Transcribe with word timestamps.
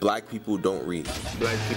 Black 0.00 0.28
people 0.28 0.58
don't 0.58 0.86
read. 0.86 1.08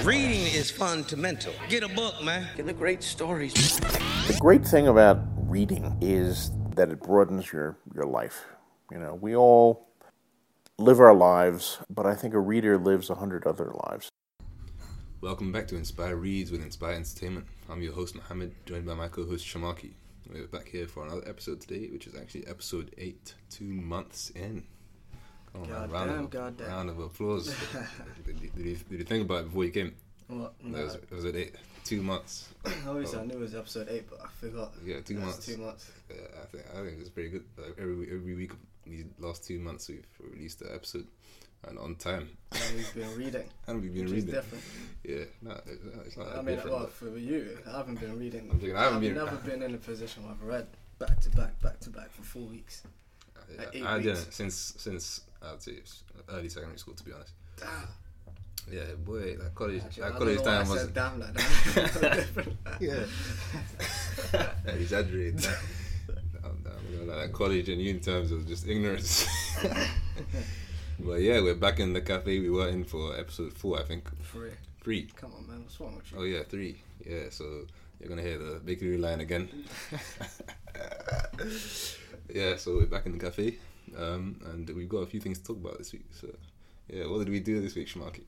Reading 0.03 0.41
is 0.41 0.69
fundamental. 0.69 1.53
Get 1.69 1.83
a 1.83 1.87
book, 1.87 2.21
man. 2.21 2.47
Get 2.57 2.65
the 2.65 2.73
great 2.73 3.01
stories. 3.01 3.79
The 3.79 4.37
great 4.41 4.65
thing 4.65 4.89
about 4.89 5.19
reading 5.49 5.97
is 6.01 6.51
that 6.75 6.89
it 6.89 7.01
broadens 7.01 7.53
your, 7.53 7.77
your 7.95 8.05
life. 8.05 8.45
You 8.91 8.99
know, 8.99 9.15
we 9.15 9.35
all 9.35 9.87
live 10.77 10.99
our 10.99 11.13
lives, 11.13 11.79
but 11.89 12.05
I 12.05 12.13
think 12.13 12.33
a 12.33 12.39
reader 12.39 12.77
lives 12.77 13.09
a 13.09 13.15
hundred 13.15 13.47
other 13.47 13.71
lives. 13.87 14.09
Welcome 15.21 15.53
back 15.53 15.67
to 15.67 15.75
Inspyre 15.75 16.19
Reads 16.19 16.51
with 16.51 16.61
Inspyre 16.61 16.95
Entertainment. 16.95 17.45
I'm 17.69 17.81
your 17.81 17.93
host 17.93 18.15
Mohamed, 18.15 18.53
joined 18.65 18.85
by 18.85 18.95
my 18.95 19.07
co-host 19.07 19.45
Sharmarke. 19.45 19.93
We're 20.29 20.47
back 20.47 20.67
here 20.67 20.87
for 20.87 21.05
another 21.05 21.23
episode 21.25 21.61
today, 21.61 21.87
which 21.87 22.05
is 22.05 22.15
actually 22.15 22.47
episode 22.47 22.93
eight, 22.97 23.33
two 23.49 23.65
months 23.65 24.29
in. 24.31 24.65
On, 25.55 25.63
God 25.67 25.91
round, 25.91 26.09
damn, 26.11 26.19
of, 26.25 26.29
God 26.29 26.57
damn. 26.57 26.67
round 26.67 26.89
of 26.89 26.99
applause. 26.99 27.47
did, 28.25 28.39
you, 28.41 28.49
did, 28.49 28.65
you, 28.65 28.75
did 28.89 28.99
you 28.99 29.03
think 29.05 29.25
about 29.25 29.39
it 29.41 29.45
before 29.45 29.65
you 29.65 29.71
came? 29.71 29.95
What? 30.27 30.53
That 30.59 30.67
No. 30.69 30.83
was, 30.83 30.95
it 30.95 31.11
was 31.11 31.25
at 31.25 31.35
eight, 31.35 31.55
two 31.83 32.01
months. 32.03 32.49
Obviously, 32.87 33.19
I 33.19 33.25
knew 33.25 33.33
it 33.35 33.39
was 33.39 33.55
episode 33.55 33.87
eight, 33.89 34.07
but 34.09 34.19
I 34.23 34.27
forgot. 34.27 34.73
Yeah, 34.85 35.01
two 35.01 35.15
months. 35.17 35.45
Two 35.45 35.57
months. 35.57 35.91
Uh, 36.11 36.13
I 36.41 36.45
think 36.45 36.63
I 36.71 36.83
think 36.85 36.99
it's 36.99 37.09
pretty 37.09 37.29
good. 37.29 37.43
Like 37.57 37.75
every 37.79 38.11
every 38.11 38.35
week, 38.35 38.51
these 38.85 39.05
last 39.17 39.43
two 39.45 39.59
months, 39.59 39.89
we've 39.89 40.05
released 40.31 40.61
an 40.61 40.69
episode 40.73 41.07
and 41.67 41.79
on 41.79 41.95
time. 41.95 42.29
And 42.51 42.75
we've 42.75 42.93
been 42.93 43.15
reading. 43.17 43.43
And 43.67 43.81
we've 43.81 43.93
been 43.93 44.05
reading. 44.07 44.31
different. 44.31 44.63
Yeah, 45.03 45.23
no, 45.41 45.51
it's 45.65 45.83
not, 45.95 46.05
it's 46.05 46.17
not 46.17 46.37
I 46.37 46.41
mean, 46.43 46.59
well, 46.65 46.85
for 46.87 47.17
you, 47.17 47.57
I 47.67 47.77
haven't 47.77 47.99
been 47.99 48.17
reading. 48.19 48.49
I'm 48.51 48.59
thinking, 48.59 48.77
I 48.77 48.83
haven't 48.83 48.97
I've 48.97 49.01
been- 49.01 49.15
never 49.15 49.35
been 49.37 49.63
in 49.63 49.73
a 49.73 49.77
position 49.77 50.23
where 50.23 50.33
I've 50.33 50.43
read 50.43 50.67
back 50.99 51.19
to 51.21 51.29
back, 51.31 51.59
back 51.61 51.79
to 51.81 51.89
back 51.89 52.11
for 52.11 52.21
four 52.21 52.43
weeks. 52.43 52.83
Yeah, 53.51 53.57
Like 53.65 53.81
I 53.83 53.97
weeks. 53.97 54.05
didn't 54.05 54.31
since 54.33 54.73
since 54.77 55.21
I'd 55.41 55.61
say 55.61 55.73
early 56.29 56.49
secondary 56.49 56.77
school 56.77 56.93
to 56.95 57.03
be 57.03 57.11
honest. 57.13 57.33
Yeah, 58.71 58.81
boy, 59.03 59.35
that 59.37 59.55
college 59.55 59.81
Actually, 59.83 60.03
that 60.03 60.13
I 60.13 60.17
college 60.17 60.35
don't 60.37 60.45
know 60.45 60.51
why 60.51 60.57
time 60.57 60.69
was 60.69 60.81
said 60.81 60.93
damn 60.93 61.19
like 61.19 61.33
that. 61.33 62.13
Different. 62.15 62.57
yeah. 62.79 64.73
Exaggerate. 64.73 65.49
No, 66.43 66.51
no, 66.63 66.71
you 66.91 66.97
know, 66.97 67.05
like 67.05 67.25
that 67.25 67.33
college 67.33 67.69
and 67.69 67.81
uni 67.81 67.99
times 67.99 68.31
was 68.31 68.45
just 68.45 68.67
ignorance. 68.67 69.27
but 70.99 71.21
yeah, 71.21 71.41
we're 71.41 71.55
back 71.55 71.79
in 71.79 71.93
the 71.93 72.01
cafe 72.01 72.39
we 72.39 72.49
were 72.49 72.69
in 72.69 72.83
for 72.83 73.17
episode 73.17 73.53
four, 73.53 73.79
I 73.79 73.83
think. 73.83 74.07
Free. 74.23 74.51
Three. 74.81 75.07
Come 75.15 75.31
on, 75.35 75.47
man. 75.47 75.63
What's 75.63 75.79
wrong 75.79 75.95
with 75.95 76.11
you? 76.11 76.19
Oh 76.19 76.23
yeah, 76.23 76.43
three. 76.43 76.79
Yeah, 77.03 77.29
so 77.31 77.65
you're 77.99 78.09
gonna 78.09 78.21
hear 78.21 78.37
the 78.37 78.59
bakery 78.59 78.97
line 78.97 79.21
again. 79.21 79.49
yeah, 82.31 82.55
so 82.57 82.75
we're 82.75 82.85
back 82.85 83.07
in 83.07 83.13
the 83.13 83.19
cafe, 83.19 83.57
um, 83.99 84.39
and 84.51 84.69
we've 84.69 84.89
got 84.89 84.99
a 84.99 85.05
few 85.05 85.19
things 85.19 85.39
to 85.39 85.45
talk 85.45 85.57
about 85.57 85.77
this 85.77 85.91
week. 85.93 86.05
So, 86.11 86.27
yeah, 86.87 87.05
what 87.07 87.19
did 87.19 87.29
we 87.29 87.39
do 87.39 87.61
this 87.61 87.75
week, 87.75 87.87
Sharmarke? 87.87 88.21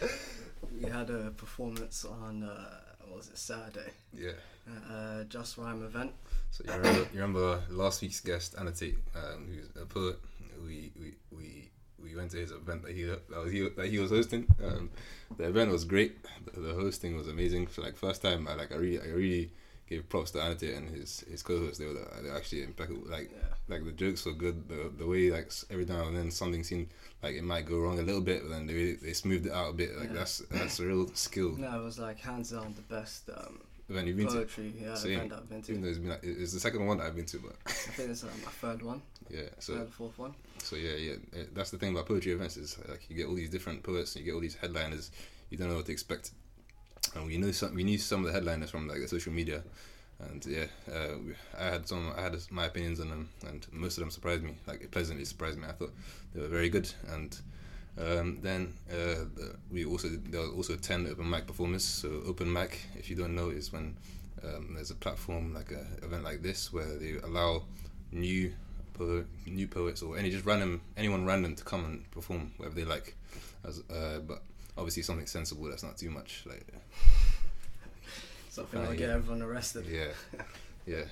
we 0.80 0.88
had 0.88 1.10
a 1.10 1.30
performance 1.30 2.04
on, 2.04 2.42
uh, 2.42 2.78
what 3.06 3.16
was 3.18 3.28
it, 3.28 3.38
Saturday? 3.38 3.90
Yeah. 4.12 4.32
At, 4.66 4.94
uh, 4.94 5.24
Just 5.24 5.58
Rhyme 5.58 5.82
event. 5.84 6.12
So 6.50 6.64
you 6.66 6.72
remember, 6.72 7.00
you 7.00 7.20
remember 7.20 7.62
last 7.70 8.02
week's 8.02 8.20
guest, 8.20 8.54
Annotate, 8.58 8.98
um, 9.14 9.46
who's 9.48 9.68
a 9.82 9.86
poet. 9.86 10.18
We 10.64 10.92
we 10.98 11.14
we. 11.30 11.70
We 12.00 12.14
went 12.14 12.30
to 12.30 12.36
his 12.36 12.52
event 12.52 12.82
that 12.84 12.94
he 12.94 13.02
that 13.02 13.28
was 13.28 13.50
he, 13.50 13.68
that 13.68 13.88
he 13.88 13.98
was 13.98 14.10
hosting. 14.10 14.46
Um, 14.64 14.88
the 15.36 15.48
event 15.48 15.72
was 15.72 15.84
great. 15.84 16.16
The, 16.44 16.60
the 16.60 16.74
hosting 16.74 17.16
was 17.16 17.26
amazing. 17.26 17.66
So 17.66 17.82
like 17.82 17.96
first 17.96 18.22
time, 18.22 18.46
I 18.46 18.54
like 18.54 18.70
I 18.70 18.76
really 18.76 19.00
I 19.00 19.06
really 19.06 19.50
gave 19.88 20.08
props 20.08 20.30
to 20.32 20.42
Annotate 20.42 20.74
and 20.74 20.88
his 20.88 21.20
his 21.30 21.42
co-hosts. 21.42 21.78
They 21.78 21.86
were 21.86 21.94
they 22.22 22.28
were 22.30 22.36
actually 22.36 22.62
impeccable. 22.64 23.02
Like 23.08 23.30
Yeah. 23.32 23.38
like 23.68 23.84
the 23.84 23.92
jokes 23.92 24.24
were 24.26 24.32
good. 24.32 24.68
The 24.68 24.90
the 24.96 25.06
way 25.06 25.30
like 25.30 25.50
every 25.70 25.84
now 25.86 26.06
and 26.08 26.16
then 26.16 26.30
something 26.30 26.62
seemed 26.64 26.88
like 27.22 27.34
it 27.34 27.44
might 27.44 27.66
go 27.66 27.78
wrong 27.78 27.98
a 27.98 28.02
little 28.02 28.20
bit, 28.20 28.42
but 28.42 28.50
then 28.50 28.66
they 28.66 28.92
they 28.92 29.12
smoothed 29.12 29.46
it 29.46 29.52
out 29.52 29.70
a 29.70 29.72
bit. 29.72 29.96
Like 29.96 30.08
Yeah. 30.08 30.14
that's 30.14 30.38
that's 30.50 30.78
a 30.80 30.86
real 30.86 31.08
skill. 31.14 31.56
No, 31.56 31.80
it 31.80 31.84
was 31.84 31.98
like 31.98 32.18
hands 32.20 32.50
down 32.50 32.74
the 32.76 32.94
best 32.94 33.28
um, 33.30 33.60
Event 33.90 34.06
you've 34.06 34.18
been 34.18 34.26
to. 34.26 34.34
poetry 34.34 34.74
yeah, 34.78 34.94
Same. 34.94 35.12
event 35.12 35.32
I've 35.32 35.48
been 35.48 35.62
to. 35.62 35.70
Even 35.72 35.82
though 35.82 35.88
it's 35.88 35.98
been 35.98 36.10
like, 36.10 36.20
it's 36.22 36.52
the 36.52 36.60
second 36.60 36.84
one 36.86 36.98
that 36.98 37.06
I've 37.06 37.16
been 37.16 37.24
to, 37.24 37.38
but 37.38 37.56
I 37.66 37.70
think 37.72 38.10
it's 38.10 38.22
uh, 38.22 38.26
my 38.44 38.50
third 38.50 38.82
one, 38.82 39.00
yeah. 39.30 39.48
So 39.60 39.76
third, 39.78 39.88
fourth 39.94 40.18
one. 40.18 40.34
So 40.62 40.76
yeah, 40.76 40.96
yeah, 40.96 41.12
eh, 41.34 41.44
that's 41.54 41.70
the 41.70 41.78
thing 41.78 41.92
about 41.92 42.06
poetry 42.06 42.32
events 42.32 42.58
is 42.58 42.76
like 42.86 43.08
you 43.08 43.16
get 43.16 43.26
all 43.26 43.34
these 43.34 43.48
different 43.48 43.82
poets 43.82 44.14
and 44.14 44.22
you 44.24 44.30
get 44.30 44.34
all 44.34 44.42
these 44.42 44.56
headliners. 44.56 45.10
You 45.48 45.56
don't 45.56 45.70
know 45.70 45.76
what 45.76 45.86
to 45.86 45.92
expect, 45.92 46.32
and 47.14 47.26
we 47.26 47.36
knew 47.38 47.52
some. 47.52 47.74
We 47.74 47.84
knew 47.84 47.98
some 47.98 48.20
of 48.20 48.26
the 48.26 48.32
headliners 48.32 48.70
from 48.70 48.88
like 48.88 49.00
the 49.00 49.08
social 49.08 49.32
media, 49.32 49.62
and 50.20 50.44
yeah, 50.46 50.66
uh, 50.92 51.16
we, 51.24 51.34
I 51.58 51.64
had 51.64 51.88
some. 51.88 52.12
I 52.16 52.22
had 52.22 52.36
my 52.50 52.66
opinions 52.66 53.00
on 53.00 53.10
them, 53.10 53.28
and 53.46 53.66
most 53.72 53.96
of 53.96 54.02
them 54.02 54.10
surprised 54.10 54.42
me. 54.42 54.56
Like 54.66 54.90
pleasantly 54.90 55.24
surprised 55.24 55.58
me. 55.58 55.66
I 55.68 55.72
thought 55.72 55.92
they 56.34 56.40
were 56.40 56.48
very 56.48 56.68
good, 56.68 56.90
and 57.08 57.36
um, 57.98 58.38
then 58.42 58.74
uh, 58.90 59.24
the, 59.34 59.56
we 59.70 59.84
also 59.84 60.08
there 60.08 60.40
also 60.40 60.76
ten 60.76 61.06
open 61.06 61.28
mic 61.28 61.46
performers. 61.46 61.84
So 61.84 62.22
open 62.26 62.52
mic, 62.52 62.80
if 62.96 63.10
you 63.10 63.16
don't 63.16 63.34
know, 63.34 63.50
is 63.50 63.72
when 63.72 63.96
um, 64.44 64.74
there's 64.74 64.90
a 64.90 64.94
platform 64.94 65.54
like 65.54 65.70
a 65.70 66.04
event 66.04 66.24
like 66.24 66.42
this 66.42 66.72
where 66.72 66.96
they 66.98 67.16
allow 67.24 67.62
new 68.12 68.52
po- 68.94 69.24
new 69.46 69.66
poets 69.66 70.02
or 70.02 70.16
any 70.18 70.30
just 70.30 70.44
random 70.44 70.80
anyone 70.96 71.24
random 71.24 71.54
to 71.54 71.64
come 71.64 71.84
and 71.84 72.10
perform 72.10 72.52
whatever 72.56 72.74
they 72.76 72.84
like. 72.84 73.14
As 73.64 73.82
uh, 73.90 74.20
but 74.20 74.42
obviously 74.78 75.02
something 75.02 75.26
sensible 75.26 75.64
that's 75.68 75.82
not 75.82 75.98
too 75.98 76.10
much 76.10 76.44
like 76.46 76.66
Something 78.48 78.80
like 78.86 78.98
get 78.98 79.08
yeah. 79.08 79.14
everyone 79.16 79.42
arrested. 79.42 79.84
yeah. 79.86 80.12
Yeah. 80.86 81.04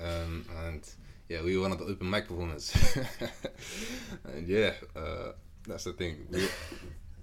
Um, 0.00 0.44
and 0.66 0.88
yeah 1.28 1.42
we 1.42 1.56
were 1.56 1.62
one 1.62 1.72
of 1.72 1.78
the 1.80 1.86
open 1.86 2.08
mic 2.08 2.28
performers 2.28 2.72
and 4.32 4.46
yeah 4.46 4.72
uh, 4.94 5.32
that's 5.66 5.84
the 5.84 5.92
thing. 5.92 6.26
We, 6.30 6.46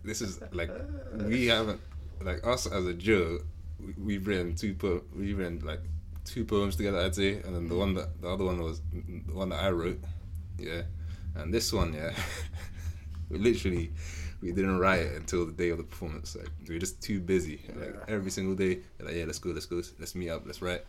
this 0.03 0.22
is 0.22 0.41
like 0.51 0.69
we 1.13 1.47
haven't 1.47 1.79
like 2.22 2.45
us 2.45 2.66
as 2.68 2.85
a 2.85 2.94
duo 2.94 3.40
we, 3.79 3.94
we've 3.97 4.28
written 4.28 4.56
two 4.56 4.74
po- 4.74 5.03
we've 5.16 5.38
written 5.38 5.59
like 5.66 5.79
two 6.25 6.44
poems 6.44 6.75
together 6.75 7.00
I'd 7.00 7.16
say 7.16 7.35
and 7.41 7.56
then 7.56 7.68
the 7.69 7.75
one 7.75 7.94
that 7.94 8.22
the 8.22 8.29
other 8.29 8.44
one 8.45 8.62
was 8.62 8.81
the 8.91 9.34
one 9.34 9.50
that 9.50 9.63
I 9.63 9.69
wrote 9.72 10.00
yeah 10.59 10.81
and 11.35 11.53
this 11.53 11.72
one 11.72 11.94
yeah 11.94 12.12
we 13.29 13.38
literally 13.38 13.91
we 14.45 14.51
didn't 14.51 14.79
write 14.79 15.01
it 15.01 15.16
until 15.16 15.45
the 15.45 15.51
day 15.51 15.69
of 15.69 15.78
the 15.78 15.83
performance. 15.83 16.35
Like 16.35 16.50
we 16.67 16.75
were 16.75 16.79
just 16.79 17.01
too 17.01 17.19
busy. 17.19 17.61
Like 17.75 17.95
every 18.07 18.31
single 18.31 18.56
day 18.56 18.79
we're 19.00 19.07
like 19.07 19.16
yeah 19.16 19.25
let's 19.25 19.39
go 19.39 19.50
let's 19.50 19.66
go 19.66 19.81
let's 20.00 20.16
meet 20.16 20.29
up 20.29 20.44
let's 20.45 20.61
write 20.61 20.81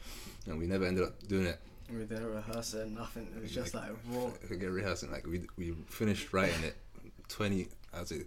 and 0.47 0.59
we 0.59 0.67
never 0.67 0.85
ended 0.85 1.05
up 1.05 1.27
doing 1.27 1.47
it. 1.47 1.59
We 1.91 2.05
didn't 2.05 2.27
rehearse 2.27 2.75
it, 2.75 2.91
nothing. 2.91 3.29
It 3.37 3.43
was 3.43 3.53
just 3.53 3.75
like 3.75 3.91
raw. 4.11 4.31
we 4.51 4.57
get 4.57 4.71
rehearsing. 4.71 5.11
Like 5.11 5.27
we 5.27 5.43
we 5.57 5.75
finished 5.89 6.33
writing 6.33 6.63
it 6.65 6.77
20 7.29 7.69
I'd 7.95 8.09
say 8.09 8.23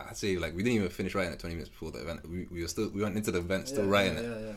I'd 0.00 0.16
say 0.16 0.36
like 0.36 0.54
we 0.54 0.62
didn't 0.62 0.76
even 0.76 0.88
finish 0.88 1.14
writing 1.14 1.32
it 1.32 1.38
20 1.38 1.54
minutes 1.54 1.70
before 1.70 1.90
the 1.90 2.00
event. 2.00 2.28
We, 2.28 2.46
we 2.50 2.62
were 2.62 2.68
still 2.68 2.88
we 2.88 3.02
went 3.02 3.16
into 3.16 3.30
the 3.30 3.38
event 3.38 3.68
still 3.68 3.84
yeah, 3.84 3.90
writing 3.90 4.14
yeah, 4.14 4.20
it. 4.20 4.24
Yeah, 4.24 4.38
yeah, 4.38 4.52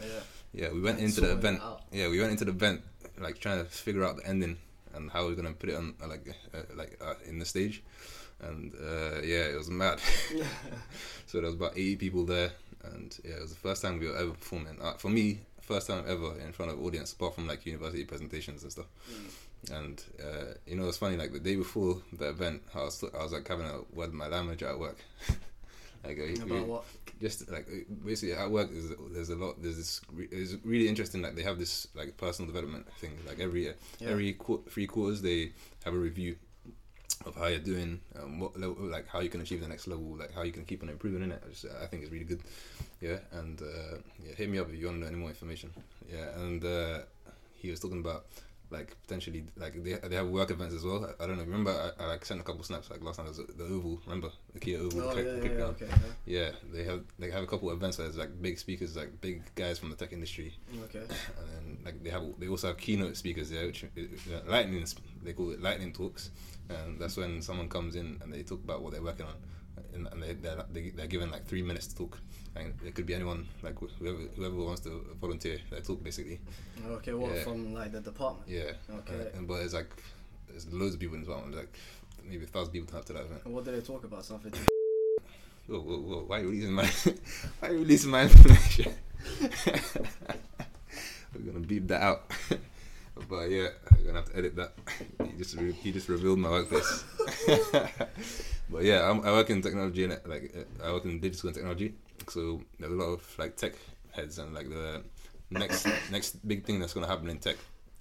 yeah. 0.53 0.63
yeah, 0.67 0.73
we 0.73 0.81
went 0.81 0.97
Like 0.97 1.05
into 1.05 1.21
the 1.21 1.31
event. 1.33 1.61
Yeah, 1.91 2.09
we 2.09 2.19
went 2.19 2.31
into 2.31 2.45
the 2.45 2.51
event 2.51 2.81
like 3.19 3.39
trying 3.39 3.59
to 3.59 3.65
figure 3.65 4.03
out 4.03 4.17
the 4.17 4.27
ending 4.27 4.57
and 4.93 5.11
how 5.11 5.25
we're 5.25 5.35
gonna 5.35 5.53
put 5.53 5.69
it 5.69 5.75
on 5.75 5.95
like 6.07 6.35
uh, 6.53 6.59
like 6.75 6.99
uh, 7.01 7.13
in 7.25 7.39
the 7.39 7.45
stage, 7.45 7.83
and 8.41 8.73
uh, 8.75 9.21
yeah, 9.23 9.45
it 9.51 9.57
was 9.57 9.69
mad. 9.69 9.99
so 11.27 11.37
there 11.39 11.45
was 11.47 11.55
about 11.55 11.73
eighty 11.73 11.95
people 11.95 12.25
there, 12.25 12.51
and 12.83 13.17
yeah, 13.23 13.35
it 13.35 13.41
was 13.41 13.51
the 13.51 13.59
first 13.59 13.81
time 13.81 13.99
we 13.99 14.07
were 14.07 14.17
ever 14.17 14.31
performing. 14.31 14.77
Uh, 14.81 14.93
for 14.93 15.09
me, 15.09 15.39
first 15.61 15.87
time 15.87 16.03
ever 16.07 16.37
in 16.39 16.51
front 16.51 16.71
of 16.71 16.83
audience, 16.83 17.13
apart 17.13 17.35
from 17.35 17.47
like 17.47 17.65
university 17.65 18.03
presentations 18.05 18.63
and 18.63 18.71
stuff. 18.71 18.87
And 19.71 20.03
uh, 20.23 20.53
you 20.65 20.75
know, 20.75 20.87
it's 20.87 20.97
funny. 20.97 21.17
Like 21.17 21.33
the 21.33 21.39
day 21.39 21.55
before 21.55 21.97
the 22.13 22.29
event, 22.29 22.63
I 22.73 22.79
was 22.79 23.03
I 23.17 23.23
was 23.23 23.31
like 23.31 23.47
having 23.47 23.67
a 23.67 23.77
word 23.93 24.07
with 24.09 24.13
my 24.13 24.27
line 24.27 24.45
manager 24.47 24.67
at 24.67 24.79
work. 24.79 24.97
like 26.03 26.17
uh, 26.19 26.23
we- 26.23 26.41
About 26.57 26.67
what? 26.67 26.83
just 27.21 27.51
like 27.51 27.67
basically 28.03 28.33
at 28.33 28.49
work 28.49 28.67
there's, 28.71 28.89
there's 29.11 29.29
a 29.29 29.35
lot 29.35 29.61
there's 29.61 29.77
this 29.77 30.01
re- 30.11 30.27
it's 30.31 30.55
really 30.65 30.87
interesting 30.87 31.21
like 31.21 31.35
they 31.35 31.43
have 31.43 31.59
this 31.59 31.87
like 31.93 32.17
personal 32.17 32.51
development 32.51 32.91
thing 32.93 33.11
like 33.27 33.39
every 33.39 33.61
year 33.61 33.75
Yeah. 33.99 34.07
every 34.09 34.33
qu- 34.33 34.63
three 34.67 34.87
quarters 34.87 35.21
they 35.21 35.51
have 35.85 35.93
a 35.93 35.97
review 35.97 36.37
of 37.25 37.35
how 37.35 37.47
you're 37.47 37.59
doing 37.59 37.99
um, 38.21 38.39
what 38.39 38.59
level 38.59 38.75
like 38.85 39.07
how 39.07 39.19
you 39.19 39.29
can 39.29 39.41
achieve 39.41 39.61
the 39.61 39.67
next 39.67 39.87
level 39.87 40.15
like 40.17 40.33
how 40.33 40.41
you 40.43 40.51
can 40.51 40.65
keep 40.65 40.81
on 40.83 40.89
improving 40.89 41.23
in 41.23 41.31
it 41.31 41.43
I, 41.45 41.49
just, 41.49 41.65
I 41.81 41.85
think 41.87 42.03
it's 42.03 42.11
really 42.11 42.25
good. 42.25 42.41
Yeah 42.99 43.17
and 43.31 43.61
uh, 43.61 43.97
yeah 44.25 44.33
hit 44.35 44.49
me 44.49 44.59
up 44.59 44.69
if 44.69 44.79
you 44.79 44.85
want 44.87 44.97
to 44.97 45.01
know 45.01 45.07
any 45.07 45.17
more 45.17 45.29
information. 45.29 45.71
Yeah 46.11 46.29
and 46.39 46.63
uh, 46.63 46.99
he 47.55 47.69
was 47.69 47.79
talking 47.79 47.99
about 47.99 48.25
like 48.71 48.95
potentially 49.01 49.43
like 49.57 49.83
they, 49.83 49.95
they 50.07 50.15
have 50.15 50.27
work 50.27 50.49
events 50.49 50.73
as 50.73 50.85
well. 50.85 51.05
I, 51.19 51.23
I 51.23 51.27
don't 51.27 51.37
know 51.37 51.43
remember 51.43 51.71
I, 51.99 52.03
I 52.03 52.07
like 52.07 52.23
sent 52.23 52.39
a 52.39 52.43
couple 52.43 52.63
snaps 52.63 52.89
like 52.89 53.03
last 53.03 53.17
time 53.17 53.27
was 53.27 53.37
the 53.37 53.63
oval 53.65 53.99
remember? 54.05 54.29
The 54.53 54.59
Kia 54.59 54.79
oval 54.79 55.01
Oh, 55.01 55.15
the 55.15 55.23
yeah, 55.23 55.31
cricket 55.39 55.51
yeah, 55.51 55.57
yeah, 55.57 55.65
okay. 55.65 55.87
Yeah, 56.25 56.49
they 56.73 56.83
have 56.85 57.03
they 57.19 57.29
have 57.31 57.43
a 57.43 57.47
couple 57.47 57.69
of 57.69 57.75
events 57.77 57.97
where 57.97 58.07
there's 58.07 58.17
like 58.17 58.41
big 58.41 58.57
speakers, 58.57 58.95
like 58.95 59.19
big 59.19 59.43
guys 59.55 59.77
from 59.77 59.89
the 59.89 59.95
tech 59.97 60.13
industry. 60.13 60.53
Okay. 60.85 60.99
and 60.99 61.49
then 61.51 61.77
like 61.83 62.01
they 62.03 62.09
have 62.11 62.23
they 62.39 62.47
also 62.47 62.67
have 62.67 62.77
keynote 62.77 63.17
speakers 63.17 63.49
there, 63.49 63.65
which 63.67 63.83
uh, 63.83 63.87
lightning 64.47 64.85
they 65.23 65.33
call 65.33 65.51
it 65.51 65.61
lightning 65.61 65.91
talks, 65.91 66.29
and 66.69 66.99
that's 66.99 67.17
when 67.17 67.41
someone 67.41 67.67
comes 67.69 67.95
in 67.95 68.19
and 68.23 68.33
they 68.33 68.43
talk 68.43 68.63
about 68.63 68.81
what 68.81 68.91
they're 68.93 69.01
working 69.01 69.25
on, 69.25 69.35
and, 69.93 70.07
and 70.11 70.21
they 70.23 70.33
they're, 70.33 70.63
they 70.71 70.89
they're 70.91 71.07
given 71.07 71.31
like 71.31 71.45
three 71.45 71.61
minutes 71.61 71.87
to 71.87 71.95
talk, 71.95 72.19
and 72.55 72.73
it 72.85 72.95
could 72.95 73.05
be 73.05 73.13
anyone 73.13 73.47
like 73.63 73.75
whoever 73.99 74.17
whoever 74.35 74.55
wants 74.55 74.81
to 74.81 75.05
volunteer 75.19 75.59
their 75.69 75.81
talk 75.81 76.03
basically. 76.03 76.39
Okay, 76.87 77.13
what 77.13 77.33
Yeah. 77.35 77.43
from 77.43 77.73
like 77.73 77.91
the 77.91 77.99
department? 78.01 78.47
Yeah. 78.47 78.71
Okay. 78.99 79.15
Uh, 79.33 79.37
and 79.37 79.47
but 79.47 79.61
it's 79.61 79.73
like 79.73 79.89
there's 80.47 80.67
loads 80.71 80.93
of 80.95 80.99
people 80.99 81.15
in 81.15 81.21
this 81.21 81.29
one. 81.29 81.51
Like 81.51 81.73
maybe 82.27 82.43
a 82.45 82.47
thousand 82.47 82.73
people 82.73 82.87
to 83.01 83.13
that 83.13 83.25
event. 83.25 83.41
And 83.45 83.53
what 83.53 83.65
did 83.65 83.75
they 83.75 83.81
talk 83.85 84.03
about? 84.03 84.23
Something. 84.25 84.53
Whoa, 85.67 85.79
whoa, 85.79 85.97
whoa! 85.99 86.23
Why 86.27 86.39
are 86.39 86.41
you 86.43 86.49
releasing 86.49 86.73
my 86.73 86.85
Why 87.59 87.67
are 87.69 87.73
you 87.73 87.79
releasing 87.79 88.11
my 88.11 88.23
information? 88.23 88.93
We're 91.33 91.41
gonna 91.45 91.59
beep 91.65 91.87
that 91.87 92.01
out. 92.01 92.31
but 93.29 93.49
yeah, 93.49 93.67
I'm 93.91 94.03
gonna 94.05 94.19
have 94.19 94.29
to 94.31 94.37
edit 94.37 94.55
that. 94.55 94.73
He 95.31 95.37
just 95.37 95.55
re- 95.57 95.71
he 95.71 95.91
just 95.91 96.09
revealed 96.09 96.39
my 96.39 96.49
workplace. 96.49 97.03
but 98.69 98.83
yeah, 98.83 99.09
I'm, 99.09 99.21
I 99.25 99.31
work 99.31 99.49
in 99.49 99.61
technology 99.61 100.03
and 100.03 100.17
like 100.25 100.53
uh, 100.55 100.87
I 100.87 100.91
work 100.91 101.05
in 101.05 101.19
digital 101.19 101.49
and 101.49 101.55
technology. 101.55 101.93
So 102.27 102.61
there's 102.79 102.91
a 102.91 102.95
lot 102.95 103.05
of 103.13 103.35
like 103.39 103.55
tech 103.57 103.73
heads 104.11 104.39
and 104.39 104.53
like 104.53 104.69
the 104.69 105.03
next 105.49 105.87
next 106.11 106.47
big 106.47 106.65
thing 106.65 106.79
that's 106.79 106.93
gonna 106.93 107.07
happen 107.07 107.29
in 107.29 107.37
tech 107.39 107.57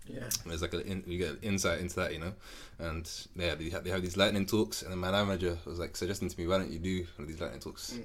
Yeah. 0.07 0.29
there's 0.47 0.63
like 0.63 0.75
a 0.75 0.81
in, 0.87 1.05
you 1.07 1.19
get 1.19 1.39
insight 1.43 1.81
into 1.81 1.97
that, 1.97 2.13
you 2.13 2.19
know, 2.21 2.33
and 2.79 3.09
yeah, 3.37 3.55
they 3.55 3.71
have, 3.71 3.85
they 3.85 3.91
have 3.91 4.03
these 4.03 4.17
lightning 4.17 4.47
talks, 4.47 4.83
and 4.83 4.91
then 4.91 4.99
my 4.99 5.11
manager 5.11 5.57
was 5.65 5.79
like 5.79 5.97
suggesting 5.97 6.29
to 6.29 6.39
me, 6.41 6.47
why 6.47 6.59
don't 6.59 6.71
you 6.71 6.79
do 6.79 7.07
one 7.17 7.25
of 7.25 7.29
these 7.29 7.41
lightning 7.41 7.61
talks? 7.61 7.99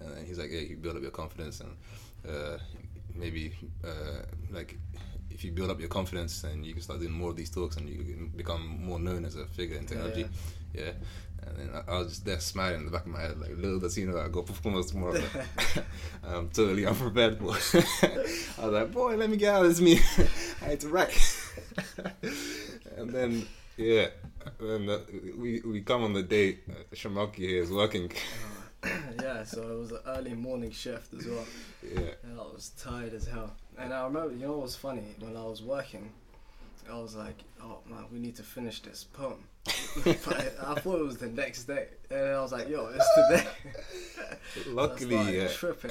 And 0.00 0.26
he's 0.26 0.38
like, 0.38 0.50
yeah, 0.52 0.60
you 0.60 0.76
build 0.76 0.96
up 0.96 1.02
your 1.02 1.10
confidence, 1.10 1.60
and 1.60 1.70
uh, 2.28 2.58
maybe 3.14 3.52
uh, 3.84 4.22
like 4.52 4.78
if 5.38 5.44
you 5.44 5.52
build 5.52 5.70
up 5.70 5.78
your 5.78 5.88
confidence, 5.88 6.42
and 6.42 6.66
you 6.66 6.72
can 6.72 6.82
start 6.82 6.98
doing 6.98 7.12
more 7.12 7.30
of 7.30 7.36
these 7.36 7.48
talks, 7.48 7.76
and 7.76 7.88
you 7.88 7.98
can 7.98 8.32
become 8.36 8.84
more 8.84 8.98
known 8.98 9.24
as 9.24 9.36
a 9.36 9.46
figure 9.46 9.76
in 9.76 9.86
technology. 9.86 10.26
Yeah. 10.74 10.90
And 11.46 11.56
then 11.56 11.70
I, 11.72 11.92
I 11.92 11.98
was 11.98 12.08
just 12.08 12.24
there 12.24 12.40
smiling 12.40 12.80
in 12.80 12.86
the 12.86 12.90
back 12.90 13.06
of 13.06 13.12
my 13.12 13.20
head, 13.20 13.38
like 13.38 13.56
little 13.56 13.78
does 13.78 13.94
he 13.94 14.04
know 14.04 14.14
that 14.14 14.24
I 14.24 14.28
got 14.28 14.46
performance 14.46 14.90
tomorrow. 14.90 15.22
I'm 16.26 16.48
totally 16.48 16.84
unprepared 16.84 17.38
for. 17.38 17.52
I 18.60 18.66
was 18.66 18.72
like, 18.72 18.92
boy, 18.92 19.14
let 19.14 19.30
me 19.30 19.36
get 19.36 19.54
out 19.54 19.62
of 19.62 19.68
this 19.68 19.80
meeting. 19.80 20.26
I 20.60 20.70
had 20.70 20.80
to 20.80 20.88
write. 20.88 21.16
and 22.96 23.10
then 23.10 23.46
yeah, 23.76 24.08
and 24.58 24.90
uh, 24.90 24.98
we 25.38 25.60
we 25.60 25.82
come 25.82 26.02
on 26.02 26.14
the 26.14 26.24
day. 26.24 26.58
Uh, 26.68 26.94
Sharmarke 26.94 27.36
here 27.36 27.62
is 27.62 27.70
working. 27.70 28.10
yeah. 29.22 29.44
So 29.44 29.62
it 29.62 29.78
was 29.78 29.92
an 29.92 30.00
early 30.04 30.34
morning 30.34 30.72
shift 30.72 31.14
as 31.14 31.26
well. 31.26 31.46
yeah, 31.82 32.10
And 32.24 32.40
I 32.40 32.42
was 32.42 32.72
tired 32.76 33.14
as 33.14 33.28
hell. 33.28 33.52
And 33.78 33.94
I 33.94 34.04
remember, 34.04 34.32
you 34.34 34.46
know 34.46 34.52
what 34.52 34.62
was 34.62 34.76
funny? 34.76 35.14
When 35.20 35.36
I 35.36 35.44
was 35.44 35.62
working, 35.62 36.10
I 36.90 36.98
was 36.98 37.14
like, 37.14 37.36
oh 37.62 37.78
man, 37.88 38.04
we 38.12 38.18
need 38.18 38.36
to 38.36 38.42
finish 38.42 38.80
this 38.80 39.04
poem. 39.04 39.44
but 40.04 40.56
I, 40.62 40.72
I 40.72 40.74
thought 40.80 40.98
it 40.98 41.04
was 41.04 41.18
the 41.18 41.28
next 41.28 41.64
day. 41.64 41.88
And 42.10 42.28
I 42.28 42.40
was 42.40 42.52
like, 42.52 42.68
yo, 42.68 42.90
it's 42.94 43.08
today. 43.14 43.46
Luckily, 44.68 45.38
yeah, 45.38 45.48
tripping. 45.48 45.90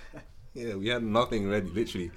yeah, 0.54 0.74
we 0.74 0.88
had 0.88 1.02
nothing 1.02 1.48
ready. 1.48 1.68
Literally, 1.68 2.08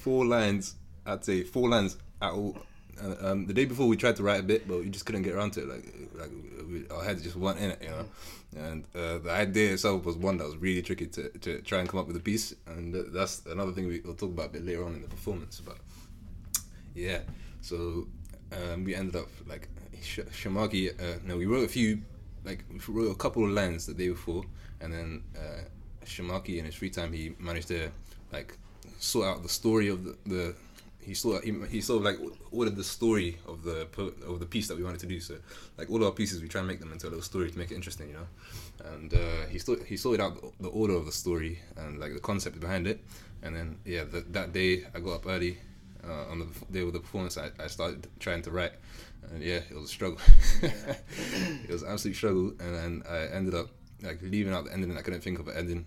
four 0.00 0.26
lines. 0.26 0.74
I'd 1.06 1.24
say 1.24 1.44
four 1.44 1.68
lines 1.68 1.96
at 2.20 2.32
all. 2.32 2.56
Uh, 3.00 3.30
um, 3.30 3.46
the 3.46 3.54
day 3.54 3.64
before 3.64 3.86
we 3.86 3.96
tried 3.96 4.16
to 4.16 4.22
write 4.24 4.40
a 4.40 4.42
bit, 4.42 4.66
but 4.66 4.80
we 4.80 4.88
just 4.88 5.06
couldn't 5.06 5.22
get 5.22 5.34
around 5.34 5.52
to 5.52 5.60
it. 5.60 5.68
Like, 5.68 5.94
like 6.18 6.30
we, 6.68 6.88
our 6.88 7.04
heads 7.04 7.22
just 7.22 7.36
weren't 7.36 7.60
in 7.60 7.70
it, 7.70 7.78
you 7.82 7.90
know. 7.90 8.06
And 8.56 8.84
uh, 8.94 9.18
the 9.18 9.30
idea 9.30 9.72
itself 9.74 10.04
was 10.04 10.16
one 10.16 10.38
that 10.38 10.46
was 10.46 10.56
really 10.56 10.82
tricky 10.82 11.06
to, 11.06 11.28
to 11.28 11.60
try 11.62 11.80
and 11.80 11.88
come 11.88 12.00
up 12.00 12.06
with 12.06 12.16
a 12.16 12.20
piece, 12.20 12.54
and 12.66 12.94
that's 13.12 13.44
another 13.46 13.72
thing 13.72 13.86
we, 13.86 14.00
we'll 14.00 14.14
talk 14.14 14.30
about 14.30 14.46
a 14.46 14.48
bit 14.50 14.64
later 14.64 14.84
on 14.84 14.94
in 14.94 15.02
the 15.02 15.08
performance. 15.08 15.60
But 15.60 15.76
yeah, 16.94 17.20
so 17.60 18.06
um, 18.52 18.84
we 18.84 18.94
ended 18.94 19.16
up 19.16 19.28
like 19.46 19.68
Sh- 20.02 20.20
Sharmarke. 20.32 20.98
Uh, 21.00 21.18
no, 21.26 21.36
we 21.36 21.44
wrote 21.46 21.66
a 21.66 21.68
few, 21.68 22.00
like 22.44 22.64
we 22.70 22.80
wrote 22.88 23.12
a 23.12 23.14
couple 23.16 23.44
of 23.44 23.50
lines 23.50 23.84
the 23.86 23.94
day 23.94 24.08
before, 24.08 24.44
and 24.80 24.92
then 24.92 25.22
uh, 25.36 25.64
Sharmarke 26.06 26.58
in 26.58 26.64
his 26.64 26.74
free 26.74 26.90
time 26.90 27.12
he 27.12 27.34
managed 27.38 27.68
to 27.68 27.90
like 28.32 28.56
sort 28.98 29.26
out 29.26 29.42
the 29.42 29.48
story 29.48 29.88
of 29.88 30.04
the. 30.04 30.16
the 30.26 30.54
he 31.08 31.14
sort 31.14 31.42
he, 31.42 31.52
he 31.70 31.80
sort 31.80 31.98
of 31.98 32.04
like 32.04 32.18
ordered 32.52 32.76
the 32.76 32.84
story 32.84 33.38
of 33.46 33.64
the 33.64 33.88
of 34.26 34.40
the 34.40 34.46
piece 34.46 34.68
that 34.68 34.76
we 34.76 34.84
wanted 34.84 35.00
to 35.00 35.06
do. 35.06 35.18
So 35.20 35.36
like 35.78 35.90
all 35.90 36.04
our 36.04 36.12
pieces, 36.12 36.42
we 36.42 36.48
try 36.48 36.60
and 36.60 36.68
make 36.68 36.80
them 36.80 36.92
into 36.92 37.06
a 37.06 37.10
little 37.10 37.22
story 37.22 37.50
to 37.50 37.58
make 37.58 37.70
it 37.70 37.74
interesting, 37.74 38.08
you 38.08 38.14
know. 38.14 38.28
And 38.92 39.12
uh, 39.14 39.46
he 39.48 39.58
st- 39.58 39.84
he 39.86 39.96
sorted 39.96 40.20
out 40.20 40.34
the, 40.36 40.64
the 40.64 40.68
order 40.68 40.94
of 40.94 41.06
the 41.06 41.12
story 41.12 41.60
and 41.76 41.98
like 41.98 42.12
the 42.12 42.20
concept 42.20 42.60
behind 42.60 42.86
it. 42.86 43.02
And 43.42 43.56
then 43.56 43.78
yeah, 43.86 44.04
th- 44.04 44.26
that 44.32 44.52
day 44.52 44.84
I 44.94 45.00
got 45.00 45.14
up 45.14 45.26
early 45.26 45.56
uh, 46.06 46.30
on 46.30 46.40
the 46.40 46.46
day 46.70 46.82
of 46.82 46.92
the 46.92 47.00
performance. 47.00 47.38
I, 47.38 47.50
I 47.58 47.68
started 47.68 48.06
trying 48.20 48.42
to 48.42 48.50
write, 48.50 48.72
and 49.32 49.42
yeah, 49.42 49.60
it 49.70 49.74
was 49.74 49.84
a 49.84 49.88
struggle. 49.88 50.18
it 50.62 51.70
was 51.70 51.82
an 51.82 51.90
absolute 51.90 52.16
struggle, 52.16 52.48
and 52.60 52.74
then 52.74 53.02
I 53.08 53.34
ended 53.34 53.54
up 53.54 53.68
like 54.02 54.20
leaving 54.20 54.52
out 54.52 54.66
the 54.66 54.72
ending. 54.74 54.96
I 54.96 55.00
couldn't 55.00 55.22
think 55.22 55.38
of 55.38 55.48
an 55.48 55.56
ending. 55.56 55.86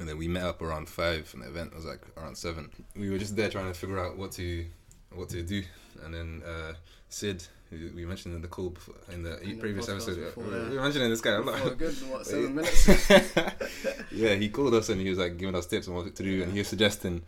And 0.00 0.08
then 0.08 0.16
we 0.16 0.26
met 0.28 0.44
up 0.44 0.62
around 0.62 0.88
five, 0.88 1.30
and 1.34 1.42
the 1.42 1.48
event 1.48 1.74
was 1.74 1.84
like 1.84 2.00
around 2.16 2.36
seven. 2.36 2.70
We 2.96 3.10
were 3.10 3.18
just 3.18 3.36
there 3.36 3.50
trying 3.50 3.68
to 3.68 3.78
figure 3.78 4.00
out 4.00 4.16
what 4.16 4.32
to 4.32 4.64
what 5.14 5.28
to 5.28 5.42
do, 5.42 5.62
and 6.02 6.14
then 6.14 6.42
uh, 6.44 6.72
Sid, 7.10 7.44
who 7.68 7.90
we 7.94 8.06
mentioned 8.06 8.34
in 8.34 8.40
the 8.40 8.48
call 8.48 8.70
before, 8.70 8.94
in 9.12 9.22
the, 9.22 9.40
In 9.40 9.58
previous 9.58 9.88
episode, 9.88 10.16
before, 10.16 10.44
we 10.44 10.74
yeah. 10.74 10.82
mentioning 10.82 11.10
this 11.10 11.20
guy. 11.20 11.42
For 11.42 11.74
good, 11.74 11.94
what, 12.08 12.26
seven 12.26 12.54
minutes? 12.54 12.88
yeah, 14.12 14.34
he 14.34 14.48
called 14.48 14.74
us 14.74 14.88
and 14.88 15.00
he 15.00 15.10
was 15.10 15.18
like 15.18 15.36
giving 15.36 15.54
us 15.54 15.66
tips 15.66 15.86
on 15.88 15.94
what 15.94 16.14
to 16.14 16.22
do, 16.22 16.42
and 16.42 16.52
he 16.52 16.58
was 16.58 16.68
suggesting 16.68 17.22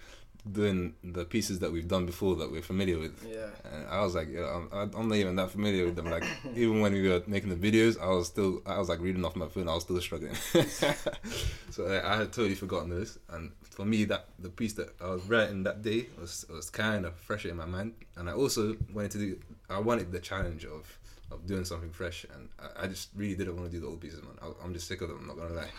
doing 0.50 0.94
the 1.04 1.24
pieces 1.24 1.60
that 1.60 1.70
we've 1.70 1.86
done 1.86 2.04
before 2.04 2.34
that 2.36 2.50
we're 2.50 2.62
familiar 2.62 2.98
with. 2.98 3.24
Yeah. 3.28 3.46
And 3.72 3.86
I 3.88 4.02
was 4.02 4.14
like, 4.14 4.28
yeah, 4.28 4.60
I'm, 4.72 4.90
I'm 4.94 5.08
not 5.08 5.14
even 5.14 5.36
that 5.36 5.50
familiar 5.50 5.84
with 5.84 5.96
them. 5.96 6.06
Like, 6.06 6.24
even 6.56 6.80
when 6.80 6.92
we 6.92 7.08
were 7.08 7.22
making 7.26 7.50
the 7.50 7.70
videos, 7.70 8.00
I 8.00 8.08
was 8.08 8.26
still, 8.26 8.60
I 8.66 8.78
was 8.78 8.88
like 8.88 9.00
reading 9.00 9.24
off 9.24 9.36
my 9.36 9.46
phone. 9.46 9.68
I 9.68 9.74
was 9.74 9.84
still 9.84 10.00
struggling. 10.00 10.34
so 11.70 11.84
like, 11.84 12.04
I 12.04 12.16
had 12.16 12.32
totally 12.32 12.56
forgotten 12.56 12.90
this. 12.90 13.18
And 13.30 13.52
for 13.70 13.84
me, 13.84 14.04
that 14.04 14.26
the 14.38 14.48
piece 14.48 14.72
that 14.74 14.94
I 15.00 15.10
was 15.10 15.22
writing 15.28 15.62
that 15.62 15.82
day 15.82 16.06
was 16.20 16.44
was 16.50 16.70
kind 16.70 17.06
of 17.06 17.14
fresh 17.14 17.46
in 17.46 17.56
my 17.56 17.66
mind. 17.66 17.94
And 18.16 18.28
I 18.28 18.32
also 18.32 18.76
wanted 18.92 19.12
to 19.12 19.18
do, 19.18 19.40
I 19.70 19.78
wanted 19.78 20.10
the 20.10 20.20
challenge 20.20 20.64
of 20.64 20.98
of 21.30 21.46
doing 21.46 21.64
something 21.64 21.90
fresh. 21.90 22.26
And 22.34 22.48
I, 22.58 22.84
I 22.84 22.86
just 22.88 23.10
really 23.14 23.34
didn't 23.36 23.56
want 23.56 23.70
to 23.70 23.72
do 23.72 23.80
the 23.80 23.86
old 23.86 24.00
pieces, 24.00 24.22
man. 24.22 24.34
I, 24.42 24.50
I'm 24.64 24.74
just 24.74 24.88
sick 24.88 25.00
of 25.02 25.08
them. 25.08 25.18
I'm 25.20 25.26
not 25.28 25.36
gonna 25.36 25.54
lie. 25.54 25.70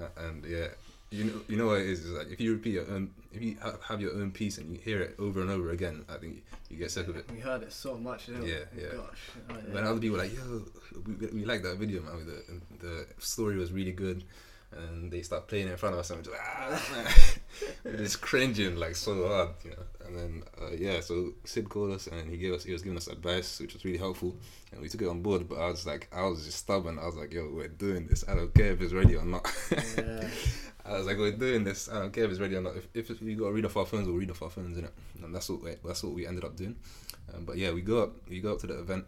Uh, 0.00 0.08
and 0.26 0.44
yeah, 0.44 0.68
you 1.10 1.24
know, 1.24 1.40
you 1.48 1.56
know 1.56 1.66
what 1.66 1.80
it 1.80 1.86
is. 1.86 2.04
Is 2.04 2.12
like 2.12 2.30
if 2.30 2.40
you 2.40 2.52
repeat 2.52 2.74
your 2.74 2.88
own, 2.90 3.10
if 3.32 3.42
you 3.42 3.56
ha- 3.60 3.78
have 3.88 4.00
your 4.00 4.14
own 4.14 4.30
piece 4.30 4.58
and 4.58 4.70
you 4.72 4.78
hear 4.78 5.00
it 5.02 5.16
over 5.18 5.40
and 5.40 5.50
over 5.50 5.70
again, 5.70 6.04
I 6.08 6.16
think 6.18 6.44
you 6.68 6.76
get 6.76 6.90
sick 6.90 7.08
of 7.08 7.16
it. 7.16 7.28
We 7.32 7.40
heard 7.40 7.62
it 7.62 7.72
so 7.72 7.96
much. 7.98 8.26
didn't 8.26 8.42
we? 8.44 8.52
Yeah, 8.52 8.58
oh 8.72 8.80
yeah. 8.80 8.88
Gosh. 8.94 9.18
Oh, 9.50 9.54
yeah. 9.54 9.74
When 9.74 9.84
other 9.84 9.98
people 10.00 10.16
were 10.16 10.22
like, 10.22 10.34
"Yo, 10.34 10.64
we, 11.06 11.26
we 11.40 11.44
like 11.44 11.62
that 11.64 11.78
video, 11.78 12.02
man. 12.02 12.26
The 12.26 12.86
the 12.86 13.06
story 13.18 13.56
was 13.56 13.72
really 13.72 13.92
good," 13.92 14.22
and 14.72 15.10
they 15.10 15.22
start 15.22 15.48
playing 15.48 15.68
in 15.68 15.76
front 15.76 15.94
of 15.94 16.00
us, 16.00 16.10
and 16.10 16.18
we're 16.18 16.32
just, 16.32 16.36
ah, 16.40 17.34
just 17.96 18.20
cringing 18.20 18.76
like 18.76 18.96
so 18.96 19.28
hard, 19.28 19.48
you 19.64 19.70
know. 19.70 19.84
And 20.06 20.18
then 20.18 20.42
uh, 20.60 20.72
yeah, 20.76 21.00
so 21.00 21.32
Sid 21.44 21.68
called 21.68 21.92
us 21.92 22.06
and 22.08 22.28
he 22.28 22.36
gave 22.36 22.52
us 22.52 22.64
he 22.64 22.72
was 22.72 22.82
giving 22.82 22.96
us 22.96 23.06
advice, 23.06 23.60
which 23.60 23.74
was 23.74 23.84
really 23.84 23.98
helpful, 23.98 24.36
and 24.72 24.80
we 24.80 24.88
took 24.88 25.02
it 25.02 25.08
on 25.08 25.22
board. 25.22 25.48
But 25.48 25.58
I 25.58 25.70
was 25.70 25.86
like, 25.86 26.08
I 26.12 26.22
was 26.22 26.44
just 26.44 26.58
stubborn. 26.58 26.98
I 26.98 27.06
was 27.06 27.16
like, 27.16 27.32
"Yo, 27.32 27.50
we're 27.52 27.68
doing 27.68 28.06
this. 28.06 28.24
I 28.28 28.34
don't 28.34 28.54
care 28.54 28.72
if 28.72 28.80
it's 28.80 28.92
ready 28.92 29.16
or 29.16 29.24
not." 29.24 29.46
Yeah. 29.70 30.28
I 30.84 30.96
was 30.96 31.06
like, 31.06 31.18
we're 31.18 31.32
doing 31.32 31.62
this. 31.62 31.88
I 31.88 32.00
don't 32.00 32.12
care 32.12 32.24
if 32.24 32.30
it's 32.30 32.40
ready 32.40 32.56
or 32.56 32.62
not. 32.62 32.74
If, 32.94 33.10
if 33.10 33.20
we 33.20 33.34
got 33.34 33.46
to 33.46 33.52
read 33.52 33.64
off 33.66 33.76
our 33.76 33.86
phones, 33.86 34.06
we'll 34.08 34.16
read 34.16 34.30
off 34.30 34.42
our 34.42 34.50
phones, 34.50 34.78
innit? 34.78 34.90
And 35.22 35.34
that's 35.34 35.48
what 35.48 35.62
we, 35.62 35.74
that's 35.84 36.02
what 36.02 36.14
we 36.14 36.26
ended 36.26 36.42
up 36.42 36.56
doing. 36.56 36.74
Um, 37.34 37.44
but 37.44 37.58
yeah, 37.58 37.70
we 37.70 37.82
go 37.82 38.02
up 38.02 38.12
we 38.28 38.40
go 38.40 38.52
up 38.52 38.60
to 38.60 38.66
the 38.66 38.78
event. 38.78 39.04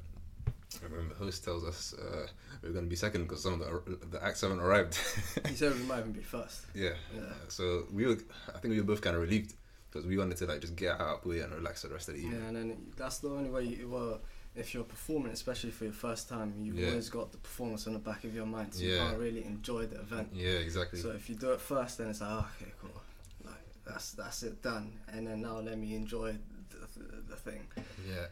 I 0.81 0.85
remember 0.87 1.15
the 1.15 1.25
host 1.25 1.45
tells 1.45 1.65
us 1.65 1.95
uh, 1.95 2.27
we're 2.63 2.71
going 2.73 2.85
to 2.85 2.91
be 2.91 2.97
second 2.97 3.23
because 3.25 3.43
some 3.43 3.55
of 3.55 3.61
the 3.61 4.07
the 4.07 4.25
acts 4.25 4.41
haven't 4.43 4.61
arrived. 4.61 4.99
He 5.49 5.55
said 5.57 5.75
we 5.75 5.83
might 5.85 6.01
even 6.01 6.13
be 6.13 6.23
first. 6.23 6.67
yeah. 6.75 6.91
Yeah. 7.15 7.23
So 7.49 7.87
we 7.93 8.07
were, 8.07 8.17
I 8.55 8.59
think 8.59 8.73
we 8.73 8.79
were 8.79 8.87
both 8.87 9.01
kind 9.03 9.17
of 9.17 9.23
relieved 9.23 9.55
because 9.91 10.07
we 10.07 10.17
wanted 10.17 10.37
to 10.39 10.47
like 10.47 10.61
just 10.61 10.77
get 10.77 10.93
out 11.01 11.17
of 11.19 11.23
the 11.23 11.29
way 11.29 11.41
and 11.41 11.53
relax 11.53 11.83
for 11.83 11.89
the 11.89 11.95
rest 11.95 12.09
of 12.09 12.15
the 12.15 12.21
evening. 12.23 12.41
Yeah, 12.41 12.49
and 12.49 12.57
then 12.57 12.77
that's 12.97 13.19
the 13.19 13.29
only 13.29 13.51
way 13.51 13.65
you 13.65 13.89
well, 13.91 14.21
if 14.55 14.75
you're 14.75 14.85
performing, 14.85 15.33
especially 15.33 15.71
for 15.71 15.85
your 15.85 15.93
first 15.95 16.29
time, 16.29 16.55
you've 16.61 16.79
Yeah. 16.79 16.89
always 16.91 17.09
got 17.11 17.33
the 17.33 17.39
performance 17.39 17.87
on 17.87 17.93
the 17.95 17.99
back 17.99 18.25
of 18.25 18.35
your 18.35 18.47
mind, 18.47 18.75
so 18.75 18.83
you 18.83 18.97
can't 18.97 19.19
really 19.19 19.45
enjoy 19.45 19.87
the 19.87 19.99
event. 20.01 20.29
Yeah, 20.35 20.59
exactly. 20.67 20.99
So 21.01 21.11
if 21.11 21.29
you 21.31 21.37
do 21.37 21.53
it 21.53 21.61
first, 21.61 21.99
then 21.99 22.09
it's 22.09 22.21
like, 22.21 22.31
oh, 22.31 22.47
okay, 22.61 22.73
cool, 22.81 23.01
like 23.45 23.65
that's 23.87 24.13
that's 24.13 24.43
it 24.43 24.63
done, 24.63 24.93
and 25.13 25.27
then 25.27 25.41
now 25.43 25.59
let 25.61 25.79
me 25.79 25.95
enjoy 25.95 26.37
the, 26.71 26.79
the, 26.99 27.23
the 27.31 27.37
thing. 27.37 27.63
Yeah, 28.09 28.27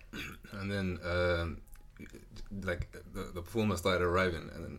and 0.60 0.70
then 0.70 0.98
um, 1.04 1.58
like 2.62 2.90
the, 3.14 3.30
the 3.34 3.42
performers 3.42 3.78
started 3.80 4.02
arriving, 4.04 4.50
and 4.54 4.64
then 4.64 4.78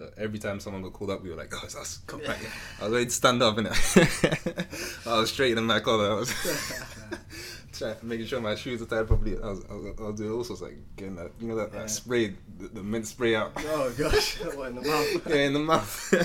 uh, 0.00 0.06
every 0.16 0.38
time 0.38 0.60
someone 0.60 0.82
got 0.82 0.92
called 0.92 1.10
up, 1.10 1.22
we 1.22 1.30
were 1.30 1.36
like, 1.36 1.52
"Oh, 1.54 1.60
it's 1.64 1.76
us! 1.76 1.98
Come 2.06 2.20
back!" 2.20 2.38
I 2.80 2.84
was 2.84 2.92
ready 2.92 3.04
to 3.06 3.10
stand 3.10 3.42
up, 3.42 3.58
and 3.58 3.68
I 5.06 5.18
was 5.18 5.30
straightening 5.30 5.66
my 5.66 5.80
collar. 5.80 6.10
I 6.12 6.14
was 6.14 6.32
trying, 7.72 7.96
making 8.02 8.26
sure 8.26 8.40
my 8.40 8.54
shoes 8.54 8.80
are 8.82 8.86
tied 8.86 9.06
properly. 9.06 9.36
I 9.36 9.46
was, 9.46 9.64
I 9.70 9.74
was, 9.74 9.94
I 9.98 10.02
was 10.02 10.14
doing 10.20 10.32
all 10.32 10.44
sorts 10.44 10.62
like 10.62 10.78
getting 10.96 11.16
that, 11.16 11.32
you 11.40 11.48
know, 11.48 11.56
that, 11.56 11.70
Yeah. 11.72 11.80
that 11.80 11.90
spray, 11.90 12.34
the, 12.58 12.68
the 12.68 12.82
mint 12.82 13.06
spray 13.06 13.34
out. 13.34 13.52
Oh 13.56 13.92
gosh, 13.98 14.34
what 14.54 14.68
in 14.68 14.74
the 14.76 14.82
mouth? 14.82 15.26
yeah, 15.28 15.36
in 15.36 15.52
the 15.52 15.58
mouth. 15.58 16.16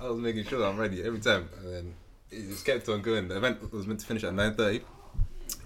I 0.00 0.08
was 0.08 0.18
making 0.18 0.44
sure 0.44 0.64
I'm 0.64 0.76
ready 0.78 1.02
every 1.02 1.20
time, 1.20 1.48
and 1.60 1.72
then 1.74 1.94
it 2.30 2.48
just 2.48 2.64
kept 2.64 2.88
on 2.88 3.02
going. 3.02 3.28
The 3.28 3.36
event 3.36 3.72
was 3.72 3.86
meant 3.86 4.00
to 4.00 4.06
finish 4.06 4.24
at 4.24 4.32
nine 4.34 4.54
thirty, 4.54 4.80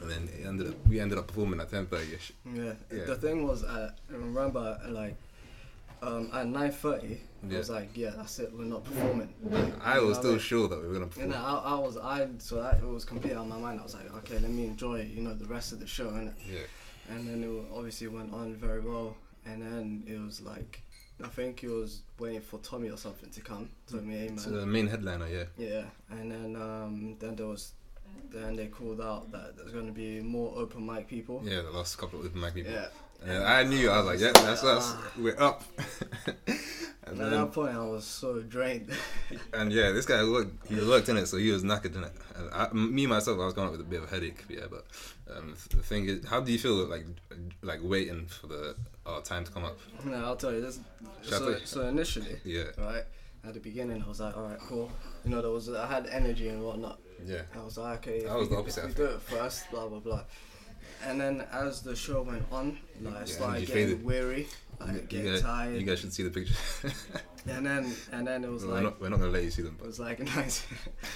and 0.01 0.11
then 0.11 0.29
it 0.39 0.47
ended 0.47 0.69
up 0.69 0.87
we 0.89 1.01
ended 1.01 1.19
up 1.19 1.27
performing 1.29 1.61
at 1.61 1.71
ten 1.71 1.87
thirty 1.87 2.15
ish. 2.15 2.33
Yeah. 2.55 2.73
Yeah. 2.93 3.05
The 3.05 3.17
thing 3.17 3.47
was, 3.47 3.65
uh, 3.65 3.93
I 4.11 4.13
remember 4.15 4.79
like 4.89 5.17
um, 6.03 6.31
at 6.33 6.47
nine 6.49 6.73
thirty, 6.73 7.21
I 7.49 7.57
was 7.59 7.71
like, 7.71 7.91
yeah, 7.97 8.11
that's 8.17 8.39
it, 8.41 8.53
we're 8.53 8.65
not 8.65 8.83
performing. 8.85 9.33
I 9.81 10.01
was 10.01 10.19
still 10.19 10.33
like- 10.33 10.41
sure 10.41 10.67
that 10.69 10.81
we 10.81 10.89
were 10.89 10.95
gonna 10.95 11.05
You 11.07 11.11
perform. 11.11 11.31
know, 11.31 11.37
I, 11.37 11.75
I 11.75 11.79
was 11.79 11.97
I 11.97 12.29
so 12.39 12.57
that 12.63 12.79
it 12.79 12.85
was 12.87 13.05
completely 13.05 13.37
out 13.39 13.43
of 13.43 13.49
my 13.49 13.59
mind. 13.59 13.79
I 13.81 13.83
was 13.85 13.95
like, 13.95 14.13
okay, 14.19 14.39
let 14.39 14.51
me 14.51 14.65
enjoy 14.67 15.03
you 15.03 15.23
know 15.23 15.35
the 15.35 15.47
rest 15.47 15.73
of 15.73 15.79
the 15.81 15.87
show, 15.87 16.11
innit? 16.11 16.35
Yeah, 16.51 16.61
and 17.15 17.27
then 17.29 17.45
it 17.45 17.65
obviously 17.77 18.09
went 18.09 18.33
on 18.35 18.55
very 18.57 18.81
well. 18.81 19.17
And 19.45 19.61
then 19.61 20.05
it 20.07 20.21
was 20.21 20.41
like, 20.41 20.83
I 21.23 21.27
think 21.27 21.59
he 21.61 21.67
was 21.67 22.03
waiting 22.21 22.41
for 22.41 22.59
Tommy 22.61 22.91
or 22.91 22.97
something 22.97 23.29
to 23.31 23.41
come. 23.41 23.71
Tommy 23.91 24.15
Amen. 24.17 24.39
So 24.39 24.51
the 24.51 24.65
main 24.67 24.87
headliner, 24.87 25.27
yeah. 25.29 25.45
Yeah, 25.59 25.85
and 26.11 26.31
then 26.31 26.55
um, 26.55 27.17
then 27.19 27.35
there 27.35 27.47
was, 27.47 27.73
then 28.31 28.57
they 28.57 28.67
called 28.67 29.01
out 29.01 29.31
that 29.33 29.57
there's 29.57 29.73
going 29.73 29.87
to 29.87 29.93
be 29.93 30.21
more 30.21 30.53
open 30.57 30.87
mic 30.87 31.09
people. 31.09 31.43
Yeah, 31.45 31.63
the 31.63 31.71
last 31.71 31.97
couple 31.99 32.21
of 32.21 32.27
open 32.27 32.41
mic 32.41 32.55
people. 32.55 32.73
Yeah. 32.73 32.87
And 33.25 33.45
I 33.45 33.63
knew, 33.63 33.89
I 33.89 33.99
was 33.99 34.07
like, 34.07 34.21
yeah, 34.21 34.33
that's 34.33 34.65
us. 34.65 34.97
We're 35.17 35.41
up. 35.41 35.63
and, 37.07 37.21
at 37.21 37.31
that 37.31 37.53
point, 37.53 37.77
I 37.77 37.85
was 37.85 38.05
so 38.05 38.41
drained. 38.41 38.91
and 39.55 39.71
yeah, 39.71 39.93
this 39.93 40.07
guy 40.07 40.25
worked, 40.25 40.67
he 40.67 40.75
worked 40.75 41.09
in 41.09 41.17
it, 41.17 41.27
so 41.27 41.37
he 41.37 41.51
was 41.53 41.63
knackered 41.63 41.95
in 41.95 42.03
it. 42.05 42.13
And 42.35 42.51
I, 42.53 42.73
me, 42.73 43.07
myself, 43.07 43.39
I 43.39 43.45
was 43.45 43.55
going 43.55 43.69
up 43.69 43.73
with 43.73 43.81
a 43.81 43.85
bit 43.85 44.03
of 44.03 44.09
a 44.09 44.15
headache, 44.15 44.45
yeah, 44.49 44.65
but 44.69 44.87
um, 45.37 45.55
the 45.71 45.83
thing 45.83 46.07
is, 46.07 46.27
how 46.27 46.41
do 46.41 46.51
you 46.51 46.59
feel 46.59 46.75
like 46.87 47.07
like 47.63 47.79
waiting 47.83 48.27
for 48.27 48.49
the 48.49 48.75
our 49.07 49.23
time 49.23 49.45
to 49.45 49.53
come 49.53 49.65
up? 49.65 49.79
no, 50.05 50.17
I'll 50.17 50.37
tell 50.37 50.53
you 50.53 50.61
this. 50.61 50.81
So, 51.23 51.59
so 51.65 51.87
initially, 51.87 52.41
Yeah, 52.45 52.65
right 52.77 53.05
at 53.45 53.55
the 53.55 53.61
beginning, 53.61 54.03
I 54.03 54.09
was 54.09 54.21
like, 54.21 54.37
all 54.37 54.45
right, 54.45 54.59
cool. 54.59 54.91
You 55.25 55.31
know, 55.31 55.43
there 55.43 55.51
was 55.51 55.69
I 55.69 55.87
had 55.87 56.07
energy 56.07 56.49
and 56.49 56.63
whatnot. 56.63 57.01
Yeah. 57.27 57.43
I 57.59 57.65
was 57.65 57.79
like, 57.79 57.99
okay, 58.07 58.19
if 58.25 58.31
I 58.31 58.37
was 58.37 58.49
we, 58.49 58.55
the 58.55 58.61
opposite, 58.61 58.87
we 58.87 58.93
do 58.95 59.05
it 59.07 59.21
first, 59.23 59.71
blah 59.71 59.89
blah 59.89 60.01
blah. 60.01 60.23
And 61.05 61.21
then 61.21 61.45
as 61.53 61.83
the 61.83 61.97
show 61.97 62.23
went 62.23 62.45
on, 62.53 62.79
like 63.03 63.17
I 63.17 63.25
started 63.25 63.67
getting 63.67 63.87
faded. 63.89 64.05
weary, 64.05 64.47
You, 64.81 64.87
like 64.87 64.95
you 64.95 65.01
getting 65.09 65.33
guys, 65.33 65.43
tired. 65.43 65.81
you 65.81 65.87
guys 65.87 65.99
should 66.01 66.13
see 66.13 66.23
the 66.23 66.31
picture. 66.31 66.55
And 67.45 67.67
then 67.67 67.93
and 68.13 68.25
then 68.25 68.45
it 68.45 68.51
was 68.51 68.65
we're, 68.65 68.75
like 68.75 68.83
not, 68.85 69.01
we're 69.01 69.09
not 69.09 69.19
gonna 69.19 69.33
let 69.33 69.43
you 69.43 69.51
see 69.51 69.63
them, 69.63 69.73
it 69.73 69.79
but 69.81 69.89
was 69.89 69.99
like 69.99 70.21
nine, 70.37 70.47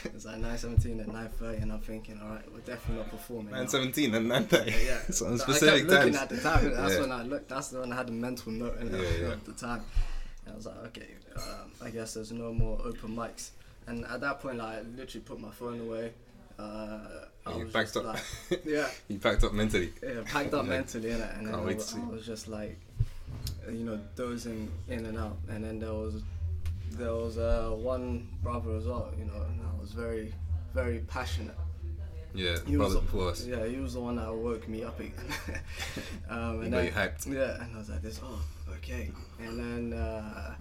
it 0.05 0.13
was 0.13 0.25
like 0.27 0.39
nine 0.39 0.59
seventeen 0.59 0.99
and 0.99 1.13
nine 1.13 1.29
thirty, 1.29 1.59
and 1.63 1.71
I'm 1.71 1.79
thinking, 1.79 2.19
all 2.21 2.31
right, 2.31 2.43
we're 2.53 2.59
definitely 2.63 2.97
not 3.05 3.11
performing. 3.13 3.53
now. 3.53 3.59
nine 3.59 3.69
seventeen 3.69 4.13
and 4.13 4.27
nine 4.29 4.45
thirty. 4.47 4.73
Yeah, 4.87 4.99
so 5.11 5.27
on 5.27 5.35
I 5.35 5.37
specific 5.37 5.87
kept 5.87 5.91
looking 5.91 6.13
times. 6.15 6.17
at 6.17 6.29
the 6.31 6.41
time. 6.41 6.75
That's 6.75 6.95
Yeah. 6.95 7.01
when 7.03 7.13
I 7.13 7.23
looked. 7.23 7.49
That's 7.49 7.71
when 7.71 7.93
I 7.93 7.95
had 7.95 8.09
the 8.09 8.13
mental 8.13 8.51
note 8.51 8.77
in 8.81 8.93
Yeah, 8.93 9.03
yeah. 9.21 9.29
at 9.35 9.45
the 9.45 9.53
time. 9.53 9.83
And 10.47 10.53
I 10.55 10.57
was 10.57 10.67
like, 10.67 10.77
okay, 10.87 11.07
um, 11.37 11.71
I 11.81 11.91
guess 11.91 12.15
there's 12.15 12.33
no 12.33 12.53
more 12.53 12.77
open 12.85 13.15
mics. 13.15 13.51
And 13.87 14.05
at 14.07 14.21
that 14.21 14.41
point, 14.41 14.59
like, 14.59 14.79
I 14.79 14.81
literally 14.83 15.25
put 15.25 15.41
my 15.41 15.51
phone 15.51 15.81
away. 15.81 16.13
Uh, 16.59 16.99
I 17.47 17.57
You 17.59 17.65
was 17.65 17.73
packed 17.73 17.97
up. 17.97 18.05
like, 18.05 18.23
yeah, 18.65 18.89
you 19.09 19.19
packed 19.19 19.45
up 19.45 19.53
mentally. 19.53 19.93
yeah, 20.03 20.23
packed 20.25 20.55
up 20.55 20.65
Yeah. 20.67 20.71
mentally 20.71 21.11
in 21.11 21.21
it, 21.21 21.31
and 21.37 21.47
then 21.47 21.55
I, 21.55 21.61
wait 21.61 21.77
wa- 21.79 21.83
to. 21.85 21.97
I 21.99 22.09
was 22.15 22.27
just 22.27 22.49
like, 22.49 22.79
you 23.69 23.85
know, 23.85 24.01
dozing 24.17 24.71
in 24.89 25.07
and 25.07 25.19
out. 25.19 25.37
And 25.49 25.63
then 25.65 25.79
there 25.79 25.93
was 25.93 26.23
there 26.93 27.13
was 27.15 27.37
uh, 27.39 27.71
one 27.77 28.27
brother 28.43 28.75
as 28.77 28.87
well, 28.87 29.13
you 29.19 29.25
know, 29.27 29.35
and 29.49 29.61
I 29.61 29.81
was 29.81 29.93
very 29.93 30.33
very 30.75 30.99
passionate. 31.01 31.55
Yeah, 32.35 32.57
He 32.67 32.77
was 32.77 32.93
brother 32.93 32.95
the- 33.07 33.13
before. 33.13 33.35
Yeah, 33.47 33.67
he 33.67 33.77
was 33.81 33.95
the 33.95 34.01
one 34.01 34.17
that 34.17 34.35
woke 34.35 34.69
me 34.69 34.83
up 34.85 34.99
again. 35.01 35.15
um, 36.29 36.61
and 36.63 36.71
got 36.73 36.77
then, 36.79 36.85
you 36.87 36.91
hyped. 36.93 37.27
Yeah, 37.33 37.63
and 37.63 37.75
I 37.75 37.79
was 37.79 37.89
like, 37.91 38.03
this, 38.03 38.21
oh, 38.23 38.41
okay. 38.73 39.11
And 39.39 39.59
then 39.93 39.99
uh, 39.99 40.55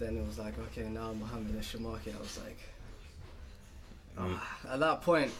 then 0.00 0.16
it 0.16 0.26
was 0.26 0.38
like, 0.38 0.54
okay, 0.58 0.88
now 0.88 1.12
Mohamed 1.12 1.54
and 1.54 1.62
Sharmarke. 1.62 2.14
I 2.16 2.20
was 2.20 2.38
like, 2.44 2.58
Mm. 4.18 4.36
ah. 4.36 4.72
at 4.74 4.80
that 4.80 5.02
point, 5.02 5.30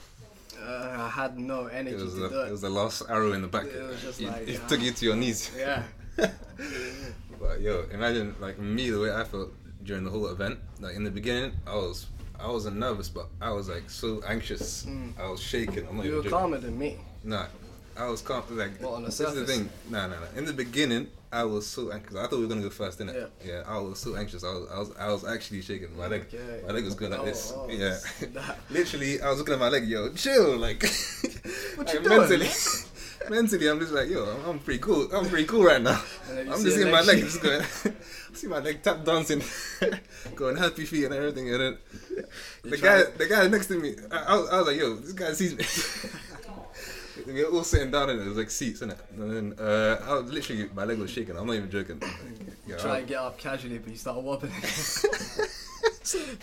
uh, 0.63 0.97
I 1.01 1.09
had 1.09 1.39
no 1.39 1.67
energy 1.67 1.97
It 1.97 2.03
was, 2.05 2.15
to 2.15 2.21
the, 2.21 2.29
do 2.29 2.41
it 2.43 2.49
It 2.49 2.51
was 2.53 2.61
the 2.61 2.71
last 2.71 3.03
arrow 3.09 3.33
in 3.33 3.43
the 3.43 3.49
back. 3.49 3.67
It 3.67 3.83
was 3.83 4.01
just 4.01 4.21
it, 4.21 4.29
like, 4.29 4.49
it 4.49 4.61
ah. 4.63 4.69
took 4.69 4.81
you 4.81 4.93
to 4.93 5.05
your 5.05 5.17
knees. 5.17 5.51
Yeah. 5.59 5.83
But 7.41 7.63
yo, 7.63 7.87
imagine 7.91 8.35
like 8.39 8.59
me 8.59 8.91
the 8.91 9.01
way 9.01 9.11
I 9.13 9.25
felt 9.25 9.49
during 9.83 10.05
the 10.05 10.11
whole 10.11 10.27
event. 10.29 10.59
Like 10.79 10.95
in 10.95 11.05
the 11.05 11.11
beginning, 11.11 11.53
I 11.67 11.75
was 11.75 12.07
I 12.39 12.49
wasn't 12.51 12.77
nervous, 12.77 13.09
but 13.09 13.29
I 13.41 13.51
was 13.51 13.69
like 13.71 13.89
so 13.89 14.21
anxious. 14.29 14.87
I 15.19 15.29
was 15.31 15.41
shaking. 15.41 15.87
I'm 15.89 15.97
not 15.97 16.05
Mm. 16.05 16.09
You 16.09 16.17
were 16.23 16.31
calmer 16.31 16.59
than 16.59 16.79
me. 16.79 16.99
Nah, 17.25 17.47
I 17.97 18.07
was 18.09 18.21
calm. 18.21 18.43
Like 18.51 18.79
the 18.79 19.01
this 19.07 19.21
is 19.21 19.35
the 19.35 19.47
thing. 19.47 19.71
Nah, 19.89 20.07
nah, 20.07 20.17
nah. 20.21 20.27
In 20.37 20.45
the 20.45 20.53
beginning, 20.53 21.09
I 21.33 21.45
was 21.45 21.67
so 21.67 21.93
anxious. 21.93 22.17
I 22.17 22.23
thought 22.27 22.33
we 22.39 22.43
were 22.43 22.49
gonna 22.49 22.63
go 22.63 22.71
first, 22.71 22.99
didn't 22.99 23.15
it? 23.15 23.31
Yeah. 23.45 23.53
Yeah. 23.53 23.63
I 23.67 23.79
was 23.79 23.99
so 24.01 24.17
anxious. 24.17 24.43
I 24.43 24.49
was, 24.49 24.69
I 24.73 24.79
was, 24.79 24.93
I 24.99 25.09
was 25.13 25.25
actually 25.25 25.63
shaking. 25.63 25.97
My 25.97 26.09
leg, 26.09 26.23
Okay. 26.33 26.63
my 26.67 26.73
leg 26.73 26.85
was 26.85 26.95
going 26.95 27.13
like 27.13 27.21
Oh, 27.21 27.25
this. 27.25 27.53
oh, 27.55 27.67
oh 27.69 27.73
yeah. 27.73 27.97
Literally, 28.71 29.21
I 29.23 29.29
was 29.31 29.39
looking 29.39 29.55
at 29.55 29.61
my 29.61 29.69
leg. 29.69 29.87
Yo, 29.87 30.13
chill. 30.13 30.57
Like, 30.57 30.83
What 31.77 31.87
like, 31.87 31.95
you 31.95 32.01
doing, 32.03 32.19
mentally, 32.21 32.49
mentally, 33.31 33.69
I'm 33.69 33.79
just 33.79 33.93
like, 33.93 34.09
yo, 34.09 34.25
I'm, 34.25 34.51
I'm 34.51 34.59
pretty 34.59 34.81
cool. 34.81 35.09
I'm 35.15 35.27
pretty 35.27 35.45
cool 35.47 35.63
right 35.63 35.81
now. 35.81 36.03
And 36.31 36.39
then 36.39 36.47
you 36.47 36.53
I'm 36.53 36.63
just 36.65 36.77
seeing 36.77 36.91
my 36.91 37.01
leg 37.03 37.21
just 37.21 37.41
going. 37.43 37.63
see 38.33 38.47
my 38.49 38.59
leg 38.59 38.83
tap 38.83 39.05
dancing, 39.05 39.43
going 40.35 40.57
happy 40.57 40.85
feet 40.85 41.05
and 41.05 41.15
everything, 41.15 41.49
and 41.53 41.61
then 41.61 41.79
the 42.65 42.77
guy, 42.77 43.03
the 43.17 43.27
guy 43.27 43.47
next 43.49 43.67
to 43.67 43.75
me, 43.75 43.95
I, 44.11 44.17
I, 44.19 44.37
was, 44.37 44.51
I 44.51 44.59
was 44.59 44.67
like, 44.69 44.77
yo, 44.79 44.95
this 44.97 45.13
guy 45.13 45.33
sees 45.33 45.57
me. 45.57 45.65
We 47.27 47.45
were 47.45 47.51
all 47.51 47.65
sitting 47.65 47.91
down 47.91 48.11
and 48.11 48.21
it. 48.21 48.27
Was 48.27 48.37
like 48.37 48.51
seats 48.51 48.83
in 48.83 48.91
it, 48.91 48.99
and 49.17 49.31
then 49.31 49.55
uh, 49.59 50.03
I 50.07 50.15
was 50.15 50.33
literally 50.33 50.69
my 50.75 50.85
leg 50.85 50.99
was 50.99 51.11
shaking. 51.11 51.37
I'm 51.37 51.47
not 51.47 51.55
even 51.55 51.71
joking. 51.71 52.01
Like, 52.01 52.79
Try 52.79 52.99
and 52.99 53.09
get 53.09 53.19
up 53.19 53.39
casually, 53.39 53.79
but 53.79 53.91
you 53.91 53.97
start 53.97 54.23
wobbling. 54.23 54.53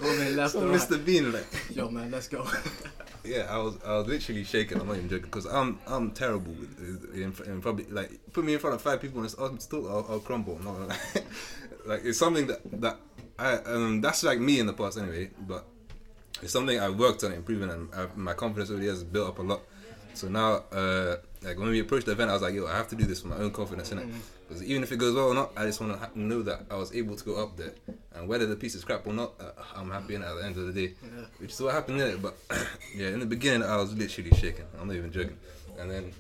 wobbling 0.01 0.35
left 0.35 0.53
so 0.53 0.61
and 0.61 0.71
right. 0.71 0.79
Mr. 0.79 1.03
Bean, 1.03 1.31
like, 1.31 1.45
Yo, 1.73 1.89
man, 1.89 2.11
let's 2.11 2.27
go. 2.27 2.45
yeah, 3.23 3.47
I 3.49 3.57
was, 3.57 3.77
I 3.85 3.97
was 3.97 4.07
literally 4.07 4.43
shaking. 4.43 4.79
I'm 4.79 4.87
not 4.87 4.97
even 4.97 5.09
joking 5.09 5.25
because 5.25 5.45
I'm, 5.45 5.79
I'm 5.87 6.11
terrible 6.11 6.53
with, 6.53 7.13
in, 7.13 7.33
in 7.51 7.61
public. 7.61 7.87
Like, 7.91 8.11
put 8.33 8.45
me 8.45 8.53
in 8.53 8.59
front 8.59 8.75
of 8.75 8.81
five 8.81 9.01
people 9.01 9.21
and 9.21 9.33
I'm 9.39 9.59
still, 9.59 9.87
I'll, 9.87 10.05
I'll 10.09 10.19
crumble. 10.19 10.57
I'm 10.59 10.65
not 10.65 10.73
gonna 10.73 10.87
lie. 10.87 11.23
like, 11.85 12.01
it's 12.05 12.19
something 12.19 12.47
that 12.47 12.81
that 12.81 12.97
I, 13.39 13.55
um, 13.57 14.01
that's 14.01 14.23
like 14.23 14.39
me 14.39 14.59
in 14.59 14.65
the 14.65 14.73
past 14.73 14.97
anyway. 14.97 15.29
But 15.39 15.65
it's 16.41 16.53
something 16.53 16.79
I 16.79 16.89
worked 16.89 17.23
on 17.23 17.33
improving, 17.33 17.69
and 17.69 17.93
I, 17.93 18.07
my 18.15 18.33
confidence 18.33 18.69
over 18.69 18.79
the 18.79 18.85
years 18.85 18.97
has 18.97 19.03
built 19.03 19.29
up 19.29 19.39
a 19.39 19.43
lot. 19.43 19.61
So 20.17 20.27
now, 20.27 20.63
uh, 20.71 21.17
like 21.43 21.59
when 21.59 21.69
we 21.69 21.79
approached 21.79 22.07
the 22.07 22.11
event, 22.13 22.31
I 22.31 22.33
was 22.33 22.41
like, 22.41 22.55
yo, 22.55 22.65
I 22.65 22.75
have 22.75 22.87
to 22.89 22.95
do 22.95 23.05
this 23.05 23.21
for 23.21 23.27
my 23.27 23.37
own 23.37 23.51
confidence 23.51 23.91
in 23.91 23.99
it. 23.99 24.07
Because 24.47 24.63
even 24.63 24.81
if 24.81 24.91
it 24.91 24.97
goes 24.97 25.13
well 25.13 25.27
or 25.27 25.35
not, 25.35 25.51
I 25.55 25.65
just 25.65 25.79
want 25.79 25.93
to 25.93 25.99
ha- 25.99 26.09
know 26.15 26.41
that 26.41 26.61
I 26.71 26.75
was 26.75 26.91
able 26.95 27.15
to 27.15 27.23
go 27.23 27.35
up 27.43 27.55
there, 27.57 27.73
and 28.15 28.27
whether 28.27 28.45
the 28.47 28.55
piece 28.55 28.73
is 28.75 28.83
crap 28.83 29.05
or 29.05 29.13
not, 29.13 29.33
uh, 29.39 29.51
I'm 29.75 29.91
happy 29.91 30.15
in 30.15 30.23
at 30.23 30.33
the 30.35 30.43
end 30.43 30.57
of 30.57 30.65
the 30.65 30.73
day. 30.73 30.93
Yeah. 31.03 31.25
Which 31.37 31.51
is 31.51 31.61
what 31.61 31.73
happened 31.73 32.01
in 32.01 32.07
it. 32.07 32.21
But 32.21 32.35
yeah, 32.95 33.09
in 33.09 33.19
the 33.19 33.25
beginning, 33.25 33.67
I 33.67 33.75
was 33.75 33.93
literally 33.93 34.31
shaking. 34.31 34.65
I'm 34.79 34.87
not 34.87 34.95
even 34.95 35.11
joking. 35.11 35.37
And 35.77 35.91
then, 35.91 36.11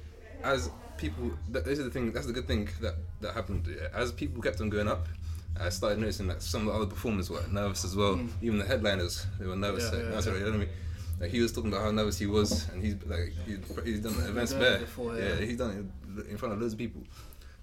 as 0.43 0.69
people, 0.97 1.31
th- 1.51 1.65
this 1.65 1.79
is 1.79 1.85
the 1.85 1.91
thing. 1.91 2.11
That's 2.11 2.27
the 2.27 2.33
good 2.33 2.47
thing 2.47 2.69
that 2.81 2.95
that 3.21 3.33
happened. 3.33 3.65
Yeah. 3.67 3.87
As 3.93 4.11
people 4.11 4.41
kept 4.43 4.61
on 4.61 4.69
going 4.69 4.87
up. 4.87 5.07
I 5.59 5.69
started 5.69 5.97
noticing 5.97 6.27
that 6.27 6.43
some 6.43 6.67
of 6.67 6.67
the 6.67 6.73
other 6.73 6.85
performers 6.85 7.31
were 7.31 7.41
nervous 7.49 7.83
as 7.83 7.95
well. 7.95 8.19
Even 8.43 8.59
the 8.59 8.65
headliners, 8.65 9.25
they 9.39 9.47
were 9.47 9.55
nervous. 9.55 9.89
Yeah, 9.91 9.99
like, 10.03 10.13
yeah, 10.13 10.19
sorry, 10.19 10.37
you 10.37 10.43
know 10.45 10.51
what 10.51 10.55
I 10.57 10.59
mean? 10.59 10.69
Like 11.19 11.31
he 11.31 11.41
was 11.41 11.51
talking 11.51 11.71
about 11.71 11.83
how 11.83 11.91
nervous 11.91 12.19
he 12.19 12.27
was, 12.27 12.69
and 12.69 12.83
he's 12.83 12.95
like 13.05 13.33
he's, 13.45 13.59
he's 13.83 13.99
done 13.99 14.13
events 14.27 14.53
there. 14.53 14.79
before, 14.79 15.15
yeah. 15.15 15.29
yeah. 15.29 15.45
he's 15.45 15.57
done 15.57 15.91
it 16.17 16.27
in 16.27 16.37
front 16.37 16.53
of 16.53 16.61
loads 16.61 16.73
of 16.73 16.79
people. 16.79 17.03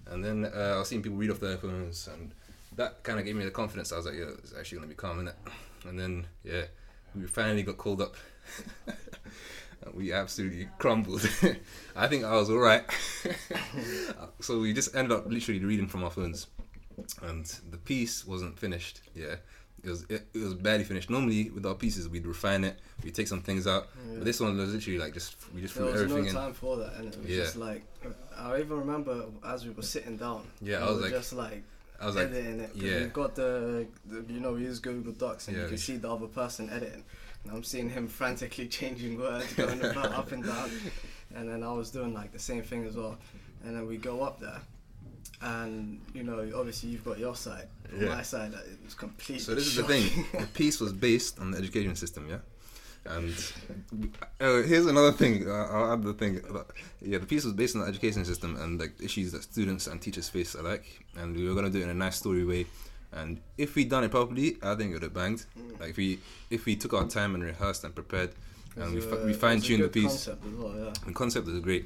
And 0.07 0.23
then 0.23 0.45
uh, 0.45 0.73
I 0.75 0.79
was 0.79 0.87
seeing 0.87 1.01
people 1.01 1.17
read 1.17 1.31
off 1.31 1.39
their 1.39 1.57
phones, 1.57 2.07
and 2.11 2.31
that 2.75 3.01
kind 3.03 3.19
of 3.19 3.25
gave 3.25 3.35
me 3.35 3.45
the 3.45 3.51
confidence. 3.51 3.91
I 3.91 3.97
was 3.97 4.05
like, 4.05 4.15
yeah, 4.15 4.31
it's 4.39 4.53
actually 4.57 4.79
gonna 4.79 4.89
be 4.89 4.95
calm, 4.95 5.25
innit? 5.25 5.35
And 5.87 5.99
then 5.99 6.27
yeah, 6.43 6.63
we 7.15 7.25
finally 7.27 7.63
got 7.63 7.77
called 7.77 8.01
up. 8.01 8.15
And 9.85 9.93
we 9.93 10.11
absolutely 10.13 10.67
crumbled. 10.77 11.29
I 11.95 12.07
think 12.07 12.23
I 12.23 12.33
was 12.35 12.49
alright. 12.49 12.83
so 14.39 14.59
we 14.59 14.73
just 14.73 14.95
ended 14.95 15.11
up 15.11 15.27
literally 15.27 15.63
reading 15.63 15.87
from 15.87 16.03
our 16.03 16.09
phones, 16.09 16.47
and 17.21 17.45
the 17.69 17.77
piece 17.77 18.25
wasn't 18.25 18.57
finished. 18.57 19.01
Yeah, 19.13 19.35
it 19.85 19.89
was 19.89 20.05
it, 20.09 20.27
it 20.33 20.39
was 20.39 20.53
barely 20.53 20.83
finished. 20.83 21.09
Normally 21.09 21.49
with 21.49 21.65
our 21.65 21.75
pieces 21.75 22.07
we'd 22.09 22.25
refine 22.25 22.63
it, 22.63 22.79
we 23.03 23.11
take 23.11 23.27
some 23.27 23.41
things 23.41 23.67
out. 23.67 23.87
But 24.13 24.25
this 24.25 24.39
one 24.39 24.57
was 24.57 24.73
literally 24.73 24.99
like 24.99 25.13
just 25.13 25.35
we 25.53 25.61
just 25.61 25.75
There 25.75 25.83
threw 25.85 25.91
was 25.93 26.01
everything 26.03 26.23
no 26.23 26.29
in. 26.29 26.45
time 26.45 26.53
for 26.53 26.77
that, 26.77 26.93
and 26.95 27.13
it 27.13 27.19
was 27.21 27.29
Yeah. 27.29 27.37
just 27.43 27.55
like 27.55 27.83
I 28.37 28.59
even 28.59 28.77
remember 28.79 29.25
as 29.45 29.65
we 29.65 29.71
were 29.71 29.81
sitting 29.83 30.17
down. 30.17 30.45
Yeah, 30.61 30.85
I 30.85 30.89
was 30.89 31.01
like- 31.01 31.11
just 31.11 31.33
like 31.33 31.63
I 31.99 32.05
was 32.07 32.15
like, 32.17 32.27
editing 32.29 32.59
it. 32.59 32.73
'cause 32.73 32.81
yeah. 32.81 32.99
We've 32.99 33.13
got 33.13 33.35
the, 33.35 33.87
the 34.05 34.25
you 34.33 34.39
know 34.41 34.51
we 34.53 34.61
use 34.63 34.79
Google 34.79 35.13
Docs 35.13 35.47
and 35.47 35.55
Yeah, 35.57 35.63
you 35.63 35.69
can 35.69 35.77
see 35.77 35.95
the 35.97 36.11
other 36.11 36.27
person 36.27 36.69
editing. 36.69 37.03
And 37.43 37.53
I'm 37.53 37.63
seeing 37.63 37.89
him 37.89 38.07
frantically 38.07 38.67
changing 38.79 39.17
words, 39.19 39.53
going 39.53 39.79
about 39.79 40.11
up 40.13 40.31
and 40.31 40.43
down, 40.43 40.71
and 41.35 41.47
then 41.47 41.63
I 41.63 41.71
was 41.71 41.91
doing 41.91 42.13
like 42.13 42.33
the 42.33 42.39
same 42.39 42.63
thing 42.63 42.85
as 42.85 42.95
well. 42.97 43.17
And 43.63 43.75
then 43.75 43.87
we 43.87 43.97
go 43.97 44.21
up 44.23 44.39
there, 44.39 44.59
and 45.41 46.01
you 46.13 46.23
know 46.23 46.49
obviously 46.55 46.89
you've 46.89 47.05
got 47.05 47.19
your 47.19 47.35
side. 47.35 47.67
Yeah. 47.99 48.09
my 48.09 48.21
side, 48.23 48.53
uh, 48.53 48.57
it 48.59 48.79
was 48.83 48.93
completely. 48.93 49.39
So 49.39 49.55
this 49.55 49.67
is 49.67 49.75
the 49.75 49.83
thing. 49.83 50.25
The 50.39 50.47
piece 50.53 50.79
was 50.79 50.93
based 50.93 51.39
on 51.39 51.51
the 51.51 51.57
education 51.57 51.95
system, 51.95 52.27
yeah. 52.29 52.39
And 53.07 53.35
uh, 54.41 54.63
here's 54.63 54.87
another 54.87 55.11
thing. 55.11 55.47
Uh, 55.47 55.51
I'll 55.71 55.93
add 55.93 56.01
the 56.03 56.13
thing. 56.13 56.41
uh, 56.53 56.63
Yeah, 57.01 57.19
the 57.19 57.25
piece 57.27 57.43
was 57.45 57.53
based 57.53 57.75
on 57.75 57.81
the 57.83 57.87
education 57.87 58.25
system 58.25 58.55
and 58.55 58.79
like 58.79 58.93
issues 59.01 59.31
that 59.33 59.43
students 59.43 59.85
and 59.87 60.01
teachers 60.01 60.27
face 60.29 60.55
alike. 60.55 61.05
And 61.15 61.35
we 61.35 61.47
were 61.47 61.53
gonna 61.53 61.69
do 61.69 61.79
it 61.79 61.83
in 61.83 61.89
a 61.89 61.93
nice 61.93 62.15
story 62.15 62.43
way. 62.43 62.65
And 63.11 63.39
if 63.57 63.75
we 63.75 63.85
done 63.85 64.03
it 64.03 64.11
properly, 64.11 64.57
I 64.63 64.73
think 64.75 64.89
it 64.89 64.93
would 64.93 65.03
have 65.03 65.13
banged. 65.13 65.45
Like 65.79 65.91
if 65.91 65.97
we 65.97 66.19
if 66.49 66.65
we 66.65 66.75
took 66.75 66.93
our 66.93 67.07
time 67.07 67.35
and 67.35 67.43
rehearsed 67.43 67.83
and 67.83 67.93
prepared, 67.93 68.31
and 68.77 68.93
we, 68.93 69.01
fi- 69.01 69.15
uh, 69.17 69.25
we 69.25 69.31
a 69.31 69.35
fine 69.35 69.59
tuned 69.61 69.83
the 69.83 69.87
piece. 69.89 70.25
Concept 70.25 70.45
well, 70.57 70.73
yeah. 70.77 70.93
The 71.05 71.13
concept 71.13 71.47
is 71.47 71.59
great, 71.59 71.85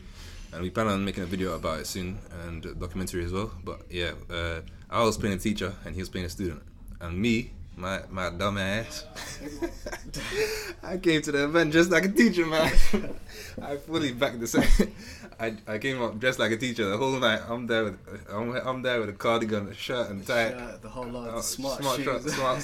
and 0.53 0.61
we 0.61 0.69
plan 0.69 0.87
on 0.87 1.03
making 1.05 1.23
a 1.23 1.27
video 1.27 1.53
about 1.55 1.79
it 1.79 1.87
soon 1.87 2.17
and 2.47 2.65
a 2.65 2.73
documentary 2.75 3.23
as 3.25 3.31
well. 3.31 3.51
But 3.63 3.81
yeah, 3.89 4.11
uh, 4.29 4.61
I 4.89 5.03
was 5.03 5.17
playing 5.17 5.35
a 5.35 5.39
teacher 5.39 5.73
and 5.85 5.93
he 5.95 6.01
was 6.01 6.09
playing 6.09 6.25
a 6.25 6.29
student, 6.29 6.61
and 7.01 7.17
me, 7.17 7.51
my 7.75 8.01
my 8.09 8.29
dumb 8.29 8.57
ass. 8.57 9.05
I 10.83 10.97
came 10.97 11.21
to 11.21 11.31
the 11.31 11.45
event 11.45 11.73
just 11.73 11.89
like 11.91 12.05
a 12.05 12.09
teacher, 12.09 12.45
man. 12.45 12.71
I 13.61 13.77
fully 13.77 14.11
backed 14.13 14.39
this. 14.39 14.55
I 15.39 15.55
I 15.67 15.77
came 15.77 16.01
up 16.01 16.19
dressed 16.19 16.39
like 16.39 16.51
a 16.51 16.57
teacher 16.57 16.89
the 16.89 16.97
whole 16.97 17.17
night. 17.19 17.41
I'm 17.47 17.67
there 17.67 17.83
with 17.85 17.97
I'm, 18.31 18.51
I'm 18.55 18.81
there 18.81 18.99
with 18.99 19.09
a 19.09 19.13
cardigan, 19.13 19.67
a 19.69 19.73
shirt, 19.73 20.09
and 20.09 20.25
tie. 20.25 20.49
Yeah, 20.49 20.75
the 20.81 20.89
whole 20.89 21.05
lot 21.05 21.29
Uh, 21.29 21.41
smart, 21.41 21.79
smart, 21.81 21.95
shoes. 21.97 22.05
shirt, 22.05 22.29
smart 22.29 22.59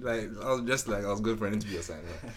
like 0.00 0.28
I 0.42 0.50
was 0.52 0.62
just 0.66 0.88
like 0.88 1.04
I 1.04 1.08
was 1.08 1.20
good 1.20 1.38
for 1.38 1.46
an 1.46 1.54
interview 1.54 1.78
or 1.78 1.82
something. 1.82 2.04
Like. 2.22 2.32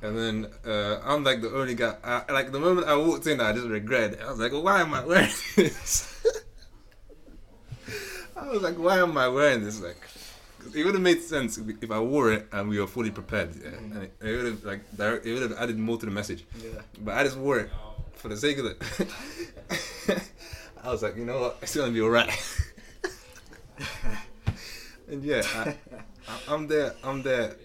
And 0.00 0.16
then 0.16 0.46
uh, 0.64 1.00
I'm 1.04 1.24
like 1.24 1.42
the 1.42 1.50
only 1.54 1.74
guy. 1.74 1.96
I, 2.04 2.32
like 2.32 2.52
the 2.52 2.60
moment 2.60 2.86
I 2.86 2.94
walked 2.96 3.26
in, 3.26 3.40
I 3.40 3.52
just 3.52 3.66
regret. 3.66 4.18
I 4.22 4.30
was 4.30 4.38
like, 4.38 4.52
why 4.52 4.80
am 4.80 4.94
I 4.94 5.04
wearing 5.04 5.28
this? 5.56 6.14
I 8.36 8.48
was 8.48 8.62
like, 8.62 8.76
why 8.76 8.98
am 9.00 9.18
I 9.18 9.26
wearing 9.28 9.64
this? 9.64 9.80
Like, 9.80 10.00
'cause 10.60 10.74
it 10.76 10.84
would 10.84 10.94
have 10.94 11.02
made 11.02 11.20
sense 11.22 11.58
if 11.58 11.90
I 11.90 11.98
wore 11.98 12.32
it 12.32 12.46
and 12.52 12.68
we 12.68 12.78
were 12.78 12.86
fully 12.86 13.10
prepared. 13.10 13.56
Yeah? 13.56 13.70
And 13.76 14.02
it, 14.04 14.12
it 14.22 14.36
would 14.36 14.44
have 14.46 14.64
like 14.64 14.96
direct, 14.96 15.26
it 15.26 15.32
would 15.32 15.42
have 15.42 15.58
added 15.58 15.76
more 15.78 15.98
to 15.98 16.06
the 16.06 16.12
message. 16.12 16.44
Yeah. 16.62 16.80
But 17.00 17.16
I 17.18 17.24
just 17.24 17.36
wore 17.36 17.58
it 17.58 17.70
for 18.14 18.28
the 18.28 18.36
sake 18.36 18.58
of 18.58 18.66
it. 18.66 18.80
I 20.84 20.92
was 20.92 21.02
like, 21.02 21.16
you 21.16 21.24
know 21.24 21.40
what? 21.40 21.58
It's 21.62 21.74
gonna 21.74 21.90
be 21.90 22.00
alright. 22.00 22.30
and 25.10 25.24
yeah, 25.24 25.42
I, 25.54 25.74
I, 26.28 26.54
I'm 26.54 26.68
there. 26.68 26.94
I'm 27.02 27.22
there. 27.22 27.56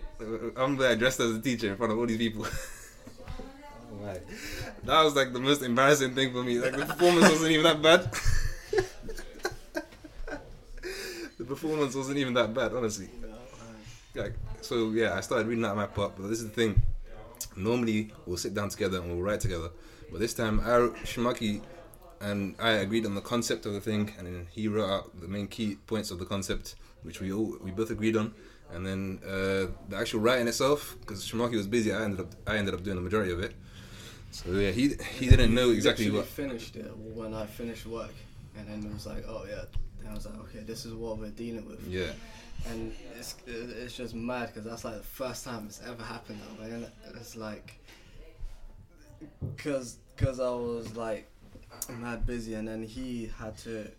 I'm 0.58 0.77
there 0.77 0.96
dressed 0.96 1.20
as 1.20 1.36
a 1.36 1.42
teacher 1.42 1.72
in 1.72 1.77
front 1.77 1.92
of 1.92 2.00
all 2.00 2.06
these 2.06 2.18
people. 2.18 2.46
That 4.86 5.03
was 5.03 5.15
like 5.15 5.32
the 5.32 5.39
most 5.39 5.63
embarrassing 5.63 6.13
thing 6.13 6.34
for 6.34 6.44
me. 6.44 6.60
Like 6.60 6.75
the 6.75 6.86
performance 6.86 7.30
wasn't 7.30 7.51
even 7.51 7.63
that 7.63 7.82
bad. 7.82 8.12
the 11.38 11.46
performance 11.46 11.96
wasn't 11.96 12.18
even 12.18 12.34
that 12.34 12.53
bad, 12.53 12.74
honestly. 12.74 13.10
Like 14.13 14.34
so, 14.62 14.92
yeah. 14.92 15.15
I 15.15 15.22
started 15.22 15.48
reading 15.48 15.63
out 15.63 15.77
my 15.77 15.86
part, 15.86 16.13
but 16.18 16.27
this 16.27 16.39
is 16.39 16.50
the 16.50 16.53
thing. 16.53 16.82
Normally, 17.56 18.12
we'll 18.25 18.38
sit 18.38 18.53
down 18.53 18.70
together 18.70 19.00
and 19.00 19.10
we'll 19.10 19.22
write 19.22 19.39
together, 19.39 19.70
but 20.12 20.20
this 20.20 20.34
time, 20.34 20.60
I, 20.62 20.89
Sharmarke 21.06 21.62
and 22.20 22.56
I 22.60 22.72
agreed 22.72 23.06
on 23.06 23.15
the 23.15 23.22
concept 23.22 23.65
of 23.65 23.74
the 23.74 23.82
thing, 23.82 24.12
and 24.18 24.48
he 24.50 24.68
wrote 24.68 24.89
out 24.89 25.22
the 25.22 25.27
main 25.27 25.48
key 25.48 25.75
points 25.88 26.10
of 26.10 26.20
the 26.20 26.25
concept, 26.25 26.75
which 27.03 27.22
we 27.22 27.32
all 27.32 27.58
we 27.62 27.72
both 27.72 27.89
agreed 27.89 28.18
on. 28.18 28.34
And 28.74 28.86
then 28.86 29.20
uh, 29.25 29.68
the 29.89 29.98
actual 29.98 30.20
writing 30.20 30.48
itself, 30.48 30.96
because 31.00 31.24
Sharmarke 31.24 31.56
was 31.56 31.68
busy, 31.68 31.94
I 31.94 32.03
ended 32.03 32.22
up 32.22 32.27
I 32.48 32.58
ended 32.58 32.74
up 32.74 32.84
doing 32.84 32.96
the 32.96 33.01
majority 33.01 33.32
of 33.32 33.39
it. 33.39 33.53
So 34.32 34.51
yeah, 34.51 34.72
he 34.72 34.96
he 35.20 35.30
didn't 35.30 35.53
know 35.53 35.70
exactly 35.70 36.10
what. 36.10 36.25
finished 36.25 36.75
it 36.75 36.92
when 36.98 37.34
I 37.34 37.46
finished 37.46 37.86
work, 37.86 38.13
and 38.58 38.68
then 38.68 38.84
it 38.84 38.94
was 38.94 39.06
like, 39.06 39.25
oh 39.27 39.46
yeah. 39.48 39.65
And 40.00 40.10
I 40.10 40.13
was 40.15 40.25
like, 40.25 40.38
okay, 40.39 40.60
this 40.60 40.86
is 40.86 40.94
what 40.94 41.18
we're 41.18 41.30
dealing 41.30 41.65
with. 41.65 41.88
Yeah, 41.88 42.12
And 42.68 42.94
it's 43.18 43.36
it's 43.46 43.96
just 43.96 44.15
mad 44.15 44.48
because 44.48 44.65
that's 44.65 44.84
like 44.84 44.98
the 44.98 45.03
first 45.03 45.46
time 45.46 45.65
it's 45.68 45.82
ever 45.88 46.03
happened. 46.03 46.39
Though, 46.58 46.63
man. 46.68 46.88
It's 47.15 47.36
like, 47.36 47.80
cause 49.58 49.98
cause 50.18 50.39
I 50.39 50.50
was 50.50 50.96
like 50.98 51.30
mad 52.00 52.25
busy, 52.25 52.56
and 52.56 52.68
then 52.68 52.84
he 52.84 53.32
had 53.38 53.58
to 53.60 53.89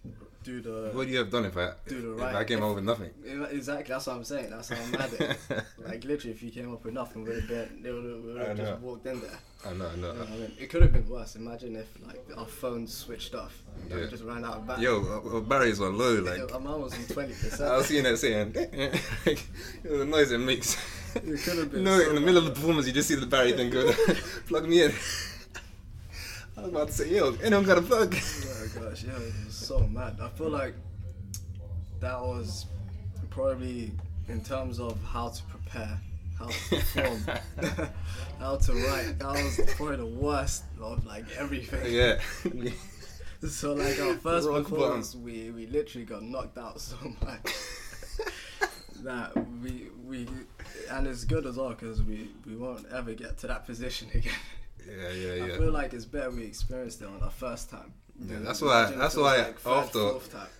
do 0.45 0.61
the. 0.61 0.71
what 0.89 0.95
would 0.95 1.09
you 1.09 1.19
have 1.19 1.31
done 1.31 1.45
if 1.47 1.57
I 1.57 1.71
Do 1.89 2.01
the 2.03 2.13
if 2.15 2.21
right- 2.21 2.35
I 2.37 2.45
came 2.45 2.59
if- 2.59 2.65
out 2.65 2.75
with 2.77 2.85
nothing? 2.85 3.11
Exactly, 3.51 3.93
that's 3.93 4.07
what 4.07 4.17
I'm 4.17 4.25
saying. 4.25 4.51
That's 4.51 4.69
how 4.69 4.77
I'm 4.83 4.91
mad 4.93 5.15
at 5.15 5.21
it. 5.21 5.39
Like 5.89 6.05
literally, 6.05 6.33
if 6.33 6.43
you 6.43 6.51
came 6.51 6.73
up 6.73 6.85
with 6.85 6.95
nothing, 6.95 7.25
would 7.25 7.35
have 7.37 7.49
been 7.49 7.83
they 7.83 7.91
would 7.93 8.39
have 8.39 8.57
just 8.57 8.81
walked 8.81 9.07
in 9.07 9.21
there. 9.21 9.39
I 9.67 9.73
know, 9.73 9.89
I 9.89 9.97
know. 9.97 10.13
You 10.13 10.19
know 10.19 10.25
I 10.25 10.37
mean? 10.37 10.53
It 10.59 10.69
could 10.71 10.83
have 10.83 10.93
been 10.93 11.09
worse. 11.09 11.37
Imagine 11.37 11.77
if 11.77 11.89
like 12.07 12.23
our 12.37 12.47
phones 12.47 12.93
switched 12.95 13.35
off, 13.35 13.55
and 13.83 13.91
Yeah. 13.91 14.05
we 14.05 14.11
just 14.11 14.25
ran 14.25 14.45
out 14.45 14.57
of 14.59 14.67
battery. 14.67 14.85
Yo, 14.85 15.01
uh, 15.03 15.37
uh, 15.37 15.41
batteries 15.41 15.81
are 15.81 15.89
low. 15.91 16.15
Like 16.21 16.39
Yeah, 16.51 16.59
mine 16.59 16.81
was 16.81 16.95
on 16.95 17.05
twenty 17.15 17.33
percent. 17.41 17.63
I 17.71 17.77
was 17.77 17.87
seeing 17.87 18.05
that 18.05 18.19
saying, 18.19 18.53
like, 19.27 19.43
the 19.83 20.05
noise 20.05 20.31
it 20.33 20.39
makes. 20.39 20.77
It 21.17 21.23
could 21.45 21.59
have 21.59 21.71
been. 21.73 21.85
Know, 21.85 21.99
so 22.01 22.09
in 22.11 22.15
the 22.17 22.21
middle 22.21 22.39
of 22.39 22.45
the 22.47 22.51
performance, 22.53 22.87
you 22.87 22.93
just 22.93 23.09
see 23.09 23.15
the 23.15 23.27
battery 23.27 23.53
thing 23.53 23.71
go, 23.71 23.91
plug 24.49 24.69
me 24.69 24.83
in. 24.85 24.93
I 26.57 26.61
was 26.63 26.71
about 26.71 26.87
to 26.89 26.93
say, 26.95 27.15
yo, 27.15 27.35
anyone 27.43 27.65
got 27.65 27.79
a 27.79 27.83
plug? 27.83 28.15
Oh 28.15 28.79
my 28.79 28.89
gosh, 28.91 29.05
was 29.05 29.33
so 29.64 29.80
mad. 29.80 30.18
I 30.21 30.28
feel 30.28 30.50
like 30.50 30.75
that 32.00 32.21
was 32.21 32.66
probably 33.30 33.93
in 34.28 34.43
terms 34.43 34.78
of 34.78 35.02
how 35.04 35.28
to 35.28 35.43
prepare, 35.45 35.99
how 36.39 36.47
to 36.47 36.54
perform, 36.69 37.21
how 38.39 38.56
to 38.56 38.73
write. 38.73 39.19
That 39.19 39.32
was 39.32 39.60
probably 39.76 39.97
the 39.97 40.06
worst 40.06 40.65
of 40.80 41.04
like 41.06 41.25
everything. 41.36 41.93
yeah. 41.93 42.21
So 43.49 43.75
like 43.75 44.00
our 44.00 44.15
first 44.15 44.49
Rock 44.49 44.62
performance, 44.65 45.15
we 45.15 45.50
we 45.50 45.67
literally 45.67 46.06
got 46.06 46.23
knocked 46.23 46.56
out 46.56 46.80
so 46.80 46.97
much 47.23 47.52
that 49.02 49.32
we 49.62 49.89
we 50.02 50.26
and 50.91 51.06
it's 51.06 51.25
good 51.25 51.45
as 51.45 51.56
well 51.58 51.69
because 51.71 52.02
we 52.02 52.30
we 52.47 52.56
won't 52.56 52.86
ever 52.91 53.12
get 53.12 53.36
to 53.39 53.47
that 53.49 53.67
position 53.67 54.08
again. 54.15 54.32
Yeah, 54.89 55.10
yeah, 55.10 55.34
yeah. 55.34 55.45
I 55.45 55.58
feel 55.58 55.73
like 55.73 55.93
it's 55.93 56.06
better 56.06 56.30
we 56.30 56.45
experienced 56.45 57.02
it 57.02 57.08
on 57.08 57.23
our 57.23 57.30
first 57.30 57.69
time. 57.69 57.93
Yeah, 58.21 58.39
that's 58.41 58.61
why- 58.63 58.91
that's 58.93 59.17
why 59.17 59.37
like, 59.39 59.57
after- 59.67 59.99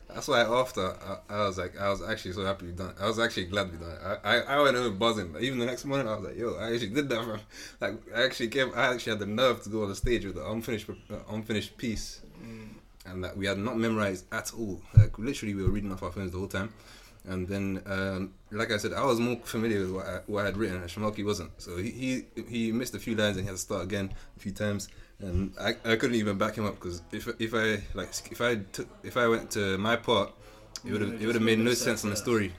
That's 0.09 0.29
why 0.29 0.43
after 0.43 0.95
I, 1.03 1.19
I 1.29 1.47
was 1.47 1.59
like, 1.59 1.77
I 1.81 1.89
was 1.89 2.01
actually 2.03 2.33
so 2.35 2.45
happy 2.45 2.67
we 2.67 2.73
done. 2.73 2.91
it. 2.91 2.97
I 3.01 3.07
was 3.09 3.19
actually 3.19 3.47
glad 3.47 3.73
we 3.73 3.79
done. 3.79 3.91
it. 3.91 3.99
I, 4.25 4.37
I, 4.37 4.41
I 4.59 4.63
went 4.63 4.77
home 4.77 4.97
buzzing. 4.97 5.35
Even 5.41 5.59
the 5.59 5.67
next 5.67 5.85
morning, 5.87 6.07
I 6.09 6.15
was 6.17 6.25
like, 6.27 6.37
yo, 6.37 6.55
I 6.55 6.73
actually 6.73 6.91
did 6.91 7.09
that. 7.09 7.27
Man. 7.27 7.41
Like, 7.81 7.95
I 8.15 8.23
actually 8.25 8.49
came. 8.49 8.71
I 8.77 8.93
actually 8.95 9.11
had 9.13 9.19
the 9.21 9.27
nerve 9.27 9.63
to 9.65 9.71
go 9.71 9.83
on 9.83 9.89
the 9.89 9.97
stage 9.97 10.25
with 10.25 10.37
the 10.37 10.49
unfinished, 10.49 10.89
uh, 10.91 11.15
unfinished 11.31 11.77
piece, 11.77 12.21
and 13.07 13.25
that 13.25 13.37
we 13.37 13.47
had 13.47 13.59
not 13.59 13.77
memorized 13.77 14.27
at 14.33 14.53
all. 14.55 14.81
Like, 14.97 15.19
literally, 15.19 15.55
we 15.55 15.63
were 15.65 15.71
reading 15.71 15.91
off 15.93 16.03
our 16.05 16.13
phones 16.13 16.31
the 16.33 16.39
whole 16.39 16.47
time. 16.49 16.73
And 17.27 17.49
then, 17.49 17.83
um, 17.87 18.35
like 18.53 18.71
I 18.71 18.77
said, 18.77 18.93
I 18.93 19.05
was 19.05 19.19
more 19.19 19.37
familiar 19.45 19.81
with 19.81 19.91
what 19.93 20.07
I, 20.07 20.21
what 20.27 20.43
I 20.43 20.47
had 20.47 20.57
written, 20.59 20.77
and 20.77 20.89
Sharmarke 20.89 21.25
wasn't. 21.25 21.51
So 21.61 21.77
he, 21.79 21.91
he 21.91 22.25
he 22.49 22.73
missed 22.73 22.95
a 22.95 22.99
few 23.01 23.17
lines 23.17 23.37
and 23.37 23.45
he 23.45 23.47
had 23.49 23.57
to 23.57 23.61
start 23.63 23.83
again 23.83 24.13
a 24.37 24.41
few 24.41 24.53
times. 24.53 24.89
And 25.21 25.53
I, 25.61 25.75
I 25.85 25.97
couldn't 25.97 26.17
even 26.17 26.37
back 26.39 26.57
him 26.57 26.67
up 26.67 26.75
because 26.75 27.03
if 27.13 27.29
if 27.39 27.55
I 27.55 27.83
like 27.95 28.11
if 28.31 28.41
I 28.41 28.57
took 28.57 28.89
if 29.03 29.17
I 29.17 29.29
went 29.29 29.51
to 29.53 29.79
my 29.79 29.97
part, 29.97 30.33
it 30.85 30.93
would 30.93 31.01
have 31.01 31.23
it 31.23 31.27
would 31.27 31.35
have 31.37 31.45
made 31.45 31.59
no 31.59 31.73
sense 31.75 32.05
on 32.05 32.11
the 32.11 32.17
story. 32.17 32.53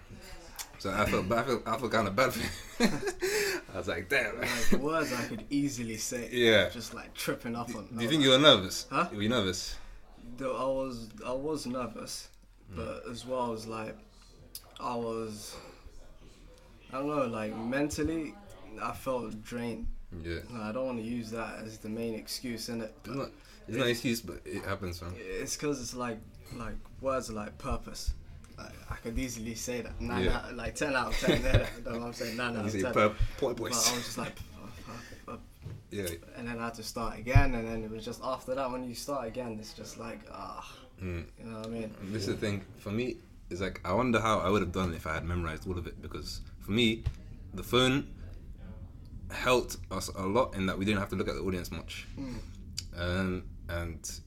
So 0.80 0.92
I 0.92 1.06
felt 1.06 1.28
bad, 1.28 1.40
I 1.40 1.44
felt, 1.44 1.68
I 1.68 1.78
felt 1.78 1.92
kind 1.92 2.08
of 2.08 2.16
bad 2.16 2.34
for 2.34 2.40
him. 2.84 2.92
I 3.74 3.78
was 3.78 3.88
like, 3.88 4.08
damn. 4.10 4.40
Like 4.40 4.82
words 4.82 5.12
I 5.14 5.24
could 5.26 5.44
easily 5.50 5.98
say. 5.98 6.30
Yeah. 6.32 6.70
Just 6.70 6.94
like 6.94 7.14
tripping 7.14 7.56
up 7.56 7.74
on. 7.76 7.88
Do 7.96 8.04
you 8.04 8.10
think 8.10 8.24
you 8.24 8.30
were 8.30 8.38
nervous? 8.40 8.86
Huh? 8.92 9.08
Were 9.12 9.22
you 9.22 9.30
nervous? 9.30 9.76
Though 10.38 10.56
I 10.56 10.66
was 10.66 11.10
I 11.26 11.32
was 11.34 11.66
nervous, 11.66 12.30
Mm. 12.72 12.78
but 12.78 13.04
as 13.12 13.26
well 13.28 13.54
as 13.54 13.68
like 13.68 13.96
I 14.80 14.96
was 14.96 15.56
I 16.92 16.98
don't 16.98 17.08
know 17.08 17.26
like 17.28 17.56
mentally 17.56 18.34
I 18.82 18.92
felt 18.92 19.42
drained. 19.44 19.88
Yeah. 20.24 20.40
No, 20.52 20.62
I 20.62 20.72
don't 20.72 20.86
want 20.86 20.98
to 21.00 21.04
use 21.04 21.32
that 21.32 21.60
as 21.64 21.78
the 21.80 21.90
main 21.90 22.14
excuse 22.16 22.70
in 22.70 22.82
it. 22.82 22.94
It's 23.06 23.16
not 23.16 23.30
it's 23.68 23.78
not 23.78 23.86
an 23.86 23.92
excuse, 23.92 24.22
but 24.22 24.42
it 24.46 24.64
happens, 24.64 25.02
man. 25.02 25.14
It's 25.18 25.56
because 25.56 25.82
it's 25.82 25.96
like 25.96 26.18
like 26.56 26.76
words 27.02 27.30
are 27.30 27.34
like 27.34 27.58
purpose. 27.58 28.14
Like, 28.58 28.72
I 28.90 28.96
could 28.96 29.18
easily 29.20 29.56
say 29.56 29.82
that. 29.82 30.00
Nine 30.00 30.26
Yeah. 30.26 30.38
out, 30.38 30.56
like 30.56 30.76
ten 30.76 30.96
out 30.96 31.08
of 31.08 31.20
ten. 31.20 31.42
yeah, 31.44 31.68
you 31.78 31.84
know 31.92 32.00
what 32.00 32.06
I'm 32.08 32.14
saying? 32.14 32.38
Nine 32.38 32.56
out 32.56 32.62
You 32.62 32.66
of 32.68 32.72
say 32.72 32.92
per 32.94 33.10
point 33.38 33.58
But 33.58 33.64
I 33.66 33.68
boys. 33.70 33.92
was 33.94 34.06
just 34.06 34.18
like, 34.18 34.38
uh, 34.58 34.92
uh, 35.28 35.32
uh, 35.34 35.38
Yeah. 35.92 36.08
and 36.38 36.48
then 36.48 36.60
I 36.60 36.66
had 36.66 36.74
to 36.76 36.84
start 36.84 37.18
again, 37.20 37.54
and 37.56 37.68
then 37.68 37.84
it 37.84 37.90
was 37.92 38.06
just 38.06 38.22
after 38.24 38.56
that 38.56 38.72
when 38.72 38.88
you 38.88 38.96
start 38.96 39.28
again, 39.28 39.58
it's 39.60 39.74
just 39.74 39.98
like 40.00 40.20
ah, 40.32 40.66
Mm. 41.04 41.26
you 41.38 41.46
know 41.46 41.58
what 41.58 41.68
I 41.68 41.70
mean? 41.70 41.94
This 42.04 42.22
is 42.22 42.36
the 42.36 42.38
thing 42.38 42.64
for 42.80 42.92
me. 42.92 43.18
Is 43.50 43.60
like 43.62 43.82
I 43.84 43.92
wonder 43.94 44.20
how 44.22 44.40
I 44.40 44.50
would 44.50 44.62
have 44.62 44.72
done 44.72 44.94
if 44.94 45.06
I 45.06 45.16
had 45.16 45.26
memorized 45.26 45.68
all 45.68 45.78
of 45.78 45.86
it 45.86 46.02
because 46.02 46.40
for 46.62 46.72
me, 46.72 47.04
the 47.54 47.62
phone 47.64 48.08
helped 49.32 49.78
us 49.92 50.10
a 50.10 50.26
lot 50.26 50.56
in 50.56 50.66
that 50.68 50.78
we 50.78 50.86
didn't 50.86 51.00
have 51.00 51.10
to 51.10 51.16
look 51.16 51.28
at 51.28 51.36
the 51.36 51.42
audience 51.42 51.72
much. 51.72 52.08
Um, 52.98 53.44
and 53.70 54.20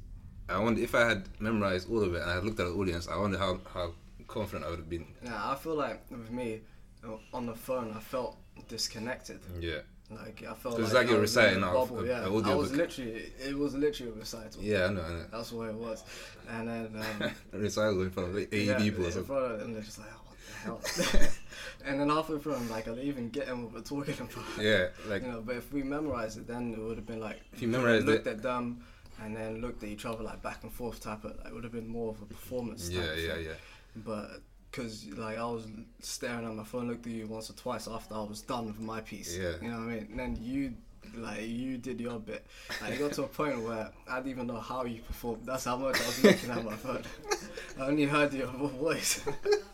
I 0.49 0.59
wonder 0.59 0.81
if 0.83 0.95
I 0.95 1.09
had 1.09 1.29
memorized 1.41 1.91
all 1.91 2.03
of 2.03 2.15
it 2.15 2.23
and 2.23 2.31
I 2.31 2.35
had 2.35 2.45
looked 2.45 2.61
at 2.61 2.67
the 2.67 2.73
audience. 2.75 3.09
I 3.09 3.17
wonder 3.17 3.39
how 3.39 3.61
how 3.73 3.93
confident 4.27 4.65
I 4.67 4.71
would 4.71 4.79
have 4.81 4.89
been. 4.91 5.07
Yeah, 5.25 5.51
I 5.51 5.55
feel 5.55 5.75
like 5.75 6.03
with 6.11 6.31
me 6.31 6.61
uh, 7.07 7.13
on 7.33 7.47
the 7.47 7.55
phone, 7.55 7.95
I 7.97 8.01
felt 8.01 8.37
disconnected. 8.69 9.41
Yeah. 9.61 9.79
Like 10.11 10.43
I 10.49 10.55
felt 10.55 10.79
like, 10.81 10.93
like 10.95 11.07
you're 11.09 11.19
I 11.19 11.21
was 11.21 11.37
in 11.37 11.43
a 11.43 11.47
reciting 11.47 11.65
out 11.65 11.75
bubble, 11.75 11.99
a- 12.01 12.07
yeah. 12.07 12.25
I 12.25 12.29
was 12.55 12.71
book. 12.71 12.79
literally, 12.79 13.31
it 13.47 13.57
was 13.57 13.75
literally 13.75 14.11
a 14.13 14.15
recital. 14.15 14.63
Yeah, 14.63 14.87
I 14.87 14.89
know. 14.91 15.03
I 15.03 15.09
know. 15.11 15.25
That's 15.31 15.53
what 15.53 15.69
it 15.69 15.75
was, 15.75 16.03
and 16.49 16.67
then. 16.69 17.05
Um, 17.21 17.31
A 17.53 17.59
recital 17.59 18.01
in 18.03 18.11
front 18.11 18.31
of 18.31 18.37
AE 18.39 18.65
yeah, 18.65 18.79
people 18.79 19.05
or 19.05 19.09
in 19.09 19.25
front 19.25 19.53
of- 19.53 19.61
and 19.61 19.75
they're 19.75 19.83
just 19.83 19.99
like, 19.99 20.09
oh, 20.15 20.73
what 20.73 20.83
the 20.83 21.03
hell? 21.19 21.29
and 21.85 22.01
then 22.01 22.09
halfway 22.09 22.38
through, 22.38 22.55
I'm 22.55 22.69
like, 22.71 22.88
are 22.88 22.95
they 22.95 23.03
even 23.03 23.29
getting 23.31 23.64
what 23.64 23.73
we're 23.75 23.81
talking 23.81 24.14
about? 24.14 24.45
Yeah, 24.64 24.88
like 25.09 25.23
You 25.23 25.29
know, 25.33 25.43
but 25.45 25.57
if 25.57 25.73
we 25.73 25.83
memorized 25.83 26.38
it, 26.38 26.47
then 26.47 26.73
it 26.75 26.79
would 26.81 26.97
have 26.97 27.07
been 27.07 27.21
like 27.21 27.41
If 27.53 27.62
you 27.62 27.69
memorised 27.69 28.07
looked 28.07 28.27
it- 28.27 28.31
at 28.37 28.43
them 28.43 28.85
and 29.23 29.37
then 29.37 29.61
looked 29.61 29.83
at 29.83 29.88
each 29.88 30.05
other 30.07 30.23
like 30.23 30.41
back 30.43 30.62
and 30.62 30.73
forth 30.73 31.01
type 31.01 31.25
of 31.25 31.37
like 31.38 31.47
it 31.49 31.55
would 31.55 31.64
have 31.64 31.73
been 31.73 31.88
more 31.88 32.11
of 32.11 32.21
a 32.23 32.27
performance. 32.27 32.88
yeah, 32.91 33.01
type 33.01 33.11
yeah, 33.19 33.35
thing. 33.35 33.45
yeah. 33.47 33.53
But 33.97 34.29
because 34.71 35.07
like 35.17 35.38
I 35.38 35.45
was 35.45 35.67
staring 36.01 36.45
at 36.47 36.55
my 36.55 36.64
phone, 36.64 36.88
looked 36.88 37.07
at 37.07 37.12
you 37.12 37.27
once 37.27 37.49
or 37.51 37.55
twice 37.55 37.88
after 37.88 38.14
I 38.14 38.23
was 38.23 38.43
done 38.43 38.67
with 38.67 38.79
my 38.81 39.01
piece. 39.01 39.37
Yeah. 39.37 39.53
You 39.62 39.71
know 39.71 39.79
what 39.79 39.83
I 39.85 39.95
mean? 39.95 40.07
And 40.11 40.19
then 40.19 40.38
you. 40.41 40.75
Like 41.17 41.41
you 41.49 41.79
did 41.79 41.99
your 42.03 42.19
bit. 42.21 42.45
Like 42.83 42.93
it 42.93 42.99
got 42.99 43.12
to 43.14 43.23
a 43.23 43.29
point 43.29 43.62
where 43.62 43.91
I 44.11 44.17
didn't 44.17 44.31
even 44.31 44.47
know 44.47 44.61
how 44.61 44.85
you 44.85 45.01
performed. 45.01 45.47
That's 45.47 45.64
how 45.64 45.77
much 45.79 45.97
I 45.99 46.07
was 46.07 46.23
looking 46.23 46.51
at 46.51 46.62
my 46.62 46.77
phone. 46.77 47.03
I 47.81 47.87
only 47.87 48.05
heard 48.05 48.35
your 48.35 48.49
voice. 48.49 49.23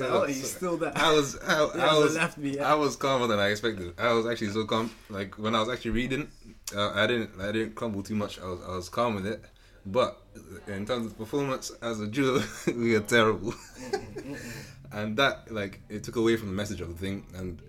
Oh, 0.00 0.24
he's 0.24 0.54
still 0.54 0.76
there. 0.76 0.92
I 0.96 1.12
was, 1.12 1.38
I, 1.40 1.58
I 1.74 1.98
was, 1.98 2.14
left 2.14 2.38
me 2.38 2.56
yet. 2.56 2.66
I 2.66 2.74
was 2.74 2.96
calmer 2.96 3.26
than 3.26 3.38
I 3.38 3.48
expected. 3.48 3.94
I 3.98 4.12
was 4.12 4.26
actually 4.26 4.50
so 4.50 4.64
calm. 4.64 4.90
Like 5.10 5.38
when 5.38 5.54
I 5.54 5.60
was 5.60 5.68
actually 5.68 5.92
reading, 5.92 6.28
uh, 6.74 6.92
I 6.94 7.06
didn't, 7.06 7.30
I 7.40 7.52
didn't 7.52 7.74
crumble 7.74 8.02
too 8.02 8.14
much. 8.14 8.40
I 8.40 8.46
was, 8.46 8.60
I 8.66 8.76
was 8.76 8.88
calm 8.88 9.14
with 9.14 9.26
it. 9.26 9.42
But 9.86 10.18
in 10.66 10.86
terms 10.86 11.06
of 11.06 11.18
performance 11.18 11.70
as 11.82 12.00
a 12.00 12.06
duo, 12.06 12.42
we 12.66 12.94
are 12.94 13.00
terrible. 13.00 13.54
and 14.92 15.16
that, 15.16 15.52
like, 15.52 15.80
it 15.88 16.04
took 16.04 16.16
away 16.16 16.36
from 16.36 16.48
the 16.48 16.54
message 16.54 16.80
of 16.80 16.88
the 16.88 16.94
thing. 16.94 17.26
And 17.34 17.60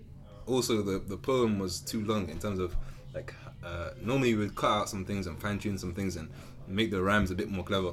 also, 0.46 0.82
the 0.82 0.98
the 0.98 1.16
poem 1.16 1.58
was 1.58 1.80
too 1.80 2.04
long 2.04 2.28
in 2.30 2.38
terms 2.38 2.58
of, 2.58 2.74
like, 3.14 3.34
uh, 3.64 3.90
normally 4.00 4.34
we 4.34 4.44
would 4.44 4.54
cut 4.54 4.70
out 4.70 4.88
some 4.88 5.04
things 5.04 5.26
and 5.26 5.40
fine 5.40 5.58
tune 5.58 5.76
some 5.76 5.92
things 5.92 6.16
and 6.16 6.30
make 6.68 6.90
the 6.90 7.02
rhymes 7.02 7.30
a 7.30 7.34
bit 7.34 7.50
more 7.50 7.64
clever. 7.64 7.92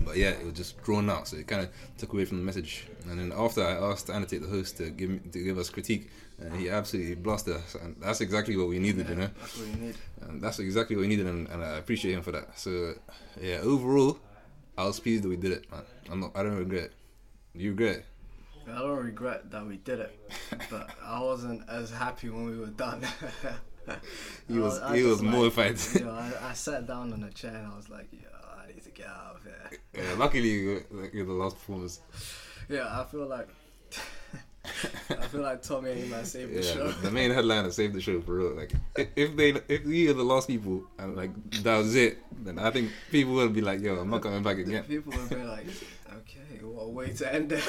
But 0.00 0.16
yeah, 0.16 0.30
it 0.30 0.44
was 0.44 0.54
just 0.54 0.82
drawn 0.82 1.08
out, 1.10 1.28
so 1.28 1.36
it 1.36 1.46
kind 1.46 1.62
of 1.62 1.70
took 1.98 2.12
away 2.12 2.24
from 2.24 2.38
the 2.38 2.44
message. 2.44 2.86
And 3.08 3.18
then 3.18 3.32
after 3.36 3.62
I 3.62 3.72
asked 3.72 4.06
to 4.06 4.14
Annotate, 4.14 4.42
the 4.42 4.48
host, 4.48 4.76
to 4.78 4.90
give 4.90 5.10
me, 5.10 5.20
to 5.32 5.42
give 5.42 5.58
us 5.58 5.70
critique, 5.70 6.10
and 6.38 6.54
he 6.56 6.68
absolutely 6.68 7.14
blasted 7.14 7.56
us, 7.56 7.74
and 7.76 7.96
that's 8.00 8.20
exactly 8.20 8.56
what 8.56 8.68
we 8.68 8.78
needed, 8.78 9.08
you 9.08 9.14
know. 9.14 9.30
That's 9.40 9.58
what 9.58 9.68
you 9.68 9.76
need. 9.76 9.94
And 10.22 10.42
that's 10.42 10.58
exactly 10.58 10.96
what 10.96 11.02
we 11.02 11.08
needed, 11.08 11.26
and, 11.26 11.48
and 11.48 11.62
I 11.62 11.76
appreciate 11.76 12.14
him 12.14 12.22
for 12.22 12.32
that. 12.32 12.58
So 12.58 12.94
yeah, 13.40 13.58
overall, 13.62 14.18
I 14.76 14.84
was 14.84 14.98
pleased 15.00 15.24
that 15.24 15.28
we 15.28 15.36
did 15.36 15.52
it, 15.52 15.70
man. 15.70 15.82
I'm 16.10 16.20
not, 16.20 16.32
I 16.34 16.42
don't 16.42 16.56
regret. 16.56 16.84
it. 16.84 16.92
You 17.54 17.70
regret? 17.70 17.96
it? 17.96 18.04
I 18.70 18.78
don't 18.78 19.04
regret 19.04 19.50
that 19.50 19.66
we 19.66 19.76
did 19.76 20.00
it, 20.00 20.32
but 20.70 20.90
I 21.04 21.20
wasn't 21.20 21.68
as 21.68 21.90
happy 21.90 22.30
when 22.30 22.46
we 22.46 22.58
were 22.58 22.66
done. 22.66 23.06
He 24.48 24.58
was, 24.58 24.80
I 24.80 24.96
he 24.96 25.02
was 25.02 25.22
like, 25.22 25.30
mortified. 25.30 25.78
you 25.94 26.06
know, 26.06 26.12
I, 26.12 26.32
I 26.50 26.52
sat 26.54 26.86
down 26.86 27.12
on 27.12 27.22
a 27.22 27.30
chair 27.30 27.54
and 27.54 27.66
I 27.72 27.76
was 27.76 27.88
like, 27.88 28.08
yeah, 28.12 28.20
I 28.98 29.02
need 29.02 29.04
to 29.04 29.08
out 29.08 29.36
of 29.36 29.42
here. 29.42 29.78
yeah, 29.94 30.14
luckily, 30.18 30.48
you 30.50 30.84
you're 31.12 31.26
the 31.26 31.32
last 31.32 31.56
performance. 31.56 32.00
Yeah, 32.68 33.00
I 33.00 33.04
feel 33.04 33.26
like 33.26 33.48
I 35.10 35.26
feel 35.26 35.42
like 35.42 35.62
Tommy 35.62 35.92
and 35.92 36.10
man 36.10 36.24
saved 36.24 36.54
the 36.54 36.62
show. 36.62 36.90
the, 36.90 37.10
main 37.10 37.30
headliner 37.30 37.70
saved 37.70 37.94
the 37.94 38.00
show 38.00 38.20
for 38.22 38.34
real. 38.34 38.54
Like, 38.56 38.72
if 39.14 39.36
they, 39.36 39.50
if 39.68 39.84
we 39.84 40.08
are 40.08 40.14
the 40.14 40.22
last 40.24 40.48
people, 40.48 40.84
and 40.98 41.14
like 41.16 41.30
that 41.62 41.76
was 41.76 41.94
it, 41.94 42.18
then 42.44 42.58
I 42.58 42.70
think 42.70 42.90
people 43.10 43.34
will 43.34 43.50
be 43.50 43.60
like, 43.60 43.80
"Yo, 43.80 43.96
I'm 43.96 44.08
not 44.10 44.22
coming 44.22 44.42
back 44.42 44.58
again." 44.58 44.84
People 44.84 45.12
would 45.16 45.28
be 45.28 45.36
like, 45.44 45.66
okay, 46.16 46.62
what 46.62 46.82
a 46.82 46.88
way 46.88 47.12
to 47.12 47.34
end 47.34 47.52
it. 47.52 47.62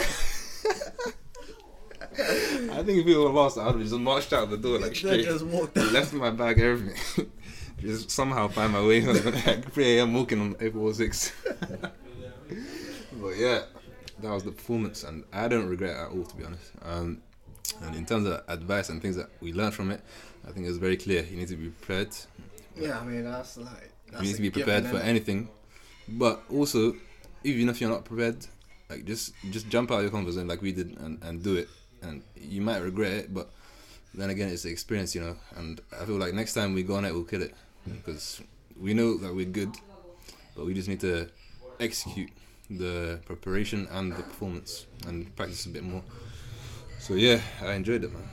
I 2.18 2.84
think 2.84 3.00
if 3.00 3.06
people 3.06 3.24
were 3.26 3.30
lost, 3.32 3.58
I'd 3.58 3.66
have 3.66 3.80
just 3.82 3.94
marched 3.96 4.32
out 4.32 4.50
the 4.50 4.58
door 4.58 4.80
like 4.80 4.92
They 4.92 4.96
straight, 4.96 5.26
just 5.26 5.46
walked 5.46 5.78
out. 5.78 5.92
left 5.92 6.14
my 6.14 6.30
bag, 6.30 6.60
everything. 6.60 7.30
just 7.86 8.12
somehow 8.12 8.48
find 8.48 8.74
my 8.74 8.82
way 8.86 9.02
like 9.02 9.71
3 9.74 9.98
a.m. 9.98 10.13
walking 10.13 10.41
on 10.41 10.56
April 10.60 10.93
6. 10.93 11.32
but 13.13 13.38
yeah, 13.38 13.62
that 14.19 14.32
was 14.32 14.43
the 14.43 14.52
performance, 14.52 15.04
and 15.04 15.24
I 15.32 15.48
don't 15.48 15.67
regret 15.67 15.91
it 15.91 16.00
at 16.00 16.10
all, 16.10 16.24
to 16.24 16.36
be 16.36 16.43
honest. 16.43 16.71
Um, 16.82 17.21
and 17.84 17.95
in 17.95 18.06
terms 18.06 18.28
of 18.28 18.43
advice 18.48 18.89
and 18.89 19.02
things 19.02 19.15
that 19.15 19.30
we 19.41 19.54
learned 19.54 19.74
from 19.74 19.91
it, 19.91 20.02
I 20.48 20.52
think 20.52 20.65
it 20.65 20.69
was 20.69 20.78
very 20.78 20.98
clear. 20.98 21.24
You 21.24 21.38
need 21.38 21.48
to 21.50 21.56
be 21.56 21.69
prepared. 21.69 22.10
Yeah, 22.76 23.00
I 23.00 23.06
mean 23.06 23.24
that's 23.24 23.58
like 23.58 23.91
that's 24.12 24.24
you 24.24 24.30
need 24.30 24.36
to 24.36 24.41
be 24.41 24.50
given, 24.50 24.84
prepared 24.84 24.88
for 24.88 24.98
anything. 25.06 25.50
But 26.08 26.43
also, 26.52 26.95
even 27.43 27.69
if 27.69 27.82
you're 27.82 27.89
not 27.89 28.06
prepared, 28.06 28.45
like 28.89 29.06
just 29.06 29.34
just 29.50 29.69
jump 29.69 29.91
out 29.91 29.98
of 29.98 30.02
your 30.04 30.12
comfort 30.12 30.34
zone 30.34 30.48
like 30.48 30.62
we 30.62 30.71
did 30.71 30.98
and, 31.00 31.21
and 31.24 31.43
do 31.43 31.56
it. 31.56 31.69
And 32.02 32.21
you 32.36 32.62
might 32.62 32.80
regret 32.80 33.13
it, 33.13 33.34
but 33.34 33.50
then 34.13 34.30
again, 34.30 34.50
it's 34.50 34.63
the 34.63 34.69
experience, 34.69 35.15
you 35.15 35.21
know. 35.21 35.36
And 35.56 35.82
I 36.00 36.06
feel 36.06 36.17
like 36.17 36.34
next 36.34 36.54
time 36.54 36.74
we 36.74 36.84
go 36.84 36.95
on 36.95 37.06
it, 37.06 37.13
we'll 37.13 37.24
kill 37.24 37.41
it 37.41 37.56
because 37.86 38.41
we 38.80 38.93
know 38.93 39.17
that 39.17 39.34
we're 39.34 39.45
good, 39.45 39.76
but 40.56 40.65
we 40.65 40.74
just 40.74 40.88
need 40.88 41.00
to 41.02 41.30
execute 41.80 42.30
the 42.69 43.19
preparation 43.26 43.88
and 43.91 44.13
the 44.15 44.24
performance 44.24 44.88
and 45.08 45.34
practice 45.36 45.65
a 45.65 45.69
bit 45.69 45.84
more. 45.84 46.04
So 47.00 47.13
yeah, 47.13 47.39
I 47.62 47.74
enjoyed 47.74 48.04
it, 48.04 48.12
man. 48.12 48.28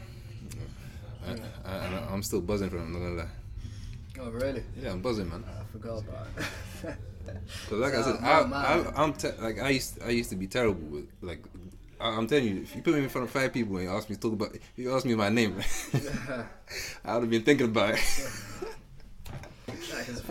I, 1.65 1.71
I, 1.71 2.13
I'm 2.13 2.23
still 2.23 2.41
buzzing 2.41 2.71
from 2.71 2.81
it. 2.81 2.83
I'm 2.85 2.93
not 2.93 2.99
gonna 2.99 3.15
lie. 3.15 3.29
Oh 4.21 4.31
really? 4.31 4.63
Yeah, 4.81 4.93
I'm 4.93 5.01
buzzing, 5.03 5.29
man. 5.29 5.45
I 5.49 5.65
forgot 5.73 5.99
about 6.03 6.27
it. 6.37 6.45
Cause 7.69 7.79
like 7.79 7.95
I 7.95 8.03
said, 8.03 8.17
Oh, 8.21 8.51
I. 8.53 8.79
I, 8.79 9.03
I'm 9.03 9.13
te- 9.13 9.31
like 9.39 9.61
I 9.61 9.71
used 9.71 10.03
I 10.03 10.11
used 10.11 10.31
to 10.31 10.37
be 10.37 10.47
terrible 10.47 10.81
with 10.89 11.07
like 11.21 11.45
I, 12.01 12.09
I'm 12.09 12.27
telling 12.27 12.47
you, 12.49 12.63
if 12.63 12.75
you 12.75 12.83
put 12.83 12.95
me 12.95 13.05
in 13.05 13.09
front 13.09 13.27
of 13.27 13.31
five 13.31 13.53
people 13.53 13.77
and 13.77 13.85
you 13.85 13.91
ask 13.93 14.11
me 14.11 14.17
to 14.17 14.21
talk 14.21 14.33
about, 14.33 14.55
if 14.55 14.61
you 14.77 14.93
ask 14.95 15.05
me 15.07 15.15
my 15.15 15.29
name, 15.29 15.55
I 17.05 17.15
would 17.15 17.23
have 17.23 17.31
been 17.31 17.43
thinking 17.43 17.67
about 17.67 17.95
it. 17.95 18.01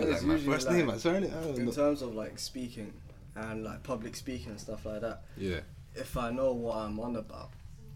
Like, 0.01 0.11
'cause 0.11 0.21
the 0.21 0.27
like 0.27 0.37
is 0.39 0.45
my 0.45 0.53
first 0.53 0.67
like, 0.67 0.75
name, 0.77 0.85
my. 0.87 0.93
I 0.95 0.97
don't 0.99 1.57
in 1.59 1.65
know. 1.65 1.71
terms 1.71 2.01
of 2.01 2.15
like 2.15 2.37
speaking 2.39 2.93
and 3.35 3.63
like 3.63 3.83
public 3.83 4.15
speaking 4.15 4.49
and 4.51 4.59
stuff 4.59 4.85
like 4.85 5.01
that. 5.01 5.23
Yeah, 5.37 5.59
if 5.95 6.17
I 6.17 6.31
know 6.31 6.53
what 6.53 6.77
I'm 6.77 6.99
on 6.99 7.15
about 7.15 7.49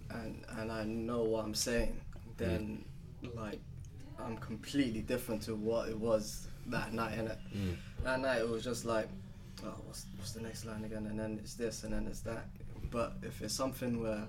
and 0.09 0.43
and 0.57 0.71
I 0.71 0.83
know 0.83 1.23
what 1.23 1.43
I'm 1.45 1.55
saying, 1.55 1.99
then 2.37 2.85
like 3.35 3.59
I'm 4.19 4.37
completely 4.37 5.01
different 5.01 5.41
to 5.43 5.55
what 5.55 5.89
it 5.89 5.99
was 5.99 6.47
that 6.67 6.93
night. 6.93 7.17
And 7.17 7.29
Mm. 7.29 7.75
that 8.03 8.19
night 8.21 8.39
it 8.41 8.49
was 8.49 8.63
just 8.63 8.85
like, 8.85 9.07
oh, 9.63 9.73
what's 9.85 10.05
what's 10.17 10.31
the 10.31 10.41
next 10.41 10.65
line 10.65 10.83
again? 10.85 11.05
And 11.07 11.19
then 11.19 11.39
it's 11.41 11.55
this, 11.55 11.83
and 11.83 11.93
then 11.93 12.07
it's 12.07 12.21
that. 12.21 12.47
But 12.91 13.13
if 13.23 13.41
it's 13.41 13.53
something 13.53 14.01
where 14.01 14.25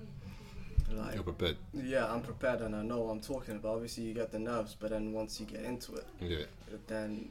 like 0.91 1.15
you're 1.15 1.23
prepared. 1.23 1.57
yeah, 1.73 2.11
I'm 2.11 2.21
prepared 2.21 2.61
and 2.61 2.75
I 2.75 2.81
know 2.81 2.99
what 3.01 3.11
I'm 3.11 3.19
talking 3.21 3.55
about. 3.57 3.75
Obviously, 3.75 4.03
you 4.03 4.13
get 4.13 4.31
the 4.31 4.39
nerves, 4.39 4.75
but 4.79 4.89
then 4.91 5.11
once 5.11 5.39
you 5.39 5.45
get 5.45 5.61
into 5.63 5.95
it, 5.95 6.05
Yeah, 6.21 6.45
then 6.87 7.29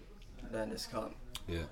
then 0.53 0.71
it's 0.73 0.87
calm. 0.87 1.15
yeah, 1.49 1.63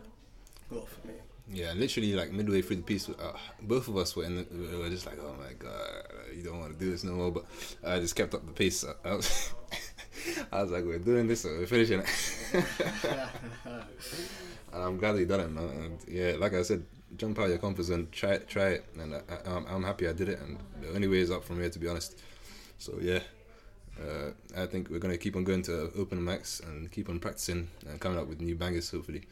Well, 0.71 0.87
for 0.87 1.07
me. 1.09 1.15
yeah. 1.53 1.73
Literally, 1.75 2.15
like 2.15 2.33
midway 2.33 2.63
through 2.63 2.77
the 2.77 2.83
piece, 2.83 3.09
uh, 3.09 3.33
both 3.63 3.89
of 3.89 3.97
us 3.97 4.15
were 4.17 4.25
in. 4.25 4.37
The, 4.37 4.47
we 4.51 4.77
were 4.79 4.89
just 4.91 5.07
like, 5.07 5.19
oh 5.21 5.35
my 5.39 5.53
god, 5.59 6.05
you 6.35 6.43
don't 6.43 6.59
want 6.61 6.73
to 6.73 6.79
do 6.79 6.91
this 6.91 7.05
no 7.05 7.13
more. 7.13 7.31
But 7.33 7.45
I 7.87 7.99
just 8.01 8.17
kept 8.17 8.35
up 8.35 8.45
the 8.47 8.53
pace. 8.53 8.85
I, 8.85 9.09
I 9.09 9.15
was, 9.15 9.55
I 10.53 10.63
was 10.63 10.71
like, 10.71 10.85
we're 10.85 10.99
doing 10.99 11.27
this, 11.27 11.45
we're 11.45 11.67
finishing 11.67 12.01
it. 12.01 12.09
And 14.73 14.83
I'm 14.83 14.97
glad 14.99 15.15
we 15.15 15.25
done 15.25 15.39
it, 15.41 15.51
man. 15.53 15.69
And 15.69 15.99
yeah, 16.09 16.35
like 16.37 16.53
I 16.53 16.63
said, 16.63 16.85
jump 17.17 17.39
out 17.39 17.45
of 17.45 17.51
your 17.51 17.59
comfort 17.59 17.85
zone, 17.85 18.09
try 18.11 18.33
it, 18.33 18.49
try 18.49 18.71
it, 18.71 18.85
and 18.99 19.15
I, 19.15 19.21
I'm 19.47 19.85
happy 19.85 20.09
I 20.09 20.13
did 20.13 20.29
it. 20.29 20.41
And 20.41 20.59
the 20.81 20.93
only 20.95 21.07
way 21.07 21.19
is 21.19 21.31
up 21.31 21.45
from 21.45 21.61
here, 21.61 21.71
to 21.71 21.79
be 21.79 21.87
honest. 21.87 22.21
So 22.79 22.99
yeah, 23.01 23.21
uh, 24.01 24.31
I 24.57 24.67
think 24.67 24.91
we're 24.91 24.99
gonna 24.99 25.17
keep 25.17 25.37
on 25.37 25.45
going 25.45 25.63
to 25.63 25.91
open 25.97 26.21
mics 26.21 26.67
and 26.67 26.91
keep 26.91 27.09
on 27.09 27.21
practicing 27.21 27.69
and 27.89 28.01
coming 28.01 28.19
up 28.19 28.27
with 28.27 28.41
new 28.41 28.55
bangers, 28.55 28.91
hopefully. 28.91 29.23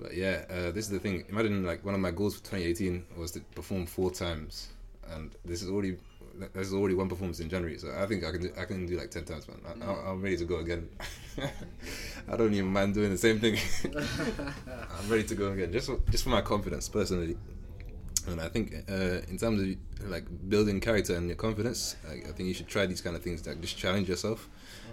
But 0.00 0.14
yeah, 0.14 0.44
uh, 0.50 0.70
this 0.72 0.86
is 0.86 0.90
the 0.90 0.98
thing. 0.98 1.24
Imagine 1.28 1.64
like 1.64 1.84
one 1.84 1.94
of 1.94 2.00
my 2.00 2.10
goals 2.10 2.34
for 2.34 2.40
2018 2.40 3.04
was 3.16 3.30
to 3.32 3.40
perform 3.54 3.86
four 3.86 4.10
times, 4.10 4.68
and 5.10 5.30
this 5.44 5.62
is 5.62 5.70
already 5.70 5.96
this 6.54 6.68
is 6.68 6.74
already 6.74 6.94
one 6.94 7.08
performance 7.08 7.40
in 7.40 7.48
January. 7.48 7.78
So 7.78 7.92
I 7.96 8.06
think 8.06 8.24
I 8.24 8.32
can 8.32 8.40
do, 8.40 8.52
I 8.58 8.64
can 8.64 8.86
do 8.86 8.96
like 8.96 9.10
ten 9.10 9.24
times, 9.24 9.46
man. 9.48 9.82
I, 9.82 10.10
I'm 10.10 10.20
ready 10.20 10.36
to 10.38 10.44
go 10.44 10.56
again. 10.56 10.88
I 12.28 12.36
don't 12.36 12.52
even 12.52 12.72
mind 12.72 12.94
doing 12.94 13.10
the 13.10 13.18
same 13.18 13.38
thing. 13.38 13.58
I'm 14.98 15.08
ready 15.08 15.24
to 15.24 15.34
go 15.34 15.52
again, 15.52 15.72
just 15.72 15.86
for, 15.86 16.00
just 16.10 16.24
for 16.24 16.30
my 16.30 16.40
confidence 16.40 16.88
personally. 16.88 17.36
And 18.28 18.40
I 18.40 18.48
think 18.48 18.72
uh, 18.88 19.20
in 19.28 19.36
terms 19.38 19.60
of 19.62 20.08
like 20.10 20.24
building 20.48 20.80
character 20.80 21.16
and 21.16 21.26
your 21.26 21.36
confidence, 21.36 21.96
like, 22.08 22.26
I 22.28 22.32
think 22.32 22.48
you 22.48 22.54
should 22.54 22.68
try 22.68 22.86
these 22.86 23.00
kind 23.00 23.16
of 23.16 23.22
things. 23.22 23.46
Like 23.46 23.60
just 23.60 23.76
challenge 23.76 24.08
yourself 24.08 24.48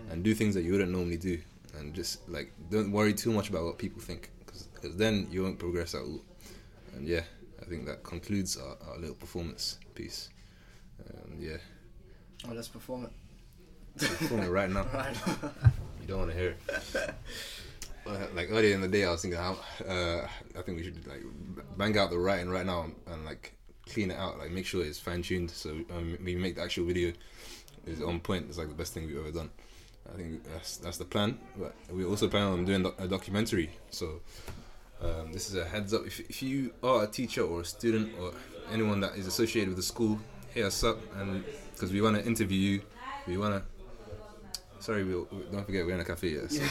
and 0.09 0.23
do 0.23 0.33
things 0.33 0.55
that 0.55 0.63
you 0.63 0.71
wouldn't 0.71 0.91
normally 0.91 1.17
do, 1.17 1.39
and 1.77 1.93
just 1.93 2.27
like 2.27 2.51
don't 2.71 2.91
worry 2.91 3.13
too 3.13 3.31
much 3.31 3.49
about 3.49 3.63
what 3.65 3.77
people 3.77 4.01
think, 4.01 4.31
because 4.73 4.95
then 4.95 5.27
you 5.31 5.43
won't 5.43 5.59
progress 5.59 5.93
at 5.93 6.01
all. 6.01 6.21
And 6.95 7.07
yeah, 7.07 7.21
I 7.61 7.65
think 7.65 7.85
that 7.85 8.01
concludes 8.03 8.57
our, 8.57 8.75
our 8.89 8.97
little 8.97 9.15
performance 9.15 9.77
piece. 9.93 10.29
Um, 11.07 11.37
yeah, 11.39 11.57
Oh, 12.47 12.53
let's 12.53 12.67
perform 12.67 13.05
it. 13.05 13.11
perform 13.99 14.41
it 14.41 14.49
right 14.49 14.69
now. 14.69 14.85
Right. 14.93 15.15
You 16.01 16.07
don't 16.07 16.19
want 16.19 16.31
to 16.31 16.37
hear 16.37 16.55
it. 16.67 17.13
Like 18.05 18.49
earlier 18.49 18.73
in 18.73 18.81
the 18.81 18.87
day, 18.87 19.05
I 19.05 19.11
was 19.11 19.21
thinking 19.21 19.39
uh, 19.39 20.27
I 20.57 20.61
think 20.61 20.77
we 20.77 20.83
should 20.83 21.05
like 21.07 21.23
bang 21.77 21.97
out 21.97 22.09
the 22.09 22.17
writing 22.17 22.49
right 22.49 22.65
now 22.65 22.83
and, 22.83 22.95
and 23.07 23.25
like 23.25 23.53
clean 23.87 24.11
it 24.11 24.17
out, 24.17 24.39
like 24.39 24.51
make 24.51 24.65
sure 24.65 24.83
it's 24.83 24.99
fine 24.99 25.21
tuned. 25.21 25.51
So 25.51 25.71
um, 25.91 26.17
we 26.23 26.35
make 26.35 26.55
the 26.55 26.61
actual 26.61 26.85
video 26.85 27.13
is 27.85 28.01
on 28.01 28.19
point. 28.19 28.45
It's 28.49 28.57
like 28.57 28.69
the 28.69 28.75
best 28.75 28.93
thing 28.93 29.07
we've 29.07 29.17
ever 29.17 29.31
done. 29.31 29.49
I 30.11 30.17
think 30.17 30.43
that's 30.43 30.77
that's 30.77 30.97
the 30.97 31.05
plan. 31.05 31.37
But 31.57 31.75
we 31.91 32.05
also 32.05 32.27
plan 32.27 32.43
on 32.43 32.65
doing 32.65 32.85
a 32.97 33.07
documentary. 33.07 33.71
So 33.89 34.21
um, 35.01 35.31
this 35.31 35.49
is 35.49 35.55
a 35.55 35.65
heads 35.65 35.93
up. 35.93 36.05
If 36.05 36.19
if 36.19 36.41
you 36.41 36.73
are 36.83 37.03
a 37.03 37.07
teacher 37.07 37.41
or 37.43 37.61
a 37.61 37.65
student 37.65 38.13
or 38.19 38.33
anyone 38.71 38.99
that 39.01 39.15
is 39.15 39.27
associated 39.27 39.69
with 39.69 39.77
the 39.77 39.83
school, 39.83 40.19
hit 40.53 40.65
us 40.65 40.83
up 40.83 40.97
and 41.17 41.43
because 41.73 41.91
we 41.91 42.01
want 42.01 42.17
to 42.17 42.25
interview 42.25 42.57
you. 42.57 42.81
We 43.27 43.37
want 43.37 43.55
to 43.55 43.78
Sorry, 44.79 45.03
we, 45.03 45.13
we, 45.13 45.43
don't 45.51 45.65
forget 45.65 45.85
we're 45.85 45.95
in 45.95 45.99
a 45.99 46.05
cafe. 46.05 46.29
Yeah, 46.29 46.47
so 46.47 46.63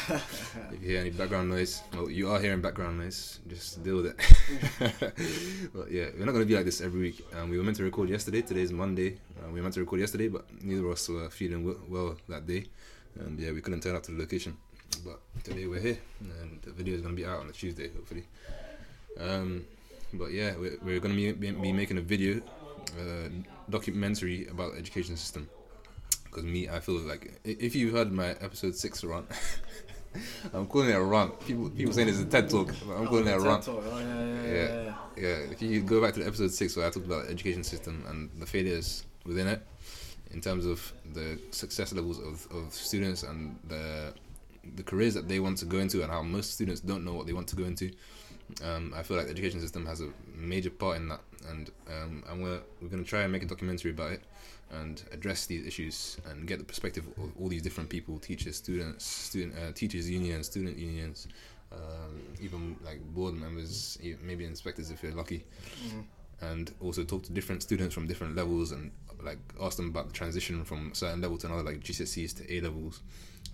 if 0.72 0.82
you 0.82 0.88
hear 0.88 1.00
any 1.00 1.10
background 1.10 1.50
noise, 1.50 1.82
well, 1.92 2.08
you 2.08 2.30
are 2.30 2.40
hearing 2.40 2.62
background 2.62 2.98
noise. 2.98 3.40
Just 3.46 3.82
deal 3.84 3.96
with 3.96 4.06
it. 4.06 5.70
but 5.74 5.90
yeah, 5.90 6.06
we're 6.18 6.24
not 6.24 6.32
gonna 6.32 6.46
be 6.46 6.56
like 6.56 6.64
this 6.64 6.80
every 6.80 7.00
week. 7.00 7.26
Um, 7.36 7.50
we 7.50 7.58
were 7.58 7.64
meant 7.64 7.76
to 7.76 7.84
record 7.84 8.08
yesterday. 8.08 8.40
Today's 8.40 8.72
Monday. 8.72 9.18
Uh, 9.38 9.48
we 9.48 9.60
were 9.60 9.62
meant 9.62 9.74
to 9.74 9.80
record 9.80 10.00
yesterday, 10.00 10.28
but 10.28 10.46
neither 10.62 10.86
of 10.86 10.92
us 10.92 11.06
were 11.10 11.28
feeling 11.28 11.66
w- 11.66 11.80
well 11.86 12.16
that 12.30 12.46
day, 12.46 12.64
and 13.20 13.38
yeah, 13.38 13.52
we 13.52 13.60
couldn't 13.60 13.82
turn 13.82 13.94
up 13.94 14.02
to 14.04 14.12
the 14.12 14.18
location. 14.18 14.56
But 15.04 15.20
today 15.44 15.66
we're 15.66 15.80
here, 15.80 15.98
and 16.20 16.62
the 16.62 16.70
video 16.70 16.94
is 16.94 17.02
gonna 17.02 17.14
be 17.14 17.26
out 17.26 17.40
on 17.40 17.50
a 17.50 17.52
Tuesday, 17.52 17.90
hopefully. 17.90 18.24
Um, 19.20 19.66
but 20.14 20.32
yeah, 20.32 20.56
we're, 20.56 20.78
we're 20.82 21.00
gonna 21.00 21.14
be, 21.14 21.32
be, 21.32 21.50
be 21.50 21.72
making 21.72 21.98
a 21.98 22.02
video 22.02 22.40
uh, 22.98 23.28
documentary 23.68 24.46
about 24.46 24.72
the 24.72 24.78
education 24.78 25.14
system. 25.18 25.46
Because 26.38 26.52
me, 26.52 26.68
I 26.68 26.78
feel 26.78 27.00
like 27.00 27.40
if 27.42 27.74
you've 27.74 27.92
heard 27.92 28.12
my 28.12 28.28
episode 28.28 28.76
six 28.76 29.02
rant, 29.02 29.26
I'm 30.54 30.68
calling 30.68 30.90
it 30.90 30.92
a 30.92 31.02
rant. 31.02 31.40
People 31.40 31.68
people 31.68 31.92
saying 31.92 32.08
it's 32.08 32.20
a 32.20 32.26
TED 32.26 32.48
talk, 32.48 32.72
but 32.86 32.94
I'm 32.94 33.08
calling 33.08 33.26
it 33.26 33.36
a. 33.36 33.40
Talk. 33.40 33.64
Oh, 33.66 33.98
yeah, 33.98 34.14
yeah, 34.14 34.52
yeah. 34.52 34.84
Yeah. 34.84 34.94
yeah. 35.16 35.50
If 35.50 35.60
you 35.60 35.80
go 35.80 36.00
back 36.00 36.14
to 36.14 36.20
the 36.20 36.26
episode 36.28 36.52
six 36.52 36.76
where 36.76 36.86
I 36.86 36.90
talked 36.90 37.06
about 37.06 37.24
the 37.24 37.32
education 37.32 37.64
system 37.64 38.04
and 38.08 38.30
the 38.38 38.46
failures 38.46 39.04
within 39.26 39.48
it, 39.48 39.66
in 40.30 40.40
terms 40.40 40.64
of 40.64 40.92
the 41.12 41.40
success 41.50 41.92
levels 41.92 42.20
of, 42.20 42.46
of 42.56 42.72
students 42.72 43.24
and 43.24 43.58
the 43.66 44.14
the 44.76 44.84
careers 44.84 45.14
that 45.14 45.26
they 45.26 45.40
want 45.40 45.58
to 45.58 45.64
go 45.64 45.78
into 45.78 46.02
and 46.02 46.12
how 46.12 46.22
most 46.22 46.52
students 46.54 46.80
don't 46.80 47.04
know 47.04 47.14
what 47.14 47.26
they 47.26 47.32
want 47.32 47.48
to 47.48 47.56
go 47.56 47.64
into. 47.64 47.90
Um, 48.64 48.94
I 48.96 49.02
feel 49.02 49.16
like 49.16 49.26
the 49.26 49.32
education 49.32 49.60
system 49.60 49.84
has 49.86 50.00
a 50.00 50.10
major 50.36 50.70
part 50.70 50.98
in 50.98 51.08
that, 51.08 51.20
and 51.48 51.68
um, 51.88 52.22
and 52.30 52.40
we're 52.40 52.60
we're 52.80 52.90
gonna 52.90 53.02
try 53.02 53.22
and 53.22 53.32
make 53.32 53.42
a 53.42 53.46
documentary 53.46 53.90
about 53.90 54.12
it 54.12 54.22
and 54.70 55.02
address 55.12 55.46
these 55.46 55.66
issues 55.66 56.18
and 56.28 56.46
get 56.46 56.58
the 56.58 56.64
perspective 56.64 57.06
of 57.16 57.32
all 57.40 57.48
these 57.48 57.62
different 57.62 57.88
people, 57.88 58.18
teachers, 58.18 58.56
students, 58.56 59.04
student 59.04 59.54
uh, 59.56 59.72
teachers 59.72 60.08
unions, 60.10 60.46
student 60.46 60.76
unions, 60.76 61.26
um, 61.72 62.20
even 62.40 62.76
like 62.84 63.00
board 63.14 63.34
members, 63.34 63.98
maybe 64.22 64.44
inspectors 64.44 64.90
if 64.90 65.02
you're 65.02 65.12
lucky, 65.12 65.44
and 66.40 66.72
also 66.80 67.04
talk 67.04 67.22
to 67.22 67.32
different 67.32 67.62
students 67.62 67.94
from 67.94 68.06
different 68.06 68.36
levels 68.36 68.72
and 68.72 68.90
like 69.22 69.38
ask 69.60 69.76
them 69.76 69.88
about 69.88 70.06
the 70.06 70.12
transition 70.12 70.64
from 70.64 70.94
certain 70.94 71.20
level 71.20 71.36
to 71.38 71.46
another, 71.46 71.62
like 71.62 71.80
GCSEs 71.80 72.36
to 72.36 72.54
A 72.54 72.60
levels, 72.60 73.00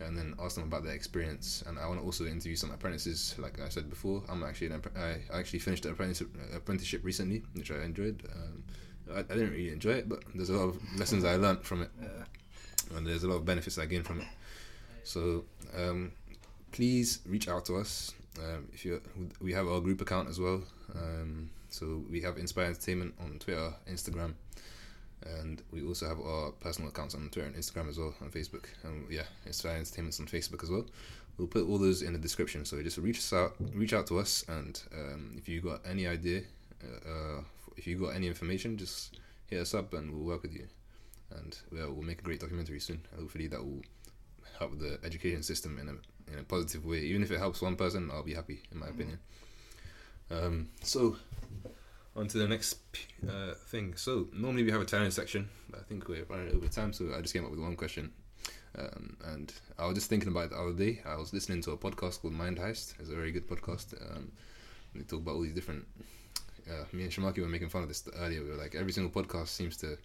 and 0.01 0.17
then 0.17 0.35
ask 0.41 0.57
them 0.57 0.65
about 0.65 0.85
their 0.85 0.95
experience. 0.95 1.63
And 1.67 1.79
I 1.79 1.87
want 1.87 2.01
to 2.01 2.05
also 2.05 2.25
interview 2.27 2.57
some 2.57 2.71
apprentices, 2.71 3.35
like 3.39 3.61
I 3.61 3.69
said 3.69 3.89
before. 3.89 4.23
I'm 4.29 4.43
actually 4.43 4.69
an, 4.69 4.83
I 4.97 5.17
I 5.33 5.39
actually 5.39 5.61
finished 5.61 5.87
an 5.87 5.93
apprenticeship 5.93 6.29
apprenticeship 6.55 7.03
recently, 7.05 7.43
which 7.55 7.71
I 7.71 7.83
enjoyed. 7.85 8.23
Um, 8.35 8.65
I, 9.13 9.21
I 9.21 9.23
didn't 9.23 9.51
really 9.51 9.71
enjoy 9.71 9.93
it, 9.93 10.09
but 10.09 10.21
there's 10.35 10.51
a 10.51 10.55
lot 10.55 10.69
of 10.69 10.99
lessons 10.99 11.25
I 11.25 11.37
learned 11.37 11.65
from 11.65 11.83
it 11.83 11.91
and 12.97 13.07
there's 13.07 13.25
a 13.25 13.29
lot 13.29 13.37
of 13.37 13.45
benefits 13.45 13.79
I 13.79 13.87
gain 13.87 14.03
from 14.03 14.21
it. 14.21 14.27
So 15.03 15.45
um, 15.77 16.13
please 16.73 17.21
reach 17.27 17.49
out 17.49 17.65
to 17.67 17.77
us. 17.77 18.13
Um, 18.39 18.69
if 18.73 18.85
you, 18.85 19.01
we 19.41 19.53
have 19.53 19.69
our 19.69 19.81
group 19.81 20.01
account 20.01 20.29
as 20.29 20.41
well. 20.41 20.63
Um, 20.95 21.51
so 21.71 22.05
we 22.11 22.21
have 22.23 22.37
Inspyre 22.37 22.67
Entertainment 22.67 23.15
on 23.21 23.39
Twitter, 23.39 23.73
Instagram, 23.91 24.35
and 25.25 25.63
we 25.73 25.85
also 25.85 26.07
have 26.09 26.21
our 26.21 26.51
personal 26.53 26.91
accounts 26.91 27.15
on 27.15 27.29
Twitter 27.31 27.49
and 27.49 27.57
Instagram 27.57 27.89
as 27.89 27.99
well, 27.99 28.15
on 28.23 28.31
Facebook. 28.31 28.67
Um, 28.85 29.07
yeah, 29.11 29.23
Inspyre 29.47 29.77
Entertainment's 29.77 30.21
on 30.21 30.27
Facebook 30.27 30.63
as 30.63 30.71
well. 30.71 30.87
We'll 31.37 31.49
put 31.49 31.67
all 31.69 31.79
those 31.79 32.03
in 32.03 32.13
the 32.13 32.19
description. 32.19 32.65
So 32.65 32.81
just 32.83 32.99
reach 32.99 33.19
us 33.19 33.33
out, 33.33 33.55
reach 33.73 33.93
out 33.93 34.07
to 34.09 34.21
us, 34.21 34.45
and 34.49 34.81
um, 34.93 35.35
if 35.37 35.49
you 35.49 35.61
got 35.61 35.81
any 35.89 36.07
idea, 36.07 36.43
uh, 36.83 37.41
if 37.77 37.87
you've 37.87 38.01
got 38.01 38.15
any 38.15 38.27
information, 38.27 38.77
just 38.77 39.19
hit 39.47 39.61
us 39.61 39.75
up 39.75 39.95
and 39.95 40.13
we'll 40.13 40.25
work 40.25 40.43
with 40.43 40.55
you 40.55 40.67
and 41.31 41.59
yeah, 41.73 41.87
we'll 41.87 42.03
make 42.03 42.21
a 42.21 42.23
great 42.23 42.41
documentary 42.41 42.81
soon. 42.81 43.01
Hopefully, 43.19 43.47
that 43.49 43.63
will 43.63 43.83
help 44.59 44.79
the 44.79 44.99
education 45.05 45.43
system 45.43 45.79
in 45.79 45.89
a 45.89 46.33
in 46.33 46.39
a 46.39 46.45
positive 46.45 46.85
way. 46.85 46.99
Even 46.99 47.23
if 47.23 47.31
it 47.31 47.39
helps 47.39 47.61
one 47.61 47.77
person, 47.77 48.11
I'll 48.13 48.23
be 48.23 48.35
happy, 48.35 48.63
in 48.73 48.79
my 48.79 48.89
opinion. 48.89 49.19
Um, 50.31 50.69
so, 50.83 51.17
on 52.17 52.29
to 52.29 52.39
the 52.39 52.49
next 52.49 52.79
uh, 53.29 53.55
thing. 53.67 53.95
So, 53.97 54.29
normally 54.33 54.63
we 54.63 54.71
have 54.71 54.81
a 54.81 54.87
challenge 54.87 55.13
section, 55.15 55.49
but 55.69 55.81
I 55.81 55.83
think 55.83 56.09
we're 56.09 56.25
running 56.25 56.55
over 56.55 56.69
time, 56.69 56.93
so 56.93 57.13
I 57.17 57.21
just 57.21 57.35
came 57.35 57.45
up 57.45 57.51
with 57.51 57.61
one 57.61 57.77
question. 57.77 58.13
Um, 58.77 59.17
and 59.25 59.53
I 59.79 59.87
was 59.87 59.95
just 59.95 60.09
thinking 60.09 60.29
about 60.29 60.47
it 60.47 60.51
the 60.51 60.57
other 60.59 60.73
day. 60.73 61.01
I 61.07 61.17
was 61.17 61.33
listening 61.33 61.63
to 61.63 61.73
a 61.73 61.77
podcast 61.77 62.21
called 62.21 62.35
Mind 62.35 62.59
Heist. 62.59 62.95
It's 62.99 63.11
a 63.11 63.15
very 63.15 63.31
good 63.31 63.47
podcast. 63.47 63.95
Um, 64.11 64.33
they 64.95 65.03
talk 65.03 65.21
about 65.21 65.37
all 65.37 65.43
these 65.43 65.55
different. 65.55 65.87
Uh, 66.69 66.85
me 66.93 67.03
and 67.05 67.13
Sharmarke 67.13 67.39
were 67.39 67.49
making 67.49 67.69
fun 67.69 67.83
of 67.83 67.89
this 67.89 68.09
earlier. 68.19 68.43
We 68.43 68.51
were 68.51 68.57
like, 68.57 68.75
every 68.75 68.93
single 68.93 69.11
podcast 69.23 69.49
seems 69.49 69.77
to 69.79 69.99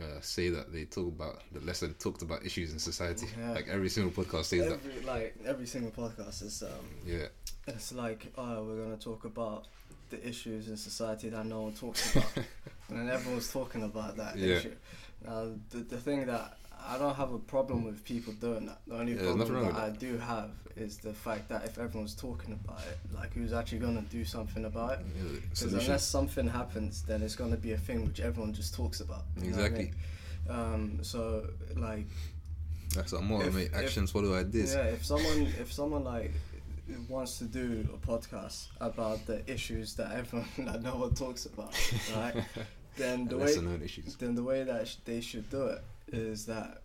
uh, 0.00 0.20
say 0.20 0.48
that 0.48 0.72
they 0.72 0.84
talk 0.84 1.08
about 1.08 1.42
the 1.52 1.60
lesson 1.60 1.94
talked 1.94 2.22
about 2.22 2.44
issues 2.46 2.72
in 2.72 2.78
society. 2.78 3.26
Yeah. 3.38 3.52
Like 3.52 3.68
every 3.68 3.88
single 3.88 4.12
podcast 4.12 4.44
says 4.44 4.68
that. 4.68 5.04
Like 5.06 5.34
every 5.44 5.66
single 5.66 5.90
podcast 5.90 6.42
is 6.42 6.62
um 6.62 6.86
Yeah, 7.04 7.26
it's 7.66 7.92
like 7.92 8.32
oh 8.38 8.64
we're 8.64 8.84
gonna 8.84 8.96
talk 8.96 9.24
about 9.24 9.66
the 10.10 10.26
issues 10.26 10.68
in 10.68 10.76
society 10.76 11.28
that 11.30 11.44
no 11.46 11.62
one 11.62 11.72
talks 11.74 12.14
about 12.14 12.36
and 12.88 12.98
then 12.98 13.08
everyone's 13.10 13.52
talking 13.52 13.82
about 13.82 14.16
that 14.16 14.36
Yeah. 14.36 14.54
issue. 14.56 14.74
Now 15.24 15.50
the 15.70 15.78
the 15.78 15.98
thing 15.98 16.26
that 16.26 16.58
I 16.86 16.96
don't 16.98 17.14
have 17.16 17.32
a 17.32 17.38
problem 17.38 17.84
with 17.84 18.04
people 18.04 18.32
doing 18.34 18.66
that. 18.66 18.80
The 18.86 18.94
only 18.96 19.14
Yeah, 19.14 19.22
problem 19.34 19.64
that 19.66 19.74
I 19.76 19.90
do 19.90 20.16
have 20.18 20.50
is 20.76 20.96
the 20.98 21.12
fact 21.12 21.48
that 21.48 21.64
if 21.64 21.78
everyone's 21.78 22.14
talking 22.14 22.52
about 22.52 22.80
it, 22.80 22.98
like 23.14 23.32
who's 23.34 23.52
actually 23.52 23.78
gonna 23.80 24.02
do 24.10 24.24
something 24.24 24.64
about 24.64 24.92
it? 24.94 25.00
Because 25.42 25.58
solution. 25.58 25.80
unless 25.80 26.06
something 26.06 26.48
happens, 26.48 27.02
then 27.02 27.22
it's 27.22 27.34
gonna 27.36 27.56
be 27.56 27.72
a 27.72 27.76
thing 27.78 28.06
which 28.06 28.20
everyone 28.20 28.52
just 28.54 28.74
talks 28.74 29.00
about. 29.00 29.22
what 29.34 29.44
I 29.44 29.48
Exactly. 29.48 29.84
mean? 29.84 29.94
Um, 30.48 30.98
so 31.02 31.48
like 31.76 32.06
That's 32.94 33.12
if- 33.12 33.54
mate. 33.54 33.66
if- 33.66 33.74
Actions 33.74 34.10
follow 34.10 34.34
ideas. 34.34 34.74
yeah, 34.74 34.84
if 34.84 35.04
someone 35.04 35.42
if 35.60 35.72
someone 35.72 36.04
like 36.04 36.32
wants 37.08 37.36
to 37.38 37.44
do 37.44 37.86
a 37.92 37.98
podcast 38.06 38.68
about 38.80 39.26
the 39.26 39.42
issues 39.52 39.94
that 39.96 40.10
everyone 40.12 40.48
that 40.58 40.82
no 40.82 40.96
one 40.96 41.12
talks 41.14 41.44
about, 41.44 41.74
right? 42.16 42.44
then 42.96 43.26
the 43.26 43.36
way 43.36 43.54
then 44.18 44.34
the 44.34 44.42
way 44.42 44.64
that 44.64 44.88
sh- 44.88 44.96
they 45.04 45.20
should 45.20 45.48
do 45.50 45.66
it 45.66 45.82
is 46.12 46.46
that 46.46 46.82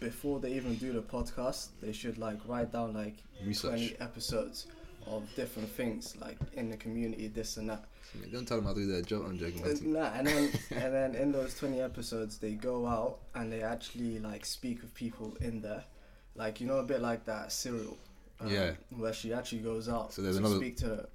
before 0.00 0.40
they 0.40 0.52
even 0.54 0.76
do 0.76 0.92
the 0.92 1.00
podcast, 1.02 1.68
they 1.82 1.92
should 1.92 2.18
like 2.18 2.38
write 2.46 2.72
down 2.72 2.92
like 2.94 3.16
Research. 3.44 3.70
twenty 3.70 3.96
episodes 4.00 4.66
of 5.06 5.22
different 5.36 5.68
things 5.70 6.16
like 6.20 6.36
in 6.54 6.68
the 6.70 6.76
community, 6.76 7.28
this 7.28 7.56
and 7.56 7.70
that. 7.70 7.84
Mate, 8.20 8.32
Don't 8.32 8.46
tell 8.46 8.56
them 8.58 8.66
how 8.66 8.72
to 8.72 8.80
do 8.80 8.86
their 8.86 9.02
job. 9.02 9.22
I'm 9.26 9.38
joking. 9.38 9.62
Uh. 9.64 9.74
Nah, 9.82 10.10
and 10.14 10.26
then 10.26 10.50
and 10.70 10.94
then 10.94 11.14
in 11.14 11.32
those 11.32 11.54
twenty 11.58 11.80
episodes, 11.80 12.38
they 12.38 12.52
go 12.52 12.86
out 12.86 13.18
and 13.34 13.52
they 13.52 13.62
actually 13.62 14.18
like 14.18 14.44
speak 14.44 14.82
with 14.82 14.94
people 14.94 15.36
in 15.40 15.60
there, 15.60 15.84
like 16.34 16.60
you 16.60 16.66
know 16.66 16.78
a 16.78 16.84
bit 16.84 17.00
like 17.00 17.24
that 17.26 17.52
serial, 17.52 17.96
um, 18.40 18.48
Yeah. 18.48 18.72
where 18.90 19.12
she 19.12 19.32
actually 19.32 19.60
goes 19.62 19.88
out 19.88 20.12
So 20.12 20.22
there's 20.22 20.36
to 20.36 20.40
another- 20.40 20.56
speak 20.56 20.76
to 20.78 21.08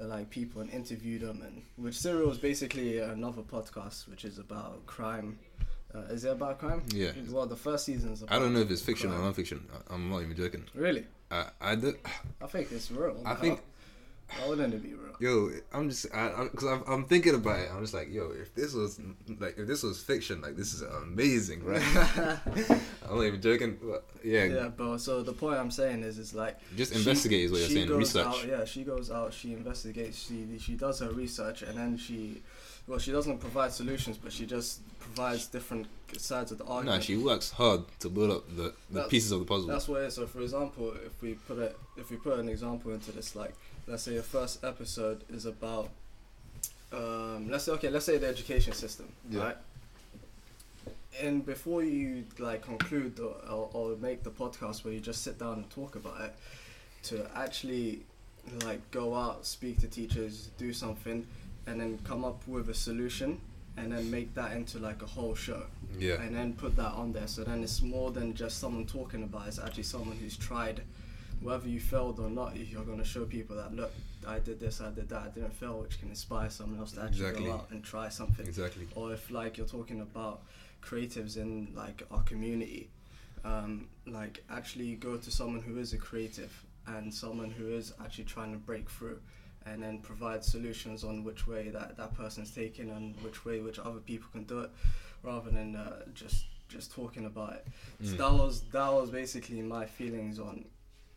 uh, 0.00 0.06
like 0.06 0.30
people 0.30 0.60
and 0.62 0.70
interview 0.70 1.18
them, 1.18 1.42
and 1.42 1.62
which 1.76 1.98
serial 1.98 2.30
is 2.30 2.38
basically 2.38 2.98
another 2.98 3.42
podcast 3.42 4.08
which 4.08 4.24
is 4.24 4.38
about 4.38 4.84
crime. 4.86 5.38
Uh, 5.94 5.98
is 6.14 6.24
it 6.24 6.30
about 6.32 6.58
crime? 6.58 6.82
Yeah. 6.94 7.10
Well, 7.30 7.46
the 7.46 7.56
first 7.56 7.84
season's. 7.84 8.22
About 8.22 8.36
I 8.36 8.38
don't 8.38 8.54
know 8.54 8.60
if 8.60 8.70
it's 8.70 8.82
fiction 8.82 9.10
or 9.12 9.18
non-fiction. 9.18 9.66
I- 9.72 9.94
I'm 9.94 10.08
not 10.08 10.22
even 10.22 10.36
joking. 10.36 10.64
Really, 10.74 11.04
I, 11.30 11.46
I 11.60 11.74
do, 11.74 11.94
I 12.42 12.46
think 12.46 12.70
it's 12.72 12.90
real. 12.90 13.20
I 13.26 13.34
think- 13.34 13.60
Why 14.38 14.48
wouldn't 14.48 14.72
it 14.74 14.82
be 14.82 14.94
real? 14.94 15.16
yo, 15.18 15.50
I'm 15.74 15.90
just, 15.90 16.06
I, 16.14 16.44
because 16.44 16.64
I'm, 16.68 16.82
I'm 16.86 17.04
thinking 17.04 17.34
about 17.34 17.58
it. 17.58 17.68
I'm 17.74 17.80
just 17.82 17.92
like, 17.92 18.10
yo, 18.12 18.30
if 18.30 18.54
this 18.54 18.72
was 18.72 18.98
like, 19.40 19.58
if 19.58 19.66
this 19.66 19.82
was 19.82 20.00
fiction, 20.02 20.40
like 20.40 20.56
this 20.56 20.72
is 20.72 20.82
amazing, 20.82 21.64
right? 21.64 21.82
I'm 23.08 23.16
not 23.16 23.22
even 23.24 23.42
joking. 23.42 23.76
But 23.82 24.04
yeah, 24.24 24.44
Yeah, 24.44 24.68
but 24.68 24.98
so 24.98 25.22
the 25.22 25.32
point 25.32 25.58
I'm 25.58 25.70
saying 25.72 26.02
is, 26.04 26.18
is 26.18 26.32
like 26.34 26.58
Just 26.76 26.92
she- 26.92 26.98
investigate 27.00 27.44
is 27.46 27.50
what 27.50 27.58
you're 27.58 27.68
she 27.68 27.74
saying, 27.74 27.88
research. 27.90 28.26
Out, 28.26 28.46
yeah, 28.46 28.64
she 28.64 28.84
goes 28.84 29.10
out, 29.10 29.34
she 29.34 29.52
investigates, 29.52 30.18
she 30.26 30.46
she 30.58 30.74
does 30.74 31.00
her 31.00 31.10
research, 31.10 31.62
and 31.62 31.76
then 31.76 31.96
she, 31.96 32.40
well, 32.90 32.98
she 32.98 33.12
doesn't 33.12 33.38
provide 33.38 33.72
solutions, 33.72 34.18
but 34.18 34.32
she 34.32 34.44
just 34.46 34.80
provides 34.98 35.46
different 35.46 35.86
sides 36.18 36.50
of 36.50 36.58
the 36.58 36.64
argument. 36.64 36.98
no, 36.98 37.00
she 37.00 37.16
works 37.16 37.52
hard 37.52 37.82
to 38.00 38.08
build 38.08 38.30
up 38.32 38.56
the, 38.56 38.74
the 38.90 39.04
pieces 39.04 39.30
of 39.30 39.38
the 39.38 39.46
puzzle. 39.46 39.68
That's 39.68 39.86
what 39.86 40.02
it 40.02 40.06
is. 40.06 40.14
So, 40.14 40.26
for 40.26 40.40
example, 40.40 40.92
if 41.06 41.22
we 41.22 41.34
put 41.34 41.58
it, 41.58 41.78
if 41.96 42.10
we 42.10 42.16
put 42.16 42.38
an 42.40 42.48
example 42.48 42.92
into 42.92 43.12
this, 43.12 43.36
like, 43.36 43.54
let's 43.86 44.02
say 44.02 44.14
your 44.14 44.24
first 44.24 44.64
episode 44.64 45.22
is 45.30 45.46
about, 45.46 45.88
um, 46.92 47.48
let's 47.48 47.64
say, 47.64 47.72
okay, 47.72 47.90
let's 47.90 48.06
say 48.06 48.18
the 48.18 48.26
education 48.26 48.72
system, 48.72 49.06
Yeah. 49.30 49.42
right? 49.44 49.56
And 51.22 51.44
before 51.46 51.82
you 51.84 52.24
like 52.38 52.62
conclude 52.62 53.20
or, 53.20 53.36
or, 53.48 53.70
or 53.72 53.96
make 53.96 54.22
the 54.24 54.30
podcast 54.30 54.84
where 54.84 54.92
you 54.92 55.00
just 55.00 55.22
sit 55.22 55.38
down 55.38 55.54
and 55.54 55.70
talk 55.70 55.94
about 55.94 56.20
it, 56.22 56.34
to 57.04 57.26
actually 57.36 58.00
like 58.64 58.80
go 58.90 59.14
out, 59.14 59.46
speak 59.46 59.78
to 59.80 59.86
teachers, 59.86 60.48
do 60.58 60.72
something, 60.72 61.26
and 61.70 61.80
then 61.80 61.98
come 62.04 62.24
up 62.24 62.46
with 62.48 62.68
a 62.68 62.74
solution, 62.74 63.40
and 63.76 63.92
then 63.92 64.10
make 64.10 64.34
that 64.34 64.52
into 64.52 64.78
like 64.78 65.00
a 65.02 65.06
whole 65.06 65.34
show 65.34 65.62
yeah, 65.98 66.20
and 66.20 66.34
then 66.34 66.52
put 66.54 66.76
that 66.76 66.92
on 66.92 67.12
there. 67.12 67.26
So 67.28 67.44
then 67.44 67.62
it's 67.62 67.80
more 67.82 68.10
than 68.10 68.34
just 68.34 68.58
someone 68.58 68.86
talking 68.86 69.22
about. 69.22 69.44
it. 69.46 69.48
It's 69.48 69.58
actually 69.58 69.84
someone 69.84 70.16
who's 70.16 70.36
tried. 70.36 70.82
Whether 71.40 71.68
you 71.68 71.80
failed 71.80 72.18
or 72.20 72.28
not, 72.28 72.54
you're 72.56 72.84
going 72.84 72.98
to 72.98 73.04
show 73.04 73.24
people 73.24 73.56
that 73.56 73.74
look, 73.74 73.90
I 74.28 74.40
did 74.40 74.60
this, 74.60 74.82
I 74.82 74.90
did 74.90 75.08
that, 75.08 75.22
I 75.22 75.28
didn't 75.28 75.54
fail, 75.54 75.80
which 75.80 75.98
can 75.98 76.10
inspire 76.10 76.50
someone 76.50 76.78
else 76.78 76.92
to 76.92 77.00
actually 77.02 77.24
Exactly. 77.28 77.46
go 77.46 77.52
out 77.54 77.70
and 77.70 77.82
try 77.82 78.10
something. 78.10 78.46
exactly. 78.46 78.86
Or 78.94 79.14
if 79.14 79.30
like 79.30 79.56
you're 79.56 79.66
talking 79.66 80.02
about 80.02 80.42
creatives 80.82 81.38
in 81.38 81.72
like 81.74 82.02
our 82.10 82.22
community, 82.24 82.90
um, 83.44 83.88
like 84.06 84.44
actually 84.50 84.96
go 84.96 85.16
to 85.16 85.30
someone 85.30 85.62
who 85.62 85.78
is 85.78 85.94
a 85.94 85.98
creative 85.98 86.52
and 86.86 87.12
someone 87.14 87.50
who 87.50 87.68
is 87.68 87.94
actually 88.04 88.24
trying 88.24 88.52
to 88.52 88.58
break 88.58 88.90
through 88.90 89.18
and 89.66 89.82
then 89.82 89.98
provide 89.98 90.42
solutions 90.44 91.04
on 91.04 91.22
which 91.24 91.46
way 91.46 91.68
that 91.70 91.96
that 91.96 92.14
person's 92.14 92.50
taking 92.50 92.90
and 92.90 93.14
which 93.22 93.44
way 93.44 93.60
which 93.60 93.78
other 93.78 94.00
people 94.00 94.28
can 94.32 94.44
do 94.44 94.60
it 94.60 94.70
rather 95.22 95.50
than 95.50 95.76
uh, 95.76 96.02
just 96.14 96.46
just 96.68 96.92
talking 96.92 97.26
about 97.26 97.52
it 97.54 97.66
so 98.02 98.14
Mm. 98.14 98.18
that 98.18 98.32
was 98.32 98.60
that 98.72 98.92
was 98.92 99.10
basically 99.10 99.60
my 99.62 99.84
feelings 99.86 100.38
on 100.38 100.64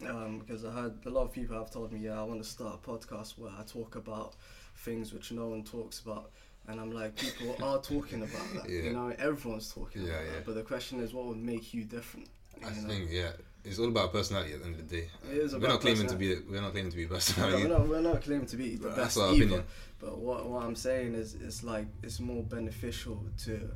um, 0.07 0.39
because 0.39 0.65
I 0.65 0.71
heard 0.71 0.93
a 1.05 1.09
lot 1.09 1.23
of 1.23 1.31
people 1.31 1.57
have 1.57 1.71
told 1.71 1.91
me 1.93 1.99
yeah 1.99 2.19
I 2.19 2.23
want 2.23 2.41
to 2.43 2.49
start 2.49 2.79
a 2.83 2.89
podcast 2.89 3.37
where 3.37 3.51
I 3.57 3.63
talk 3.63 3.95
about 3.95 4.35
things 4.77 5.13
which 5.13 5.31
no 5.31 5.47
one 5.47 5.63
talks 5.63 5.99
about 5.99 6.31
And 6.67 6.79
I'm 6.79 6.91
like, 6.91 7.15
people 7.17 7.55
are 7.69 7.79
talking 7.81 8.21
about 8.23 8.47
that. 8.55 8.69
Yeah. 8.69 8.83
You 8.87 8.93
know, 8.93 9.09
everyone's 9.19 9.69
talking 9.71 10.01
Yeah, 10.03 10.13
about 10.13 10.25
yeah. 10.25 10.31
that. 10.33 10.45
But 10.45 10.55
the 10.55 10.63
question 10.63 11.01
is, 11.03 11.13
what 11.13 11.25
would 11.27 11.43
make 11.53 11.73
you 11.73 11.83
different? 11.83 12.29
I 12.65 12.69
know? 12.69 12.87
think 12.89 13.09
yeah, 13.11 13.31
it's 13.65 13.79
all 13.79 13.87
about 13.87 14.11
personality 14.11 14.53
at 14.53 14.59
the 14.59 14.65
end 14.65 14.79
of 14.79 14.89
the 14.89 14.95
day. 14.97 15.09
It 15.31 15.37
is 15.37 15.51
we're 15.53 15.59
about 15.59 15.69
not 15.69 15.81
claiming 15.81 16.07
to 16.07 16.15
be 16.15 16.35
we're 16.49 16.61
not 16.61 16.71
claiming 16.71 16.91
to 16.91 16.97
be 16.97 17.05
No, 17.05 17.17
we're, 17.47 17.67
not, 17.67 17.87
we're 17.87 18.01
not 18.01 18.21
claiming 18.21 18.45
to 18.47 18.57
be 18.57 18.75
the 18.75 18.87
But 18.89 18.95
best 18.95 19.15
that's 19.15 19.17
our 19.17 19.33
either. 19.33 19.43
opinion. 19.43 19.63
But 19.99 20.17
what 20.17 20.45
what 20.49 20.63
I'm 20.63 20.75
saying 20.75 21.15
is, 21.15 21.35
it's 21.35 21.63
like 21.63 21.85
it's 22.01 22.19
more 22.19 22.43
beneficial 22.43 23.23
to 23.45 23.69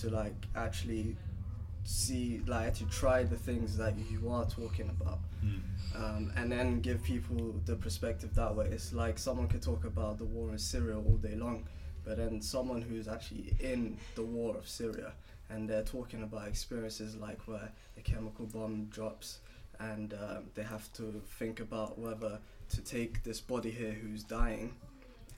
to 0.00 0.10
like 0.10 0.34
actually 0.54 1.16
see 1.84 2.40
like 2.46 2.74
to 2.74 2.84
try 2.86 3.22
the 3.22 3.36
things 3.36 3.76
that 3.76 3.94
you 4.10 4.30
are 4.30 4.44
talking 4.44 4.90
about 4.90 5.18
um, 5.96 6.30
and 6.36 6.52
then 6.52 6.80
give 6.80 7.02
people 7.02 7.54
the 7.64 7.74
perspective 7.74 8.34
that 8.34 8.54
way 8.54 8.66
it's 8.66 8.92
like 8.92 9.18
someone 9.18 9.48
could 9.48 9.62
talk 9.62 9.84
about 9.86 10.18
the 10.18 10.24
war 10.24 10.50
in 10.50 10.58
syria 10.58 10.96
all 10.96 11.16
day 11.16 11.34
long 11.34 11.66
but 12.04 12.18
then 12.18 12.40
someone 12.42 12.82
who's 12.82 13.08
actually 13.08 13.54
in 13.60 13.96
the 14.14 14.22
war 14.22 14.56
of 14.56 14.68
syria 14.68 15.12
and 15.50 15.68
they're 15.68 15.82
talking 15.82 16.22
about 16.22 16.48
experiences 16.48 17.16
like 17.16 17.46
where 17.46 17.70
a 17.96 18.00
chemical 18.00 18.46
bomb 18.46 18.84
drops 18.86 19.38
and 19.80 20.14
um, 20.14 20.44
they 20.54 20.62
have 20.62 20.92
to 20.92 21.22
think 21.38 21.60
about 21.60 21.98
whether 21.98 22.38
to 22.68 22.80
take 22.82 23.22
this 23.24 23.40
body 23.40 23.70
here 23.70 23.92
who's 23.92 24.22
dying 24.22 24.74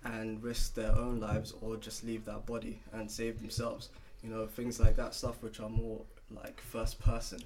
and 0.04 0.42
risk 0.42 0.74
their 0.74 0.94
own 0.96 1.20
lives 1.20 1.54
or 1.60 1.76
just 1.76 2.04
leave 2.04 2.24
that 2.24 2.44
body 2.44 2.80
and 2.92 3.10
save 3.10 3.38
themselves. 3.40 3.88
You 4.22 4.30
know, 4.30 4.46
things 4.46 4.80
like 4.80 4.96
that 4.96 5.14
stuff 5.14 5.42
which 5.42 5.60
are 5.60 5.68
more 5.68 6.02
like 6.30 6.60
first 6.60 7.00
person 7.00 7.40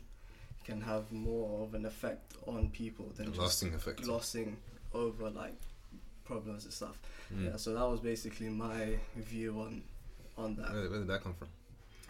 can 0.65 0.81
have 0.81 1.11
more 1.13 1.63
of 1.63 1.75
an 1.75 1.85
effect 1.87 2.35
on 2.47 2.71
people 2.71 3.07
than 3.17 3.27
just 3.27 3.39
lasting 3.39 3.75
effect. 3.75 4.03
glossing 4.03 4.57
over 4.93 5.31
like 5.31 5.55
problems 6.25 6.65
and 6.65 6.73
stuff. 6.73 6.99
Mm. 7.33 7.51
Yeah, 7.51 7.57
so 7.57 7.75
that 7.75 7.89
was 7.89 8.01
basically 8.01 8.49
my 8.49 8.97
view 9.17 9.61
on 9.61 9.83
on 10.37 10.57
that. 10.57 10.73
Where, 10.73 10.91
where 10.91 10.99
did 10.99 11.09
that 11.09 11.23
come 11.23 11.35
from? 11.35 11.49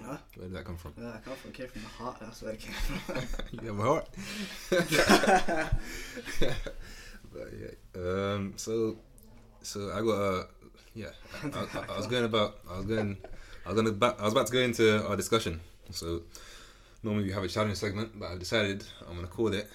Huh? 0.03 0.17
Where 0.37 0.49
did 0.49 0.57
that 0.57 0.65
come 0.65 0.77
from? 0.77 0.95
Yeah, 0.99 1.15
I 1.15 1.19
come 1.19 1.35
from 1.37 1.53
came 1.53 1.69
from 1.69 1.83
the 1.83 1.89
heart. 1.89 2.17
That's 2.21 2.43
where 2.43 2.53
it 2.53 2.61
came 2.61 2.75
from. 2.75 3.23
you 3.63 3.69
have 3.69 3.79
a 3.79 3.83
heart. 3.83 4.09
but 7.33 7.49
yeah, 7.61 8.01
um, 8.01 8.53
so 8.57 8.99
so 9.63 9.91
I 9.93 10.01
got 10.01 10.21
a 10.21 10.47
yeah. 10.95 11.11
I, 11.43 11.49
I, 11.49 11.95
I 11.95 11.97
was 11.97 12.07
going 12.07 12.25
about. 12.25 12.59
I 12.71 12.79
was 12.79 12.87
going. 12.87 13.19
I 13.65 13.73
was 13.73 13.83
gonna. 13.83 14.15
I 14.19 14.25
was 14.25 14.33
about 14.33 14.47
to 14.47 14.53
go 14.53 14.61
into 14.61 15.07
our 15.07 15.17
discussion. 15.17 15.61
So 15.91 16.23
normally 17.03 17.25
we 17.25 17.33
have 17.33 17.45
a 17.45 17.49
challenge 17.49 17.77
segment, 17.77 18.19
but 18.19 18.31
I've 18.31 18.39
decided 18.39 18.85
I'm 19.09 19.17
gonna 19.17 19.29
call 19.29 19.53
it 19.53 19.69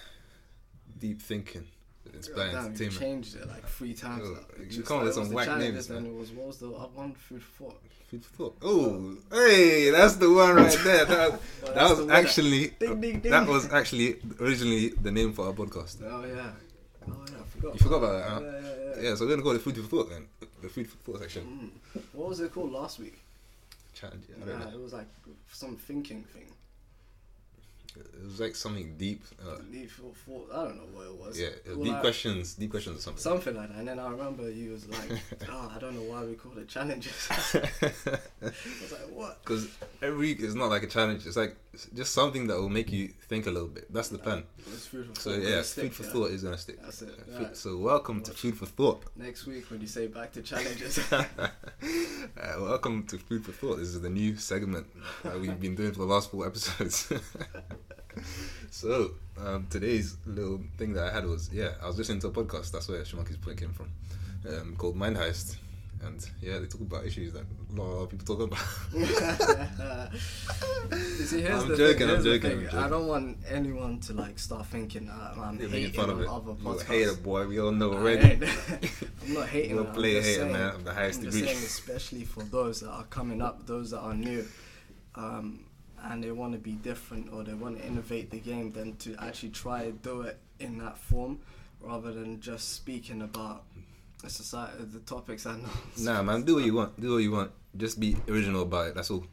deep 0.98 1.22
thinking. 1.22 1.66
Inspired 2.14 2.52
Damn, 2.52 2.74
you 2.76 2.90
changed 2.90 3.36
it 3.36 3.48
like 3.48 3.66
three 3.66 3.94
times. 3.94 4.22
Yo, 4.22 4.34
now. 4.34 4.40
you 4.60 4.66
Just 4.66 4.86
come 4.86 4.98
up 4.98 5.04
with 5.04 5.14
some 5.14 5.30
whack 5.32 5.58
names, 5.58 5.88
man. 5.88 6.06
it 6.06 6.14
was 6.14 6.30
what 6.30 6.46
was 6.48 6.58
the 6.58 6.68
other 6.70 6.88
one 6.94 7.12
food 7.14 7.42
for 7.42 7.70
thought? 7.70 7.82
Food 8.10 8.24
for 8.24 8.34
thought. 8.36 8.56
Oh, 8.62 9.16
hey, 9.32 9.90
that's 9.90 10.16
the 10.16 10.30
one 10.32 10.54
right 10.56 10.78
there. 10.84 11.04
That, 11.06 11.40
Well, 11.62 11.74
that 11.74 11.90
was 11.98 12.10
actually 12.10 12.68
Ding, 12.78 13.00
ding, 13.00 13.20
ding. 13.20 13.32
that 13.32 13.46
was 13.48 13.72
actually 13.72 14.16
originally 14.40 14.90
the 14.90 15.10
name 15.10 15.32
for 15.32 15.46
our 15.46 15.52
podcast. 15.52 16.02
Oh 16.02 16.24
yeah. 16.24 16.50
Oh 17.08 17.24
yeah, 17.30 17.36
I 17.40 17.44
forgot. 17.48 17.74
You 17.74 17.78
forgot 17.80 17.96
about 17.96 18.12
that, 18.12 18.28
huh? 18.28 18.40
Yeah, 18.42 18.50
yeah, 18.50 18.60
yeah. 19.02 19.08
Yeah, 19.08 19.14
so 19.14 19.24
we're 19.24 19.30
gonna 19.30 19.42
call 19.42 19.52
it 19.56 19.62
food 19.62 19.76
for 19.76 19.82
thought 19.82 20.10
then. 20.10 20.26
The 20.60 20.68
food 20.68 20.88
for 20.88 20.96
thought 20.98 21.20
section. 21.20 21.70
Mm. 21.94 22.00
What 22.12 22.28
was 22.28 22.40
it 22.40 22.52
called 22.52 22.70
last 22.72 22.98
week? 23.00 23.18
Challenge. 23.94 24.22
I 24.42 24.46
don't 24.46 24.58
know. 24.60 24.68
it 24.68 24.80
was 24.80 24.92
like 24.92 25.06
some 25.50 25.76
thinking 25.76 26.22
thing. 26.24 26.46
It 27.94 28.24
was 28.24 28.40
like 28.40 28.54
something 28.56 28.94
deep. 28.96 29.22
Uh, 29.40 29.56
Deep 29.70 29.90
thought- 29.90 30.16
thought- 30.26 30.48
I 30.52 30.64
don't 30.64 30.76
know 30.76 30.88
what 30.98 31.06
it 31.06 31.14
was. 31.16 31.38
yeah, 31.40 31.48
Well, 31.66 31.84
deep 31.84 31.92
like, 31.92 32.00
questions. 32.00 32.54
Deep 32.54 32.70
questions 32.70 32.98
or 32.98 33.00
something. 33.02 33.22
Something 33.22 33.56
like 33.56 33.68
that. 33.68 33.78
And 33.78 33.88
then 33.88 33.98
I 33.98 34.08
remember 34.10 34.50
you 34.50 34.72
was 34.72 34.88
like, 34.88 35.10
oh, 35.50 35.72
I 35.76 35.78
don't 35.78 35.94
know 35.94 36.02
why 36.10 36.24
we 36.24 36.34
call 36.34 36.56
it 36.58 36.68
challenges. 36.68 37.28
I 37.30 37.60
was 38.42 38.92
like, 38.92 39.10
what? 39.12 39.38
Because 39.44 39.68
every 40.00 40.18
week 40.18 40.40
is 40.40 40.54
not 40.54 40.70
like 40.70 40.82
a 40.82 40.86
challenge. 40.86 41.26
It's 41.26 41.36
like 41.36 41.56
just 41.94 42.12
something 42.14 42.46
that 42.48 42.56
will 42.58 42.68
make 42.68 42.90
you 42.92 43.08
think 43.28 43.46
a 43.46 43.50
little 43.50 43.68
bit. 43.68 43.92
That's 43.92 44.08
the 44.08 44.18
plan. 44.18 44.44
Food 44.58 45.14
for 45.14 45.20
So 45.20 45.30
yeah, 45.34 45.62
stick, 45.62 45.92
food 45.92 45.94
for 45.94 46.02
yeah. 46.04 46.10
thought 46.12 46.30
is 46.30 46.42
gonna 46.44 46.58
stick. 46.58 46.80
That's 46.82 47.02
it. 47.02 47.10
Uh, 47.34 47.42
Right. 47.42 47.56
So 47.56 47.76
welcome 47.76 48.22
to 48.22 48.30
food 48.32 48.56
for 48.56 48.66
thought. 48.66 49.02
Next 49.16 49.46
week 49.46 49.70
when 49.70 49.80
you 49.80 49.86
say 49.86 50.06
back 50.06 50.32
to 50.32 50.42
challenges. 50.42 50.98
Uh, 51.12 52.56
welcome 52.60 53.04
to 53.06 53.18
Food 53.18 53.44
for 53.44 53.52
Thought. 53.52 53.78
This 53.78 53.88
is 53.88 54.00
the 54.00 54.10
new 54.10 54.36
segment 54.36 54.86
that 55.24 55.38
we've 55.40 55.58
been 55.58 55.74
doing 55.74 55.92
for 55.92 56.00
the 56.00 56.04
last 56.06 56.30
four 56.30 56.46
episodes. 56.46 57.12
so, 58.70 59.12
um, 59.38 59.66
today's 59.70 60.16
little 60.26 60.60
thing 60.78 60.92
that 60.94 61.04
I 61.04 61.12
had 61.12 61.26
was 61.26 61.50
yeah, 61.52 61.72
I 61.82 61.86
was 61.86 61.96
listening 61.98 62.20
to 62.20 62.28
a 62.28 62.32
podcast. 62.32 62.70
That's 62.72 62.88
where 62.88 63.00
Sharmarke's 63.02 63.36
point 63.36 63.58
came 63.58 63.72
from, 63.72 63.90
um, 64.48 64.74
called 64.76 64.96
Mind 64.96 65.16
Heist. 65.16 65.56
And 66.04 66.18
yeah, 66.40 66.58
they 66.58 66.66
talk 66.66 66.80
about 66.80 67.06
issues 67.06 67.32
that 67.32 67.42
a 67.44 67.80
lot 67.80 68.02
of 68.02 68.10
people 68.10 68.26
talk 68.36 68.40
about. 68.48 68.58
See, 71.24 71.46
I'm 71.46 71.68
joking, 71.68 72.08
thing. 72.08 72.10
I'm 72.10 72.24
joking. 72.24 72.50
I'm 72.50 72.62
joking. 72.64 72.78
I 72.78 72.88
don't 72.88 73.06
want 73.06 73.38
anyone 73.48 74.00
to 74.00 74.12
like 74.12 74.38
start 74.38 74.66
thinking 74.66 75.08
uh, 75.08 75.34
I'm 75.40 75.60
You're 75.60 75.68
hating 75.68 75.84
making 75.84 76.00
fun 76.00 76.10
of 76.10 76.20
it. 76.20 76.28
other 76.28 76.56
You're 76.60 76.72
a 76.72 76.74
podcasts. 76.76 76.82
hater, 76.86 77.14
boy. 77.14 77.46
We 77.46 77.60
all 77.60 77.70
know 77.70 77.92
already. 77.92 78.32
I'm 79.22 79.34
not 79.34 79.48
hating. 79.48 79.76
You're 79.76 79.82
a 79.86 79.92
player 79.92 80.18
I'm 80.18 80.24
hater, 80.24 80.40
saying- 80.40 80.52
man, 80.52 80.74
of 80.74 80.84
the 80.84 80.92
highest 80.92 81.20
I'm 81.20 81.24
degree. 81.26 81.44
Saying, 81.44 81.56
especially 81.58 82.24
for 82.24 82.42
those 82.42 82.80
that 82.80 82.90
are 82.90 83.04
coming 83.04 83.40
up, 83.40 83.66
those 83.66 83.90
that 83.92 84.00
are 84.00 84.14
new, 84.14 84.44
um, 85.14 85.60
and 86.02 86.22
they 86.22 86.32
want 86.32 86.52
to 86.52 86.58
be 86.58 86.72
different 86.72 87.32
or 87.32 87.44
they 87.44 87.54
want 87.54 87.78
to 87.78 87.86
innovate 87.86 88.30
the 88.30 88.38
game, 88.38 88.72
then 88.72 88.96
to 88.96 89.16
actually 89.18 89.50
try 89.50 89.82
and 89.82 90.02
do 90.02 90.22
it 90.22 90.38
in 90.58 90.78
that 90.78 90.98
form, 90.98 91.40
rather 91.80 92.12
than 92.12 92.40
just 92.40 92.74
speaking 92.74 93.22
about 93.22 93.64
the 94.22 94.30
society, 94.30 94.84
the 94.84 95.00
topics 95.00 95.46
I 95.46 95.56
know. 95.56 95.68
Nah, 95.98 96.22
man, 96.22 96.42
do 96.42 96.56
what 96.56 96.64
you 96.64 96.74
want. 96.74 97.00
Do 97.00 97.14
what 97.14 97.18
you 97.18 97.32
want. 97.32 97.50
Just 97.76 97.98
be 97.98 98.16
original 98.28 98.62
about 98.62 98.88
it. 98.88 98.94
That's 98.94 99.10
all. 99.10 99.24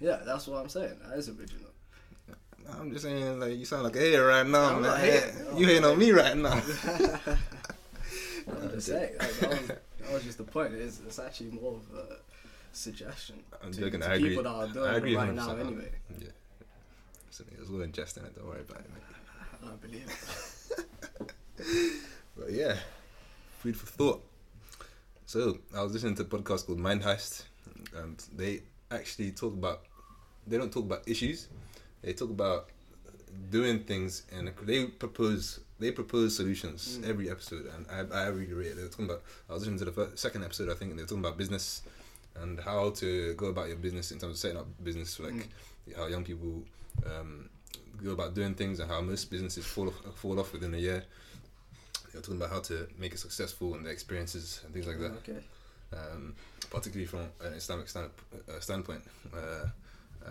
Yeah, 0.00 0.20
that's 0.24 0.46
what 0.46 0.60
I'm 0.60 0.68
saying. 0.68 0.96
That 1.08 1.18
is 1.18 1.28
original. 1.28 1.70
I'm 2.70 2.92
just 2.92 3.04
saying, 3.04 3.40
like, 3.40 3.56
you 3.56 3.64
sound 3.64 3.84
like 3.84 3.96
a 3.96 3.98
hater 3.98 4.26
right 4.26 4.46
now, 4.46 4.76
I'm 4.76 4.82
man. 4.82 5.00
hating. 5.00 5.56
You 5.56 5.66
hating 5.66 5.84
on 5.84 5.98
me 5.98 6.12
right 6.12 6.36
now. 6.36 6.52
I'm 8.60 8.70
just 8.70 8.88
saying. 8.88 9.14
That, 9.18 9.40
that, 9.40 9.50
was, 9.50 9.68
that 9.68 10.12
was 10.12 10.22
just 10.24 10.38
the 10.38 10.44
point. 10.44 10.74
It's, 10.74 11.00
it's 11.06 11.18
actually 11.18 11.50
more 11.50 11.74
of 11.76 11.98
a 11.98 12.16
suggestion 12.78 13.42
I'm 13.62 13.72
to, 13.72 13.80
joking, 13.80 14.00
to 14.00 14.10
I 14.10 14.14
agree. 14.14 14.28
people 14.30 14.44
that 14.44 14.50
are 14.50 14.68
doing 14.68 14.90
I 14.90 14.96
agree 14.96 15.14
it 15.14 15.18
right 15.18 15.30
100%. 15.30 15.34
now 15.34 15.56
anyway. 15.56 15.90
Yeah. 16.18 16.28
Listen, 17.28 17.46
it 17.52 17.60
was 17.60 17.70
all 17.70 17.80
in 17.82 17.92
jest 17.92 18.16
don't 18.16 18.46
worry 18.46 18.60
about 18.60 18.80
it, 18.80 18.90
mate. 18.94 19.70
I 19.70 19.76
believe 19.76 20.06
it. 21.58 21.94
But 22.38 22.52
yeah, 22.52 22.76
food 23.58 23.76
for 23.76 23.86
thought. 23.86 24.24
So 25.26 25.58
I 25.76 25.82
was 25.82 25.92
listening 25.92 26.14
to 26.16 26.22
a 26.22 26.24
podcast 26.24 26.66
called 26.66 26.78
Mind 26.78 27.02
Heist, 27.02 27.42
and 27.96 28.22
they 28.34 28.62
actually 28.90 29.32
talk 29.32 29.54
about. 29.54 29.82
They 30.46 30.56
don't 30.56 30.72
talk 30.72 30.84
about 30.84 31.06
issues. 31.06 31.48
They 32.00 32.12
talk 32.12 32.30
about 32.30 32.68
doing 33.50 33.80
things, 33.80 34.22
and 34.32 34.50
they 34.62 34.86
propose. 34.86 35.60
They 35.80 35.90
propose 35.90 36.36
solutions 36.36 36.98
mm. 36.98 37.08
every 37.08 37.28
episode, 37.30 37.66
and 37.74 38.12
I, 38.12 38.22
I 38.24 38.26
really 38.28 38.52
rate 38.52 38.68
it. 38.68 38.76
They 38.76 38.82
were 38.82 38.88
talking 38.88 39.06
about. 39.06 39.22
I 39.50 39.54
was 39.54 39.62
listening 39.62 39.80
to 39.80 39.84
the 39.86 39.92
first, 39.92 40.18
second 40.18 40.44
episode, 40.44 40.70
I 40.70 40.74
think, 40.74 40.90
and 40.92 40.98
they 40.98 41.02
were 41.02 41.08
talking 41.08 41.24
about 41.24 41.36
business 41.36 41.82
and 42.36 42.60
how 42.60 42.90
to 42.90 43.34
go 43.34 43.46
about 43.46 43.68
your 43.68 43.76
business 43.76 44.12
in 44.12 44.18
terms 44.18 44.32
of 44.34 44.38
setting 44.38 44.56
up 44.58 44.66
business, 44.82 45.18
like 45.20 45.48
how 45.96 46.06
young 46.06 46.24
people 46.24 46.62
um, 47.06 47.48
go 48.02 48.12
about 48.12 48.34
doing 48.34 48.54
things, 48.54 48.80
and 48.80 48.90
how 48.90 49.00
most 49.00 49.30
businesses 49.30 49.66
fall 49.66 49.88
off, 49.88 50.16
fall 50.18 50.38
off 50.38 50.52
within 50.52 50.74
a 50.74 50.78
year. 50.78 51.04
They're 52.12 52.22
talking 52.22 52.36
about 52.36 52.50
how 52.50 52.60
to 52.60 52.88
make 52.98 53.12
it 53.12 53.18
successful 53.18 53.74
and 53.74 53.84
the 53.84 53.90
experiences 53.90 54.60
and 54.64 54.72
things 54.72 54.86
like 54.86 54.98
that, 54.98 55.12
Okay. 55.18 55.38
um, 55.92 56.34
particularly 56.70 57.06
from 57.06 57.20
an 57.42 57.52
Islamic 57.54 57.88
stand, 57.88 58.10
uh, 58.48 58.60
standpoint. 58.60 59.02
Uh, 59.34 59.66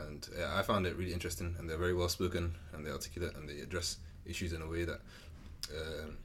and 0.05 0.27
yeah, 0.37 0.57
I 0.57 0.61
found 0.63 0.85
it 0.87 0.95
really 0.95 1.13
interesting, 1.13 1.55
and 1.59 1.69
they're 1.69 1.77
very 1.77 1.93
well 1.93 2.09
spoken, 2.09 2.55
and 2.73 2.85
they're 2.85 2.93
articulate, 2.93 3.35
and 3.35 3.47
they 3.49 3.59
address 3.59 3.97
issues 4.25 4.53
in 4.53 4.61
a 4.61 4.67
way 4.67 4.85
that 4.85 4.99
um, 5.71 6.17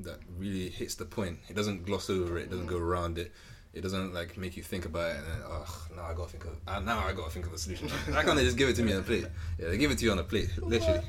that 0.00 0.18
really 0.38 0.68
hits 0.70 0.94
the 0.94 1.04
point. 1.04 1.38
It 1.48 1.54
doesn't 1.56 1.84
gloss 1.86 2.08
over 2.10 2.38
it. 2.38 2.42
It 2.44 2.50
doesn't 2.50 2.66
go 2.66 2.78
around 2.78 3.18
it. 3.18 3.32
It 3.74 3.82
doesn't 3.82 4.14
like 4.14 4.36
make 4.38 4.56
you 4.56 4.62
think 4.62 4.86
about 4.86 5.10
it 5.10 5.16
and 5.18 5.26
then 5.26 5.40
oh 5.46 5.86
now 5.94 6.04
I 6.04 6.14
gotta 6.14 6.30
think 6.30 6.44
of 6.44 6.56
uh, 6.66 6.80
now 6.80 6.98
I 7.00 7.12
gotta 7.12 7.30
think 7.30 7.46
of 7.46 7.52
a 7.52 7.58
solution. 7.58 7.88
Why 8.08 8.24
can't 8.24 8.36
they 8.36 8.44
just 8.44 8.56
give 8.56 8.68
it 8.68 8.76
to 8.76 8.82
me 8.82 8.92
on 8.92 9.00
a 9.00 9.02
plate? 9.02 9.26
Yeah, 9.58 9.68
they 9.68 9.78
give 9.78 9.90
it 9.90 9.98
to 9.98 10.04
you 10.04 10.12
on 10.12 10.18
a 10.18 10.24
plate, 10.24 10.50
literally. 10.60 11.00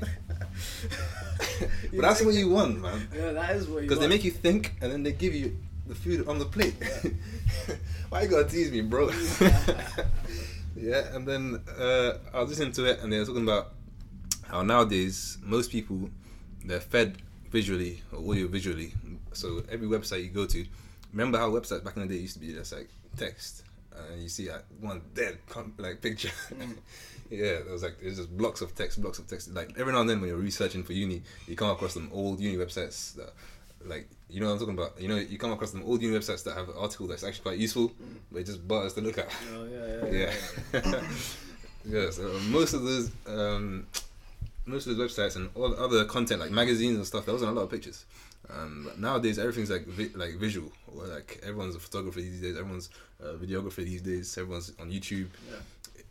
but 1.92 2.00
that's 2.00 2.22
what 2.24 2.34
you 2.34 2.50
want, 2.50 2.80
man. 2.80 3.08
Yeah, 3.14 3.32
that 3.32 3.56
is 3.56 3.66
what 3.66 3.82
you 3.82 3.88
Because 3.88 3.98
they 3.98 4.08
make 4.08 4.24
you 4.24 4.30
think 4.30 4.74
and 4.80 4.92
then 4.92 5.02
they 5.02 5.12
give 5.12 5.34
you 5.34 5.56
the 5.86 5.94
food 5.94 6.28
on 6.28 6.38
the 6.38 6.44
plate. 6.44 6.74
Why 8.10 8.22
you 8.22 8.28
gotta 8.28 8.48
tease 8.48 8.70
me, 8.70 8.82
bro? 8.82 9.10
yeah, 10.76 11.14
and 11.14 11.26
then 11.26 11.62
uh, 11.78 12.18
I 12.32 12.40
was 12.40 12.50
listening 12.50 12.72
to 12.72 12.84
it 12.84 13.00
and 13.00 13.12
they 13.12 13.18
were 13.18 13.24
talking 13.24 13.42
about 13.42 13.72
how 14.46 14.62
nowadays 14.62 15.38
most 15.42 15.70
people 15.70 16.10
they're 16.64 16.80
fed 16.80 17.18
visually 17.50 18.02
or 18.12 18.18
audio 18.30 18.46
visually. 18.48 18.92
So 19.32 19.62
every 19.70 19.88
website 19.88 20.24
you 20.24 20.30
go 20.30 20.46
to, 20.46 20.66
remember 21.12 21.38
how 21.38 21.50
websites 21.50 21.84
back 21.84 21.96
in 21.96 22.06
the 22.06 22.14
day 22.14 22.20
used 22.20 22.34
to 22.34 22.40
be 22.40 22.52
just 22.52 22.72
like 22.72 22.88
text 23.16 23.64
and 24.08 24.22
you 24.22 24.28
see 24.28 24.50
like 24.50 24.64
one 24.80 25.02
dead 25.14 25.38
like 25.78 26.00
picture. 26.00 26.30
yeah, 27.30 27.58
it 27.58 27.70
was 27.70 27.82
like 27.82 27.98
there's 28.00 28.16
just 28.16 28.36
blocks 28.36 28.60
of 28.60 28.74
text, 28.74 29.00
blocks 29.00 29.18
of 29.18 29.26
text. 29.26 29.52
Like 29.54 29.78
every 29.78 29.92
now 29.92 30.00
and 30.00 30.10
then 30.10 30.20
when 30.20 30.28
you're 30.28 30.38
researching 30.38 30.82
for 30.82 30.92
uni, 30.92 31.22
you 31.46 31.56
come 31.56 31.70
across 31.70 31.94
some 31.94 32.10
old 32.12 32.40
uni 32.40 32.56
websites 32.56 33.14
that 33.16 33.32
like 33.84 34.08
you 34.28 34.40
know 34.40 34.46
what 34.46 34.52
I'm 34.54 34.58
talking 34.58 34.74
about. 34.74 35.00
You 35.00 35.08
know, 35.08 35.16
you 35.16 35.38
come 35.38 35.52
across 35.52 35.72
them 35.72 35.82
old 35.84 36.02
uni 36.02 36.16
websites 36.16 36.44
that 36.44 36.56
have 36.56 36.68
an 36.68 36.74
article 36.78 37.06
that's 37.06 37.24
actually 37.24 37.42
quite 37.42 37.58
useful, 37.58 37.92
but 38.30 38.40
it 38.40 38.46
just 38.46 38.66
butters 38.66 38.94
to 38.94 39.00
look 39.00 39.18
at. 39.18 39.28
Oh 39.54 39.64
yeah, 39.64 40.10
yeah, 40.10 40.32
Yeah. 40.72 41.02
yeah. 42.04 42.10
So 42.10 42.38
most 42.48 42.74
of 42.74 42.82
those, 42.82 43.10
um, 43.26 43.86
most 44.66 44.86
of 44.86 44.96
those 44.96 45.12
websites 45.12 45.36
and 45.36 45.50
all 45.54 45.70
the 45.70 45.82
other 45.82 46.04
content 46.04 46.40
like 46.40 46.50
magazines 46.50 46.96
and 46.96 47.06
stuff, 47.06 47.24
there 47.26 47.34
wasn't 47.34 47.50
a 47.50 47.54
lot 47.54 47.62
of 47.62 47.70
pictures. 47.70 48.04
Um, 48.56 48.90
nowadays, 48.98 49.38
everything's 49.38 49.70
like 49.70 49.86
vi- 49.86 50.10
like 50.14 50.34
visual. 50.36 50.70
Or 50.96 51.06
like 51.06 51.40
everyone's 51.42 51.74
a 51.76 51.80
photographer 51.80 52.20
these 52.20 52.40
days. 52.40 52.56
Everyone's 52.56 52.90
a 53.20 53.34
videographer 53.34 53.84
these 53.84 54.02
days. 54.02 54.36
Everyone's 54.38 54.72
on 54.80 54.90
YouTube. 54.90 55.28
Yeah. 55.50 55.56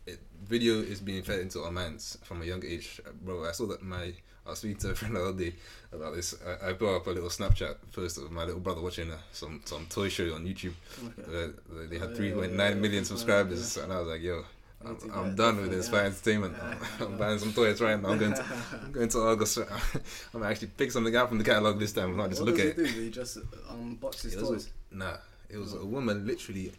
It, 0.06 0.20
video 0.44 0.74
is 0.80 1.00
being 1.00 1.22
fed 1.22 1.40
into 1.40 1.62
our 1.62 1.70
minds 1.70 2.18
from 2.24 2.42
a 2.42 2.44
young 2.44 2.64
age, 2.64 3.00
Uh, 3.06 3.10
bro. 3.22 3.44
I 3.46 3.52
saw 3.52 3.66
that 3.66 3.82
my 3.82 4.12
I 4.46 4.50
was 4.50 4.58
speaking 4.60 4.78
to 4.78 4.90
a 4.90 4.94
friend 4.94 5.14
the 5.16 5.22
other 5.22 5.38
day 5.38 5.52
about 5.92 6.14
this. 6.14 6.34
I, 6.62 6.70
I 6.70 6.72
put 6.72 6.96
up 6.96 7.06
a 7.06 7.10
little 7.10 7.28
Snapchat 7.28 7.76
post 7.92 8.16
of 8.18 8.30
my 8.32 8.44
little 8.44 8.60
brother 8.60 8.80
watching 8.80 9.10
uh, 9.10 9.18
some 9.32 9.60
some 9.66 9.86
toy 9.86 10.08
show 10.08 10.32
on 10.34 10.46
YouTube. 10.46 10.72
Okay. 11.04 11.22
Uh, 11.44 11.48
they 11.90 11.98
had 11.98 12.08
Oh, 12.08 12.10
yeah, 12.10 12.16
three 12.16 12.32
point 12.32 12.52
yeah, 12.52 12.56
nine 12.56 12.76
yeah. 12.76 12.80
million 12.82 13.02
Oh, 13.02 13.04
subscribers, 13.12 13.76
and 13.76 13.92
I 13.92 13.98
was 14.00 14.08
like, 14.08 14.22
yo. 14.22 14.44
I'm, 14.84 14.96
I'm 15.12 15.34
done 15.34 15.60
with 15.60 15.70
this 15.70 15.90
yeah. 15.90 16.00
entertainment. 16.00 16.54
I'm, 16.62 16.78
I'm 17.06 17.18
buying 17.18 17.38
some 17.38 17.52
toys 17.52 17.80
right 17.80 18.00
now. 18.00 18.10
I'm 18.10 18.18
going 18.18 18.32
to 18.32 18.44
I'm 18.82 18.92
going 18.92 19.08
to 19.08 19.20
Argos. 19.20 19.58
I'm 19.58 19.66
gonna 20.32 20.46
actually 20.46 20.68
pick 20.68 20.90
something 20.90 21.14
out 21.14 21.28
from 21.28 21.38
the 21.38 21.44
catalog 21.44 21.78
this 21.78 21.92
time, 21.92 22.10
I'm 22.10 22.16
not 22.16 22.30
just 22.30 22.40
what 22.40 22.50
look 22.50 22.60
at 22.60 22.66
it. 22.66 22.76
do? 22.76 22.84
He 22.84 23.10
just 23.10 23.36
um, 23.68 23.98
unboxes 24.00 24.22
his 24.22 24.34
It 24.34 24.40
toys. 24.40 24.70
a, 24.92 24.96
nah, 24.96 25.16
it 25.48 25.58
was 25.58 25.74
a 25.74 25.84
woman 25.84 26.26
literally. 26.26 26.72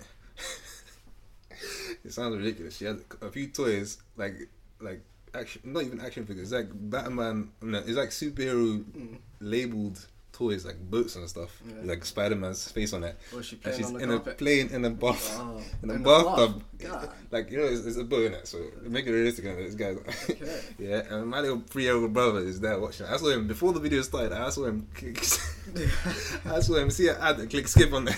it 2.03 2.11
sounds 2.11 2.37
ridiculous. 2.37 2.77
She 2.77 2.85
had 2.85 3.01
a 3.21 3.29
few 3.29 3.47
toys, 3.47 3.99
like 4.17 4.49
like 4.79 5.01
action, 5.35 5.61
not 5.65 5.83
even 5.83 6.01
action 6.01 6.25
figures. 6.25 6.51
It's 6.51 6.53
like 6.53 6.69
Batman. 6.73 7.51
No, 7.61 7.79
it's 7.79 7.91
like 7.91 8.09
superhero 8.09 8.83
hmm. 8.83 9.15
labeled 9.39 10.07
toys, 10.33 10.65
like 10.65 10.77
boats 10.89 11.15
and 11.15 11.27
stuff. 11.29 11.61
Yeah. 11.67 11.75
Like 11.83 12.05
Spider 12.05 12.35
Man's 12.35 12.71
face 12.71 12.93
on 12.93 13.03
it. 13.03 13.17
And 13.33 13.45
she's 13.45 13.89
in 13.89 13.99
carpet? 14.09 14.33
a 14.33 14.35
plane 14.35 14.69
in 14.71 14.85
a 14.85 14.89
bath. 14.89 15.37
Oh, 15.39 15.61
in 15.83 15.89
a 15.89 15.93
in 15.93 16.03
bathtub, 16.03 16.63
bath? 16.79 17.13
Like 17.31 17.51
you 17.51 17.57
know, 17.57 17.65
it's, 17.65 17.85
it's 17.85 17.97
a 17.97 18.03
boat 18.03 18.25
in 18.27 18.33
it, 18.33 18.47
so 18.47 18.59
make 18.83 19.05
it 19.05 19.11
realistic. 19.11 19.45
And 19.45 19.57
this 19.57 19.75
guy's, 19.75 19.97
Okay. 20.29 20.61
yeah, 20.79 21.01
and 21.09 21.27
my 21.27 21.39
little 21.41 21.61
three-year-old 21.67 22.13
brother 22.13 22.39
is 22.39 22.59
there 22.59 22.79
watching. 22.79 23.05
I 23.05 23.17
saw 23.17 23.29
him 23.29 23.47
before 23.47 23.73
the 23.73 23.79
video 23.79 24.01
started. 24.01 24.31
I 24.33 24.49
saw 24.49 24.65
him, 24.65 24.87
click, 24.93 25.19
I 26.45 26.59
saw 26.59 26.75
him 26.75 26.89
see 26.91 27.07
an 27.09 27.17
ad 27.19 27.39
and 27.39 27.49
click 27.49 27.67
skip 27.67 27.93
on 27.93 28.05
there. 28.05 28.15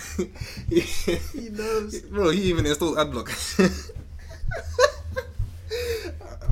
he, 0.70 0.80
He 1.34 1.50
knows. 1.50 2.00
bro. 2.02 2.30
He 2.30 2.44
even 2.44 2.66
installed 2.66 2.98
AdBlock. 2.98 3.30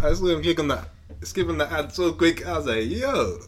I 0.04 0.14
saw 0.14 0.26
him 0.28 0.42
click 0.42 0.60
on 0.60 0.68
that, 0.70 0.90
skipping 1.22 1.52
on 1.52 1.58
the 1.60 1.72
ad 1.72 1.94
so 1.94 2.14
quick. 2.14 2.46
I 2.46 2.58
was 2.58 2.66
like, 2.66 2.90
yo, 2.90 3.40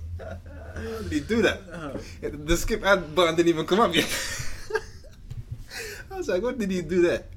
how 0.83 1.01
did 1.01 1.11
he 1.11 1.19
do 1.21 1.41
that? 1.41 1.59
Oh. 1.73 1.99
The 2.21 2.57
skip 2.57 2.83
ad 2.85 3.15
button 3.15 3.35
didn't 3.35 3.49
even 3.49 3.65
come 3.65 3.79
up 3.79 3.95
yet. 3.95 4.09
I 6.11 6.17
was 6.17 6.27
like, 6.27 6.43
what 6.43 6.57
did 6.57 6.69
he 6.71 6.81
do 6.81 7.01
there? 7.01 7.23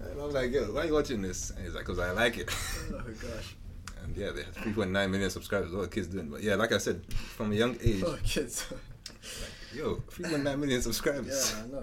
And 0.00 0.20
I 0.20 0.24
was 0.24 0.34
like, 0.34 0.52
yo, 0.52 0.64
why 0.72 0.82
are 0.82 0.86
you 0.86 0.92
watching 0.94 1.22
this? 1.22 1.50
And 1.50 1.64
he's 1.64 1.74
like, 1.74 1.84
because 1.86 1.98
I 1.98 2.10
like 2.12 2.38
it. 2.38 2.48
Oh 2.92 3.00
gosh. 3.20 3.56
And 4.04 4.14
yeah, 4.16 4.30
they 4.32 4.42
had 4.42 4.54
3.9 4.54 5.10
million 5.10 5.30
subscribers. 5.30 5.72
What 5.72 5.84
are 5.84 5.88
kids 5.88 6.08
doing? 6.08 6.28
But 6.28 6.42
yeah, 6.42 6.56
like 6.56 6.72
I 6.72 6.78
said, 6.78 7.02
from 7.14 7.52
a 7.52 7.54
young 7.54 7.76
age, 7.82 8.02
Oh 8.06 8.18
kids. 8.22 8.66
yo, 9.74 9.96
3.9 10.10 10.42
million 10.44 10.68
yeah, 10.70 10.80
subscribers. 10.80 11.54
I 11.56 11.66
know. 11.68 11.80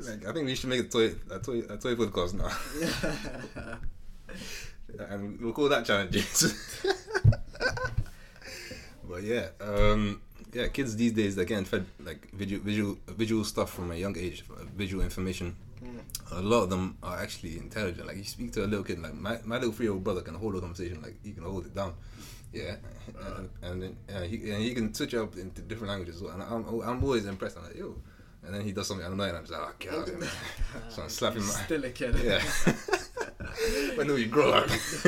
Like, 0.00 0.26
I 0.26 0.32
think 0.32 0.46
we 0.46 0.56
should 0.56 0.70
make 0.70 0.80
a 0.80 0.88
toy, 0.88 1.14
a 1.30 1.38
toy, 1.38 1.62
a 1.70 1.76
toy 1.78 1.94
podcast 1.94 2.34
now, 2.34 2.50
Yeah. 4.98 5.14
and 5.14 5.40
we'll 5.40 5.52
call 5.52 5.68
that 5.68 5.86
challenges. 5.86 6.52
But 9.12 9.22
yeah, 9.22 9.48
um, 9.60 10.22
yeah, 10.54 10.68
kids 10.68 10.96
these 10.96 11.12
days 11.12 11.36
they're 11.36 11.44
getting 11.44 11.66
fed 11.66 11.84
like 12.02 12.30
visual, 12.32 12.62
visual, 12.64 12.96
visual 13.08 13.44
stuff 13.44 13.70
from 13.70 13.90
a 13.90 13.94
young 13.94 14.16
age, 14.16 14.42
uh, 14.50 14.64
visual 14.74 15.04
information. 15.04 15.54
A 16.30 16.40
lot 16.40 16.62
of 16.62 16.70
them 16.70 16.96
are 17.02 17.18
actually 17.18 17.58
intelligent. 17.58 18.06
Like 18.06 18.16
you 18.16 18.24
speak 18.24 18.52
to 18.52 18.64
a 18.64 18.68
little 18.68 18.84
kid, 18.84 19.02
like 19.02 19.14
my, 19.14 19.38
my 19.44 19.56
little 19.56 19.72
three 19.72 19.86
year 19.86 19.92
old 19.92 20.02
brother 20.02 20.22
can 20.22 20.34
hold 20.34 20.56
a 20.56 20.60
conversation, 20.60 21.02
like 21.02 21.16
he 21.22 21.32
can 21.32 21.42
hold 21.42 21.66
it 21.66 21.74
down. 21.74 21.92
Yeah, 22.54 22.76
and, 23.36 23.50
and 23.62 23.82
then 23.82 23.96
uh, 24.14 24.22
he 24.22 24.36
and 24.50 24.62
he 24.62 24.74
can 24.74 24.94
switch 24.94 25.14
up 25.14 25.36
into 25.36 25.60
different 25.62 25.90
languages. 25.90 26.16
as 26.16 26.22
well. 26.22 26.32
And 26.32 26.42
I'm 26.42 26.80
I'm 26.80 27.04
always 27.04 27.26
impressed. 27.26 27.58
I'm 27.58 27.64
like 27.64 27.76
yo, 27.76 27.96
and 28.44 28.54
then 28.54 28.62
he 28.62 28.72
does 28.72 28.86
something 28.86 29.06
i 29.06 29.10
annoying. 29.10 29.34
I'm 29.34 29.44
just 29.44 29.52
like, 29.52 29.88
oh 29.92 30.04
god, 30.04 30.28
so 30.88 31.02
I'm 31.02 31.08
slapping 31.08 31.42
my 31.42 31.48
Still 31.48 31.84
a 31.84 31.90
kid. 31.90 32.16
yeah. 32.22 32.40
when 33.96 34.06
do 34.06 34.16
you 34.16 34.26
grow 34.26 34.52
up? 34.52 34.68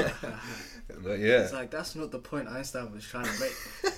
but 1.03 1.19
yeah, 1.19 1.43
It's 1.43 1.53
like 1.53 1.71
that's 1.71 1.95
not 1.95 2.11
the 2.11 2.19
point 2.19 2.49
Einstein 2.49 2.93
was 2.93 3.05
trying 3.05 3.27
to 3.27 3.41
make. 3.41 3.94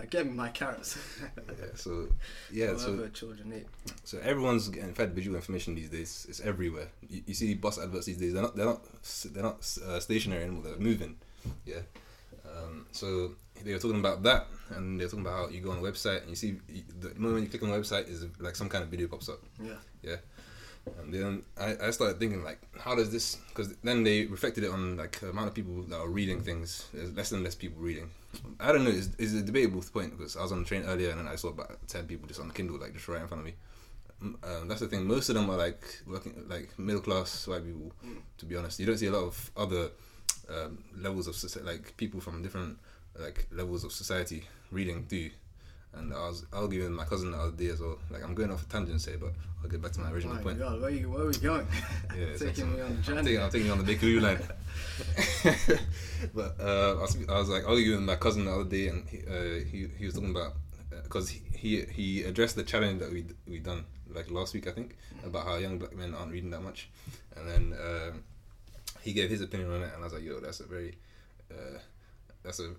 Like, 0.00 0.10
give 0.10 0.26
me 0.26 0.32
my 0.32 0.48
carrots. 0.48 0.98
yeah. 1.36 1.66
So 1.74 2.08
yeah, 2.52 2.76
so 2.76 3.06
children 3.08 3.52
eat. 3.54 3.66
So 4.04 4.18
everyone's 4.22 4.68
getting 4.68 4.94
fed 4.94 5.14
visual 5.14 5.36
information 5.36 5.74
these 5.74 5.90
days. 5.90 6.26
It's 6.28 6.40
everywhere. 6.40 6.88
You, 7.08 7.22
you 7.26 7.34
see 7.34 7.54
bus 7.54 7.78
adverts 7.78 8.06
these 8.06 8.16
days. 8.16 8.32
They're 8.32 8.42
not. 8.42 8.56
They're 8.56 8.66
not. 8.66 8.82
They're 9.26 9.42
not 9.42 9.78
uh, 9.86 10.00
stationary 10.00 10.44
anymore. 10.44 10.64
They're 10.64 10.78
moving. 10.78 11.16
Yeah. 11.66 11.80
Um, 12.46 12.86
so 12.92 13.32
they 13.62 13.72
were 13.74 13.78
talking 13.78 14.00
about 14.00 14.22
that, 14.22 14.46
and 14.70 14.98
they 14.98 15.04
were 15.04 15.10
talking 15.10 15.26
about 15.26 15.36
how 15.36 15.48
you 15.50 15.60
go 15.60 15.70
on 15.70 15.78
a 15.78 15.82
website 15.82 16.22
and 16.22 16.30
you 16.30 16.36
see 16.36 16.56
the 16.98 17.14
moment 17.16 17.44
you 17.44 17.50
click 17.50 17.62
on 17.62 17.70
the 17.70 17.76
website 17.76 18.08
is 18.08 18.26
like 18.38 18.56
some 18.56 18.70
kind 18.70 18.82
of 18.82 18.90
video 18.90 19.06
pops 19.06 19.28
up. 19.28 19.40
Yeah. 19.62 19.74
Yeah. 20.02 20.16
And 21.02 21.12
then 21.12 21.42
I, 21.58 21.76
I 21.88 21.90
started 21.90 22.18
thinking 22.18 22.42
like, 22.42 22.58
how 22.78 22.94
does 22.94 23.12
this? 23.12 23.36
Because 23.48 23.76
then 23.84 24.02
they 24.02 24.24
reflected 24.24 24.64
it 24.64 24.70
on 24.70 24.96
like 24.96 25.20
the 25.20 25.28
amount 25.28 25.48
of 25.48 25.54
people 25.54 25.82
that 25.82 25.98
are 25.98 26.08
reading 26.08 26.40
things. 26.40 26.88
There's 26.94 27.14
less 27.14 27.32
and 27.32 27.44
less 27.44 27.54
people 27.54 27.82
reading. 27.82 28.08
I 28.58 28.72
don't 28.72 28.84
know. 28.84 28.90
It's, 28.90 29.08
it's 29.18 29.32
a 29.32 29.42
debatable 29.42 29.82
point 29.92 30.16
because 30.16 30.36
I 30.36 30.42
was 30.42 30.52
on 30.52 30.60
the 30.60 30.64
train 30.64 30.84
earlier 30.84 31.10
and 31.10 31.18
then 31.18 31.28
I 31.28 31.36
saw 31.36 31.48
about 31.48 31.86
ten 31.88 32.06
people 32.06 32.28
just 32.28 32.40
on 32.40 32.50
Kindle 32.50 32.78
like 32.78 32.92
just 32.92 33.08
right 33.08 33.20
in 33.20 33.28
front 33.28 33.40
of 33.40 33.46
me. 33.46 33.54
Um, 34.22 34.68
that's 34.68 34.80
the 34.80 34.86
thing. 34.86 35.06
Most 35.06 35.30
of 35.30 35.34
them 35.34 35.48
are 35.50 35.56
like 35.56 36.02
working, 36.06 36.44
like 36.48 36.78
middle 36.78 37.00
class 37.00 37.46
white 37.46 37.64
people. 37.64 37.92
To 38.38 38.46
be 38.46 38.56
honest, 38.56 38.78
you 38.78 38.86
don't 38.86 38.98
see 38.98 39.06
a 39.06 39.12
lot 39.12 39.24
of 39.24 39.50
other 39.56 39.90
um, 40.48 40.84
levels 40.96 41.26
of 41.26 41.64
like 41.64 41.96
people 41.96 42.20
from 42.20 42.42
different 42.42 42.78
like 43.18 43.46
levels 43.50 43.84
of 43.84 43.92
society 43.92 44.44
reading. 44.70 45.06
Do 45.08 45.16
you? 45.16 45.30
And 45.92 46.14
I 46.14 46.28
was 46.28 46.46
arguing 46.52 46.90
with 46.90 46.96
my 46.98 47.04
cousin 47.04 47.32
the 47.32 47.38
other 47.38 47.52
day 47.56 47.68
as 47.68 47.80
well. 47.80 47.98
Like 48.10 48.22
I'm 48.22 48.34
going 48.34 48.50
off 48.52 48.62
a 48.62 48.66
tangent 48.66 49.04
here, 49.04 49.18
but 49.18 49.32
I'll 49.62 49.68
get 49.68 49.82
back 49.82 49.92
to 49.92 50.00
my 50.00 50.10
original 50.10 50.36
my 50.36 50.42
point. 50.42 50.58
God, 50.58 50.80
where, 50.80 50.90
you, 50.90 51.10
where 51.10 51.22
are 51.22 51.26
we 51.26 51.34
going? 51.34 51.66
Yeah, 52.16 52.36
Taking 52.38 52.72
me 52.74 52.80
on 52.80 52.90
the 52.90 52.94
I'm 52.96 53.02
journey. 53.02 53.22
taking, 53.22 53.42
I'm 53.42 53.50
taking 53.50 53.66
you 53.66 53.72
on 53.72 53.84
the 53.84 53.94
Bakerloo 53.94 54.20
line. 54.20 54.38
but 56.34 56.54
uh, 56.60 56.98
I, 56.98 57.00
was, 57.00 57.16
I 57.28 57.38
was 57.38 57.48
like 57.48 57.68
arguing 57.68 57.98
with 57.98 58.06
my 58.06 58.16
cousin 58.16 58.44
the 58.44 58.52
other 58.52 58.64
day, 58.64 58.88
and 58.88 59.08
he 59.08 59.18
uh, 59.18 59.64
he, 59.70 59.88
he 59.98 60.04
was 60.06 60.14
talking 60.14 60.30
about 60.30 60.54
because 61.02 61.28
he, 61.28 61.40
he 61.56 61.82
he 61.82 62.22
addressed 62.22 62.56
the 62.56 62.62
challenge 62.62 63.00
that 63.00 63.12
we 63.12 63.24
we 63.46 63.58
done 63.58 63.84
like 64.14 64.30
last 64.30 64.54
week 64.54 64.66
I 64.66 64.72
think 64.72 64.96
about 65.24 65.44
how 65.46 65.56
young 65.56 65.78
black 65.78 65.94
men 65.96 66.14
aren't 66.14 66.32
reading 66.32 66.50
that 66.50 66.62
much, 66.62 66.88
and 67.36 67.48
then 67.48 67.72
uh, 67.78 68.12
he 69.02 69.12
gave 69.12 69.30
his 69.30 69.40
opinion 69.40 69.72
on 69.72 69.82
it, 69.82 69.90
and 69.94 70.02
I 70.02 70.04
was 70.04 70.12
like, 70.12 70.22
yo, 70.22 70.40
that's 70.40 70.60
a 70.60 70.66
very 70.66 70.96
uh, 71.50 71.78
that's 72.42 72.60
a 72.60 72.70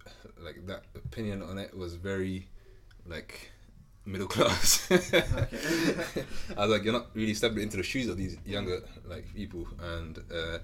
like 0.42 0.66
that 0.68 0.84
opinion 0.96 1.42
on 1.42 1.58
it 1.58 1.76
was 1.76 1.96
very 1.96 2.48
like 3.06 3.52
middle 4.06 4.28
class. 4.28 4.88
I 4.92 4.98
was 6.58 6.70
like, 6.70 6.84
you're 6.84 6.94
not 6.94 7.08
really 7.14 7.34
stepping 7.34 7.62
into 7.62 7.78
the 7.78 7.84
shoes 7.84 8.08
of 8.08 8.18
these 8.18 8.38
younger 8.46 8.82
like 9.06 9.34
people, 9.34 9.68
and 9.80 10.18
uh, 10.34 10.60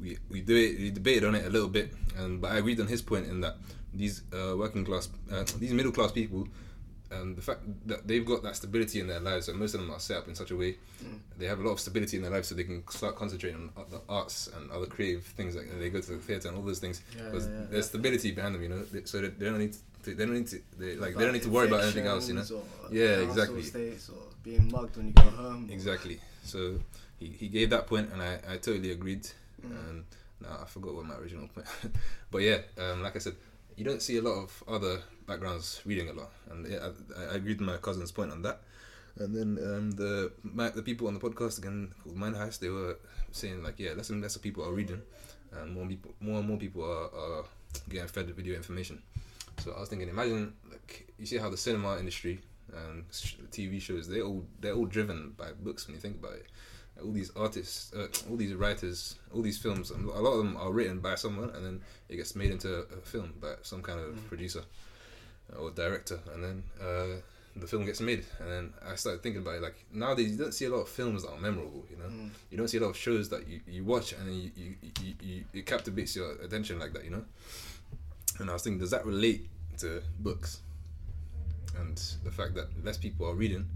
we 0.00 0.18
we 0.28 0.40
do 0.40 0.56
it, 0.56 0.78
we 0.78 0.90
debated 0.90 1.24
on 1.24 1.34
it 1.34 1.46
a 1.46 1.50
little 1.50 1.68
bit, 1.68 1.92
and 2.16 2.40
but 2.40 2.52
I 2.52 2.58
agreed 2.58 2.80
on 2.80 2.86
his 2.86 3.02
point 3.02 3.26
in 3.26 3.40
that 3.40 3.56
these 3.92 4.22
uh, 4.32 4.56
working 4.56 4.84
class, 4.84 5.08
uh, 5.32 5.44
these 5.58 5.72
middle 5.72 5.92
class 5.92 6.12
people. 6.12 6.48
Um, 7.12 7.34
the 7.34 7.42
fact 7.42 7.62
that 7.86 8.06
they've 8.06 8.24
got 8.24 8.44
that 8.44 8.54
stability 8.54 9.00
in 9.00 9.08
their 9.08 9.18
lives, 9.18 9.48
and 9.48 9.58
most 9.58 9.74
of 9.74 9.80
them 9.80 9.90
are 9.90 9.98
set 9.98 10.18
up 10.18 10.28
in 10.28 10.36
such 10.36 10.52
a 10.52 10.56
way, 10.56 10.76
they 11.36 11.46
have 11.46 11.58
a 11.58 11.62
lot 11.64 11.72
of 11.72 11.80
stability 11.80 12.16
in 12.16 12.22
their 12.22 12.30
lives, 12.30 12.46
so 12.46 12.54
they 12.54 12.62
can 12.62 12.88
start 12.88 13.16
concentrating 13.16 13.68
on 13.76 13.84
the 13.90 14.00
arts 14.08 14.48
and 14.56 14.70
other 14.70 14.86
creative 14.86 15.24
things. 15.24 15.56
Like 15.56 15.76
they 15.76 15.90
go 15.90 16.00
to 16.00 16.12
the 16.12 16.18
theater 16.18 16.46
and 16.46 16.56
all 16.56 16.62
those 16.62 16.78
things, 16.78 17.02
because 17.16 17.48
yeah, 17.48 17.52
yeah. 17.52 17.66
there's 17.68 17.86
stability 17.86 18.30
behind 18.30 18.54
them, 18.54 18.62
you 18.62 18.68
know. 18.68 18.84
So 19.06 19.22
that 19.22 19.40
they 19.40 19.46
don't 19.46 19.58
need 19.58 19.72
to, 19.72 19.78
they 20.02 20.14
don't 20.14 20.34
need 20.34 20.46
to, 20.48 20.60
they, 20.78 20.96
like 20.96 21.16
they 21.16 21.24
don't 21.24 21.32
need 21.32 21.42
to 21.42 21.50
worry 21.50 21.68
about 21.68 21.82
anything 21.82 22.06
else, 22.06 22.28
you 22.28 22.34
know. 22.34 22.44
Yeah, 22.90 23.18
exactly. 23.18 23.60
Estates 23.60 24.08
or 24.08 24.22
being 24.42 24.70
mugged 24.70 24.96
when 24.96 25.08
you 25.08 25.12
go 25.12 25.22
home. 25.22 25.68
Exactly. 25.70 26.20
So 26.42 26.80
he, 27.18 27.26
he 27.26 27.48
gave 27.48 27.70
that 27.70 27.86
point, 27.86 28.10
and 28.12 28.22
I, 28.22 28.38
I 28.48 28.56
totally 28.56 28.92
agreed. 28.92 29.24
Mm. 29.64 29.88
And 29.88 30.04
now 30.40 30.58
I 30.62 30.66
forgot 30.66 30.94
what 30.94 31.04
my 31.04 31.16
original 31.16 31.48
point. 31.48 31.66
but 32.30 32.38
yeah, 32.38 32.58
um, 32.78 33.02
like 33.02 33.16
I 33.16 33.18
said, 33.18 33.34
you 33.76 33.84
don't 33.84 34.02
see 34.02 34.16
a 34.16 34.22
lot 34.22 34.42
of 34.42 34.64
other 34.68 35.00
backgrounds 35.26 35.80
reading 35.84 36.08
a 36.08 36.12
lot, 36.12 36.30
and 36.50 36.66
yeah, 36.66 36.88
I, 37.16 37.32
I 37.32 37.34
agreed 37.36 37.60
with 37.60 37.68
my 37.68 37.76
cousin's 37.76 38.10
point 38.10 38.32
on 38.32 38.42
that. 38.42 38.60
And 39.18 39.34
then 39.34 39.58
um, 39.64 39.90
the 39.92 40.32
my, 40.42 40.70
the 40.70 40.82
people 40.82 41.08
on 41.08 41.14
the 41.14 41.20
podcast 41.20 41.58
again 41.58 41.92
called 42.02 42.16
Mind 42.16 42.36
Heist, 42.36 42.60
they 42.60 42.68
were 42.68 42.98
saying 43.32 43.62
like, 43.62 43.78
yeah, 43.78 43.92
less 43.92 44.10
and 44.10 44.22
less 44.22 44.36
people 44.38 44.64
are 44.64 44.72
reading, 44.72 45.02
and 45.52 45.74
more 45.74 45.86
people, 45.86 46.12
more 46.20 46.38
and 46.38 46.48
more 46.48 46.56
people 46.56 46.84
are, 46.84 47.40
are 47.40 47.44
getting 47.88 48.08
fed 48.08 48.28
the 48.28 48.32
video 48.32 48.54
information. 48.54 49.02
So 49.62 49.72
I 49.76 49.80
was 49.80 49.88
thinking, 49.88 50.08
imagine 50.08 50.52
like 50.70 51.06
you 51.18 51.26
see 51.26 51.36
how 51.38 51.50
the 51.50 51.56
cinema 51.56 51.98
industry 51.98 52.40
and 52.72 53.08
TV 53.50 53.80
shows 53.80 54.08
they 54.08 54.20
all 54.22 54.44
they're 54.60 54.74
all 54.74 54.86
driven 54.86 55.34
by 55.36 55.48
books 55.62 55.86
when 55.86 55.94
you 55.96 56.00
think 56.00 56.16
about 56.16 56.34
it. 56.34 56.46
All 57.02 57.12
these 57.12 57.30
artists, 57.34 57.92
uh, 57.94 58.08
all 58.28 58.36
these 58.36 58.52
writers, 58.54 59.16
all 59.34 59.40
these 59.42 59.56
films, 59.58 59.90
um, 59.90 60.10
a 60.14 60.20
lot 60.20 60.32
of 60.32 60.38
them 60.38 60.56
are 60.58 60.70
written 60.70 60.98
by 61.00 61.14
someone, 61.14 61.48
and 61.50 61.64
then 61.64 61.80
it 62.10 62.16
gets 62.16 62.36
made 62.36 62.50
into 62.50 62.80
a 62.80 63.00
film 63.02 63.32
by 63.40 63.54
some 63.62 63.80
kind 63.82 63.98
of 64.00 64.28
producer 64.28 64.62
or 65.58 65.70
director, 65.70 66.18
and 66.34 66.44
then 66.44 66.62
uh, 66.80 67.16
the 67.56 67.66
film 67.66 67.86
gets 67.86 68.00
made, 68.02 68.24
and 68.38 68.50
then 68.50 68.72
I 68.86 68.96
started 68.96 69.22
thinking 69.22 69.40
about 69.40 69.54
it. 69.56 69.62
Like 69.62 69.82
nowadays, 69.92 70.30
you 70.32 70.36
don't 70.36 70.52
see 70.52 70.66
a 70.66 70.70
lot 70.70 70.80
of 70.82 70.88
films 70.90 71.22
that 71.22 71.30
are 71.32 71.40
memorable. 71.40 71.84
You 71.90 71.96
know, 71.96 72.04
Mm. 72.10 72.30
you 72.50 72.58
don't 72.58 72.68
see 72.68 72.76
a 72.78 72.80
lot 72.82 72.90
of 72.90 72.96
shows 72.96 73.28
that 73.30 73.48
you, 73.48 73.60
you 73.66 73.82
watch 73.84 74.12
and 74.12 74.26
then 74.28 74.34
you, 74.34 74.50
you, 74.56 74.74
you, 75.02 75.14
you 75.22 75.44
it 75.54 75.64
captivates 75.66 76.14
your 76.16 76.32
attention 76.42 76.78
like 76.78 76.92
that. 76.92 77.04
You 77.04 77.10
know, 77.10 77.24
and 78.40 78.50
I 78.50 78.52
was 78.54 78.62
thinking, 78.62 78.80
does 78.80 78.90
that 78.90 79.04
relate 79.06 79.48
to 79.78 80.02
books? 80.18 80.60
And 81.78 81.96
the 82.24 82.30
fact 82.30 82.54
that 82.54 82.68
less 82.84 82.98
people 82.98 83.28
are 83.28 83.34
reading, 83.34 83.68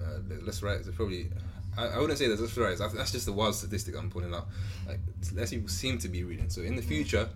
uh, 0.00 0.18
less 0.42 0.62
writers. 0.62 0.88
Probably, 0.94 1.28
I, 1.76 1.86
I 1.86 1.98
wouldn't 1.98 2.18
say 2.18 2.26
there's 2.26 2.40
less 2.40 2.56
writers. 2.56 2.78
That's 2.78 3.12
just 3.12 3.28
a 3.28 3.32
wild 3.32 3.54
statistic 3.54 3.96
I'm 3.96 4.10
putting 4.10 4.34
out. 4.34 4.46
Like 4.86 5.00
less 5.34 5.50
people 5.50 5.68
seem 5.68 5.98
to 5.98 6.08
be 6.08 6.24
reading. 6.24 6.48
So 6.48 6.62
in 6.62 6.76
the 6.76 6.82
future, 6.82 7.28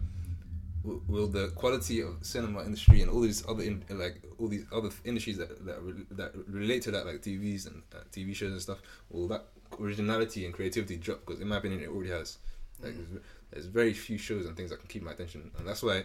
will, 0.83 1.03
will 1.07 1.27
the 1.27 1.49
quality 1.49 2.01
of 2.01 2.17
cinema 2.23 2.65
industry 2.65 3.03
and 3.03 3.11
all 3.11 3.21
these 3.21 3.47
other 3.49 3.63
in, 3.63 3.85
like 3.91 4.23
all 4.39 4.49
these 4.49 4.65
other 4.73 4.91
industries 5.05 5.39
that 5.39 5.65
that, 5.67 5.81
re- 5.83 6.07
that 6.13 6.33
relate 6.49 6.83
to 6.83 6.91
that 6.91 7.07
like 7.07 7.17
TVs 7.17 7.67
and 7.67 7.83
uh, 7.95 7.99
TV 8.13 8.35
shows 8.35 8.53
and 8.53 8.63
stuff 8.63 8.79
will 9.11 9.29
that 9.29 9.45
originality 9.79 10.45
and 10.45 10.55
creativity 10.55 10.97
drop 10.97 11.21
because 11.27 11.41
in 11.41 11.49
my 11.49 11.59
opinion 11.59 11.83
it 11.83 11.89
already 11.89 12.11
has 12.11 12.39
like 12.83 12.95
there's, 12.97 13.23
there's 13.51 13.67
very 13.67 13.93
few 13.93 14.19
shows 14.19 14.47
and 14.47 14.57
things 14.57 14.71
that 14.71 14.79
can 14.79 14.89
keep 14.89 15.03
my 15.03 15.13
attention 15.13 15.51
and 15.59 15.69
that's 15.69 15.83
why 15.83 16.03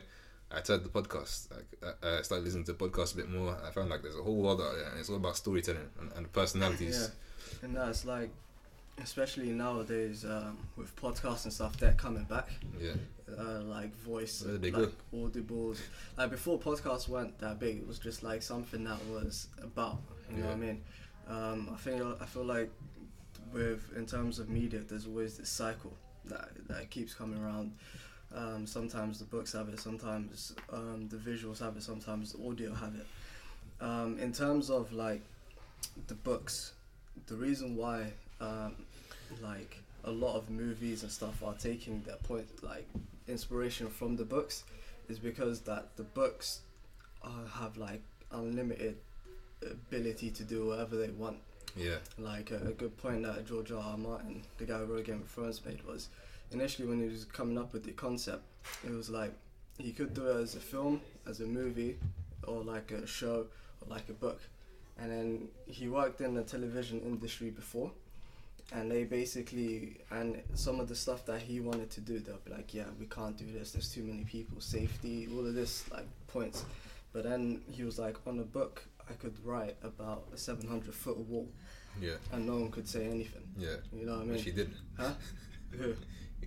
I 0.51 0.61
started 0.61 0.85
the 0.85 0.89
podcast 1.01 1.49
like 1.51 1.95
I, 2.03 2.19
I 2.19 2.21
started 2.21 2.45
listening 2.45 2.65
to 2.65 2.73
podcasts 2.73 3.13
a 3.13 3.17
bit 3.17 3.29
more 3.29 3.57
I 3.65 3.71
found 3.71 3.89
like 3.89 4.01
there's 4.03 4.15
a 4.17 4.23
whole 4.23 4.37
world 4.37 4.61
out 4.61 4.73
there 4.75 4.89
and 4.89 4.99
it's 4.99 5.09
all 5.09 5.15
about 5.17 5.35
storytelling 5.37 5.89
and, 5.99 6.11
and 6.13 6.31
personalities 6.31 7.11
Yeah, 7.51 7.65
and 7.67 7.75
that's 7.75 8.05
like, 8.05 8.29
especially 9.01 9.49
nowadays 9.49 10.23
um, 10.25 10.57
with 10.77 10.95
podcasts 10.95 11.43
and 11.45 11.53
stuff, 11.53 11.77
they're 11.77 11.93
coming 11.93 12.23
back. 12.25 12.49
yeah 12.79 12.93
Uh, 13.37 13.61
like 13.63 13.93
voice, 13.97 14.43
Where 14.43 14.57
did 14.57 14.61
they 14.61 14.71
like 14.71 14.91
audibles. 15.13 15.79
Like 16.17 16.29
before 16.29 16.59
podcasts 16.59 17.07
weren't 17.09 17.37
that 17.39 17.59
big, 17.59 17.77
it 17.77 17.87
was 17.87 17.97
just 17.99 18.21
like 18.23 18.41
something 18.43 18.83
that 18.83 19.03
was 19.07 19.47
about. 19.61 19.97
You 20.31 20.37
know 20.41 20.47
what 20.47 20.53
I 20.53 20.57
mean? 20.57 20.81
Um, 21.27 21.69
I 21.73 21.77
think 21.77 22.01
I 22.21 22.25
feel 22.25 22.45
like 22.45 22.69
with 23.51 23.91
in 23.95 24.05
terms 24.05 24.37
of 24.39 24.47
media, 24.49 24.79
there's 24.87 25.07
always 25.07 25.37
this 25.37 25.49
cycle 25.49 25.93
that 26.25 26.49
that 26.67 26.89
keeps 26.89 27.13
coming 27.13 27.41
around. 27.43 27.73
Um, 28.35 28.67
sometimes 28.67 29.19
the 29.19 29.25
books 29.25 29.53
have 29.53 29.69
it, 29.69 29.79
sometimes 29.79 30.53
um, 30.71 31.07
the 31.09 31.15
visuals 31.17 31.59
have 31.59 31.77
it, 31.77 31.83
sometimes 31.83 32.33
the 32.33 32.47
audio 32.47 32.73
have 32.73 32.93
it. 32.95 33.05
Um, 33.79 34.19
in 34.19 34.33
terms 34.33 34.69
of 34.69 34.91
like 34.91 35.21
the 36.07 36.15
books, 36.15 36.73
the 37.27 37.35
reason 37.35 37.77
why 37.77 38.11
um, 38.41 38.75
like 39.41 39.77
a 40.03 40.11
lot 40.11 40.35
of 40.35 40.49
movies 40.49 41.03
and 41.03 41.11
stuff 41.11 41.43
are 41.43 41.53
taking 41.53 42.01
their 42.03 42.17
point 42.17 42.45
like 42.63 42.87
inspiration 43.27 43.89
from 43.89 44.15
the 44.15 44.23
books 44.23 44.63
is 45.09 45.17
because 45.17 45.61
that 45.61 45.95
the 45.97 46.03
books 46.03 46.61
uh, 47.23 47.47
have 47.59 47.77
like 47.77 48.01
unlimited 48.31 48.97
ability 49.63 50.29
to 50.29 50.43
do 50.43 50.67
whatever 50.67 50.95
they 50.95 51.09
want 51.09 51.37
yeah 51.75 51.95
like 52.17 52.51
a, 52.51 52.57
a 52.67 52.71
good 52.71 52.95
point 52.97 53.23
that 53.23 53.45
George 53.47 53.71
R. 53.71 53.81
R. 53.81 53.97
Martin, 53.97 54.43
the 54.57 54.65
guy 54.65 54.77
who 54.77 54.85
wrote 54.85 55.05
Game 55.05 55.21
of 55.21 55.29
Thrones, 55.29 55.63
made 55.65 55.83
was 55.83 56.09
initially 56.55 56.87
when 56.87 56.99
he 57.03 57.07
was 57.09 57.25
coming 57.25 57.57
up 57.57 57.73
with 57.73 57.83
the 57.83 57.91
concept, 57.91 58.43
it 58.83 58.91
was 58.91 59.09
like 59.09 59.33
he 59.77 59.91
could 59.91 60.13
do 60.13 60.23
it 60.27 60.37
as 60.41 60.55
a 60.55 60.59
film, 60.59 61.01
as 61.27 61.39
a 61.41 61.45
movie, 61.45 61.97
or 62.47 62.63
like 62.63 62.91
a 62.91 63.05
show, 63.05 63.37
or 63.81 63.87
like 63.95 64.07
a 64.09 64.13
book. 64.13 64.41
And 64.97 65.11
then 65.11 65.47
he 65.67 65.87
worked 65.89 66.21
in 66.21 66.33
the 66.35 66.43
television 66.43 67.01
industry 67.01 67.49
before, 67.49 67.91
and 68.71 68.89
they 68.89 69.03
basically 69.03 69.97
and 70.11 70.41
some 70.53 70.79
of 70.79 70.87
the 70.87 70.95
stuff 70.95 71.25
that 71.25 71.41
he 71.41 71.59
wanted 71.59 71.89
to 71.91 72.01
do, 72.01 72.19
they'll 72.19 72.45
be 72.45 72.51
like, 72.51 72.73
yeah, 72.73 72.85
we 72.99 73.05
can't 73.05 73.37
do 73.37 73.45
this. 73.51 73.71
There's 73.73 73.91
too 73.93 74.03
many 74.03 74.23
people, 74.23 74.61
safety, 74.61 75.27
all 75.33 75.45
of 75.45 75.53
this 75.53 75.89
like 75.91 76.07
points. 76.27 76.63
But 77.13 77.23
then 77.23 77.61
he 77.71 77.83
was 77.83 77.97
like, 77.99 78.15
on 78.27 78.39
a 78.39 78.43
book, 78.43 78.83
I 79.09 79.13
could 79.13 79.35
write 79.45 79.75
about 79.83 80.23
a 80.33 80.37
700 80.37 80.93
foot 80.93 81.17
wall 81.17 81.47
yeah 82.01 82.15
and 82.33 82.45
no 82.45 82.55
one 82.57 82.71
could 82.71 82.87
say 82.87 83.05
anything. 83.05 83.43
yeah 83.57 83.77
You 83.93 84.05
know 84.05 84.13
what 84.13 84.21
I 84.21 84.23
mean? 84.23 84.33
which 84.33 84.43
he 84.43 84.51
did 84.51 84.71
Huh? 84.97 85.11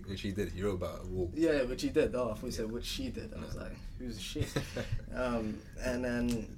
Which 0.07 0.21
he 0.21 0.31
did 0.31 0.51
he 0.51 0.63
wrote 0.63 0.75
about 0.75 1.01
a 1.03 1.07
wall 1.07 1.31
Yeah, 1.35 1.61
which 1.63 1.83
he 1.83 1.89
did. 1.89 2.15
Oh, 2.15 2.31
I 2.31 2.33
thought 2.33 2.45
you 2.45 2.51
said 2.51 2.71
which 2.71 2.85
she 2.85 3.09
did. 3.09 3.31
I 3.33 3.45
was 3.45 3.55
like, 3.55 3.75
who's 3.99 4.19
she? 4.19 4.45
um, 5.15 5.59
and 5.83 6.03
then, 6.03 6.57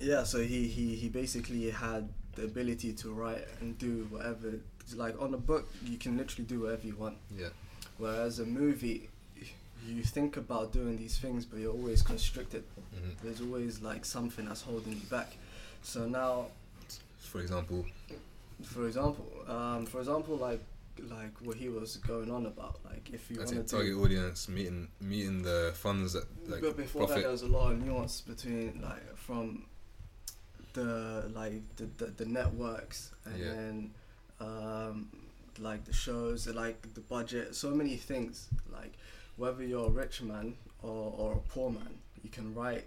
yeah, 0.00 0.22
so 0.24 0.40
he, 0.42 0.68
he, 0.68 0.94
he 0.96 1.08
basically 1.08 1.70
had 1.70 2.08
the 2.34 2.44
ability 2.44 2.92
to 2.94 3.10
write 3.12 3.46
and 3.60 3.78
do 3.78 4.06
whatever. 4.10 4.54
Like 4.94 5.20
on 5.20 5.32
a 5.32 5.38
book, 5.38 5.68
you 5.84 5.96
can 5.96 6.18
literally 6.18 6.44
do 6.44 6.60
whatever 6.60 6.86
you 6.86 6.96
want. 6.96 7.16
yeah 7.34 7.48
Whereas 7.98 8.38
a 8.38 8.44
movie, 8.44 9.08
you 9.86 10.02
think 10.02 10.36
about 10.36 10.72
doing 10.72 10.96
these 10.98 11.18
things, 11.18 11.46
but 11.46 11.58
you're 11.58 11.72
always 11.72 12.02
constricted. 12.02 12.64
hmm 12.94 13.10
There's 13.22 13.40
always 13.40 13.80
like 13.80 14.04
something 14.04 14.44
that's 14.44 14.62
holding 14.62 14.92
you 14.92 15.06
back. 15.10 15.32
So 15.82 16.06
now 16.06 16.46
for 17.18 17.40
example 17.40 17.86
for 18.62 18.86
example, 18.86 19.26
um, 19.48 19.86
for 19.86 19.98
example, 19.98 20.36
like 20.36 20.60
like 21.08 21.40
what 21.42 21.56
he 21.56 21.68
was 21.68 21.96
going 21.96 22.30
on 22.30 22.46
about, 22.46 22.80
like 22.84 23.10
if 23.12 23.30
you 23.30 23.36
think 23.44 23.66
to. 23.66 23.76
target 23.76 23.96
audience 23.96 24.48
meeting 24.48 24.88
meeting 25.00 25.42
the 25.42 25.72
funds 25.74 26.12
that 26.12 26.24
like 26.48 26.60
but 26.60 26.76
before 26.76 27.02
that, 27.02 27.06
profit. 27.08 27.22
there 27.24 27.32
was 27.32 27.42
a 27.42 27.46
lot 27.48 27.72
of 27.72 27.84
nuance 27.84 28.20
between 28.20 28.80
like 28.82 29.16
from 29.16 29.64
the 30.74 31.30
like 31.34 31.62
the 31.76 31.84
the, 31.98 32.06
the 32.06 32.24
networks 32.26 33.10
and 33.24 33.38
Yeah. 33.38 33.48
then 33.52 33.90
um, 34.40 35.08
like 35.58 35.84
the 35.84 35.92
shows, 35.92 36.46
like 36.48 36.94
the 36.94 37.00
budget, 37.00 37.54
so 37.54 37.70
many 37.70 37.96
things. 37.96 38.48
Like 38.72 38.94
whether 39.36 39.62
you're 39.64 39.86
a 39.86 39.90
rich 39.90 40.22
man 40.22 40.54
or, 40.82 41.14
or 41.16 41.32
a 41.34 41.40
poor 41.52 41.70
man, 41.70 41.88
you 42.22 42.30
can 42.30 42.54
write 42.54 42.84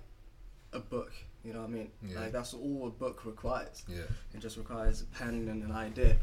a 0.73 0.79
book. 0.79 1.11
You 1.43 1.53
know 1.53 1.59
what 1.61 1.69
I 1.69 1.73
mean? 1.73 1.91
Yeah. 2.07 2.21
Like 2.21 2.31
that's 2.31 2.53
all 2.55 2.87
a 2.87 2.89
book 2.89 3.23
requires. 3.25 3.83
yeah. 3.87 4.01
It 4.33 4.39
just 4.39 4.57
requires 4.57 5.01
a 5.03 5.05
pen 5.17 5.47
and 5.47 5.63
an 5.63 5.71
idea, 5.71 6.17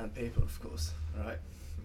and 0.00 0.12
paper, 0.12 0.42
of 0.42 0.60
course. 0.60 0.90
Right. 1.16 1.38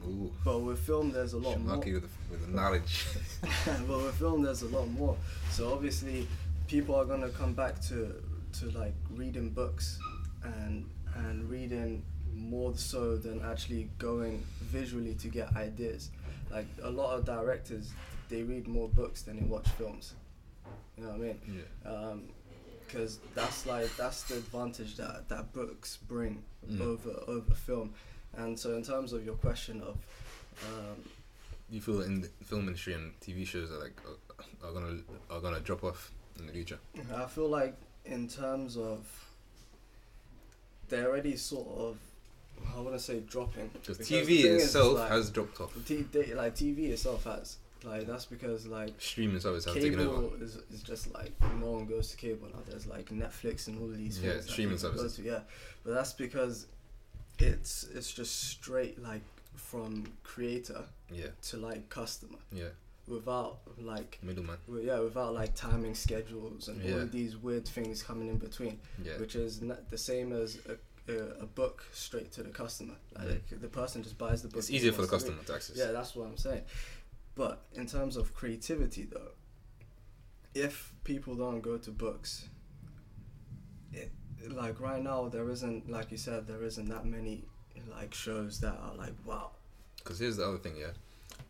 Ooh. 0.07 0.32
But 0.43 0.59
with 0.61 0.79
film, 0.79 1.11
there's 1.11 1.34
a 1.34 1.38
lot 1.38 1.59
more. 1.59 1.75
Lucky 1.77 1.93
with 1.93 2.03
the, 2.03 2.09
with 2.32 2.45
the 2.45 2.51
knowledge. 2.51 3.05
but 3.88 3.97
with 3.97 4.15
film, 4.15 4.41
there's 4.41 4.63
a 4.63 4.67
lot 4.67 4.88
more. 4.89 5.15
So 5.51 5.71
obviously, 5.73 6.27
people 6.67 6.95
are 6.95 7.05
gonna 7.05 7.29
come 7.29 7.53
back 7.53 7.79
to 7.89 8.13
to 8.59 8.65
like 8.77 8.93
reading 9.11 9.49
books 9.49 9.99
and 10.43 10.89
and 11.15 11.49
reading 11.49 12.03
more 12.34 12.75
so 12.75 13.15
than 13.17 13.41
actually 13.43 13.89
going 13.99 14.43
visually 14.61 15.13
to 15.15 15.27
get 15.27 15.55
ideas. 15.55 16.09
Like 16.49 16.65
a 16.84 16.89
lot 16.89 17.17
of 17.17 17.25
directors, 17.25 17.91
they 18.29 18.43
read 18.43 18.67
more 18.67 18.89
books 18.89 19.21
than 19.21 19.38
they 19.38 19.45
watch 19.45 19.67
films. 19.77 20.13
You 20.97 21.03
know 21.03 21.09
what 21.11 21.15
I 21.15 21.23
mean? 21.23 21.39
yeah. 21.86 22.13
because 22.86 23.19
that's 23.36 23.65
like 23.65 23.95
that's 23.97 24.23
the 24.23 24.36
advantage 24.36 24.97
that 24.97 25.29
that 25.29 25.53
books 25.53 25.97
bring 26.07 26.43
Mm. 26.69 26.79
over 26.82 27.23
over 27.27 27.55
film 27.55 27.91
and 28.38 28.57
so 28.59 28.75
in 28.75 28.84
terms 28.84 29.13
of 29.13 29.25
your 29.25 29.36
question 29.36 29.82
of 29.82 29.97
um, 30.67 30.97
You 31.69 31.82
feel 31.82 32.01
in 32.01 32.21
the 32.21 32.29
film 32.45 32.67
industry 32.67 32.93
and 32.93 33.13
TV 33.19 33.45
shows 33.45 33.71
are 33.71 33.79
like 33.79 33.93
uh, 34.05 34.67
are 34.67 34.73
gonna 34.73 34.97
are 35.29 35.39
gonna 35.41 35.59
drop 35.59 35.84
off 35.84 36.11
in 36.39 36.45
the 36.47 36.53
future. 36.53 36.79
i 37.15 37.25
feel 37.25 37.47
like 37.49 37.75
in 38.05 38.27
terms 38.27 38.77
of 38.77 39.05
they're 40.89 41.07
already 41.07 41.36
sort 41.38 41.67
of 41.77 41.97
i 42.75 42.79
want 42.79 42.93
to 42.95 42.99
say 42.99 43.19
dropping 43.21 43.69
Because 43.73 43.97
TV 43.99 44.41
thing 44.41 44.55
is, 44.55 44.63
itself 44.65 44.97
like, 44.97 45.09
has 45.09 45.29
dropped 45.29 45.59
off. 45.61 45.73
T- 45.86 46.05
they, 46.11 46.34
like 46.34 46.55
tv 46.55 46.89
itself 46.89 47.23
has 47.25 47.57
like 47.84 48.05
that's 48.05 48.25
because 48.25 48.67
like 48.67 48.93
Streaming 48.99 49.39
service 49.39 49.65
has 49.65 49.73
taken 49.73 49.99
over. 49.99 50.21
cable 50.27 50.34
is, 50.43 50.57
is 50.71 50.84
just 50.84 51.11
like 51.13 51.32
no 51.59 51.71
one 51.71 51.86
goes 51.88 52.11
to 52.11 52.17
cable 52.17 52.47
now. 52.53 52.59
There's 52.67 52.86
like 52.86 53.09
Netflix 53.09 53.67
and 53.67 53.82
all 53.82 53.88
these 53.88 54.19
Yeah, 54.21 54.39
streaming 54.41 54.77
services. 54.77 55.15
to, 55.15 55.23
yeah, 55.23 55.39
but 55.84 55.95
that's 55.95 56.13
because 56.13 56.67
it's 57.48 57.84
it's 57.96 58.12
just 58.14 58.50
straight 58.50 59.02
like 59.02 59.22
from 59.56 60.06
creator 60.24 60.84
Yeah, 61.12 61.28
to 61.50 61.58
like 61.58 61.89
customer 61.89 62.38
yeah. 62.52 62.70
without 63.08 63.60
like 63.78 64.18
Middleman. 64.24 64.58
yeah 64.82 65.00
without 65.00 65.34
like 65.34 65.54
timing 65.56 65.94
schedules 65.96 66.68
and 66.68 66.82
all 66.84 66.89
Yeah. 66.89 66.96
of 67.04 67.12
these 67.12 67.36
weird 67.38 67.68
things 67.68 68.02
coming 68.04 68.28
in 68.30 68.38
between, 68.38 68.80
Yeah. 69.04 69.18
which 69.20 69.36
is 69.36 69.62
not 69.62 69.89
the 69.89 69.98
same 69.98 70.32
as 70.34 70.58
a, 70.68 70.78
a, 71.12 71.18
a 71.42 71.46
book 71.46 71.84
straight 71.92 72.32
to 72.34 72.44
the 72.44 72.50
customer. 72.50 72.96
Like 73.18 73.44
the 73.50 73.68
person 73.68 74.04
just 74.04 74.18
buys 74.18 74.42
the 74.42 74.48
book. 74.48 74.60
It's 74.60 74.70
easier 74.72 74.92
for 74.92 75.02
the 75.02 75.08
read. 75.08 75.12
customer 75.12 75.44
to 75.44 75.54
access. 75.56 75.76
Yeah, 75.78 75.92
that's 75.92 76.16
what 76.16 76.28
I'm 76.28 76.38
saying. 76.38 76.64
But 77.36 77.66
in 77.74 77.86
terms 77.88 78.18
of 78.18 78.34
creativity, 78.34 79.04
though, 79.06 79.32
if 80.54 80.94
people 81.04 81.36
don't 81.36 81.62
go 81.62 81.78
to 81.78 81.92
books, 81.92 82.50
it, 83.94 84.12
like 84.50 84.80
right 84.80 85.02
now, 85.04 85.28
there 85.30 85.50
isn't, 85.50 85.89
like 85.89 86.12
you 86.12 86.18
said, 86.18 86.48
there 86.48 86.64
isn't 86.64 86.89
that 86.89 87.06
many 87.06 87.44
like 87.89 88.14
shows 88.14 88.60
that 88.62 88.78
are 88.84 88.96
like 88.96 89.14
wow. 89.26 89.52
Because 89.98 90.20
here's 90.20 90.38
the 90.38 90.48
other 90.48 90.58
thing, 90.58 90.76
yeah. 90.78 90.92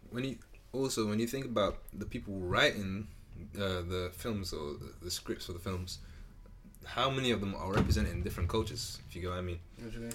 When 0.10 0.24
you 0.24 0.38
also 0.74 1.08
when 1.08 1.20
you 1.20 1.28
think 1.28 1.46
about 1.46 1.80
the 1.94 2.06
people 2.06 2.36
writing 2.40 3.08
uh, 3.56 3.82
the 3.82 4.12
films 4.14 4.54
or 4.54 4.74
the, 4.74 4.94
the 5.04 5.12
scripts 5.12 5.46
for 5.46 5.54
the 5.54 5.60
films, 5.60 6.00
how 6.86 7.10
many 7.10 7.32
of 7.32 7.40
them 7.40 7.56
are 7.56 7.72
represented 7.74 8.12
in 8.12 8.24
different 8.24 8.50
cultures? 8.50 9.00
If 9.08 9.16
you 9.16 9.22
get 9.22 9.30
what 9.30 9.38
I 9.38 9.42
mean. 9.42 9.60
What 9.82 9.96
mean? 9.98 10.14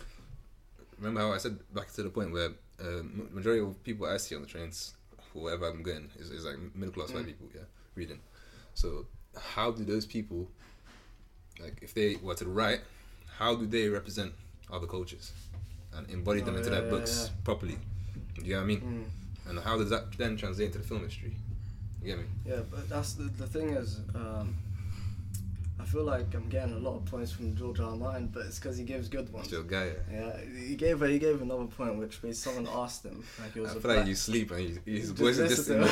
Remember 0.98 1.20
how 1.20 1.32
I 1.32 1.38
said 1.38 1.58
back 1.74 1.92
to 1.94 2.02
the 2.02 2.08
point 2.10 2.32
where 2.32 2.50
uh, 2.80 3.02
majority 3.32 3.62
of 3.62 3.82
people 3.84 4.06
I 4.06 4.16
see 4.16 4.34
on 4.34 4.42
the 4.42 4.48
trains, 4.48 4.94
wherever 5.34 5.66
I'm 5.68 5.82
going, 5.82 6.10
is, 6.18 6.30
is 6.30 6.44
like 6.44 6.56
middle 6.74 6.92
class 6.94 7.12
white 7.12 7.24
Mm. 7.24 7.26
people, 7.26 7.48
yeah, 7.54 7.62
reading. 7.94 8.20
So 8.74 9.06
how 9.38 9.70
do 9.70 9.84
those 9.84 10.06
people 10.06 10.50
like 11.62 11.78
if 11.82 11.94
they 11.94 12.16
were 12.22 12.34
to 12.34 12.46
write, 12.46 12.80
how 13.38 13.54
do 13.54 13.66
they 13.66 13.88
represent 13.88 14.32
other 14.72 14.86
cultures 14.86 15.32
and 15.94 16.08
embody 16.10 16.40
them 16.40 16.54
Oh, 16.54 16.58
into 16.58 16.70
yeah, 16.70 16.76
their 16.76 16.84
yeah, 16.84 16.90
books 16.90 17.30
yeah. 17.30 17.44
properly? 17.44 17.78
You 18.42 18.52
know 18.52 18.56
what 18.58 18.62
I 18.64 18.66
mean? 18.66 18.80
Mm. 19.46 19.50
And 19.50 19.58
how 19.60 19.76
does 19.78 19.90
that 19.90 20.12
then 20.18 20.36
translate 20.36 20.66
into 20.66 20.78
the 20.78 20.84
film 20.84 21.00
industry? 21.00 21.34
You 22.02 22.08
get 22.08 22.18
me? 22.18 22.24
Yeah, 22.44 22.60
but 22.70 22.88
that's 22.88 23.14
the, 23.14 23.24
the 23.24 23.46
thing 23.46 23.70
is, 23.70 24.00
um, 24.14 24.54
I 25.80 25.84
feel 25.84 26.04
like 26.04 26.34
I'm 26.34 26.48
getting 26.48 26.74
a 26.74 26.78
lot 26.78 26.96
of 26.96 27.04
points 27.04 27.30
from 27.32 27.54
George 27.54 27.78
R. 27.80 27.94
Martin, 27.96 28.28
but 28.32 28.46
it's 28.46 28.58
because 28.58 28.76
he 28.76 28.84
gives 28.84 29.08
good 29.08 29.32
ones. 29.32 29.46
Still 29.46 29.62
guy. 29.62 29.92
Yeah, 30.12 30.32
he 30.66 30.74
gave 30.74 31.00
he 31.00 31.18
gave 31.18 31.40
another 31.42 31.66
point 31.66 31.96
which 31.96 32.20
basically 32.22 32.32
someone 32.32 32.68
asked 32.82 33.04
him 33.04 33.22
like 33.40 33.54
he 33.54 33.60
I 33.60 33.62
was 33.62 33.72
feel 33.72 33.78
a 33.84 33.86
like 33.88 33.96
black, 33.98 34.06
you 34.08 34.14
sleep 34.14 34.50
and 34.50 34.64
you, 34.68 34.80
his 34.84 35.10
voice 35.10 35.38
is 35.38 35.56
distant. 35.56 35.88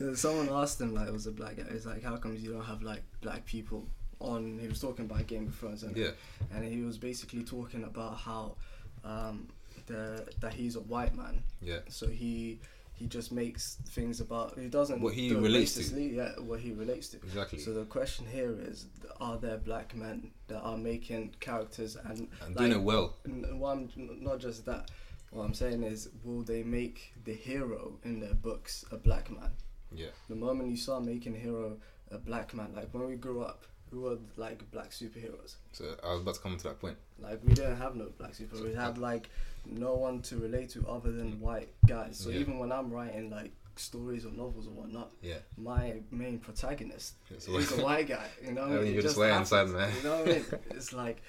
someone 0.16 0.48
asked 0.50 0.80
him 0.80 0.94
like 0.94 1.08
it 1.08 1.12
was 1.12 1.26
a 1.26 1.32
black 1.32 1.56
guy. 1.56 1.64
He's 1.70 1.86
like, 1.86 2.02
how 2.02 2.16
comes 2.16 2.42
you 2.42 2.52
don't 2.52 2.64
have 2.64 2.82
like 2.82 3.02
black 3.20 3.44
people 3.44 3.86
on? 4.20 4.58
He 4.60 4.68
was 4.68 4.80
talking 4.80 5.04
about 5.04 5.26
Game 5.26 5.46
of 5.48 5.54
Thrones, 5.54 5.82
and 5.82 5.96
yeah, 5.96 6.10
and 6.52 6.64
he 6.64 6.82
was 6.82 6.98
basically 6.98 7.42
talking 7.44 7.84
about 7.84 8.16
how 8.18 8.56
um, 9.04 9.48
the 9.86 10.26
that 10.40 10.52
he's 10.54 10.76
a 10.76 10.80
white 10.80 11.14
man, 11.16 11.42
yeah, 11.62 11.78
so 11.88 12.06
he 12.08 12.58
he 12.94 13.06
just 13.06 13.30
makes 13.30 13.76
things 13.90 14.20
about 14.20 14.58
he 14.58 14.66
doesn't 14.68 15.00
What 15.00 15.14
he 15.14 15.32
relates 15.34 15.74
to. 15.74 16.00
Yeah, 16.00 16.30
what 16.40 16.60
he 16.60 16.72
relates 16.72 17.08
to. 17.10 17.16
exactly. 17.18 17.58
So 17.60 17.72
the 17.72 17.84
question 17.84 18.26
here 18.26 18.56
is: 18.60 18.86
Are 19.20 19.38
there 19.38 19.56
black 19.58 19.94
men 19.94 20.30
that 20.48 20.60
are 20.60 20.76
making 20.76 21.34
characters 21.40 21.96
and 21.96 22.28
and 22.44 22.56
doing 22.56 22.72
it 22.72 22.82
well. 22.82 23.14
N- 23.26 23.58
Well, 23.58 23.72
I'm, 23.72 23.88
n- 23.96 24.18
not 24.20 24.38
just 24.40 24.64
that. 24.66 24.90
What 25.30 25.44
I'm 25.44 25.52
saying 25.54 25.82
is, 25.82 26.08
will 26.24 26.40
they 26.42 26.62
make 26.62 27.12
the 27.24 27.34
hero 27.34 27.98
in 28.02 28.18
their 28.18 28.32
books 28.32 28.84
a 28.90 28.96
black 28.96 29.30
man? 29.30 29.50
Yeah, 29.94 30.06
The 30.30 30.34
moment 30.34 30.70
you 30.70 30.76
start 30.76 31.04
making 31.04 31.36
a 31.36 31.38
hero 31.38 31.76
a 32.10 32.16
black 32.18 32.54
man, 32.54 32.72
like 32.74 32.88
when 32.94 33.06
we 33.06 33.16
grew 33.16 33.42
up, 33.42 33.64
who 33.90 34.00
were 34.02 34.18
like 34.36 34.70
black 34.70 34.90
superheroes? 34.90 35.56
so 35.72 35.84
I 36.04 36.12
was 36.12 36.22
about 36.22 36.34
to 36.34 36.40
come 36.40 36.56
to 36.56 36.64
that 36.64 36.80
point. 36.80 36.96
Like 37.18 37.40
we 37.44 37.54
didn't 37.54 37.76
have 37.76 37.96
no 37.96 38.08
black 38.18 38.32
superheroes. 38.32 38.64
We 38.64 38.74
had 38.74 38.98
like 38.98 39.28
no 39.66 39.94
one 39.94 40.22
to 40.22 40.36
relate 40.38 40.70
to 40.70 40.86
other 40.88 41.12
than 41.12 41.40
white 41.40 41.68
guys. 41.86 42.18
So 42.18 42.30
Yeah. 42.30 42.40
even 42.40 42.58
when 42.58 42.72
I'm 42.72 42.90
writing 42.90 43.30
like 43.30 43.52
stories 43.76 44.24
or 44.24 44.32
novels 44.32 44.66
or 44.66 44.70
whatnot, 44.70 45.10
Yeah, 45.22 45.38
my 45.56 46.00
main 46.10 46.38
protagonist 46.38 47.14
is 47.36 47.46
a 47.48 47.82
white 47.82 48.08
guy. 48.08 48.26
You 48.44 48.52
know, 48.52 48.68
what 48.68 48.78
I 48.78 48.82
mean? 48.82 48.92
you're 48.94 49.02
just 49.02 49.16
white 49.16 49.28
happens, 49.28 49.52
inside, 49.52 49.68
man. 49.76 49.92
You 49.96 50.02
know 50.02 50.16
what 50.20 50.28
I 50.28 50.32
mean? 50.32 50.44
It's 50.70 50.92
like 50.92 51.22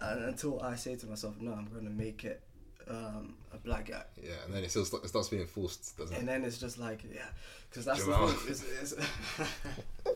uh, 0.00 0.16
until 0.26 0.60
I 0.60 0.74
say 0.76 0.96
to 0.96 1.06
myself, 1.06 1.34
no, 1.40 1.52
I'm 1.52 1.68
gonna 1.74 1.90
make 1.90 2.24
it 2.24 2.40
um, 2.88 3.34
a 3.52 3.58
black 3.58 3.88
guy, 3.88 4.02
yeah, 4.22 4.32
and 4.44 4.54
then 4.54 4.62
it 4.64 4.70
still 4.70 4.84
st- 4.84 5.04
it 5.04 5.08
starts 5.08 5.28
being 5.28 5.46
forced, 5.46 5.96
doesn't 5.96 6.14
it? 6.14 6.18
and 6.18 6.28
then 6.28 6.44
it's 6.44 6.58
just 6.58 6.78
like, 6.78 7.02
yeah, 7.14 7.22
because 7.70 7.84
that's 7.84 8.00
Jamal. 8.04 8.26
the 8.26 8.32
thing. 8.34 8.50
It's, 8.82 8.92
it's 8.92 8.94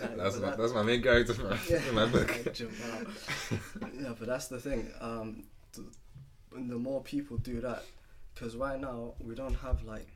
No, 0.00 0.16
That's 0.16 0.36
my 0.40 0.50
that- 0.50 0.58
that's 0.58 0.72
my 0.74 0.82
main 0.82 1.02
character 1.02 1.34
man, 1.42 1.58
yeah, 1.70 1.78
in 1.88 1.94
my 1.94 2.06
book. 2.06 2.28
like 2.44 2.60
yeah, 4.00 4.12
but 4.18 4.26
that's 4.26 4.48
the 4.48 4.58
thing. 4.58 4.90
Um, 5.00 5.44
th- 5.72 5.86
the 6.52 6.76
more 6.78 7.00
people 7.02 7.36
do 7.36 7.60
that, 7.60 7.84
because 8.34 8.56
right 8.56 8.80
now 8.80 9.14
we 9.20 9.34
don't 9.36 9.54
have 9.54 9.82
like 9.84 10.08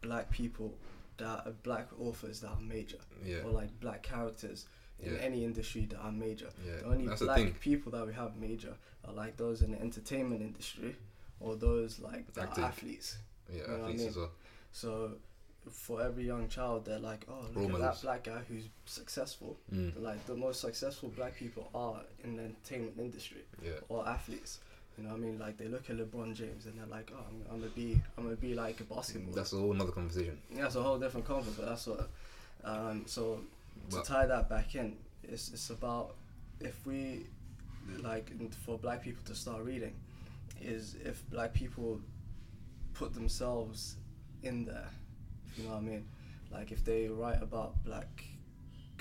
black 0.00 0.30
people 0.30 0.74
that 1.18 1.46
are 1.46 1.52
black 1.62 1.88
authors 2.00 2.40
that 2.40 2.48
are 2.48 2.60
major, 2.60 2.98
Yeah, 3.24 3.38
or 3.44 3.50
like 3.50 3.78
black 3.80 4.02
characters 4.02 4.66
in 5.00 5.12
Yeah. 5.14 5.20
any 5.20 5.44
industry 5.44 5.86
that 5.90 5.98
are 5.98 6.12
major. 6.12 6.48
yeah. 6.66 6.76
The 6.76 6.84
only 6.86 7.06
That's 7.06 7.20
black 7.22 7.36
thing. 7.38 7.54
people 7.60 7.92
that 7.92 8.06
we 8.06 8.14
have 8.14 8.36
major 8.36 8.74
are 9.06 9.12
like 9.12 9.36
those 9.36 9.60
in 9.62 9.72
the 9.72 9.80
entertainment 9.80 10.40
industry, 10.40 10.96
or 11.40 11.56
those 11.56 11.98
like 12.00 12.32
that 12.34 12.58
are 12.58 12.64
athletes. 12.66 13.16
Yeah, 13.52 13.62
know 13.66 13.72
what 13.72 13.72
I 13.72 13.82
athletes 13.84 14.00
mean? 14.00 14.08
as 14.08 14.16
well. 14.16 14.30
So 14.72 15.10
for 15.70 16.02
every 16.02 16.24
young 16.24 16.48
child, 16.48 16.84
they're 16.84 16.98
like, 16.98 17.26
oh, 17.28 17.40
look 17.42 17.56
Role 17.56 17.64
at 17.66 17.70
models. 17.72 18.00
that 18.00 18.06
black 18.06 18.24
guy 18.24 18.40
who's 18.48 18.64
successful. 18.86 19.58
Mm. 19.74 20.00
Like 20.02 20.24
the 20.26 20.34
most 20.36 20.60
successful 20.60 21.10
black 21.10 21.36
people 21.36 21.68
are 21.74 22.00
in 22.24 22.36
the 22.36 22.42
entertainment 22.44 22.94
industry 22.98 23.42
Yeah, 23.62 23.72
or 23.88 24.06
athletes. 24.08 24.60
You 24.96 25.04
know 25.04 25.10
what 25.10 25.16
I 25.16 25.20
mean? 25.20 25.38
Like 25.38 25.56
they 25.58 25.66
look 25.68 25.88
at 25.90 25.96
LeBron 25.96 26.34
James 26.34 26.66
and 26.66 26.78
they're 26.78 26.86
like, 26.86 27.12
oh, 27.14 27.20
I'm, 27.28 27.42
I'm 27.52 27.58
gonna 27.60 27.70
be, 27.70 28.00
I'm 28.16 28.24
gonna 28.24 28.36
be 28.36 28.54
like 28.54 28.80
a 28.80 28.84
basketball. 28.84 29.32
that's 29.34 29.52
a 29.52 29.56
whole 29.56 29.72
another 29.72 29.92
conversation. 29.92 30.38
yeah, 30.50 30.66
it's 30.66 30.74
a 30.76 30.82
whole 30.82 30.98
different 30.98 31.26
conversation. 31.26 31.54
but 31.58 31.68
that's 31.68 31.86
what. 31.86 32.08
Um, 32.64 33.04
so 33.06 33.40
to 33.90 33.96
But 33.96 34.04
tie 34.04 34.26
that 34.26 34.48
back 34.48 34.74
in, 34.74 34.96
it's 35.22 35.50
it's 35.52 35.70
about 35.70 36.14
if 36.60 36.84
we 36.86 37.26
like 38.02 38.32
for 38.66 38.76
black 38.78 39.02
people 39.02 39.22
to 39.26 39.34
start 39.34 39.62
reading, 39.64 39.94
is 40.60 40.96
if 41.04 41.28
black 41.30 41.54
people 41.54 42.00
put 42.94 43.14
themselves 43.14 43.96
in 44.42 44.64
there. 44.64 44.88
If 45.46 45.58
you 45.58 45.64
know 45.64 45.70
what 45.70 45.78
I 45.78 45.82
mean? 45.82 46.04
Like 46.50 46.72
if 46.72 46.84
they 46.84 47.08
write 47.08 47.42
about 47.42 47.82
black 47.84 48.24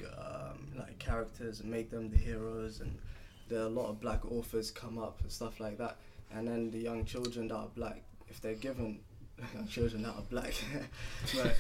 um, 0.04 0.72
like 0.78 1.00
characters 1.00 1.62
and 1.62 1.72
make 1.72 1.90
them 1.90 2.10
the 2.10 2.18
heroes, 2.18 2.82
and 2.82 2.98
there 3.50 3.62
are 3.62 3.66
a 3.66 3.70
lot 3.70 3.90
of 3.90 4.00
black 4.00 4.26
authors 4.32 4.72
come 4.72 4.98
up 4.98 5.20
and 5.22 5.32
stuff 5.32 5.60
like 5.60 5.78
that, 5.78 5.98
and 6.34 6.48
then 6.48 6.72
the 6.72 6.80
young 6.80 7.06
children 7.06 7.48
that 7.48 7.56
are 7.56 7.70
black, 7.76 8.04
if 8.30 8.42
they're 8.42 8.54
given 8.56 9.00
young 9.56 9.68
children 9.68 10.04
that 10.04 10.16
are 10.16 10.26
black, 10.30 10.54
but 11.36 11.56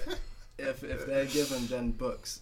if 0.57 0.83
if 0.83 1.05
they're 1.05 1.25
given 1.25 1.65
then 1.67 1.91
books, 1.91 2.41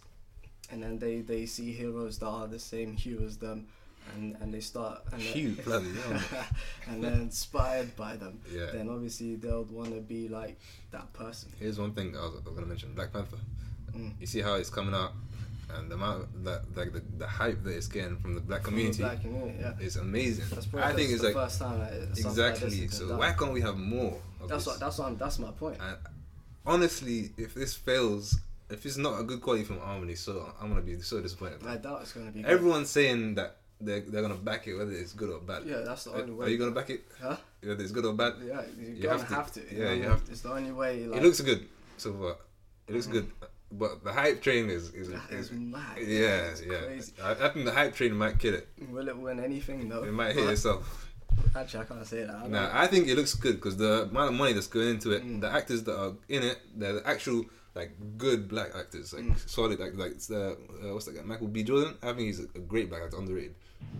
and 0.72 0.82
then 0.82 1.00
they 1.00 1.22
they 1.22 1.46
see 1.46 1.72
heroes 1.72 2.20
that 2.20 2.28
are 2.28 2.48
the 2.48 2.60
same 2.60 2.96
hue 2.96 3.22
as 3.26 3.38
them. 3.38 3.68
And, 4.14 4.38
and 4.40 4.54
they 4.54 4.62
start 4.62 5.02
and 5.12 5.22
Hue, 5.22 5.58
bloody 5.66 5.92
hell. 6.08 6.46
and 6.88 7.04
they're 7.04 7.12
inspired 7.12 7.96
by 7.96 8.16
them 8.16 8.40
yeah, 8.50 8.68
then 8.72 8.88
obviously 8.88 9.36
they'll 9.36 9.64
want 9.64 9.94
to 9.94 10.00
be 10.00 10.30
like 10.30 10.58
that 10.92 11.12
person. 11.12 11.52
here's 11.60 11.80
one 11.80 11.92
thing 11.92 12.14
that 12.14 12.20
I 12.20 12.22
was, 12.22 12.36
I 12.46 12.50
was 12.50 12.56
gonna 12.56 12.68
mention: 12.68 12.94
Black 12.94 13.12
Panther. 13.12 13.38
Mm. 13.94 14.14
You 14.20 14.28
see 14.28 14.42
how 14.42 14.54
it's 14.54 14.70
coming 14.70 14.94
out, 14.94 15.12
and 15.76 15.90
the 15.90 15.96
amount 15.96 16.44
that 16.46 16.64
like 16.78 16.94
the, 16.94 17.02
the 17.18 17.28
hype 17.28 17.64
that 17.64 17.76
it's 17.76 17.88
getting 17.88 18.18
from 18.18 18.36
the 18.36 18.42
black 18.42 18.64
From 18.64 18.76
the 18.76 18.82
community 18.82 19.04
black 19.04 19.22
community, 19.22 19.58
yeah. 19.60 19.74
is 19.80 19.96
amazing. 19.98 20.46
That's 20.50 20.66
probably 20.66 20.92
I 20.92 20.96
think 20.96 21.12
it's 21.12 21.24
like 21.24 21.34
first 21.34 21.60
time 21.60 21.80
like 21.80 21.92
exactly. 22.18 22.80
been 22.80 22.90
so 22.90 23.18
why 23.18 23.34
can't 23.34 23.54
we 23.54 23.62
have 23.62 23.78
more? 23.78 24.18
That's 24.48 24.52
this? 24.52 24.68
what. 24.68 24.80
That's 24.80 24.98
what. 24.98 25.08
I'm, 25.08 25.18
that's 25.18 25.40
my 25.40 25.52
point. 25.52 25.78
And 25.82 25.98
honestly, 26.66 27.32
if 27.38 27.54
this 27.54 27.74
fails, 27.74 28.40
if 28.70 28.86
it's 28.86 28.98
not 28.98 29.20
a 29.20 29.24
good 29.24 29.42
quality 29.42 29.64
from 29.64 29.80
be 30.06 30.16
so 30.16 30.52
I'm 30.62 30.70
gonna 30.70 30.82
be 30.82 31.00
so 31.00 31.22
disappointed. 31.22 31.66
I 31.66 31.78
doubt 31.78 32.02
it's 32.02 32.14
gonna 32.14 32.32
be. 32.32 32.42
good. 32.42 32.52
Everyone's 32.52 32.90
saying 32.90 33.36
that 33.36 33.58
they're, 33.82 34.02
they're 34.02 34.22
gonna 34.22 34.36
back 34.36 34.68
it 34.68 34.76
whether 34.76 34.92
it's 34.92 35.14
good 35.14 35.30
or 35.30 35.40
bad. 35.40 35.64
Yeah, 35.66 35.82
that's 35.86 36.06
the 36.06 36.12
Are, 36.12 36.22
only 36.22 36.34
way. 36.34 36.46
are 36.46 36.50
you 36.50 36.58
gonna 36.58 36.72
back 36.72 36.90
it 36.90 37.02
Huh? 37.22 37.38
whether 37.62 37.82
it's 37.84 37.92
good 37.92 38.06
or 38.06 38.14
bad? 38.14 38.34
Yeah, 38.44 38.62
you're 38.80 38.90
You 38.96 39.04
gonna 39.04 39.18
have 39.20 39.28
to. 39.28 39.36
have 39.36 39.52
to. 39.54 39.62
Yeah, 39.76 39.92
you 39.94 40.04
have 40.04 40.24
to. 40.26 40.32
It's 40.32 40.42
the 40.42 40.52
only 40.54 40.72
way. 40.72 41.06
Like, 41.06 41.20
it 41.20 41.24
looks 41.24 41.42
good 41.42 41.68
so 41.98 42.14
far. 42.14 42.36
It 42.88 42.94
looks 42.94 43.08
good, 43.08 43.32
but 43.72 44.04
the 44.04 44.14
hype 44.14 44.42
train 44.42 44.70
is 44.70 44.94
is, 44.94 45.10
is 45.32 45.52
mad. 45.52 45.98
yeah 45.98 46.52
yeah. 46.66 46.80
crazy. 46.86 47.14
I, 47.22 47.32
I 47.32 47.50
think 47.50 47.66
the 47.66 47.72
hype 47.72 47.94
train 47.96 48.14
might 48.16 48.38
kill 48.40 48.54
it. 48.54 48.68
Will 48.90 49.08
it 49.10 49.18
win 49.18 49.40
anything? 49.40 49.90
No. 49.90 50.04
It 50.04 50.12
might 50.14 50.36
hit 50.36 50.48
itself. 50.50 51.02
Actually, 51.54 51.82
I 51.82 51.86
can't 51.86 52.08
say 52.08 52.24
that. 52.24 52.34
I 52.36 52.48
Nah, 52.48 52.70
I 52.74 52.88
think 52.88 53.08
it 53.10 53.16
looks 53.16 53.34
good 53.34 53.56
because 53.56 53.76
the 53.76 54.04
amount 54.04 54.30
of 54.34 54.36
money 54.36 54.54
that's 54.54 54.68
going 54.68 54.90
into 54.90 55.12
it, 55.12 55.24
Mm. 55.26 55.42
the 55.42 55.52
actors 55.52 55.84
that 55.84 55.98
are 56.00 56.14
in 56.30 56.44
it, 56.44 56.58
they're 56.76 56.94
the 56.94 57.08
actual 57.08 57.44
like 57.74 57.92
good 58.18 58.48
black 58.48 58.70
actors, 58.74 59.12
like 59.14 59.24
Mm. 59.26 59.50
solid, 59.50 59.80
like 59.80 59.96
like 59.96 60.12
it's 60.12 60.28
the 60.28 60.52
uh, 60.84 60.94
what's 60.94 61.06
that 61.08 61.16
guy, 61.16 61.24
Michael 61.24 61.48
B. 61.50 61.64
Jordan. 61.64 61.96
I 62.04 62.08
think 62.14 62.20
he's 62.28 62.40
a 62.40 62.60
great 62.60 62.88
black 62.90 63.02
actor, 63.04 63.18
underrated. 63.18 63.56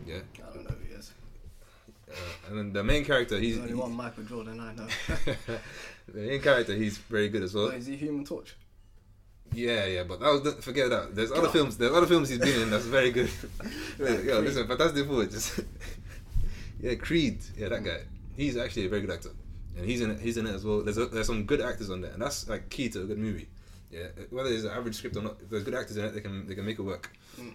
Yeah, 0.06 0.16
I 0.38 0.54
don't 0.54 0.64
know 0.64 0.76
who 0.76 0.86
he 0.88 0.94
is. 0.94 1.12
uh, 2.10 2.14
and 2.50 2.58
then 2.58 2.74
the 2.74 2.84
main 2.84 3.04
character, 3.04 3.40
he's 3.40 3.58
There's 3.58 3.72
only 3.72 3.82
one 3.82 3.94
Michael 3.94 4.24
Jordan 4.24 4.60
I 4.60 4.74
know. 4.74 4.88
the 6.08 6.20
main 6.20 6.42
character, 6.42 6.74
he's 6.76 6.98
very 6.98 7.30
good 7.30 7.44
as 7.44 7.54
well. 7.54 7.66
Oh, 7.66 7.72
is 7.72 7.86
he 7.86 7.96
Human 7.96 8.26
Torch? 8.26 8.56
Yeah, 9.54 9.86
yeah, 9.86 10.04
but 10.04 10.20
that 10.20 10.32
was 10.32 10.42
the, 10.42 10.52
forget 10.54 10.90
that. 10.90 11.16
There's 11.16 11.32
other 11.32 11.44
God. 11.44 11.54
films. 11.54 11.78
There's 11.78 11.94
other 11.94 12.08
films 12.08 12.30
he's 12.30 12.40
been 12.40 12.62
in 12.64 12.70
that's 12.70 12.86
very 12.86 13.12
good. 13.12 13.30
Yo, 14.00 14.40
listen, 14.40 14.68
Fantastic 14.68 15.08
Four, 15.08 15.26
just 15.26 15.62
yeah, 16.82 16.96
Creed, 16.96 17.40
yeah, 17.58 17.70
that 17.70 17.84
guy. 17.84 18.00
He's 18.36 18.58
actually 18.58 18.86
a 18.86 18.90
very 18.90 19.02
good 19.02 19.12
actor, 19.12 19.30
and 19.78 19.86
he's 19.86 20.02
in 20.02 20.12
it. 20.12 20.20
He's 20.20 20.38
in 20.38 20.46
it 20.46 20.54
as 20.54 20.66
well. 20.66 20.82
There's 20.82 20.98
a, 20.98 21.06
there's 21.06 21.28
some 21.28 21.46
good 21.46 21.62
actors 21.62 21.90
on 21.90 22.02
there, 22.02 22.12
and 22.12 22.22
that's 22.22 22.50
like 22.50 22.70
key 22.70 22.90
to 22.90 23.02
a 23.04 23.06
good 23.06 23.18
movie. 23.18 23.48
Yeah, 23.92 24.08
whether 24.30 24.50
it's 24.50 24.66
an 24.66 24.72
average 24.72 24.96
script 24.96 25.16
or 25.16 25.22
not, 25.22 25.38
if 25.42 25.50
there's 25.50 25.64
good 25.64 25.76
actors 25.76 25.96
in 25.98 26.06
it, 26.06 26.14
they 26.14 26.22
can 26.22 26.48
they 26.48 26.56
can 26.56 26.66
make 26.66 26.80
it 26.80 26.82
work. 26.82 27.16
Mm. 27.40 27.54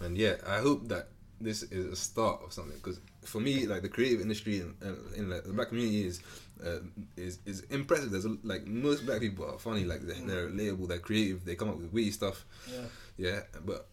And 0.00 0.18
yeah, 0.18 0.36
I 0.46 0.58
hope 0.58 0.88
that 0.88 1.08
this 1.40 1.62
is 1.64 1.86
a 1.86 1.96
start 1.96 2.40
of 2.44 2.52
something 2.52 2.76
because 2.76 3.00
for 3.22 3.40
me, 3.40 3.66
like 3.66 3.82
the 3.82 3.88
creative 3.88 4.20
industry 4.20 4.60
in, 4.60 4.74
in 5.16 5.30
like, 5.30 5.44
the 5.44 5.52
black 5.52 5.68
community 5.68 6.06
is 6.06 6.20
uh, 6.64 6.80
is 7.16 7.38
is 7.46 7.60
impressive. 7.70 8.10
There's 8.10 8.24
a, 8.24 8.36
like 8.42 8.66
most 8.66 9.06
black 9.06 9.20
people 9.20 9.44
are 9.44 9.58
funny, 9.58 9.84
like 9.84 10.00
they're, 10.02 10.16
they're 10.26 10.48
relatable, 10.48 10.88
they're 10.88 10.98
creative, 10.98 11.44
they 11.44 11.54
come 11.54 11.68
up 11.68 11.76
with 11.76 11.92
witty 11.92 12.10
stuff. 12.10 12.44
Yeah. 12.70 12.86
Yeah, 13.16 13.40
but 13.64 13.88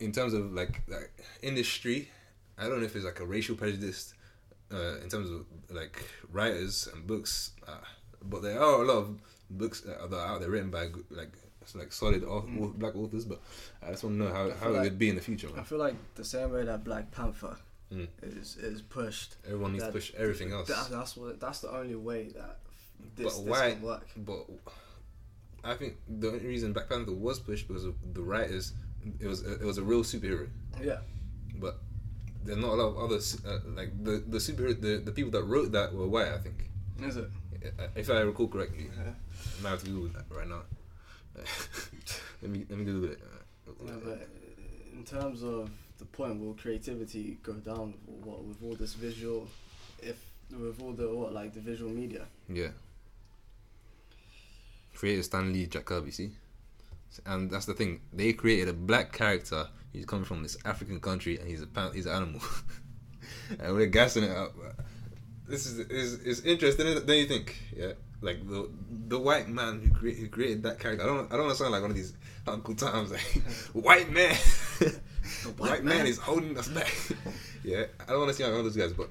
in 0.00 0.12
terms 0.12 0.34
of 0.34 0.52
like 0.52 0.82
like 0.88 1.10
industry, 1.42 2.08
I 2.56 2.68
don't 2.68 2.80
know 2.80 2.86
if 2.86 2.96
it's 2.96 3.04
like 3.04 3.20
a 3.20 3.26
racial 3.26 3.56
prejudice 3.56 4.14
uh, 4.72 5.00
in 5.02 5.08
terms 5.08 5.30
of 5.30 5.46
like 5.70 6.04
writers 6.32 6.88
and 6.92 7.06
books, 7.06 7.52
uh, 7.66 7.84
but 8.22 8.42
there 8.42 8.60
are 8.60 8.82
a 8.82 8.86
lot 8.86 8.98
of 8.98 9.18
books 9.50 9.80
that 9.82 10.00
are, 10.00 10.08
that 10.08 10.16
are 10.16 10.26
out 10.34 10.40
there 10.40 10.50
written 10.50 10.70
by 10.70 10.88
like 11.10 11.32
like 11.74 11.92
solid 11.92 12.22
Mm. 12.22 12.74
black 12.78 12.94
authors. 12.96 13.24
But 13.24 13.40
I 13.82 13.90
just 13.90 14.04
want 14.04 14.18
to 14.18 14.24
know 14.24 14.32
how, 14.32 14.50
how 14.50 14.66
feel 14.72 14.76
it 14.76 14.80
would 14.84 14.98
be 14.98 15.08
in 15.10 15.16
the 15.16 15.20
future. 15.22 15.48
I 15.56 15.62
feel 15.62 15.78
like 15.78 15.94
the 16.14 16.24
same 16.24 16.50
way 16.52 16.64
that 16.64 16.84
Black 16.84 17.10
Panther 17.10 17.56
Mm. 17.92 18.06
is 18.22 18.56
is 18.56 18.82
pushed. 18.82 19.36
Everyone 19.46 19.72
needs 19.72 19.84
to 19.84 19.92
push 19.92 20.12
everything 20.14 20.52
else. 20.52 20.68
That, 20.68 20.88
that's 20.90 21.16
what. 21.16 21.40
That's 21.40 21.60
the 21.60 21.70
only 21.74 21.94
way 21.96 22.28
that 22.28 22.58
this, 23.16 23.24
But 23.38 23.44
this 23.44 23.50
why- 23.50 23.70
can 23.72 23.82
work. 23.82 24.06
But 24.16 24.46
I 25.64 25.74
think 25.74 25.96
the 26.08 26.28
only 26.28 26.46
reason 26.46 26.72
Black 26.72 26.88
Panther 26.88 27.12
was 27.12 27.40
pushed 27.40 27.66
because 27.68 27.84
of 27.84 27.94
the 28.14 28.22
writers 28.22 28.72
it 29.20 29.26
was 29.26 29.42
it 29.42 29.62
was 29.62 29.78
a 29.78 29.82
real 29.82 30.02
superhero, 30.02 30.48
Yeah. 30.82 30.98
but 31.60 31.78
there's 32.44 32.58
not 32.58 32.70
a 32.70 32.74
lot 32.74 32.88
of 32.88 32.98
others 32.98 33.38
uh, 33.46 33.60
like 33.74 33.90
the 34.04 34.22
the 34.26 34.38
superhero 34.38 34.78
the, 34.80 34.98
the 34.98 35.12
people 35.12 35.30
that 35.32 35.44
wrote 35.44 35.72
that 35.72 35.94
were 35.94 36.08
white. 36.08 36.28
I 36.28 36.38
think, 36.38 36.70
Is 37.02 37.16
it? 37.16 37.28
If 37.96 38.10
I 38.10 38.20
recall 38.20 38.48
correctly. 38.48 38.86
Yeah. 38.96 39.12
I 39.58 39.62
might 39.62 39.70
have 39.70 39.82
to 39.84 39.90
Google 39.90 40.10
that 40.20 40.26
right 40.36 40.46
now. 40.48 40.62
let 42.42 42.50
me 42.50 42.64
let 42.68 42.78
me 42.78 42.84
Google 42.84 43.10
it. 43.10 43.20
Uh, 43.22 43.72
no, 43.84 44.00
but 44.04 44.12
uh, 44.12 44.96
in 44.96 45.04
terms 45.04 45.42
of 45.42 45.70
the 45.98 46.04
point, 46.04 46.40
will 46.40 46.54
creativity 46.54 47.38
go 47.42 47.54
down 47.54 47.94
with 48.06 48.24
what 48.24 48.44
with 48.44 48.62
all 48.62 48.74
this 48.74 48.94
visual, 48.94 49.48
if 50.02 50.16
with 50.50 50.80
all 50.82 50.92
the 50.92 51.08
what 51.14 51.32
like 51.32 51.54
the 51.54 51.60
visual 51.60 51.90
media? 51.90 52.26
Yeah. 52.48 52.68
Created 54.94 55.24
Stan 55.24 55.52
Lee, 55.52 55.66
Jack 55.66 55.84
Kirby, 55.84 56.10
see? 56.10 56.32
And 57.24 57.50
that's 57.50 57.66
the 57.66 57.74
thing. 57.74 58.00
They 58.12 58.32
created 58.32 58.68
a 58.68 58.72
black 58.72 59.12
character. 59.12 59.68
He's 59.92 60.04
coming 60.04 60.24
from 60.24 60.42
this 60.42 60.56
African 60.64 61.00
country, 61.00 61.38
and 61.38 61.48
he's 61.48 61.62
a 61.62 61.90
he's 61.92 62.06
an 62.06 62.12
animal. 62.12 62.40
and 63.60 63.74
we're 63.74 63.86
gassing 63.86 64.24
it 64.24 64.36
up. 64.36 64.54
This 65.46 65.66
is 65.66 65.78
is 65.78 66.14
is 66.20 66.44
interesting. 66.44 66.86
Don't 66.86 67.08
you 67.16 67.26
think? 67.26 67.56
Yeah, 67.74 67.92
like 68.20 68.46
the 68.48 68.70
the 69.06 69.18
white 69.18 69.48
man 69.48 69.80
who, 69.80 69.90
crea- 69.90 70.14
who 70.14 70.28
created 70.28 70.62
that 70.64 70.80
character. 70.80 71.04
I 71.04 71.06
don't 71.06 71.32
I 71.32 71.36
don't 71.36 71.46
want 71.46 71.56
to 71.56 71.62
sound 71.62 71.72
like 71.72 71.82
one 71.82 71.90
of 71.90 71.96
these 71.96 72.14
Uncle 72.46 72.74
Toms. 72.74 73.12
Like, 73.12 73.20
white 73.72 74.10
man, 74.10 74.34
white, 75.56 75.70
white 75.70 75.84
man 75.84 75.98
man. 75.98 76.06
is 76.06 76.18
holding 76.18 76.56
us 76.58 76.68
back. 76.68 76.92
yeah, 77.64 77.84
I 78.00 78.10
don't 78.10 78.20
want 78.20 78.30
to 78.30 78.34
seem 78.34 78.46
like 78.46 78.52
one 78.52 78.60
of 78.60 78.66
those 78.66 78.76
guys, 78.76 78.92
but 78.92 79.10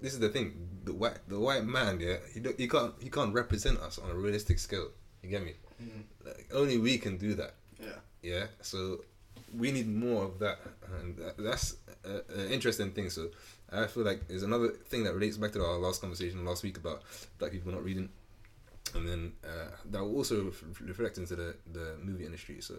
this 0.00 0.12
is 0.12 0.20
the 0.20 0.28
thing. 0.28 0.68
The 0.84 0.92
white 0.92 1.18
the 1.28 1.38
white 1.38 1.64
man, 1.64 2.00
yeah, 2.00 2.16
he 2.32 2.40
he 2.56 2.68
can't 2.68 2.94
he 3.00 3.10
can't 3.10 3.32
represent 3.32 3.78
us 3.80 3.98
on 3.98 4.10
a 4.10 4.14
realistic 4.14 4.58
scale. 4.58 4.88
You 5.22 5.30
get 5.30 5.44
me? 5.44 5.54
Mm-hmm. 5.82 6.26
Like, 6.26 6.50
only 6.54 6.78
we 6.78 6.98
can 6.98 7.16
do 7.16 7.34
that. 7.34 7.54
Yeah. 7.80 7.88
Yeah. 8.22 8.46
So 8.60 9.00
we 9.56 9.72
need 9.72 9.88
more 9.88 10.24
of 10.24 10.38
that, 10.40 10.58
and 10.98 11.16
that, 11.18 11.36
that's 11.38 11.76
an 12.04 12.48
interesting 12.50 12.90
thing. 12.92 13.10
So 13.10 13.28
I 13.74 13.86
feel 13.86 14.04
like 14.04 14.28
there's 14.28 14.42
another 14.42 14.68
thing 14.68 15.04
that 15.04 15.14
relates 15.14 15.36
back 15.36 15.52
to 15.52 15.64
our 15.64 15.78
last 15.78 16.00
conversation 16.00 16.44
last 16.44 16.62
week 16.62 16.76
about 16.76 17.02
black 17.38 17.52
people 17.52 17.72
not 17.72 17.84
reading, 17.84 18.08
and 18.94 19.08
then 19.08 19.32
uh, 19.44 19.70
that 19.90 20.02
will 20.02 20.16
also 20.16 20.44
ref- 20.44 20.80
reflect 20.80 21.18
into 21.18 21.36
the 21.36 21.56
the 21.72 21.96
movie 22.02 22.24
industry. 22.24 22.60
So. 22.60 22.76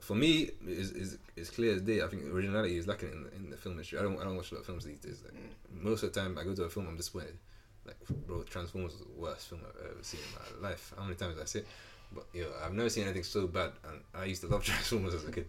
For 0.00 0.14
me, 0.14 0.48
is 0.66 0.92
is 0.92 1.18
is 1.36 1.50
clear 1.50 1.74
as 1.74 1.82
day. 1.82 2.00
I 2.00 2.06
think 2.06 2.24
originality 2.24 2.78
is 2.78 2.86
lacking 2.86 3.12
in 3.12 3.24
the, 3.24 3.36
in 3.36 3.50
the 3.50 3.56
film 3.58 3.74
industry. 3.74 3.98
I 3.98 4.02
don't 4.02 4.18
I 4.18 4.24
don't 4.24 4.34
watch 4.34 4.50
a 4.50 4.54
lot 4.54 4.60
of 4.60 4.66
films 4.66 4.86
these 4.86 4.98
days. 4.98 5.22
Like, 5.22 5.34
most 5.70 6.02
of 6.02 6.14
the 6.14 6.18
time, 6.18 6.38
I 6.38 6.44
go 6.44 6.54
to 6.54 6.62
a 6.62 6.70
film, 6.70 6.88
I'm 6.88 6.96
disappointed. 6.96 7.36
Like, 7.84 7.96
bro, 8.26 8.42
Transformers 8.44 8.92
was 8.92 9.02
the 9.02 9.20
worst 9.20 9.48
film 9.48 9.60
I've 9.62 9.90
ever 9.90 10.02
seen 10.02 10.20
in 10.20 10.62
my 10.62 10.70
life. 10.70 10.94
How 10.96 11.04
many 11.04 11.16
times 11.16 11.34
did 11.34 11.42
I 11.42 11.44
see 11.44 11.58
it? 11.60 11.66
But 12.12 12.24
yo, 12.32 12.46
I've 12.64 12.72
never 12.72 12.88
seen 12.90 13.04
anything 13.04 13.22
so 13.22 13.46
bad, 13.46 13.72
and 13.88 14.00
I 14.14 14.24
used 14.24 14.40
to 14.40 14.48
love 14.48 14.64
Transformers 14.64 15.14
as 15.14 15.24
a 15.24 15.32
kid, 15.32 15.48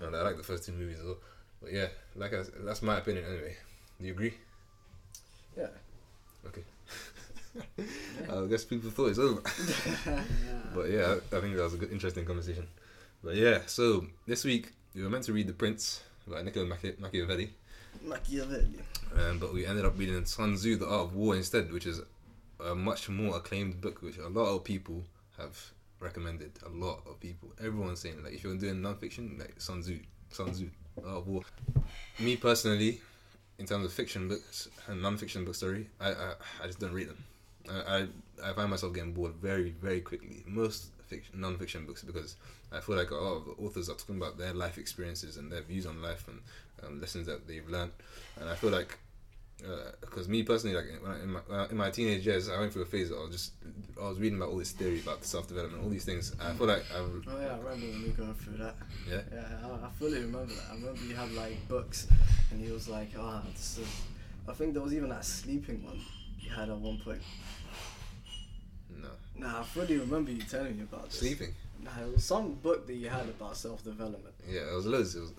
and 0.00 0.14
I 0.14 0.22
like 0.22 0.36
the 0.36 0.42
first 0.42 0.64
two 0.66 0.72
movies 0.72 0.98
as 0.98 1.06
well. 1.06 1.18
But 1.60 1.72
yeah, 1.72 1.88
like 2.16 2.34
I, 2.34 2.42
that's 2.60 2.82
my 2.82 2.98
opinion 2.98 3.24
anyway. 3.24 3.56
Do 4.02 4.08
you 4.08 4.14
agree? 4.14 4.34
Yeah. 5.56 5.68
Okay. 6.44 6.62
I 8.28 8.46
guess 8.46 8.64
people 8.64 8.90
thought 8.90 9.10
it's 9.10 9.18
over. 9.20 9.40
but 10.74 10.90
yeah, 10.90 11.14
I, 11.32 11.36
I 11.36 11.40
think 11.40 11.54
that 11.54 11.62
was 11.62 11.74
a 11.74 11.76
good, 11.76 11.92
interesting 11.92 12.24
conversation. 12.24 12.66
But 13.22 13.36
yeah, 13.36 13.60
so 13.66 14.04
this 14.26 14.42
week 14.44 14.72
we 14.92 15.04
were 15.04 15.08
meant 15.08 15.22
to 15.24 15.32
read 15.32 15.46
The 15.46 15.52
Prince 15.52 16.02
by 16.26 16.42
Niccolo 16.42 16.66
Machi- 16.66 16.96
Machiavelli, 16.98 17.50
Machiavelli. 18.04 18.74
um, 19.16 19.38
but 19.38 19.54
we 19.54 19.64
ended 19.66 19.84
up 19.84 19.96
reading 19.96 20.24
Sun 20.24 20.56
Tzu, 20.56 20.76
The 20.78 20.88
Art 20.88 21.02
of 21.04 21.14
War 21.14 21.36
instead, 21.36 21.70
which 21.72 21.86
is 21.86 22.00
a 22.58 22.74
much 22.74 23.08
more 23.08 23.36
acclaimed 23.36 23.80
book, 23.80 24.02
which 24.02 24.18
a 24.18 24.26
lot 24.28 24.46
of 24.46 24.64
people 24.64 25.04
have 25.38 25.56
recommended. 26.00 26.50
A 26.66 26.70
lot 26.70 27.02
of 27.06 27.20
people, 27.20 27.50
everyone's 27.60 28.00
saying 28.00 28.24
like 28.24 28.32
if 28.32 28.42
you're 28.42 28.56
doing 28.56 28.82
non-fiction, 28.82 29.36
like 29.38 29.60
Sun 29.60 29.82
Tzu, 29.82 30.00
Sun 30.30 30.50
Tzu, 30.50 30.68
The 30.96 31.06
Art 31.06 31.18
of 31.18 31.28
War. 31.28 31.42
Me 32.18 32.36
personally, 32.36 33.00
in 33.62 33.68
terms 33.68 33.86
of 33.86 33.92
fiction 33.92 34.26
books 34.26 34.68
and 34.88 35.00
non-fiction 35.00 35.44
books, 35.44 35.60
sorry, 35.60 35.88
I 36.00 36.08
I, 36.10 36.34
I 36.62 36.66
just 36.66 36.80
don't 36.80 36.92
read 36.92 37.08
them. 37.08 37.24
I, 37.70 38.08
I 38.44 38.50
I 38.50 38.52
find 38.54 38.68
myself 38.68 38.92
getting 38.92 39.12
bored 39.12 39.34
very 39.34 39.70
very 39.80 40.00
quickly. 40.00 40.42
Most 40.46 40.86
fiction, 41.06 41.40
non-fiction 41.40 41.86
books 41.86 42.02
because 42.02 42.34
I 42.72 42.80
feel 42.80 42.96
like 42.96 43.12
a 43.12 43.14
lot 43.14 43.36
of 43.36 43.44
the 43.44 43.52
authors 43.64 43.88
are 43.88 43.94
talking 43.94 44.16
about 44.16 44.36
their 44.36 44.52
life 44.52 44.78
experiences 44.78 45.36
and 45.36 45.50
their 45.52 45.62
views 45.62 45.86
on 45.86 46.02
life 46.02 46.26
and 46.26 46.40
um, 46.82 47.00
lessons 47.00 47.28
that 47.28 47.46
they've 47.46 47.68
learned, 47.68 47.92
and 48.40 48.50
I 48.50 48.56
feel 48.56 48.70
like 48.70 48.98
because 50.00 50.28
me 50.28 50.42
personally, 50.42 50.76
like 50.76 50.86
when 51.02 51.12
I, 51.12 51.22
in, 51.22 51.30
my, 51.30 51.40
I, 51.50 51.68
in 51.70 51.76
my 51.76 51.90
teenage 51.90 52.26
years, 52.26 52.48
I 52.48 52.58
went 52.58 52.72
through 52.72 52.82
a 52.82 52.86
phase. 52.86 53.10
I 53.12 53.14
was 53.14 53.30
just 53.30 53.52
I 54.00 54.08
was 54.08 54.18
reading 54.18 54.38
about 54.38 54.50
all 54.50 54.58
this 54.58 54.72
theory 54.72 55.00
about 55.00 55.24
self 55.24 55.48
development, 55.48 55.82
all 55.84 55.90
these 55.90 56.04
things. 56.04 56.34
I 56.40 56.52
feel 56.52 56.66
like 56.66 56.84
I'm 56.94 57.22
Oh 57.28 57.40
yeah, 57.40 57.54
I 57.54 57.58
remember 57.58 57.86
when 57.86 58.02
we 58.02 58.08
were 58.08 58.14
going 58.14 58.34
through 58.34 58.56
that. 58.58 58.74
yeah 59.08 59.20
Yeah, 59.32 59.46
I, 59.64 59.86
I 59.86 59.90
fully 59.98 60.18
remember 60.20 60.52
that. 60.54 60.64
I 60.70 60.74
remember 60.74 61.00
you 61.04 61.14
had 61.14 61.32
like 61.32 61.68
books, 61.68 62.08
and 62.50 62.64
he 62.64 62.72
was 62.72 62.88
like, 62.88 63.10
"Ah, 63.18 63.42
this 63.52 63.78
is." 63.78 63.88
I 64.48 64.52
think 64.52 64.74
there 64.74 64.82
was 64.82 64.92
even 64.94 65.08
that 65.10 65.24
sleeping 65.24 65.84
one 65.84 66.00
you 66.40 66.50
had 66.50 66.68
at 66.68 66.76
one 66.76 66.98
point. 66.98 67.22
no 69.00 69.08
Nah, 69.36 69.60
I 69.60 69.62
fully 69.64 69.96
remember 69.98 70.30
you 70.32 70.42
telling 70.42 70.76
me 70.76 70.82
about 70.82 71.04
this. 71.10 71.18
sleeping. 71.20 71.54
It 71.84 72.14
was 72.14 72.24
some 72.24 72.54
book 72.54 72.86
that 72.86 72.94
you 72.94 73.08
had 73.08 73.28
about 73.28 73.56
self 73.56 73.82
development. 73.84 74.34
Yeah, 74.48 74.70
it 74.72 74.74
was 74.74 74.86
loads. 74.86 75.14
It 75.14 75.20
was, 75.20 75.32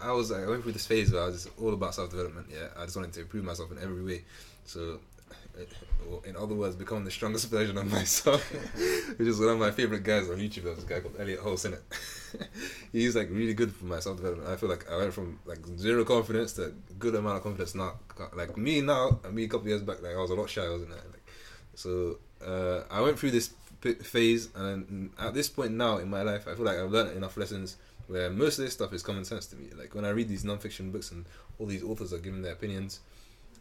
I 0.00 0.12
was 0.12 0.32
I 0.32 0.46
went 0.46 0.62
through 0.62 0.72
this 0.72 0.86
phase 0.86 1.12
where 1.12 1.22
I 1.22 1.26
was 1.26 1.44
just 1.44 1.58
all 1.60 1.74
about 1.74 1.94
self 1.94 2.10
development. 2.10 2.46
Yeah, 2.50 2.68
I 2.76 2.84
just 2.84 2.96
wanted 2.96 3.12
to 3.14 3.20
improve 3.22 3.44
myself 3.44 3.70
in 3.72 3.78
every 3.78 4.02
way. 4.04 4.24
So, 4.64 5.00
in 6.24 6.36
other 6.36 6.54
words, 6.54 6.76
become 6.76 7.04
the 7.04 7.10
strongest 7.10 7.50
version 7.50 7.76
of 7.78 7.90
myself. 7.90 8.42
Which 9.16 9.28
is 9.28 9.40
one 9.40 9.48
of 9.50 9.58
my 9.58 9.70
favorite 9.70 10.04
guys 10.04 10.30
on 10.30 10.36
YouTube. 10.36 10.64
There's 10.64 10.84
a 10.84 10.86
guy 10.86 11.00
called 11.00 11.16
Elliott 11.18 11.40
Hulse 11.40 11.66
in 11.66 11.74
it. 11.74 11.82
He's 12.92 13.16
like 13.16 13.28
really 13.30 13.54
good 13.54 13.74
for 13.74 13.86
my 13.86 14.00
self 14.00 14.18
development. 14.18 14.48
I 14.48 14.56
feel 14.56 14.68
like 14.68 14.90
I 14.90 14.96
went 14.96 15.12
from 15.12 15.40
like 15.46 15.64
zero 15.76 16.04
confidence 16.04 16.52
to 16.54 16.74
good 16.98 17.14
amount 17.14 17.38
of 17.38 17.42
confidence 17.42 17.74
now. 17.74 17.94
Like 18.34 18.56
me 18.56 18.80
now, 18.80 19.20
me 19.30 19.44
a 19.44 19.48
couple 19.48 19.68
years 19.68 19.82
back, 19.82 20.02
like 20.02 20.14
I 20.14 20.18
was 20.18 20.30
a 20.30 20.34
lot 20.34 20.48
shy, 20.48 20.68
wasn't 20.68 20.92
I? 20.92 20.96
Like, 20.96 21.26
so 21.74 22.18
uh, 22.44 22.82
I 22.90 23.00
went 23.00 23.18
through 23.18 23.32
this 23.32 23.50
phase, 23.80 24.48
and 24.54 25.10
at 25.18 25.34
this 25.34 25.48
point 25.48 25.72
now 25.72 25.98
in 25.98 26.10
my 26.10 26.22
life, 26.22 26.46
I 26.48 26.54
feel 26.54 26.64
like 26.64 26.78
I've 26.78 26.90
learned 26.90 27.16
enough 27.16 27.36
lessons 27.36 27.76
where 28.08 28.30
most 28.30 28.58
of 28.58 28.64
this 28.64 28.72
stuff 28.72 28.92
is 28.92 29.02
common 29.02 29.24
sense 29.24 29.46
to 29.46 29.56
me. 29.56 29.68
Like 29.76 29.94
when 29.94 30.04
I 30.04 30.10
read 30.10 30.28
these 30.28 30.44
non-fiction 30.44 30.90
books 30.90 31.10
and 31.12 31.26
all 31.58 31.66
these 31.66 31.84
authors 31.84 32.12
are 32.12 32.18
giving 32.18 32.42
their 32.42 32.52
opinions, 32.52 33.00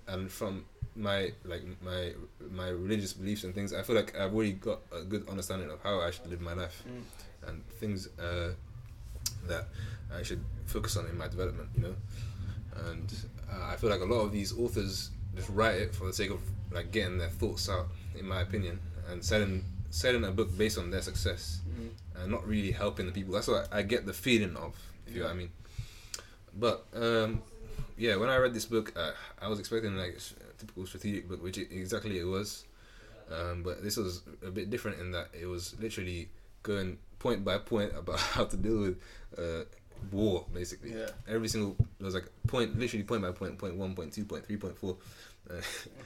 and 0.08 0.32
from 0.32 0.66
my 0.96 1.32
like 1.44 1.64
my 1.82 2.14
my 2.50 2.70
religious 2.70 3.14
beliefs 3.14 3.44
and 3.44 3.54
things, 3.54 3.74
I 3.74 3.84
feel 3.84 3.96
like 3.96 4.18
I've 4.18 4.34
already 4.34 4.54
got 4.54 4.80
a 4.92 5.04
good 5.04 5.28
understanding 5.30 5.70
of 5.70 5.82
how 5.82 6.00
I 6.00 6.12
should 6.12 6.28
live 6.28 6.42
my 6.42 6.54
life 6.54 6.84
and 7.48 7.68
things 7.80 8.08
uh, 8.20 8.54
that 9.48 9.68
I 10.14 10.24
should 10.24 10.44
focus 10.66 10.98
on 10.98 11.06
in 11.08 11.18
my 11.18 11.28
development. 11.28 11.70
You 11.76 11.84
know, 11.84 11.96
and 12.90 13.14
uh, 13.52 13.66
I 13.66 13.76
feel 13.76 13.90
like 13.90 14.02
a 14.02 14.06
lot 14.06 14.22
of 14.22 14.32
these 14.32 14.58
authors 14.58 15.12
just 15.36 15.50
write 15.50 15.76
it 15.76 15.94
for 15.94 16.06
the 16.06 16.14
sake 16.14 16.32
of 16.32 16.40
like 16.72 16.92
getting 16.92 17.18
their 17.18 17.30
thoughts 17.30 17.70
out, 17.70 17.88
in 18.18 18.26
my 18.28 18.42
opinion, 18.42 18.80
and 19.10 19.24
selling 19.24 19.64
selling 19.90 20.24
a 20.24 20.32
book 20.32 20.56
based 20.58 20.78
on 20.78 20.92
their 20.92 21.02
success 21.02 21.62
and 22.16 22.32
not 22.32 22.48
really 22.48 22.72
helping 22.72 23.06
the 23.06 23.12
people. 23.12 23.34
That's 23.34 23.48
what 23.48 23.68
I 23.72 23.82
get 23.84 24.06
the 24.06 24.14
feeling 24.14 24.56
of, 24.56 24.76
if 25.06 25.14
you 25.14 25.22
know 25.22 25.28
what 25.28 25.34
I 25.34 25.38
mean. 25.38 25.50
But 26.60 26.86
um, 26.96 27.42
yeah, 27.98 28.16
when 28.16 28.30
I 28.30 28.38
read 28.38 28.54
this 28.54 28.66
book, 28.66 28.94
uh, 28.96 29.12
I 29.42 29.48
was 29.48 29.60
expecting 29.60 29.96
like 29.96 30.18
a 30.18 30.60
typical 30.60 30.86
strategic 30.86 31.28
book, 31.30 31.44
which 31.44 31.58
it, 31.58 31.72
exactly 31.72 32.20
it 32.20 32.26
was. 32.26 32.66
Um, 33.32 33.62
but 33.64 33.84
this 33.84 33.98
was 33.98 34.22
a 34.46 34.50
bit 34.50 34.70
different 34.70 35.00
in 35.00 35.12
that 35.12 35.28
it 35.40 35.46
was 35.46 35.76
literally 35.80 36.30
going 36.64 36.98
point 37.20 37.44
by 37.44 37.58
point 37.58 37.92
about 37.98 38.20
how 38.20 38.46
to 38.46 38.58
deal 38.58 38.80
with 38.80 39.02
uh, 39.38 39.66
war, 40.12 40.46
basically. 40.54 40.94
Yeah. 40.94 41.10
Every 41.28 41.48
single 41.48 41.76
there 42.00 42.06
was 42.06 42.14
like 42.14 42.30
point, 42.48 42.78
literally 42.78 43.04
point 43.04 43.22
by 43.22 43.32
point, 43.32 43.58
point 43.58 43.76
one, 43.76 43.96
point 43.96 44.14
two, 44.14 44.26
point 44.26 44.46
three, 44.46 44.58
point 44.58 44.78
four. 44.78 44.98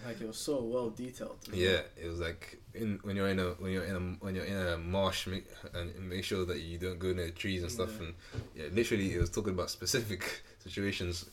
Like 0.06 0.22
it 0.22 0.28
was 0.28 0.38
so 0.38 0.62
well 0.62 0.92
detailed. 0.92 1.38
yeah, 1.52 1.80
it 2.00 2.08
was 2.08 2.20
like 2.20 2.61
in 2.74 3.00
when 3.04 3.16
you're 3.16 3.28
in 3.30 3.40
a 3.40 3.50
when 3.60 3.72
you're 3.72 3.84
in 3.84 3.96
a 3.96 4.00
when 4.26 4.36
you're 4.36 4.46
in 4.46 4.56
a 4.56 4.78
marsh 4.78 5.28
make, 5.28 5.46
and 5.74 5.94
make 6.10 6.24
sure 6.24 6.46
that 6.46 6.60
you 6.62 6.78
don't 6.78 7.00
go 7.00 7.12
near 7.14 7.30
trees 7.32 7.62
and 7.64 7.72
stuff. 7.72 7.92
Yeah. 8.00 8.06
And 8.06 8.14
yeah, 8.56 8.64
literally, 8.74 9.14
it 9.14 9.20
was 9.20 9.30
talking 9.30 9.54
about 9.54 9.70
specific 9.70 10.44
situations. 10.60 11.26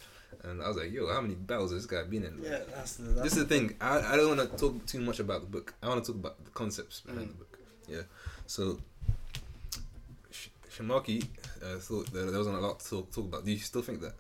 And 0.45 0.63
I 0.63 0.69
was 0.69 0.77
like, 0.77 0.93
yo, 0.93 1.13
how 1.13 1.21
many 1.21 1.35
battles 1.35 1.73
has 1.73 1.87
this 1.87 1.91
guy 1.91 2.07
been 2.09 2.23
in? 2.25 2.41
Yeah, 2.43 2.59
that's 2.75 2.97
the. 2.97 3.03
That's 3.05 3.23
This 3.23 3.33
is 3.37 3.39
the 3.39 3.45
thing. 3.47 3.75
I, 3.81 4.13
I 4.13 4.17
don't 4.17 4.37
want 4.37 4.51
to 4.51 4.57
talk 4.57 4.85
too 4.87 5.01
much 5.01 5.21
about 5.21 5.41
the 5.41 5.47
book. 5.49 5.75
I 5.83 5.89
want 5.89 6.05
to 6.05 6.13
talk 6.13 6.21
about 6.21 6.45
the 6.45 6.51
concepts 6.51 7.01
behind 7.01 7.29
Mm. 7.29 7.33
the 7.33 7.35
book. 7.35 7.59
Yeah. 7.89 8.03
So, 8.47 8.79
Sh- 10.31 10.49
Sharmarke 10.71 11.25
uh, 11.63 11.79
thought 11.79 12.13
that 12.13 12.27
there 12.31 12.39
wasn't 12.39 12.57
a 12.57 12.61
lot 12.61 12.81
to 12.81 12.89
talk, 12.91 13.11
talk 13.13 13.25
about. 13.25 13.45
Do 13.45 13.51
you 13.53 13.59
still 13.59 13.83
think 13.83 14.01
that? 14.03 14.15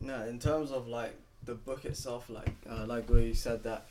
No, 0.00 0.22
in 0.26 0.38
terms 0.38 0.70
of 0.72 0.88
like 0.88 1.14
the 1.44 1.54
book 1.54 1.84
itself, 1.84 2.28
like 2.28 2.50
uh, 2.68 2.84
like 2.86 3.08
where 3.08 3.20
you 3.20 3.34
said 3.34 3.62
that, 3.64 3.86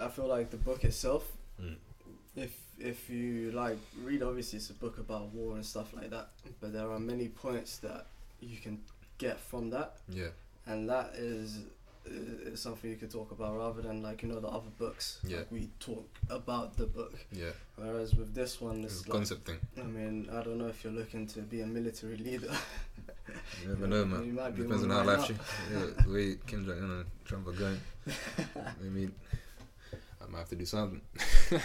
I 0.00 0.08
feel 0.08 0.26
like 0.26 0.50
the 0.50 0.56
book 0.56 0.84
itself, 0.84 1.30
Mm. 1.62 1.76
if 2.36 2.52
if 2.78 3.08
you 3.08 3.50
like 3.52 3.78
read, 4.04 4.22
obviously 4.22 4.58
it's 4.58 4.70
a 4.70 4.74
book 4.74 4.98
about 4.98 5.32
war 5.32 5.54
and 5.54 5.64
stuff 5.64 5.94
like 5.94 6.10
that, 6.10 6.28
but 6.60 6.72
there 6.72 6.90
are 6.90 6.98
many 6.98 7.28
points 7.28 7.78
that 7.78 8.06
you 8.40 8.58
can 8.58 8.78
get 9.18 9.40
from 9.40 9.70
that, 9.70 9.96
Yeah. 10.08 10.28
and 10.66 10.88
that 10.90 11.14
is 11.16 11.64
is 12.08 12.60
something 12.60 12.88
you 12.88 12.96
could 12.96 13.10
talk 13.10 13.32
about 13.32 13.56
rather 13.56 13.82
than 13.82 14.00
like 14.00 14.22
you 14.22 14.28
know 14.28 14.38
the 14.38 14.46
other 14.48 14.70
books. 14.78 15.18
Yeah. 15.24 15.38
Like 15.38 15.50
we 15.50 15.70
talk 15.80 16.06
about 16.30 16.76
the 16.76 16.86
book, 16.86 17.14
Yeah, 17.32 17.50
whereas 17.76 18.14
with 18.14 18.32
this 18.34 18.60
one, 18.60 18.84
it's 18.84 18.98
it's 19.00 19.08
like, 19.08 19.16
concept 19.16 19.46
thing. 19.46 19.58
I 19.78 19.82
mean, 19.82 20.28
I 20.30 20.42
don't 20.44 20.58
know 20.58 20.68
if 20.68 20.84
you're 20.84 20.92
looking 20.92 21.26
to 21.28 21.40
be 21.40 21.62
a 21.62 21.66
military 21.66 22.16
leader. 22.18 22.52
You 23.62 23.68
never 23.70 23.86
know, 23.88 24.04
man. 24.04 24.24
You 24.26 24.32
might 24.34 24.54
be 24.54 24.62
Depends 24.62 24.84
on 24.84 24.90
how 24.90 25.02
life. 25.02 25.30
Yeah, 25.72 25.86
the 26.04 26.12
way 26.12 26.36
Kim 26.46 26.64
Jong 26.64 26.78
Un 26.78 26.90
and 26.90 27.06
Trump 27.24 27.48
are 27.48 27.52
going. 27.52 27.80
I 28.56 28.82
mean, 28.84 29.12
I 30.34 30.38
have 30.38 30.48
to 30.48 30.56
do 30.56 30.64
something. 30.64 31.00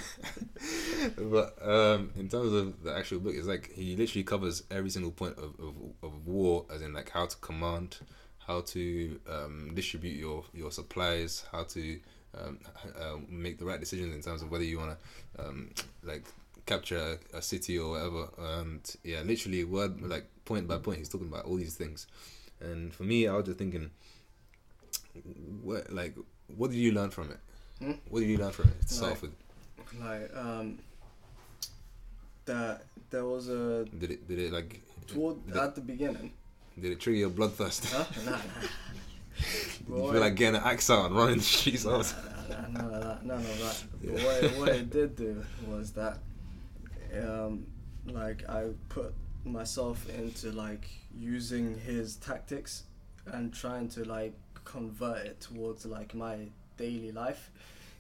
but 1.18 1.58
um, 1.62 2.12
in 2.16 2.30
terms 2.30 2.54
of 2.54 2.84
the 2.84 2.96
actual 2.96 3.20
book, 3.20 3.34
it's 3.36 3.48
like 3.48 3.72
he 3.74 3.96
literally 3.96 4.24
covers 4.24 4.64
every 4.70 4.90
single 4.90 5.12
point 5.12 5.38
of, 5.38 5.56
of, 5.60 5.76
of 6.04 6.28
war, 6.28 6.66
as 6.74 6.82
in 6.82 6.94
like 6.94 7.10
how 7.10 7.26
to 7.26 7.36
command, 7.38 7.98
how 8.48 8.62
to 8.62 9.20
um, 9.30 9.72
distribute 9.74 10.18
your, 10.18 10.44
your 10.54 10.72
supplies, 10.72 11.44
how 11.52 11.64
to 11.64 12.00
um, 12.38 12.60
uh, 13.00 13.18
make 13.28 13.60
the 13.60 13.66
right 13.66 13.80
decisions 13.80 14.14
in 14.14 14.22
terms 14.22 14.42
of 14.42 14.52
whether 14.52 14.64
you 14.64 14.80
want 14.80 14.98
to 15.36 15.46
um, 15.46 15.70
like 16.04 16.26
capture 16.66 17.18
a, 17.34 17.38
a 17.38 17.42
city 17.42 17.78
or 17.78 17.92
whatever. 17.92 18.30
And 18.38 18.96
yeah, 19.04 19.22
literally 19.22 19.64
word 19.64 20.02
like 20.02 20.28
point 20.46 20.68
by 20.68 20.78
point, 20.78 21.00
he's 21.00 21.10
talking 21.10 21.28
about 21.28 21.46
all 21.46 21.58
these 21.58 21.76
things. 21.76 22.08
And 22.60 22.94
for 22.94 23.04
me, 23.04 23.28
I 23.28 23.36
was 23.36 23.46
just 23.46 23.58
thinking, 23.58 23.90
what 25.62 25.92
like 25.92 26.16
what 26.56 26.72
did 26.72 26.78
you 26.78 26.92
learn 26.92 27.10
from 27.10 27.32
it? 27.32 27.40
Hmm? 27.82 27.94
What 28.10 28.20
did 28.22 28.30
you 28.30 28.38
learn 28.38 28.52
from 28.52 28.70
it 28.70 28.88
to 28.88 29.02
Like- 29.04 29.22
with? 29.22 29.32
like 30.00 30.36
um, 30.38 30.80
that 32.46 32.84
there 33.10 33.26
was 33.26 33.50
a 33.50 33.86
Did 33.86 34.12
it 34.12 34.28
did 34.28 34.40
it 34.40 34.54
like 34.54 34.82
toward 35.08 35.46
did, 35.48 35.58
at 35.58 35.76
the 35.76 35.82
beginning. 35.82 36.32
did 36.80 36.92
it 36.92 37.00
trigger 37.00 37.20
your 37.20 37.30
bloodthirst? 37.30 37.92
Huh? 37.92 38.06
Nah, 38.26 38.32
nah. 38.32 40.06
You 40.06 40.12
feel 40.12 40.22
like 40.22 40.36
getting 40.36 40.56
an 40.56 40.62
axe 40.64 40.90
out 40.90 41.08
and 41.08 41.16
running 41.16 41.38
the 41.38 41.44
streets 41.44 41.86
Nah, 41.86 41.98
out? 42.00 42.14
nah, 42.50 42.82
nah, 42.82 42.84
none 42.84 42.94
of 42.94 43.02
that. 43.02 43.26
None 43.26 43.38
of 43.38 43.60
that. 43.60 43.84
But 44.04 44.12
Yeah. 44.12 44.26
what, 44.26 44.44
it, 44.44 44.58
what 44.60 44.70
it 44.70 44.90
did 44.90 45.16
do 45.16 45.44
was 45.68 45.92
that, 45.94 46.20
um, 47.24 47.66
like 48.06 48.48
I 48.50 48.68
put 48.90 49.14
myself 49.44 50.08
into 50.10 50.52
like 50.52 50.88
using 51.18 51.78
his 51.80 52.16
tactics 52.18 52.84
and 53.26 53.54
trying 53.54 53.90
to 53.90 54.04
like 54.06 54.34
convert 54.64 55.26
it 55.26 55.42
towards 55.42 55.86
like 55.86 56.14
my 56.14 56.48
daily 56.78 57.12
life 57.12 57.52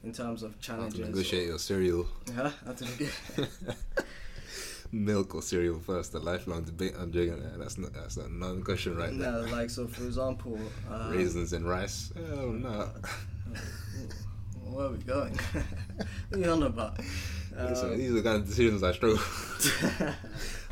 in 0.03 0.11
terms 0.13 0.43
of 0.43 0.51
How 0.51 0.57
to 0.57 0.61
challenges. 0.63 0.99
negotiate 0.99 1.47
your 1.47 1.59
cereal, 1.59 2.07
Yeah, 2.27 2.51
how 2.65 2.73
to 2.73 2.85
neg- 2.85 3.11
milk 4.91 5.35
or 5.35 5.41
cereal 5.41 5.79
first. 5.79 6.13
A 6.13 6.19
lifelong 6.19 6.63
debate. 6.63 6.93
I'm 6.99 7.11
joking. 7.11 7.37
Yeah, 7.41 7.57
that's 7.57 7.77
not 7.77 7.93
that's 7.93 8.17
a 8.17 8.27
non-question 8.29 8.97
right 8.97 9.13
no, 9.13 9.43
there. 9.43 9.51
like 9.51 9.69
so. 9.69 9.87
For 9.87 10.03
example, 10.05 10.59
uh, 10.91 11.11
Raisins 11.13 11.53
and 11.53 11.67
rice. 11.67 12.11
Oh 12.35 12.51
no. 12.51 12.89
Where 14.63 14.85
are 14.85 14.89
we 14.91 14.97
going? 14.99 15.33
what 16.29 16.37
are 16.37 16.37
you 16.39 16.49
on 16.49 16.63
about? 16.63 16.97
Listen, 17.57 17.91
Um, 17.91 17.97
these 17.97 18.11
are 18.11 18.13
the 18.13 18.23
kind 18.23 18.37
of 18.37 18.47
decisions 18.47 18.83
I 18.83 18.93
struggle. 18.93 19.19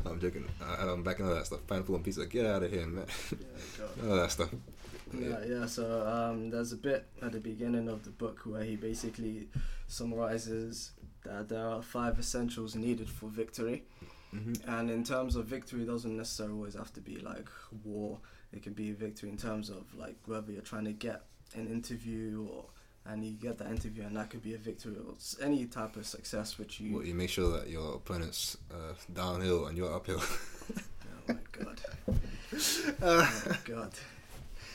I'm 0.06 0.18
joking. 0.22 0.48
I, 0.64 0.86
I'm 0.88 1.04
backing 1.04 1.26
all 1.28 1.36
that 1.36 1.46
stuff. 1.48 1.60
Pineapple 1.68 1.96
and 1.96 2.04
pizza. 2.06 2.26
Get 2.26 2.46
out 2.46 2.64
of 2.64 2.72
here, 2.72 2.88
man. 2.88 3.06
all 4.08 4.16
that 4.16 4.32
stuff. 4.32 4.50
Yeah, 5.14 5.43
yeah. 5.47 5.66
So 5.66 6.07
um, 6.07 6.49
there's 6.49 6.74
a 6.74 6.78
bit 6.78 7.07
at 7.22 7.32
the 7.32 7.39
beginning 7.39 7.88
of 7.88 8.03
the 8.03 8.12
book 8.12 8.41
where 8.45 8.64
he 8.64 8.76
basically 8.76 9.47
summarizes 9.88 10.91
that 11.24 11.49
there 11.49 11.66
are 11.66 11.82
five 11.82 12.20
essentials 12.20 12.76
needed 12.76 13.10
for 13.10 13.30
victory, 13.30 13.84
hmm 14.32 14.53
and 14.68 14.89
in 14.89 15.03
terms 15.03 15.36
of 15.36 15.45
victory, 15.45 15.86
doesn't 15.86 16.16
necessarily 16.16 16.55
always 16.55 16.76
have 16.76 16.93
to 16.93 17.01
be 17.01 17.18
like 17.18 17.47
war. 17.84 18.20
It 18.51 18.64
can 18.64 18.74
be 18.74 18.91
a 18.91 18.93
victory 18.93 19.30
in 19.30 19.38
terms 19.38 19.70
of 19.70 19.84
like 19.95 20.16
whether 20.26 20.51
you're 20.51 20.62
trying 20.62 20.86
to 20.86 20.93
get 20.93 21.24
an 21.55 21.68
interview 21.68 22.47
or 22.51 22.66
and 23.05 23.26
you 23.26 23.32
get 23.34 23.57
that 23.57 23.70
interview, 23.70 24.03
and 24.03 24.16
that 24.18 24.30
could 24.30 24.43
be 24.43 24.53
a 24.53 24.57
victory 24.57 24.95
or 24.95 25.16
any 25.41 25.66
type 25.66 25.95
of 25.95 26.05
success 26.05 26.57
which 26.60 26.80
you. 26.80 26.95
What, 26.95 27.05
you 27.05 27.16
make 27.16 27.30
sure 27.30 27.49
that 27.57 27.70
your 27.70 27.95
opponent's 27.95 28.57
uh, 28.72 28.93
downhill 29.14 29.66
and 29.68 29.78
you're 29.78 29.93
uphill. 29.93 30.22
Oh 31.30 31.34
my 31.34 31.39
god. 31.51 31.82
oh 33.01 33.43
my 33.47 33.57
god. 33.64 33.91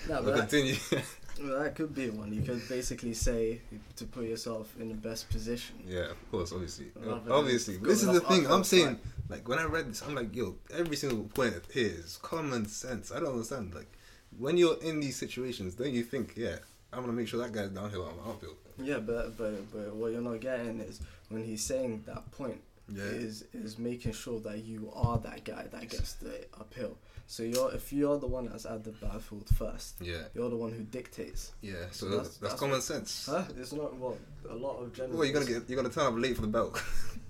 No, 0.08 0.22
We'll 0.22 0.32
but 0.32 0.40
continue. 0.48 0.74
well, 1.42 1.62
that 1.62 1.74
could 1.74 1.94
be 1.94 2.10
one. 2.10 2.32
You 2.32 2.42
could 2.42 2.66
basically 2.68 3.14
say 3.14 3.60
to 3.96 4.04
put 4.04 4.24
yourself 4.26 4.74
in 4.78 4.88
the 4.88 4.94
best 4.94 5.28
position. 5.30 5.76
yeah, 5.86 6.10
of 6.10 6.30
course, 6.30 6.52
obviously. 6.52 6.86
Rather 6.96 7.32
obviously. 7.32 7.76
This 7.78 8.02
is 8.02 8.12
the 8.12 8.20
thing. 8.20 8.46
I'm 8.46 8.64
saying, 8.64 8.98
like, 9.28 9.48
when 9.48 9.58
I 9.58 9.64
read 9.64 9.90
this, 9.90 10.02
I'm 10.02 10.14
like, 10.14 10.34
yo, 10.34 10.56
every 10.72 10.96
single 10.96 11.24
point 11.24 11.54
here 11.72 11.86
is 12.04 12.18
common 12.22 12.66
sense. 12.66 13.10
I 13.12 13.20
don't 13.20 13.32
understand. 13.32 13.74
Like, 13.74 13.90
when 14.38 14.56
you're 14.56 14.78
in 14.82 15.00
these 15.00 15.16
situations, 15.16 15.74
don't 15.74 15.92
you 15.92 16.02
think, 16.02 16.34
yeah, 16.36 16.56
I'm 16.92 17.00
going 17.00 17.10
to 17.10 17.16
make 17.16 17.28
sure 17.28 17.40
that 17.40 17.52
guy's 17.52 17.70
downhill, 17.70 18.04
I'm 18.08 18.30
uphill. 18.30 18.54
Yeah, 18.76 18.98
but 18.98 19.38
but 19.38 19.72
but 19.72 19.94
what 19.94 20.10
you're 20.10 20.20
not 20.20 20.40
getting 20.40 20.80
is 20.80 21.00
when 21.28 21.44
he's 21.44 21.62
saying 21.62 22.02
that 22.06 22.28
point 22.32 22.60
Yeah. 22.92 23.04
is 23.04 23.44
is 23.54 23.78
making 23.78 24.12
sure 24.12 24.40
that 24.40 24.64
you 24.64 24.90
are 24.92 25.16
that 25.18 25.44
guy 25.44 25.66
that 25.70 25.88
gets 25.88 26.14
the 26.14 26.44
uphill. 26.58 26.96
So 27.26 27.42
you're 27.42 27.72
if 27.74 27.92
you're 27.92 28.18
the 28.18 28.26
one 28.26 28.46
that's 28.48 28.66
at 28.66 28.84
the 28.84 28.90
battlefield 28.92 29.48
first, 29.56 29.96
Yeah. 30.00 30.24
you're 30.34 30.50
the 30.50 30.56
one 30.56 30.72
who 30.72 30.82
dictates. 30.82 31.52
Yeah, 31.62 31.74
so 31.90 32.06
That's- 32.06 32.28
that's, 32.28 32.36
that's 32.38 32.54
common 32.60 32.80
sense. 32.80 33.26
Huh? 33.30 33.44
It's 33.58 33.72
not 33.72 33.96
well 33.96 34.18
a 34.48 34.54
lot 34.54 34.76
of 34.82 34.92
generals. 34.92 35.16
Well, 35.16 35.24
you're 35.26 35.34
gonna 35.34 35.46
get 35.46 35.68
you're 35.68 35.76
gonna 35.82 35.92
turn 35.92 36.06
up 36.06 36.18
late 36.18 36.36
for 36.36 36.42
the 36.42 36.48
battle. 36.48 36.76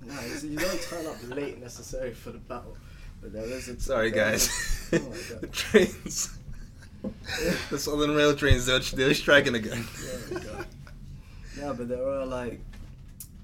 Nah, 0.07 0.13
it's- 0.19 0.45
you 0.45 0.59
don't 0.59 0.83
turn 0.83 1.07
up 1.07 1.17
late 1.29 1.59
necessarily 1.61 2.13
for 2.13 2.31
the 2.33 2.39
battle, 2.39 2.77
but 3.23 3.33
there 3.33 3.45
is 3.45 3.69
a. 3.69 3.81
Sorry, 3.91 4.11
guys. 4.11 4.49
is 4.93 5.01
oh 5.33 5.37
the 5.41 5.47
trains, 5.47 6.37
the 7.71 7.79
Southern 7.79 8.15
Rail 8.15 8.35
trains, 8.37 8.67
they're, 8.67 8.81
they're 8.81 9.15
striking 9.15 9.55
again. 9.55 9.87
God. 10.31 10.67
Yeah, 11.59 11.73
but 11.73 11.89
there 11.89 12.07
are 12.07 12.27
like, 12.27 12.61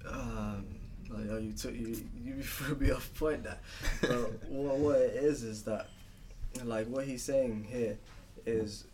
um, 0.07 0.67
like 1.09 1.27
oh, 1.31 1.39
you 1.39 1.53
took 1.53 1.73
you 1.75 1.97
you 2.23 2.43
threw 2.43 2.75
me 2.77 2.91
off 2.91 3.09
point 3.15 3.45
there. 3.45 3.59
But 4.03 4.43
what 4.51 4.77
what 4.79 4.97
it 4.97 5.15
is 5.15 5.43
is 5.43 5.63
that, 5.63 5.89
like 6.65 6.87
what 6.89 7.05
he's 7.07 7.23
saying 7.23 7.65
here, 7.71 7.99
is, 8.47 8.85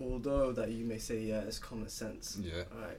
although 0.00 0.52
that 0.52 0.70
you 0.70 0.84
may 0.84 0.98
say 0.98 1.20
yeah 1.20 1.40
it's 1.40 1.58
common 1.58 1.88
sense. 1.88 2.38
Yeah. 2.40 2.62
Right. 2.80 2.98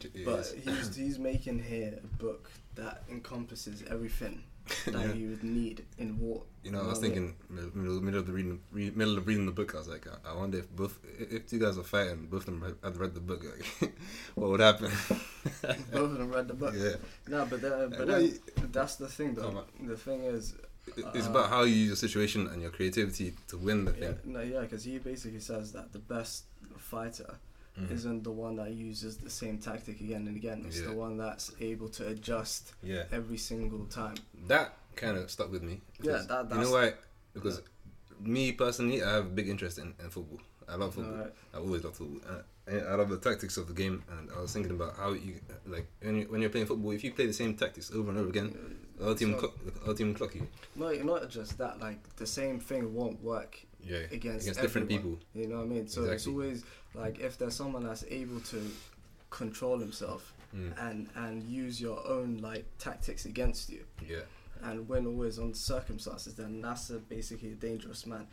It 0.00 0.24
But 0.24 0.40
is. 0.40 0.54
he's 0.64 0.96
he's 0.96 1.18
making 1.18 1.58
here 1.62 1.98
a 2.02 2.06
book 2.22 2.50
that 2.76 3.02
encompasses 3.10 3.82
everything 3.90 4.44
that 4.86 4.94
Yeah. 4.94 5.12
you 5.14 5.30
would 5.30 5.42
need 5.42 5.84
in 5.98 6.18
war. 6.20 6.42
You 6.62 6.70
know, 6.72 6.82
I 6.82 6.86
was 6.86 6.98
thinking 7.00 7.34
middle, 7.48 7.70
middle, 7.74 8.00
middle 8.00 8.20
of 8.20 8.26
the 8.26 8.32
reading, 8.32 8.60
re, 8.70 8.90
middle 8.94 9.16
of 9.16 9.26
reading 9.26 9.46
the 9.46 9.52
book. 9.52 9.74
I 9.74 9.78
was 9.78 9.88
like, 9.88 10.06
I, 10.06 10.30
I 10.32 10.36
wonder 10.36 10.58
if 10.58 10.70
both, 10.70 10.98
if 11.18 11.46
two 11.48 11.58
guys 11.58 11.76
were 11.78 11.82
fighting, 11.82 12.26
both 12.26 12.46
of 12.46 12.60
them 12.60 12.76
had- 12.84 12.96
read 12.96 13.14
the 13.14 13.20
book, 13.20 13.42
like, 13.80 13.92
what 14.34 14.50
would 14.50 14.60
happen? 14.60 14.90
Both 15.90 15.94
of 16.12 16.18
them 16.18 16.30
read 16.30 16.46
the 16.46 16.54
book. 16.54 16.74
yeah, 16.76 16.96
No, 17.26 17.46
but 17.46 17.62
the, 17.62 17.88
but 17.90 17.98
Well, 17.98 18.06
then, 18.06 18.22
you- 18.26 18.38
that's 18.70 18.96
the 18.96 19.08
thing 19.08 19.34
though. 19.34 19.64
The 19.82 19.96
thing 19.96 20.24
is, 20.24 20.54
it's 20.96 21.26
Uh, 21.26 21.30
about 21.30 21.48
how 21.50 21.62
you 21.62 21.74
use 21.74 21.88
your 21.88 21.96
situation 21.96 22.46
and 22.48 22.60
your 22.62 22.70
creativity 22.70 23.34
to 23.48 23.56
win 23.58 23.84
the 23.84 23.92
Yeah, 23.92 24.12
thing. 24.12 24.32
no, 24.32 24.40
yeah, 24.40 24.60
because 24.60 24.84
he 24.84 24.98
basically 24.98 25.40
says 25.40 25.72
that 25.72 25.92
the 25.92 25.98
best 25.98 26.44
fighter 26.76 27.38
Mhm. 27.78 27.90
isn't 27.92 28.22
the 28.24 28.30
one 28.32 28.56
that 28.56 28.72
uses 28.72 29.18
the 29.18 29.30
same 29.30 29.58
tactic 29.58 30.00
again 30.00 30.26
and 30.26 30.36
again. 30.36 30.64
It's 30.66 30.80
Yeah. 30.80 30.86
the 30.88 30.94
one 30.94 31.16
that's 31.16 31.52
able 31.60 31.88
to 31.90 32.08
adjust 32.08 32.72
Yeah, 32.82 33.04
every 33.12 33.38
single 33.38 33.86
time. 33.86 34.16
that 34.48 34.76
kind 34.96 35.16
of 35.16 35.30
stuck 35.30 35.50
with 35.52 35.62
me. 35.62 35.80
Yeah, 36.02 36.22
that- 36.28 36.50
you 36.50 36.58
know 36.58 36.72
why? 36.72 36.94
Because 37.34 37.62
me 38.20 38.50
personally, 38.52 39.02
I 39.02 39.12
have 39.14 39.26
a 39.26 39.30
big 39.30 39.48
interest 39.48 39.78
in, 39.78 39.94
in 40.02 40.10
football. 40.10 40.40
I 40.68 40.74
love 40.74 40.94
football. 40.94 41.14
Alright. 41.14 41.32
I've 41.54 41.62
always 41.62 41.84
loved 41.84 41.96
football. 41.96 42.20
Uh, 42.28 42.42
and 42.66 42.82
I 42.86 42.94
love 42.96 43.08
the 43.10 43.18
tactics 43.18 43.56
of 43.56 43.68
the 43.68 43.72
game, 43.74 44.02
and 44.10 44.30
I 44.32 44.40
was 44.40 44.52
thinking 44.52 44.72
about 44.72 44.96
how 44.96 45.12
you 45.12 45.40
like 45.66 45.86
when 46.02 46.16
you 46.16 46.24
when 46.28 46.40
you're 46.42 46.50
playing 46.50 46.66
football. 46.66 46.90
If 46.90 47.02
you 47.04 47.12
play 47.14 47.26
the 47.26 47.32
same 47.32 47.54
tactics 47.56 47.90
over 47.92 48.10
and 48.10 48.18
over 48.18 48.28
again, 48.28 48.48
team 49.14 49.32
So- 49.32 49.38
clock, 49.38 49.54
the 49.64 49.80
other 49.84 49.94
you. 50.34 50.46
No, 50.76 50.90
not 50.92 51.28
just 51.30 51.58
that. 51.58 51.80
Like 51.80 51.98
the 52.16 52.26
same 52.26 52.58
thing 52.60 52.94
won't 52.94 53.22
work 53.22 53.58
Yeah, 53.80 53.98
against, 54.10 54.46
different 54.60 54.90
everyone, 54.90 55.16
people. 55.18 55.40
You 55.40 55.48
know 55.48 55.56
what 55.58 55.64
I 55.64 55.66
mean? 55.66 55.88
So 55.88 56.04
it's 56.04 56.26
always 56.26 56.64
like 56.94 57.18
if 57.20 57.38
there's 57.38 57.54
someone 57.54 57.84
that's 57.84 58.04
able 58.08 58.40
to 58.40 58.60
control 59.30 59.78
himself 59.78 60.32
Mm. 60.56 60.72
and 60.88 61.08
and 61.14 61.42
use 61.42 61.78
your 61.78 61.98
own 62.08 62.38
like 62.38 62.64
tactics 62.78 63.26
against 63.26 63.68
you 63.68 63.84
Yeah, 64.08 64.20
and 64.62 64.88
win 64.88 65.06
always 65.06 65.38
on 65.38 65.52
circumstances, 65.52 66.34
then 66.36 66.62
that's 66.62 66.88
a, 66.88 66.94
basically 66.98 67.52
a 67.52 67.54
dangerous 67.54 68.06
man. 68.06 68.26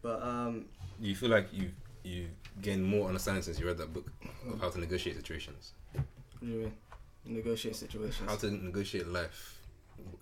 But 0.00 0.22
um, 0.22 0.64
you 0.98 1.14
feel 1.14 1.28
like 1.28 1.52
you 1.52 1.70
you 2.02 2.28
gained 2.62 2.82
more 2.86 3.08
understanding 3.08 3.42
since 3.42 3.58
you 3.60 3.66
read 3.66 3.76
that 3.76 3.92
book 3.92 4.10
of 4.50 4.58
how 4.58 4.70
to 4.70 4.80
negotiate 4.80 5.16
situations, 5.16 5.74
what 5.92 6.04
do 6.40 6.46
you 6.46 6.58
mean? 6.60 6.72
Negotiate 7.26 7.76
situations. 7.76 8.26
how 8.26 8.36
to 8.36 8.50
negotiate 8.50 9.06
life, 9.08 9.59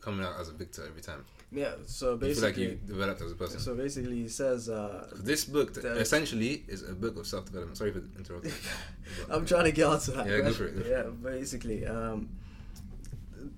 coming 0.00 0.24
out 0.24 0.40
as 0.40 0.48
a 0.48 0.52
victor 0.52 0.84
every 0.86 1.00
time. 1.02 1.24
yeah. 1.52 1.72
So 1.86 2.12
You 2.14 2.18
feel 2.18 2.28
like 2.28 2.54
basically, 2.56 2.62
you 2.64 2.78
developed 2.86 3.20
as 3.22 3.32
a 3.32 3.34
person. 3.34 3.60
so 3.60 3.74
basically, 3.74 4.16
he 4.22 4.28
says, 4.28 4.68
uh, 4.68 5.08
this 5.16 5.44
book 5.44 5.74
the- 5.74 5.96
essentially 5.98 6.64
is 6.68 6.82
a 6.88 6.92
book 6.94 7.16
of 7.16 7.26
self 7.26 7.44
development. 7.46 7.76
Sorry 7.78 7.92
for 7.92 8.02
interrupting. 8.18 8.52
I'm 9.30 9.44
trying 9.46 9.64
to 9.64 9.72
get 9.72 9.86
onto 9.86 10.12
that. 10.12 10.26
Yeah, 10.26 10.40
go 10.40 10.52
for 10.52 10.66
it, 10.66 10.76
go 10.76 10.82
for 10.82 10.88
yeah, 10.88 11.02
basically, 11.32 11.86
um, 11.86 12.28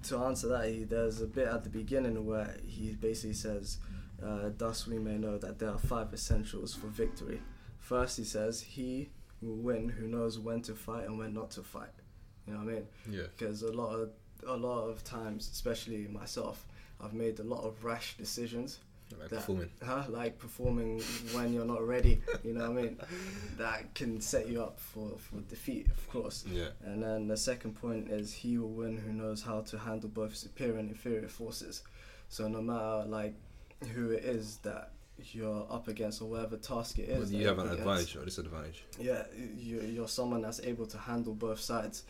to 0.04 0.16
answer 0.18 0.48
that, 0.48 0.68
he, 0.68 0.84
there's 0.84 1.20
a 1.20 1.26
bit 1.26 1.46
at 1.48 1.64
the 1.64 1.70
beginning 1.70 2.24
where 2.26 2.56
he 2.66 2.92
basically 2.92 3.34
says, 3.34 3.78
uh, 4.22 4.50
"Thus 4.56 4.86
we 4.86 4.98
may 4.98 5.16
know 5.18 5.38
that 5.38 5.58
there 5.58 5.70
are 5.70 5.78
five 5.78 6.12
essentials 6.12 6.74
for 6.74 6.86
victory." 6.88 7.40
First, 7.78 8.16
he 8.18 8.24
says, 8.24 8.60
"He 8.60 9.10
will 9.42 9.56
win 9.56 9.88
who 9.88 10.06
knows 10.06 10.38
when 10.38 10.62
to 10.62 10.74
fight 10.74 11.04
and 11.06 11.18
when 11.18 11.32
not 11.34 11.50
to 11.52 11.62
fight. 11.62 11.88
You 12.46 12.52
know 12.54 12.60
what 12.60 12.68
I 12.68 12.74
mean? 12.74 12.86
Yeah. 13.10 13.22
Because 13.36 13.62
a 13.62 13.72
lot 13.72 13.94
of 13.94 14.10
a 14.46 14.56
lot 14.56 14.88
of 14.88 15.04
times, 15.04 15.48
especially 15.52 16.06
myself, 16.08 16.64
I've 17.02 17.14
made 17.14 17.38
a 17.40 17.44
lot 17.44 17.64
of 17.64 17.84
rash 17.84 18.16
decisions. 18.16 18.78
Like 19.18 19.28
that- 19.30 19.36
performing. 19.36 19.70
Huh? 19.84 20.04
Like 20.08 20.38
performing 20.38 21.00
when 21.32 21.52
you're 21.52 21.64
not 21.64 21.86
ready. 21.86 22.20
You 22.44 22.54
know 22.54 22.70
what 22.70 22.78
I 22.78 22.82
mean? 22.82 23.00
That 23.58 23.94
can 23.94 24.20
set 24.20 24.48
you 24.48 24.62
up 24.62 24.78
for, 24.78 25.10
for 25.18 25.40
defeat, 25.48 25.88
of 25.88 26.08
course. 26.08 26.44
Yeah. 26.50 26.68
And 26.84 27.02
then 27.02 27.28
the 27.28 27.36
second 27.36 27.74
point 27.74 28.08
is 28.08 28.32
he 28.32 28.56
will 28.58 28.68
win 28.68 28.96
who 28.96 29.12
knows 29.12 29.42
how 29.42 29.60
to 29.62 29.78
handle 29.78 30.08
both 30.08 30.34
superior 30.36 30.78
and 30.78 30.88
inferior 30.90 31.28
forces. 31.28 31.82
So 32.28 32.48
no 32.48 32.62
matter 32.62 33.04
like 33.08 33.34
who 33.94 34.10
it 34.12 34.24
is 34.24 34.58
that 34.58 34.92
you're 35.32 35.66
up 35.70 35.88
against 35.88 36.22
or 36.22 36.26
whatever 36.26 36.56
task 36.56 36.98
it 36.98 37.08
is, 37.08 37.30
that 37.30 37.36
you 37.36 37.46
have 37.46 37.58
an 37.58 37.68
up 37.68 37.72
advantage 37.78 38.12
against, 38.12 38.16
or 38.16 38.24
disadvantage. 38.24 38.84
Yeah, 38.98 39.24
you, 39.58 39.80
you're 39.80 40.08
someone 40.08 40.40
that's 40.42 40.60
able 40.60 40.86
to 40.86 40.98
handle 40.98 41.34
both 41.34 41.60
sides. 41.60 42.04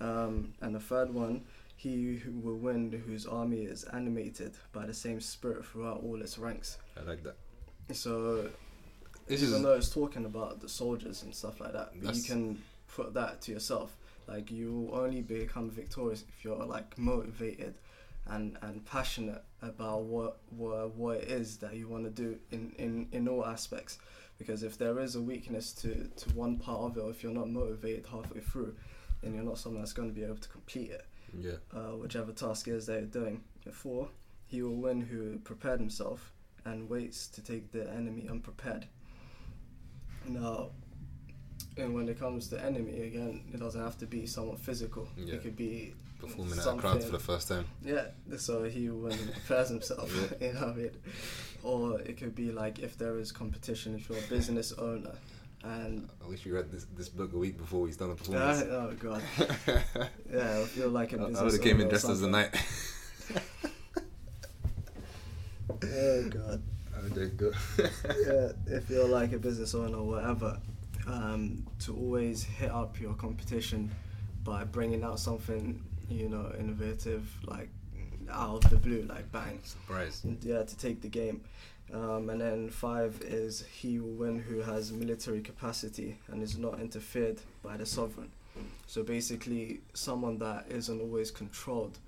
Um, 0.00 0.54
and 0.60 0.74
the 0.74 0.80
third 0.80 1.12
one, 1.12 1.42
he 1.78 2.16
who 2.16 2.32
will 2.32 2.56
win 2.56 2.90
whose 3.06 3.24
army 3.24 3.62
is 3.62 3.84
animated 3.84 4.52
by 4.72 4.84
the 4.84 4.92
same 4.92 5.20
spirit 5.20 5.64
throughout 5.64 6.02
all 6.02 6.20
its 6.20 6.36
ranks. 6.36 6.76
I 7.00 7.08
like 7.08 7.22
that. 7.22 7.36
So 7.92 8.50
This 9.28 9.44
even 9.44 9.54
is 9.54 9.62
though 9.62 9.74
it's 9.74 9.88
talking 9.88 10.24
about 10.24 10.60
the 10.60 10.68
soldiers 10.68 11.22
and 11.22 11.32
stuff 11.32 11.60
like 11.60 11.72
that, 11.74 11.92
but 12.02 12.16
you 12.16 12.22
can 12.24 12.62
put 12.88 13.14
that 13.14 13.40
to 13.42 13.52
yourself. 13.52 13.96
Like 14.26 14.50
you 14.50 14.72
will 14.72 14.98
only 14.98 15.22
become 15.22 15.70
victorious 15.70 16.24
if 16.28 16.44
you're 16.44 16.56
like 16.64 16.98
motivated 16.98 17.74
and, 18.26 18.58
and 18.60 18.84
passionate 18.84 19.44
about 19.62 20.02
what, 20.02 20.38
what 20.50 20.96
what 20.96 21.18
it 21.18 21.28
is 21.30 21.58
that 21.58 21.76
you 21.76 21.86
want 21.86 22.04
to 22.04 22.10
do 22.10 22.38
in, 22.50 22.72
in, 22.76 23.06
in 23.12 23.28
all 23.28 23.46
aspects. 23.46 23.98
Because 24.36 24.64
if 24.64 24.78
there 24.78 24.98
is 24.98 25.14
a 25.14 25.20
weakness 25.20 25.72
to, 25.74 26.08
to 26.08 26.30
one 26.30 26.56
part 26.58 26.80
of 26.80 26.96
it, 26.96 27.00
or 27.00 27.10
if 27.10 27.22
you're 27.22 27.32
not 27.32 27.48
motivated 27.48 28.06
halfway 28.10 28.40
through, 28.40 28.74
then 29.22 29.32
you're 29.34 29.44
not 29.44 29.58
someone 29.58 29.80
that's 29.82 29.92
going 29.92 30.08
to 30.08 30.14
be 30.14 30.24
able 30.24 30.36
to 30.36 30.48
complete 30.48 30.90
it 30.90 31.06
yeah. 31.38 31.52
uh, 31.74 31.96
whichever 31.96 32.32
task 32.32 32.68
is 32.68 32.86
they're 32.86 33.02
doing. 33.02 33.42
Four, 33.72 34.08
he 34.46 34.62
will 34.62 34.76
win 34.76 35.00
who 35.00 35.38
prepared 35.38 35.80
himself 35.80 36.32
and 36.64 36.88
waits 36.88 37.26
to 37.28 37.42
take 37.42 37.70
the 37.72 37.88
enemy 37.90 38.26
unprepared. 38.28 38.86
Now, 40.26 40.70
and 41.76 41.94
when 41.94 42.08
it 42.08 42.18
comes 42.18 42.48
to 42.48 42.62
enemy, 42.62 43.02
again, 43.02 43.44
it 43.52 43.60
doesn't 43.60 43.80
have 43.80 43.98
to 43.98 44.06
be 44.06 44.26
someone 44.26 44.56
physical. 44.56 45.08
Yeah. 45.16 45.34
It 45.34 45.42
could 45.42 45.56
be 45.56 45.94
Performing 46.18 46.58
at 46.58 46.66
a 46.66 46.74
crowd 46.74 47.04
for 47.04 47.12
the 47.12 47.18
first 47.18 47.46
time. 47.48 47.64
yeah, 47.84 48.06
so 48.36 48.64
he 48.64 48.88
will 48.88 49.02
win 49.02 49.12
and 49.12 49.32
prepares 49.32 49.68
himself. 49.68 50.12
you 50.40 50.52
know 50.52 50.72
I 50.72 50.74
mean? 50.74 50.90
Or 51.62 52.00
it 52.00 52.16
could 52.16 52.34
be 52.34 52.50
like 52.50 52.80
if 52.80 52.98
there 52.98 53.18
is 53.18 53.30
competition, 53.30 53.94
if 53.94 54.08
you're 54.08 54.18
a 54.18 54.22
business 54.22 54.72
owner, 54.72 55.12
and 55.64 56.08
I 56.24 56.28
wish 56.28 56.44
you 56.46 56.54
read 56.54 56.70
this 56.70 56.86
this 56.96 57.08
book 57.08 57.32
a 57.32 57.38
week 57.38 57.58
before 57.58 57.80
we 57.80 57.90
done 57.92 58.08
the 58.08 58.14
Ah, 58.14 58.16
performance. 58.16 58.62
oh 58.70 58.92
god, 59.00 59.22
yeah, 60.32 60.60
I 60.60 60.64
feel 60.66 60.88
like 60.90 61.12
a 61.12 61.18
business 61.18 61.38
I 61.38 61.42
would 61.44 61.52
have 61.52 61.62
came 61.62 61.80
in 61.80 61.88
dressed 61.88 62.08
as 62.08 62.20
something. 62.20 62.30
knight. 62.32 62.54
Oh 65.82 66.28
god. 66.28 66.62
I 66.96 67.02
would 67.02 67.16
have 67.16 67.36
go. 67.36 67.52
yeah, 67.78 68.52
if 68.76 68.90
you're 68.90 69.08
like 69.08 69.32
a 69.32 69.38
business 69.38 69.74
owner 69.74 69.98
or 69.98 70.04
whatever, 70.06 70.58
um, 71.06 71.64
to 71.80 71.94
always 71.94 72.42
hit 72.42 72.70
up 72.70 72.98
your 73.00 73.14
competition 73.14 73.90
by 74.44 74.64
bringing 74.64 75.04
out 75.04 75.20
something, 75.20 75.80
you 76.08 76.28
know, 76.28 76.52
innovative, 76.58 77.28
like 77.44 77.68
out 78.30 78.64
of 78.64 78.70
the 78.70 78.76
blue, 78.76 79.02
like 79.08 79.30
bang. 79.30 79.60
Surprise. 79.62 80.22
Yeah, 80.42 80.62
to 80.64 80.76
take 80.76 81.00
the 81.00 81.08
game. 81.08 81.42
Um, 81.92 82.28
and 82.28 82.40
then 82.40 82.68
five 82.68 83.20
is 83.22 83.64
he 83.72 83.98
will 83.98 84.10
win 84.12 84.38
who 84.38 84.60
has 84.60 84.92
military 84.92 85.40
capacity 85.40 86.18
and 86.28 86.42
is 86.42 86.58
not 86.58 86.80
interfered 86.80 87.40
by 87.62 87.76
the 87.78 87.86
sovereign. 87.86 88.30
So 88.86 89.02
basically, 89.02 89.80
someone 89.94 90.38
that 90.38 90.66
isn't 90.68 91.00
always 91.00 91.30
controlled, 91.30 91.98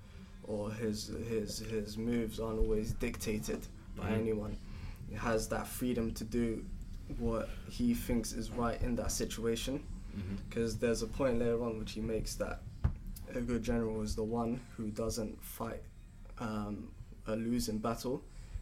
or 0.43 0.71
his 0.71 1.07
his 1.29 1.59
his 1.59 1.97
moves 1.97 2.39
aren't 2.39 2.59
always 2.59 2.91
dictated 2.93 3.61
by 3.95 4.09
Mhm. 4.09 4.19
anyone. 4.19 4.57
He 5.09 5.15
has 5.15 5.47
that 5.49 5.65
freedom 5.67 6.13
to 6.13 6.23
do 6.23 6.63
what 7.17 7.49
he 7.69 7.93
thinks 7.93 8.33
is 8.33 8.51
right 8.51 8.79
in 8.81 8.95
that 8.97 9.11
situation. 9.11 9.83
Because 10.49 10.77
there's 10.77 11.01
a 11.03 11.07
point 11.07 11.39
later 11.39 11.63
on 11.63 11.79
which 11.79 11.93
he 11.93 12.01
makes 12.01 12.35
that 12.35 12.61
a 13.33 13.39
good 13.39 13.63
general 13.63 14.01
is 14.01 14.13
the 14.15 14.23
one 14.23 14.59
who 14.75 14.89
doesn't 14.89 15.41
fight 15.41 15.81
um, 16.39 16.91
a 17.27 17.35
losing 17.35 17.77
battle, 17.77 18.21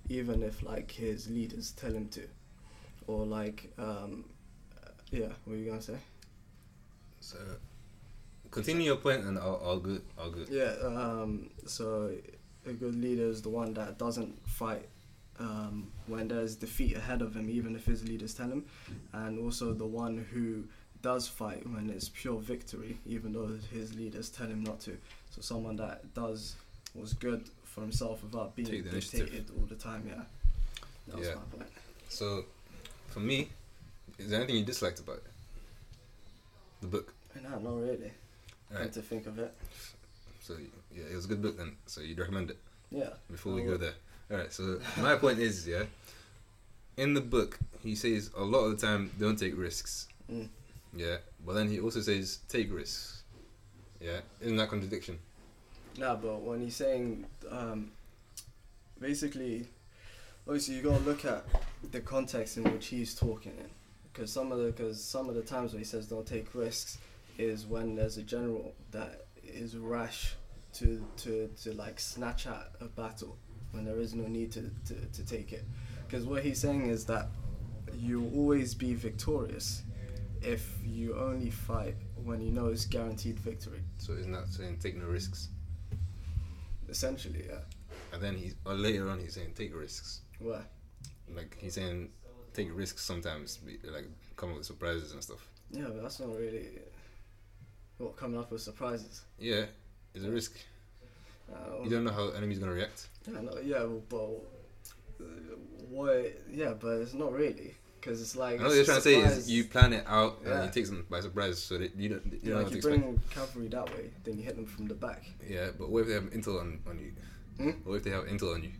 even 0.09 0.43
if 0.43 0.63
like 0.63 0.91
his 0.91 1.29
leaders 1.29 1.71
tell 1.71 1.91
him 1.91 2.09
to, 2.09 2.27
or 3.07 3.25
like 3.25 3.71
um, 3.77 4.25
yeah, 5.11 5.27
what 5.27 5.47
were 5.47 5.55
you 5.55 5.69
gonna 5.69 5.81
say? 5.81 5.97
So, 7.21 7.37
continue 8.51 8.85
your 8.85 8.97
point, 8.97 9.23
and 9.25 9.37
I'll, 9.37 9.61
I'll 9.63 9.79
go. 9.79 10.45
Yeah, 10.49 10.73
um, 10.83 11.49
so 11.65 12.11
a 12.65 12.73
good 12.73 12.95
leader 12.95 13.25
is 13.25 13.41
the 13.41 13.49
one 13.49 13.73
that 13.73 13.97
doesn't 13.97 14.47
fight 14.47 14.87
um, 15.39 15.91
when 16.07 16.27
there's 16.27 16.55
defeat 16.55 16.95
ahead 16.95 17.21
of 17.21 17.35
him, 17.35 17.49
even 17.49 17.75
if 17.75 17.85
his 17.85 18.07
leaders 18.07 18.33
tell 18.33 18.49
him, 18.49 18.65
and 19.13 19.39
also 19.39 19.73
the 19.73 19.85
one 19.85 20.25
who 20.31 20.65
does 21.01 21.27
fight 21.27 21.67
when 21.69 21.89
it's 21.89 22.09
pure 22.09 22.39
victory, 22.39 22.97
even 23.05 23.31
though 23.31 23.49
his 23.71 23.95
leaders 23.95 24.29
tell 24.29 24.47
him 24.47 24.63
not 24.63 24.79
to. 24.81 24.97
So 25.29 25.41
someone 25.41 25.77
that 25.77 26.13
does 26.13 26.55
what's 26.93 27.13
good 27.13 27.49
for 27.79 27.83
himself 27.83 28.21
without 28.23 28.55
being 28.55 28.67
Take 28.67 28.91
dictated 28.91 29.49
all 29.57 29.65
the 29.65 29.75
time. 29.75 30.03
Yeah, 30.07 30.23
that 31.07 31.17
was 31.17 31.27
Yeah. 31.27 31.35
my 31.35 31.41
point. 31.57 31.71
So, 32.09 32.45
for 33.07 33.19
me, 33.21 33.49
is 34.17 34.29
there 34.29 34.39
anything 34.39 34.57
you 34.57 34.65
disliked 34.65 34.99
about 34.99 35.17
it? 35.17 35.23
The 36.81 36.87
book. 36.87 37.13
No, 37.41 37.49
not 37.59 37.75
really. 37.79 38.11
Had 38.71 38.93
to 38.93 39.01
think 39.01 39.27
of 39.27 39.39
it. 39.39 39.53
So 40.41 40.57
yeah, 40.93 41.03
it 41.11 41.15
was 41.15 41.25
a 41.25 41.27
good 41.29 41.41
book 41.41 41.57
then. 41.57 41.77
So 41.85 42.01
you'd 42.01 42.19
recommend 42.19 42.49
it 42.49 42.57
Yeah. 42.91 43.13
before 43.31 43.53
we 43.53 43.63
go 43.63 43.77
there. 43.77 43.93
All 44.31 44.37
right. 44.37 44.51
So 44.51 44.81
my 44.97 45.15
point 45.15 45.39
is, 45.39 45.67
yeah, 45.67 45.85
in 46.97 47.13
the 47.13 47.21
book 47.21 47.59
he 47.81 47.95
says 47.95 48.29
a 48.35 48.43
lot 48.43 48.65
of 48.65 48.79
the 48.79 48.85
time 48.87 49.11
don't 49.19 49.37
take 49.37 49.55
risks. 49.57 50.07
Mm. 50.29 50.49
Yeah, 50.93 51.17
but 51.45 51.53
then 51.53 51.69
he 51.69 51.79
also 51.79 52.01
says 52.01 52.39
take 52.49 52.71
risks. 52.73 53.23
Yeah, 54.01 54.21
isn't 54.41 54.57
that 54.57 54.69
contradiction? 54.69 55.19
No, 55.99 56.15
but 56.15 56.41
when 56.41 56.61
he's 56.61 56.77
saying, 56.77 57.25
um, 57.51 57.91
basically, 59.01 59.67
obviously 60.47 60.75
you 60.75 60.81
gotta 60.81 61.03
look 61.03 61.25
at 61.25 61.43
the 61.91 61.99
context 61.99 62.55
in 62.55 62.63
which 62.71 62.87
he's 62.87 63.13
talking 63.13 63.51
in, 63.57 63.69
because 64.13 64.31
some 64.31 64.53
of 64.53 64.59
the 64.59 64.71
because 64.71 65.03
some 65.03 65.27
of 65.27 65.35
the 65.35 65.41
times 65.41 65.73
when 65.73 65.79
he 65.81 65.85
says 65.85 66.07
don't 66.07 66.25
take 66.25 66.55
risks 66.55 66.99
is 67.37 67.65
when 67.65 67.95
there's 67.95 68.17
a 68.17 68.23
general 68.23 68.73
that 68.91 69.25
is 69.43 69.75
rash 69.75 70.35
to 70.75 71.05
to 71.17 71.49
to 71.61 71.73
like 71.73 71.99
snatch 71.99 72.47
at 72.47 72.71
a 72.79 72.85
battle 72.85 73.35
when 73.71 73.83
there 73.83 73.99
is 73.99 74.15
no 74.15 74.25
need 74.25 74.53
to 74.53 74.71
to, 74.87 74.95
to 75.11 75.25
take 75.25 75.51
it, 75.51 75.65
because 76.07 76.25
what 76.25 76.45
he's 76.45 76.61
saying 76.61 76.89
is 76.89 77.03
that 77.05 77.27
you'll 77.97 78.33
always 78.37 78.73
be 78.73 78.93
victorious 78.93 79.83
if 80.41 80.77
you 80.85 81.17
only 81.17 81.49
fight 81.49 81.95
when 82.23 82.39
you 82.39 82.51
know 82.51 82.67
it's 82.67 82.85
guaranteed 82.85 83.37
victory. 83.37 83.81
So 83.97 84.13
isn't 84.13 84.31
that 84.31 84.47
saying 84.47 84.77
take 84.81 84.95
no 84.95 85.05
risks? 85.05 85.49
Essentially, 86.89 87.45
yeah. 87.47 87.59
And 88.13 88.21
then 88.21 88.35
he's 88.35 88.55
or 88.65 88.73
later 88.73 89.09
on 89.09 89.19
he's 89.19 89.35
saying 89.35 89.53
take 89.55 89.75
risks. 89.75 90.21
What? 90.39 90.65
Like 91.33 91.55
he's 91.59 91.75
saying 91.75 92.09
take 92.53 92.69
risks 92.75 93.03
sometimes, 93.03 93.57
be, 93.57 93.77
like 93.89 94.05
come 94.35 94.49
up 94.51 94.57
with 94.57 94.65
surprises 94.65 95.11
and 95.13 95.21
stuff. 95.23 95.47
Yeah, 95.71 95.85
but 95.87 96.01
that's 96.01 96.19
not 96.19 96.35
really 96.35 96.79
what 97.97 98.15
coming 98.17 98.39
up 98.39 98.51
with 98.51 98.61
surprises. 98.61 99.21
Yeah, 99.37 99.65
it's 100.15 100.25
a 100.25 100.31
risk. 100.31 100.57
Uh, 101.51 101.83
You 101.83 101.89
don't 101.89 102.03
know 102.03 102.11
how 102.11 102.29
enemy's 102.29 102.59
gonna 102.59 102.73
react. 102.73 103.07
Yeah, 103.27 103.41
no, 103.41 103.57
yeah, 103.59 103.83
well, 103.83 104.03
but 104.09 105.23
uh, 105.25 105.27
what? 105.89 106.33
Yeah, 106.51 106.73
but 106.79 107.01
it's 107.01 107.13
not 107.13 107.31
really 107.33 107.75
because 107.99 108.21
it's 108.21 108.35
like 108.35 108.59
I 108.59 108.63
know 108.63 108.69
what 108.69 108.75
you're 108.75 108.85
trying 108.85 108.97
to 108.97 109.01
say 109.03 109.15
is 109.21 109.49
you 109.49 109.63
plan 109.65 109.93
it 109.93 110.03
out 110.07 110.41
and 110.45 110.65
you 110.65 110.71
take 110.71 110.85
them 110.85 111.05
by 111.09 111.21
surprise, 111.21 111.61
so 111.61 111.77
that 111.77 111.95
you 111.95 112.09
don't 112.09 112.25
you 112.25 112.39
Yeah, 112.43 112.49
don't 112.49 112.49
know 112.49 112.57
like 112.57 112.65
to 112.67 112.71
you 112.73 112.77
expect. 112.77 113.01
bring 113.01 113.21
cavalry 113.29 113.67
that 113.69 113.89
way, 113.95 114.09
then 114.23 114.37
you 114.37 114.43
hit 114.43 114.55
them 114.55 114.65
from 114.65 114.87
the 114.87 114.95
back. 114.95 115.23
Yeah, 115.47 115.69
but 115.77 115.89
what 115.89 116.01
if 116.01 116.07
they 116.07 116.13
have 116.13 116.23
intel 116.31 116.59
on, 116.59 116.79
on 116.87 116.99
you? 116.99 117.11
Hmm? 117.57 117.71
What 117.83 117.95
if 117.95 118.03
they 118.03 118.11
have 118.11 118.25
intel 118.25 118.53
on 118.55 118.63
you? 118.63 118.71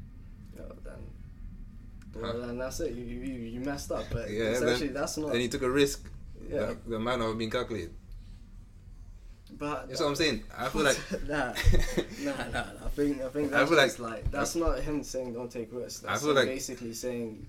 Yeah, 0.56 0.64
then. 0.84 0.94
Huh? 2.14 2.20
Well, 2.22 2.42
then 2.48 2.58
that's 2.58 2.80
it. 2.80 2.94
You, 2.94 3.04
you 3.06 3.34
you 3.56 3.60
messed 3.60 3.92
up, 3.92 4.06
but 4.12 4.30
Yeah, 4.30 4.46
essentially 4.46 4.88
then- 4.88 4.94
that's 4.96 5.18
not. 5.18 5.32
Then 5.32 5.42
you 5.42 5.48
took 5.48 5.62
a 5.64 5.70
risk. 5.70 6.10
yeah, 6.50 6.60
That, 6.68 6.90
that 6.90 7.00
might 7.00 7.20
not 7.20 7.28
have 7.28 7.38
been 7.38 7.52
calculated. 7.52 7.94
but 9.58 9.88
That's 9.90 10.00
what 10.02 10.08
I'm 10.08 10.16
saying. 10.16 10.44
I 10.58 10.70
feel 10.70 10.84
like 10.84 10.98
nah, 11.28 11.38
nah, 11.38 11.54
nah, 12.24 12.50
nah. 12.52 12.64
I 12.86 12.90
think 12.96 13.22
I 13.22 13.30
think 13.30 13.48
I 13.54 13.58
that's 13.60 13.70
feel 13.70 13.80
just 13.80 14.00
like, 14.00 14.32
that's 14.32 14.56
not 14.56 14.80
him 14.80 15.04
saying 15.04 15.34
don't 15.34 15.52
take 15.52 15.70
risks. 15.74 16.04
I 16.06 16.10
That's 16.12 16.22
feel 16.22 16.32
him 16.32 16.36
like- 16.38 16.48
basically 16.48 16.94
saying 16.94 17.48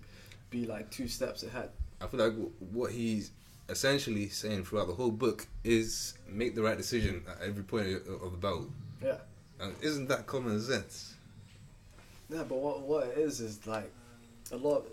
be 0.50 0.66
like 0.66 0.90
two 0.90 1.08
steps 1.08 1.42
ahead. 1.42 1.70
I 2.00 2.06
feel 2.06 2.20
like 2.20 2.32
w- 2.32 2.52
what 2.72 2.92
he's 2.92 3.30
essentially 3.68 4.28
saying 4.28 4.64
throughout 4.64 4.88
the 4.88 4.94
whole 4.94 5.10
book 5.10 5.46
is 5.64 6.14
make 6.28 6.54
the 6.54 6.62
right 6.62 6.76
decision 6.76 7.22
at 7.28 7.46
every 7.46 7.62
point 7.62 7.86
of, 7.88 8.22
of 8.22 8.32
the 8.32 8.38
battle. 8.38 8.70
Yeah. 9.02 9.18
And 9.60 9.74
isn't 9.80 10.08
that 10.08 10.26
common 10.26 10.60
sense? 10.60 11.14
Yeah, 12.28 12.44
but 12.48 12.58
what 12.58 12.80
what 12.82 13.06
it 13.08 13.18
is 13.18 13.40
is 13.40 13.66
like 13.66 13.90
a 14.52 14.56
lot. 14.56 14.86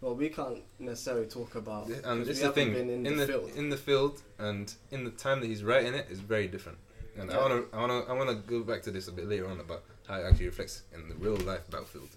well, 0.00 0.14
we 0.14 0.28
can't 0.28 0.58
necessarily 0.78 1.26
talk 1.26 1.54
about. 1.54 1.88
Yeah, 1.88 1.96
and 2.04 2.26
it's 2.26 2.40
the 2.40 2.50
thing 2.52 2.74
in, 2.74 3.06
in 3.06 3.16
the, 3.16 3.26
field. 3.26 3.50
in 3.56 3.68
the 3.68 3.76
field 3.76 4.22
and 4.38 4.72
in 4.90 5.04
the 5.04 5.10
time 5.10 5.40
that 5.40 5.46
he's 5.46 5.62
writing 5.64 5.94
it 5.94 6.06
is 6.10 6.20
very 6.20 6.48
different. 6.48 6.78
And 7.18 7.30
I 7.30 7.36
wanna 7.38 7.62
I 7.72 7.80
wanna 7.80 8.00
I 8.08 8.12
wanna 8.12 8.34
go 8.34 8.62
back 8.62 8.82
to 8.82 8.90
this 8.90 9.08
a 9.08 9.12
bit 9.12 9.28
later 9.28 9.48
on 9.48 9.60
about 9.60 9.82
how 10.06 10.16
it 10.20 10.24
actually 10.24 10.46
reflects 10.46 10.82
in 10.94 11.08
the 11.08 11.14
real 11.16 11.36
life 11.36 11.68
battlefield. 11.70 12.08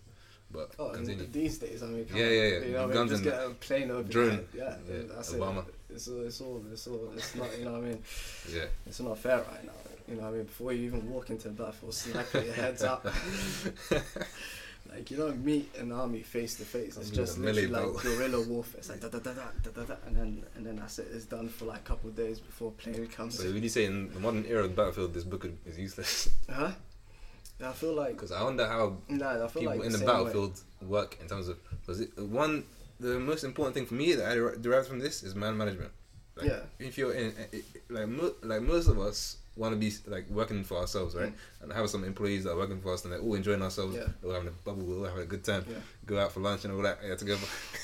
But 0.51 0.71
Oh, 0.79 0.89
continue. 0.89 1.27
these 1.31 1.57
days, 1.59 1.81
I 1.83 1.87
mean, 1.87 2.07
Yeah, 2.13 2.25
on, 2.25 2.31
yeah, 2.31 2.35
yeah. 2.43 2.59
You 2.59 2.71
know, 2.73 2.73
what 2.73 2.81
I 2.81 2.85
mean, 2.87 2.93
Guns 2.93 3.11
just 3.11 3.23
get 3.23 3.33
a 3.43 3.49
plane 3.51 3.91
over 3.91 4.03
drone. 4.03 4.47
Yeah, 4.53 4.75
Yeah, 4.89 5.01
that's 5.09 5.31
Obama. 5.33 5.67
it. 5.67 5.73
It's 5.93 6.07
all, 6.07 6.21
it's 6.25 6.41
all, 6.41 6.63
it's 6.71 6.87
all, 6.87 7.11
it's 7.15 7.35
not, 7.35 7.57
you 7.57 7.65
know 7.65 7.73
what 7.73 7.83
I 7.83 7.85
mean? 7.87 8.03
Yeah. 8.53 8.65
It's 8.85 8.99
not 8.99 9.17
fair 9.17 9.37
right 9.37 9.65
now. 9.65 9.71
You 10.07 10.15
know 10.15 10.23
what 10.23 10.29
I 10.29 10.37
mean? 10.37 10.43
Before 10.45 10.73
you 10.73 10.85
even 10.87 11.09
walk 11.09 11.29
into 11.29 11.47
the 11.49 11.53
battlefield, 11.53 11.93
sniper 11.93 12.41
your 12.41 12.53
heads 12.53 12.83
up. 12.83 13.05
like, 14.91 15.09
you 15.11 15.17
don't 15.17 15.43
meet 15.43 15.73
an 15.77 15.91
army 15.91 16.21
face 16.21 16.55
to 16.55 16.65
face. 16.65 16.97
It's 16.97 17.11
just 17.11 17.37
literally 17.37 17.67
like 17.67 18.03
guerrilla 18.03 18.41
warfare. 18.47 18.79
It's 18.79 18.89
like 18.89 18.99
da 18.99 19.07
da 19.09 19.19
da 19.19 19.31
da 19.33 19.43
da 19.63 19.69
da 19.71 19.83
da, 19.83 19.95
and 20.07 20.15
then 20.17 20.43
and 20.55 20.65
then 20.65 20.77
that's 20.77 20.99
it. 20.99 21.07
It's 21.13 21.25
done 21.25 21.47
for 21.49 21.65
like 21.65 21.79
a 21.79 21.83
couple 21.83 22.09
of 22.09 22.15
days 22.15 22.39
before 22.39 22.71
plane 22.71 23.07
comes. 23.07 23.37
So 23.37 23.45
would 23.51 23.63
you 23.63 23.69
say 23.69 23.85
in 23.85 24.11
the 24.11 24.19
modern 24.19 24.45
era 24.45 24.63
of 24.65 24.75
battlefield 24.75 25.13
this 25.13 25.23
book 25.23 25.47
is 25.65 25.77
useless? 25.77 26.29
huh? 26.49 26.71
I 27.63 27.71
feel 27.73 27.93
like 27.93 28.13
Because 28.13 28.31
I 28.31 28.43
wonder 28.43 28.67
how 28.67 28.97
nah. 29.09 29.43
I 29.45 29.47
feel 29.47 29.61
people 29.61 29.75
like 29.77 29.85
in 29.85 29.91
the 29.91 29.97
same 29.97 30.07
way. 30.07 30.13
battlefield 30.13 30.59
work 30.81 31.17
in 31.21 31.27
terms 31.27 31.47
of 31.47 31.57
because 31.85 32.07
one 32.17 32.63
the 32.99 33.19
most 33.19 33.43
important 33.43 33.73
thing 33.75 33.85
for 33.85 33.95
me 33.95 34.13
that 34.13 34.31
I 34.31 34.35
der- 34.35 34.55
derived 34.57 34.87
from 34.87 34.99
this 34.99 35.23
is 35.23 35.33
man 35.35 35.57
management. 35.57 35.91
Like, 36.35 36.47
Yeah. 36.47 36.59
If 36.79 36.97
you're 36.97 37.13
in 37.13 37.33
like 37.89 38.07
mo- 38.07 38.35
like 38.43 38.61
most 38.61 38.87
of 38.87 38.99
us 38.99 39.37
want 39.57 39.73
to 39.73 39.77
be 39.79 39.91
like 40.07 40.29
working 40.29 40.63
for 40.63 40.77
ourselves, 40.77 41.13
right? 41.15 41.33
And 41.61 41.73
have 41.73 41.89
some 41.89 42.03
employees 42.03 42.45
that 42.45 42.51
are 42.51 42.57
working 42.57 42.79
for 42.79 42.93
us 42.93 43.03
and 43.03 43.11
they're 43.13 43.19
all 43.19 43.33
enjoying 43.33 43.61
ourselves. 43.61 43.95
Mm. 43.95 43.99
Yeah. 43.99 44.07
We're 44.21 44.33
having 44.33 44.47
a 44.47 44.51
bubble. 44.51 44.83
We're 44.83 44.99
all 44.99 45.05
having 45.05 45.23
a 45.23 45.25
good 45.27 45.43
time. 45.43 45.65
Yeah. 45.69 45.77
Go 46.05 46.19
out 46.19 46.31
for 46.31 46.39
lunch 46.39 46.63
and 46.63 46.73
all 46.73 46.81
that 46.83 46.99
yeah, 47.05 47.15
together. 47.15 47.47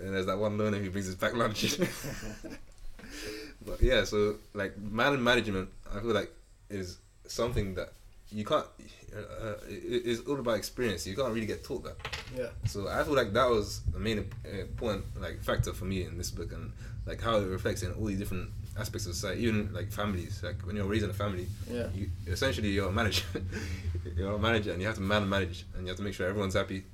and 0.00 0.14
there's 0.14 0.26
that 0.26 0.38
one 0.38 0.58
loner 0.58 0.78
who 0.78 0.90
brings 0.90 1.08
us 1.08 1.14
back 1.14 1.34
lunch. 1.34 1.78
but 3.66 3.80
yeah, 3.80 4.04
so 4.04 4.36
like 4.54 4.76
man 4.78 5.22
management, 5.22 5.68
I 5.94 6.00
feel 6.00 6.12
like 6.12 6.32
is 6.70 6.98
something 7.26 7.74
that 7.74 7.92
you 8.32 8.44
can't. 8.44 8.66
Uh, 9.14 9.54
it- 9.68 10.02
it's 10.06 10.20
all 10.28 10.38
about 10.38 10.56
experience. 10.56 11.06
You 11.06 11.16
can't 11.16 11.32
really 11.34 11.46
get 11.46 11.64
taught 11.64 11.82
that. 11.84 11.96
Yeah. 12.36 12.48
So 12.66 12.86
I 12.88 13.02
feel 13.04 13.14
like 13.14 13.32
that 13.32 13.48
was 13.48 13.80
the 13.92 13.98
main 13.98 14.18
uh, 14.20 14.48
important 14.60 15.04
like 15.20 15.42
factor 15.42 15.72
for 15.72 15.84
me 15.84 16.04
in 16.04 16.16
this 16.16 16.30
book, 16.30 16.52
and 16.52 16.72
like 17.06 17.20
how 17.20 17.36
it 17.38 17.46
reflects 17.46 17.82
in 17.82 17.92
all 17.94 18.04
these 18.06 18.18
different 18.18 18.50
aspects 18.78 19.06
of 19.06 19.14
society, 19.14 19.42
even 19.42 19.72
like 19.72 19.90
families. 19.90 20.42
Like 20.44 20.60
when 20.66 20.76
you're 20.76 20.84
raising 20.86 21.10
a 21.10 21.12
family, 21.14 21.46
Yeah. 21.68 21.88
you 21.94 22.08
essentially 22.28 22.68
you're 22.70 22.88
a 22.88 22.92
manager. 22.92 23.24
you're 24.16 24.32
a 24.34 24.38
manager, 24.38 24.72
and 24.72 24.80
you 24.80 24.86
have 24.86 24.96
to 24.96 25.02
man 25.02 25.28
manage, 25.28 25.64
and 25.74 25.82
you 25.82 25.88
have 25.88 25.96
to 25.96 26.04
make 26.04 26.14
sure 26.14 26.28
everyone's 26.28 26.54
happy. 26.54 26.84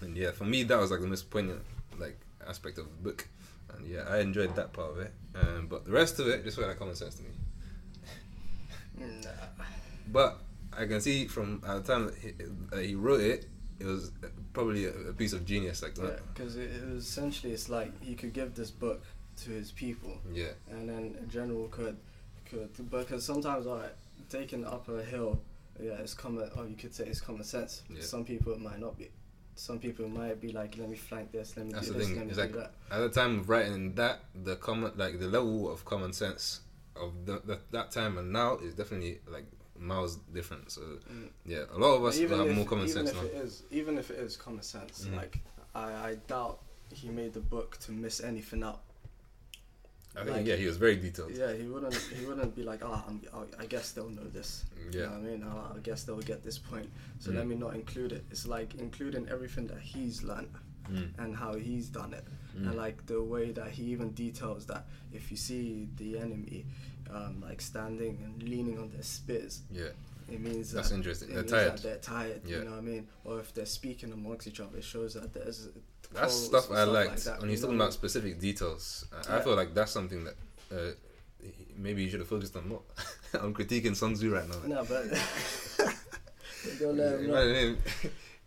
And 0.00 0.16
yeah, 0.16 0.32
for 0.32 0.44
me, 0.44 0.64
that 0.64 0.78
was 0.78 0.90
like 0.90 1.00
the 1.00 1.06
most 1.06 1.30
poignant 1.30 1.62
like 1.98 2.18
aspect 2.46 2.78
of 2.78 2.86
the 2.86 3.02
book, 3.08 3.28
and 3.74 3.86
yeah, 3.86 4.02
I 4.08 4.18
enjoyed 4.18 4.56
that 4.56 4.72
part 4.72 4.90
of 4.90 4.98
it. 4.98 5.12
Um, 5.36 5.68
but 5.68 5.84
the 5.84 5.92
rest 5.92 6.18
of 6.18 6.26
it 6.26 6.42
just 6.44 6.56
felt 6.56 6.68
like 6.68 6.78
common 6.78 6.96
sense 6.96 7.14
to 7.14 7.22
me. 7.22 7.28
Nah. 8.98 9.30
But 10.12 10.38
I 10.78 10.86
can 10.86 11.00
see 11.00 11.26
from 11.26 11.62
at 11.66 11.84
the 11.84 11.92
time 11.92 12.06
that 12.06 12.14
he, 12.16 12.32
that 12.70 12.84
he 12.84 12.94
wrote 12.94 13.20
it, 13.20 13.46
it 13.78 13.86
was 13.86 14.12
probably 14.52 14.86
a, 14.86 14.90
a 14.90 15.12
piece 15.12 15.32
of 15.32 15.44
genius. 15.44 15.82
Like 15.82 15.96
Yeah, 15.98 16.04
that. 16.06 16.34
because 16.34 16.56
it, 16.56 16.70
it 16.70 16.88
was 16.88 17.04
essentially 17.06 17.52
it's 17.52 17.68
like 17.68 17.92
he 18.02 18.14
could 18.14 18.32
give 18.32 18.54
this 18.54 18.70
book 18.70 19.02
to 19.44 19.50
his 19.50 19.70
people, 19.72 20.18
Yeah. 20.32 20.52
and 20.70 20.88
then 20.88 21.16
a 21.22 21.26
general 21.26 21.68
could 21.68 21.96
could 22.50 22.70
because 22.90 23.24
sometimes 23.24 23.66
alright, 23.66 23.92
taking 24.30 24.64
up 24.64 24.88
a 24.88 25.02
hill, 25.02 25.40
yeah, 25.80 25.92
it's 25.94 26.14
common. 26.14 26.48
Or 26.56 26.66
you 26.66 26.76
could 26.76 26.94
say 26.94 27.04
it's 27.06 27.20
common 27.20 27.44
sense. 27.44 27.82
Yeah. 27.90 28.02
Some 28.02 28.24
people 28.24 28.52
it 28.52 28.60
might 28.60 28.78
not 28.80 28.96
be. 28.98 29.10
Some 29.58 29.78
people 29.78 30.06
might 30.08 30.38
be 30.40 30.52
like, 30.52 30.76
let 30.78 30.88
me 30.90 30.96
flank 30.96 31.32
this, 31.32 31.56
let 31.56 31.64
me 31.66 31.72
That's 31.72 31.86
do 31.88 31.94
this, 31.94 32.06
thing. 32.08 32.16
let 32.16 32.24
me 32.26 32.30
It's 32.32 32.36
do 32.38 32.42
like 32.44 32.52
that. 32.54 32.72
at 32.90 32.98
the 33.00 33.08
time 33.08 33.40
of 33.40 33.48
writing 33.48 33.94
that, 33.94 34.20
the 34.44 34.56
common 34.56 34.92
like 34.96 35.18
the 35.18 35.28
level 35.28 35.70
of 35.72 35.84
common 35.86 36.12
sense 36.12 36.60
of 36.94 37.12
the, 37.26 37.40
the 37.44 37.58
that 37.72 37.90
time 37.90 38.16
and 38.18 38.32
now 38.32 38.56
is 38.58 38.74
definitely 38.74 39.18
like 39.30 39.44
miles 39.80 40.16
different. 40.34 40.70
So 40.70 40.80
Mm. 40.80 41.28
yeah, 41.44 41.64
a 41.72 41.78
lot 41.78 41.96
of 41.96 42.04
us 42.04 42.18
will 42.18 42.28
have 42.38 42.46
if, 42.48 42.56
more 42.56 42.64
common 42.66 42.88
even 42.88 43.06
sense 43.06 43.10
if 43.10 43.16
now. 43.16 43.28
it 43.28 43.34
is, 43.44 43.62
even 43.70 43.98
if 43.98 44.10
it 44.10 44.18
is 44.18 44.36
common 44.36 44.62
sense, 44.62 45.04
Mhm. 45.04 45.16
like 45.16 45.40
I, 45.74 45.92
I 46.10 46.14
doubt 46.26 46.62
he 46.92 47.08
made 47.08 47.32
the 47.34 47.40
book 47.40 47.76
to 47.80 47.92
miss 47.92 48.20
anything 48.20 48.62
up. 48.62 48.82
I 50.14 50.24
think 50.24 50.36
like- 50.38 50.46
yeah, 50.46 50.56
he 50.56 50.64
was 50.66 50.78
very 50.78 50.96
detailed. 50.96 51.32
Yeah, 51.36 51.52
he 51.52 51.64
wouldn't. 51.64 51.94
He 51.94 52.24
wouldn't 52.24 52.54
be 52.56 52.62
like, 52.62 52.82
oh, 52.82 53.04
I'm, 53.06 53.20
I- 53.34 53.62
I 53.64 53.66
guess 53.66 53.92
they'll 53.92 54.08
know 54.08 54.26
this. 54.28 54.64
You 54.78 55.00
Yeah. 55.00 55.06
know 55.06 55.12
what 55.12 55.18
I 55.18 55.22
mean, 55.22 55.44
oh, 55.46 55.72
I 55.76 55.78
guess 55.80 56.04
they'll 56.04 56.20
get 56.32 56.42
this 56.42 56.58
point. 56.58 56.90
So 57.18 57.30
Mm. 57.30 57.34
let 57.36 57.46
me 57.46 57.54
not 57.56 57.74
include 57.74 58.12
it. 58.12 58.24
It's 58.30 58.46
like 58.46 58.74
including 58.76 59.28
everything 59.28 59.66
that 59.66 59.80
he's 59.80 60.22
learned 60.22 60.54
Mm. 60.90 61.10
and 61.18 61.36
how 61.36 61.54
he's 61.56 61.88
done 61.90 62.14
it, 62.14 62.24
Mm. 62.56 62.68
and 62.68 62.76
like 62.76 63.04
the 63.06 63.22
way 63.22 63.50
that 63.52 63.72
he 63.72 63.82
even 63.92 64.12
details 64.12 64.64
that 64.66 64.86
if 65.12 65.30
you 65.30 65.36
see 65.36 65.88
the 65.96 66.16
enemy, 66.18 66.64
um, 67.14 67.42
like 67.46 67.60
standing 67.60 68.18
and 68.24 68.42
leaning 68.48 68.78
on 68.78 68.90
their 68.90 69.02
spits. 69.02 69.62
Yeah. 69.70 69.86
it 70.30 70.40
means 70.40 70.72
That's 70.72 70.90
that 70.90 70.94
interesting. 70.96 71.28
They're 71.34 71.42
tired. 71.42 71.72
That 71.78 71.82
they're 71.82 71.96
tired. 71.98 72.40
Yeah. 72.44 72.58
You 72.58 72.64
know 72.64 72.70
what 72.72 72.78
I 72.78 72.82
mean? 72.82 73.08
Or 73.24 73.40
if 73.40 73.52
they're 73.54 73.66
speaking 73.66 74.12
amongst 74.12 74.46
each 74.46 74.60
other, 74.60 74.78
it 74.78 74.84
shows 74.84 75.14
that 75.14 75.32
there's. 75.32 75.68
That's 76.12 76.34
stuff 76.34 76.70
I 76.70 76.84
like 76.84 77.08
liked 77.08 77.24
that, 77.24 77.40
when 77.40 77.50
he's 77.50 77.60
know 77.62 77.66
talking 77.68 77.80
about 77.80 77.92
specific 77.92 78.38
details. 78.40 79.04
I 79.28 79.36
Yeah. 79.36 79.40
feel 79.42 79.56
like 79.56 79.74
that's 79.74 79.90
something 79.92 80.24
that 80.24 80.34
uh, 80.72 80.92
maybe 81.76 82.02
you 82.04 82.10
should 82.10 82.20
have 82.20 82.28
focused 82.28 82.56
on 82.56 82.68
more. 82.68 82.82
I'm 83.34 83.52
critiquing 83.54 83.94
Sun 83.96 84.14
Tzu 84.14 84.32
right 84.32 84.48
now. 84.48 84.56
No, 84.66 84.84
but. 84.84 85.04
Don't 86.80 86.96
let 86.96 87.20
him 87.20 87.26
know. 87.28 87.76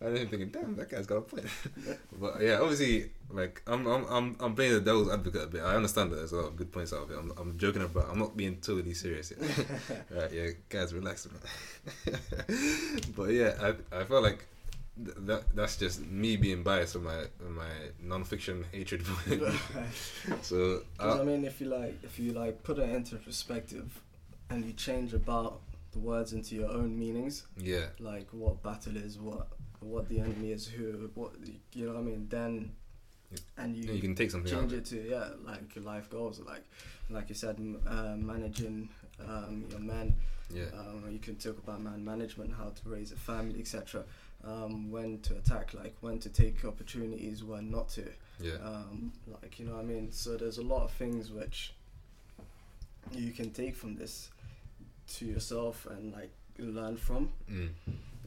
Imagine 0.00 0.22
him 0.22 0.28
thinking, 0.28 0.48
"Damn, 0.48 0.76
that 0.76 0.88
guy's 0.88 1.06
got 1.06 1.16
a 1.16 1.20
point." 1.20 1.46
but 2.20 2.40
yeah, 2.40 2.58
obviously, 2.60 3.10
like 3.30 3.60
I'm, 3.66 3.86
I'm, 3.86 4.06
I'm, 4.06 4.36
I'm 4.40 4.54
playing 4.54 4.72
the 4.72 4.80
devil's 4.80 5.10
advocate 5.10 5.42
a 5.42 5.46
bit. 5.46 5.62
I 5.62 5.76
understand 5.76 6.10
that 6.12 6.16
there's 6.16 6.32
a 6.32 6.36
lot 6.36 6.46
of 6.48 6.56
good 6.56 6.72
points 6.72 6.92
out 6.92 7.02
of 7.02 7.10
it. 7.10 7.18
I'm, 7.18 7.32
I'm 7.36 7.58
joking 7.58 7.82
about. 7.82 8.08
I'm 8.10 8.18
not 8.18 8.36
being 8.36 8.56
totally 8.56 8.94
serious 8.94 9.30
yet. 9.30 9.40
right? 10.10 10.32
Yeah, 10.32 10.46
guys, 10.68 10.94
relax. 10.94 11.28
But 13.16 13.30
yeah, 13.30 13.54
I, 13.60 14.00
I 14.00 14.04
felt 14.04 14.22
like 14.22 14.46
th- 15.04 15.16
that 15.26 15.54
that's 15.54 15.76
just 15.76 16.06
me 16.06 16.36
being 16.36 16.62
biased 16.62 16.94
from 16.94 17.04
my 17.04 17.24
my 17.48 17.70
non-fiction 18.02 18.64
hatred. 18.72 19.02
view. 19.02 19.46
uh, 20.98 21.20
I 21.20 21.24
mean, 21.24 21.44
if 21.44 21.60
you 21.60 21.68
like, 21.68 21.98
if 22.02 22.18
you 22.18 22.32
like, 22.32 22.62
put 22.62 22.78
it 22.78 22.88
into 22.88 23.16
perspective, 23.16 24.00
and 24.48 24.64
you 24.64 24.72
change 24.72 25.12
about 25.12 25.60
the 25.92 25.98
words 25.98 26.32
into 26.32 26.54
your 26.54 26.70
own 26.70 26.98
meanings, 26.98 27.46
yeah, 27.58 27.86
like 27.98 28.28
what 28.32 28.62
battle 28.62 28.96
is, 28.96 29.18
what 29.18 29.48
what 29.80 30.08
the 30.08 30.20
enemy 30.20 30.52
is, 30.52 30.66
who, 30.66 31.10
what 31.14 31.32
you 31.74 31.86
know 31.86 31.92
what 31.94 32.00
I 32.00 32.02
mean, 32.02 32.26
then, 32.28 32.72
and 33.56 33.76
you, 33.76 33.92
you 33.92 34.00
can 34.00 34.14
take 34.14 34.30
something 34.30 34.52
change 34.52 34.72
it 34.72 34.84
to 34.86 35.08
yeah, 35.08 35.28
like 35.44 35.74
your 35.74 35.84
life 35.84 36.08
goals, 36.10 36.40
like 36.40 36.64
like 37.08 37.28
you 37.28 37.34
said, 37.34 37.56
m- 37.58 37.80
uh, 37.86 38.14
managing 38.16 38.88
um, 39.26 39.64
your 39.70 39.80
men. 39.80 40.14
Yeah, 40.52 40.64
Um, 40.76 41.04
you 41.12 41.20
can 41.20 41.36
talk 41.36 41.58
about 41.58 41.80
man 41.80 42.04
management, 42.04 42.52
how 42.52 42.70
to 42.70 42.88
raise 42.88 43.12
a 43.12 43.16
family, 43.16 43.60
etc. 43.60 44.02
Um, 44.42 44.90
when 44.90 45.20
to 45.20 45.36
attack, 45.36 45.74
like 45.74 45.94
when 46.00 46.18
to 46.20 46.28
take 46.28 46.64
opportunities, 46.64 47.44
when 47.44 47.70
not 47.70 47.88
to 47.90 48.04
yeah, 48.40 48.54
um, 48.64 49.12
like 49.42 49.58
you 49.60 49.66
know 49.66 49.74
what 49.74 49.82
I 49.82 49.84
mean. 49.84 50.10
So 50.10 50.36
there's 50.36 50.58
a 50.58 50.62
lot 50.62 50.82
of 50.84 50.90
things 50.92 51.30
which 51.30 51.72
you 53.12 53.32
can 53.32 53.50
take 53.50 53.76
from 53.76 53.96
this 53.96 54.30
to 55.14 55.24
yourself 55.24 55.86
and 55.90 56.12
like 56.12 56.30
learn 56.58 56.96
from, 56.96 57.30
mm. 57.50 57.68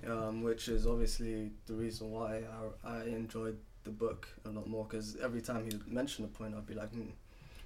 Um, 0.09 0.41
which 0.43 0.67
is 0.67 0.85
obviously 0.87 1.51
the 1.65 1.73
reason 1.73 2.11
why 2.11 2.41
I, 2.85 2.89
I 2.99 3.03
enjoyed 3.03 3.57
the 3.83 3.91
book 3.91 4.27
a 4.45 4.49
lot 4.49 4.67
more 4.67 4.85
because 4.85 5.17
every 5.21 5.41
time 5.41 5.65
he 5.69 5.77
mentioned 5.87 6.27
a 6.27 6.37
point, 6.37 6.55
I'd 6.55 6.65
be 6.67 6.73
like, 6.75 6.91
hmm. 6.91 7.09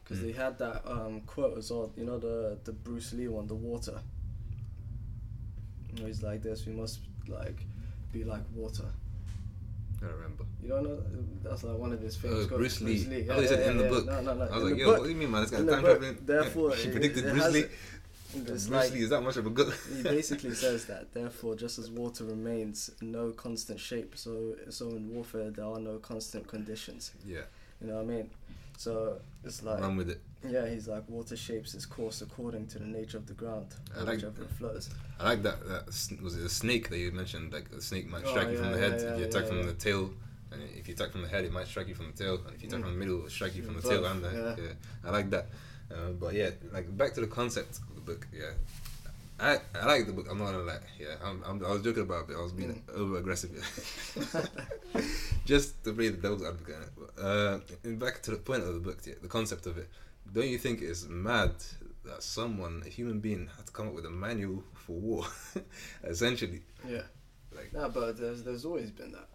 Because 0.04 0.20
Mm. 0.20 0.24
they 0.24 0.32
had 0.32 0.58
that 0.60 0.82
um, 0.90 1.22
quote 1.26 1.58
as 1.58 1.70
well, 1.70 1.92
you 1.98 2.06
know, 2.06 2.18
the 2.18 2.58
the 2.64 2.72
Bruce 2.72 3.12
Lee 3.14 3.28
one, 3.28 3.46
the 3.48 3.56
water. 3.56 4.00
You 5.94 6.02
know, 6.02 6.08
he's 6.08 6.24
like 6.24 6.42
this. 6.42 6.66
We 6.66 6.74
must 6.74 7.00
like 7.28 7.60
be 8.14 8.24
like 8.24 8.42
water. 8.56 8.86
I 10.02 10.06
remember. 10.06 10.46
You 10.62 10.70
don't 10.70 10.84
know? 10.84 11.00
That's 11.44 11.64
like 11.64 11.78
one 11.78 11.92
of 11.92 12.00
his 12.00 12.16
famous 12.16 12.46
Oh, 12.46 12.48
quotes. 12.48 12.58
Bruce 12.60 12.82
Lee. 12.82 13.06
I 13.16 13.18
Yeah, 13.20 13.34
thought 13.34 13.42
he 13.42 13.48
said 13.48 13.60
yeah, 13.66 13.72
in 13.72 13.78
the 13.80 13.84
book. 13.90 14.06
No, 14.06 14.22
no, 14.22 14.34
no. 14.36 14.44
I 14.46 14.58
was 14.58 14.64
in 14.64 14.70
like, 14.70 14.80
yo, 14.80 14.86
book, 14.86 14.98
what 15.00 15.04
do 15.06 15.10
you 15.10 15.16
mean, 15.16 15.32
man? 15.32 15.42
This 15.42 15.52
in 15.54 15.66
the 15.66 15.72
time 15.74 15.84
traveling. 15.84 16.18
Therefore, 16.26 16.72
he 16.76 16.88
it- 16.88 16.92
predicted 16.92 17.26
it 17.26 17.32
Bruce 17.34 17.52
Lee. 17.54 17.66
Bruce 18.46 18.70
like 18.70 18.92
Lee 18.94 19.02
is 19.02 19.10
that 19.10 19.22
much 19.22 19.38
of 19.38 19.46
a 19.46 19.50
good. 19.50 19.74
he 19.96 20.04
basically 20.04 20.54
says 20.54 20.86
that. 20.86 21.14
Therefore, 21.14 21.56
just 21.56 21.80
as 21.80 21.90
water 21.90 22.24
remains 22.26 22.92
no 23.02 23.32
constant 23.32 23.80
shape, 23.80 24.14
so 24.16 24.56
so 24.70 24.90
in 24.90 25.10
warfare 25.14 25.50
there 25.52 25.66
are 25.66 25.80
no 25.80 25.98
constant 25.98 26.48
conditions. 26.48 27.12
yeah, 27.26 27.42
You 27.82 27.88
know 27.88 27.96
what 27.96 28.02
I 28.04 28.06
mean? 28.06 28.30
So 28.78 29.20
it's 29.44 29.64
like 29.64 29.80
run 29.82 29.98
with 29.98 30.10
it. 30.12 30.22
yeah, 30.48 30.68
he's 30.70 30.88
like 30.88 31.10
water 31.10 31.36
shapes 31.36 31.74
its 31.74 31.86
course 31.88 32.22
according 32.22 32.68
to 32.68 32.80
the 32.80 32.86
nature 32.86 33.18
of 33.18 33.26
the 33.26 33.34
ground, 33.34 33.68
I 33.96 34.02
like- 34.02 34.16
whichever 34.18 34.44
it 34.44 34.52
flows. 34.52 34.90
I 35.20 35.24
like 35.30 35.42
that. 35.44 35.68
That 35.68 35.86
was 36.22 36.38
it 36.38 36.46
a 36.46 36.50
snake 36.50 36.90
that 36.90 36.98
you 37.00 37.12
mentioned. 37.12 37.52
Like 37.54 37.66
a 37.76 37.82
snake 37.82 38.08
might 38.08 38.24
Oh, 38.26 38.30
strike 38.32 38.50
you 38.52 38.58
from 38.58 38.72
the 38.72 38.78
head 38.78 39.00
yeah, 39.02 39.14
if 39.14 39.20
you 39.20 39.26
attack 39.26 39.44
yeah, 39.44 39.48
from 39.50 39.60
yeah. 39.62 39.66
the 39.66 39.74
tail, 39.74 40.12
and 40.52 40.62
if 40.78 40.88
you 40.88 40.94
attack 40.94 41.12
from 41.12 41.24
the 41.24 41.28
head, 41.28 41.44
it 41.44 41.52
might 41.52 41.66
strike 41.68 41.88
you 41.88 41.96
from 41.96 42.12
the 42.12 42.18
tail, 42.24 42.36
and 42.46 42.54
if 42.56 42.62
you 42.62 42.68
attack 42.68 42.82
Mm. 42.82 42.84
from 42.84 42.94
the 42.94 43.00
middle, 43.00 43.18
it'll 43.18 43.30
strike 43.32 43.56
you 43.56 43.64
from 43.64 43.76
the 43.78 43.82
Both, 43.82 43.92
tail 43.92 44.06
and 44.06 44.24
the 44.24 44.32
yeah. 44.32 44.64
yeah. 44.66 44.74
I 45.04 45.10
like 45.10 45.30
that. 45.32 45.48
Uh, 45.92 46.12
but 46.20 46.34
yeah, 46.34 46.50
like 46.74 46.96
back 46.98 47.14
to 47.14 47.22
the 47.22 47.28
concept 47.28 47.80
of 47.90 47.96
the 47.96 48.02
book. 48.02 48.28
Yeah, 48.34 48.52
I 49.40 49.58
I 49.80 49.86
like 49.86 50.06
the 50.08 50.14
book. 50.14 50.28
I'm 50.30 50.38
not 50.40 50.52
gonna 50.52 50.64
lie. 50.64 50.80
Yeah, 51.00 51.16
I'm, 51.24 51.44
I'm 51.46 51.64
I 51.66 51.72
was 51.72 51.82
joking 51.82 52.04
about 52.04 52.30
it. 52.30 52.36
I 52.38 52.42
was 52.42 52.52
being 52.54 52.74
Mm. 52.88 52.96
over 52.96 53.18
aggressive. 53.20 53.52
just 55.46 55.84
to 55.84 55.94
play 55.94 56.10
the 56.10 56.18
devil's 56.18 56.44
advocate. 56.44 56.90
Uh, 57.20 57.60
and 57.84 58.00
back 58.00 58.22
to 58.24 58.32
the 58.32 58.38
point 58.38 58.64
of 58.64 58.74
the 58.74 58.80
book, 58.80 59.00
yeah, 59.06 59.14
the 59.22 59.28
concept 59.28 59.66
of 59.66 59.78
it. 59.78 59.88
Don't 60.34 60.48
you 60.50 60.58
think 60.58 60.82
it's 60.82 61.08
mad 61.08 61.52
that 62.04 62.22
someone, 62.24 62.84
a 62.86 62.90
human 62.90 63.20
being, 63.20 63.50
had 63.56 63.66
to 63.66 63.72
come 63.72 63.88
up 63.88 63.94
with 63.94 64.06
a 64.06 64.10
manual 64.10 64.64
for 64.74 64.94
war, 64.94 65.26
essentially? 66.04 66.62
Yeah. 66.88 67.04
Like, 67.56 67.72
No, 67.74 67.90
but 67.90 68.18
there's 68.18 68.44
there's 68.44 68.66
always 68.66 68.92
been 68.92 69.14
that. 69.14 69.30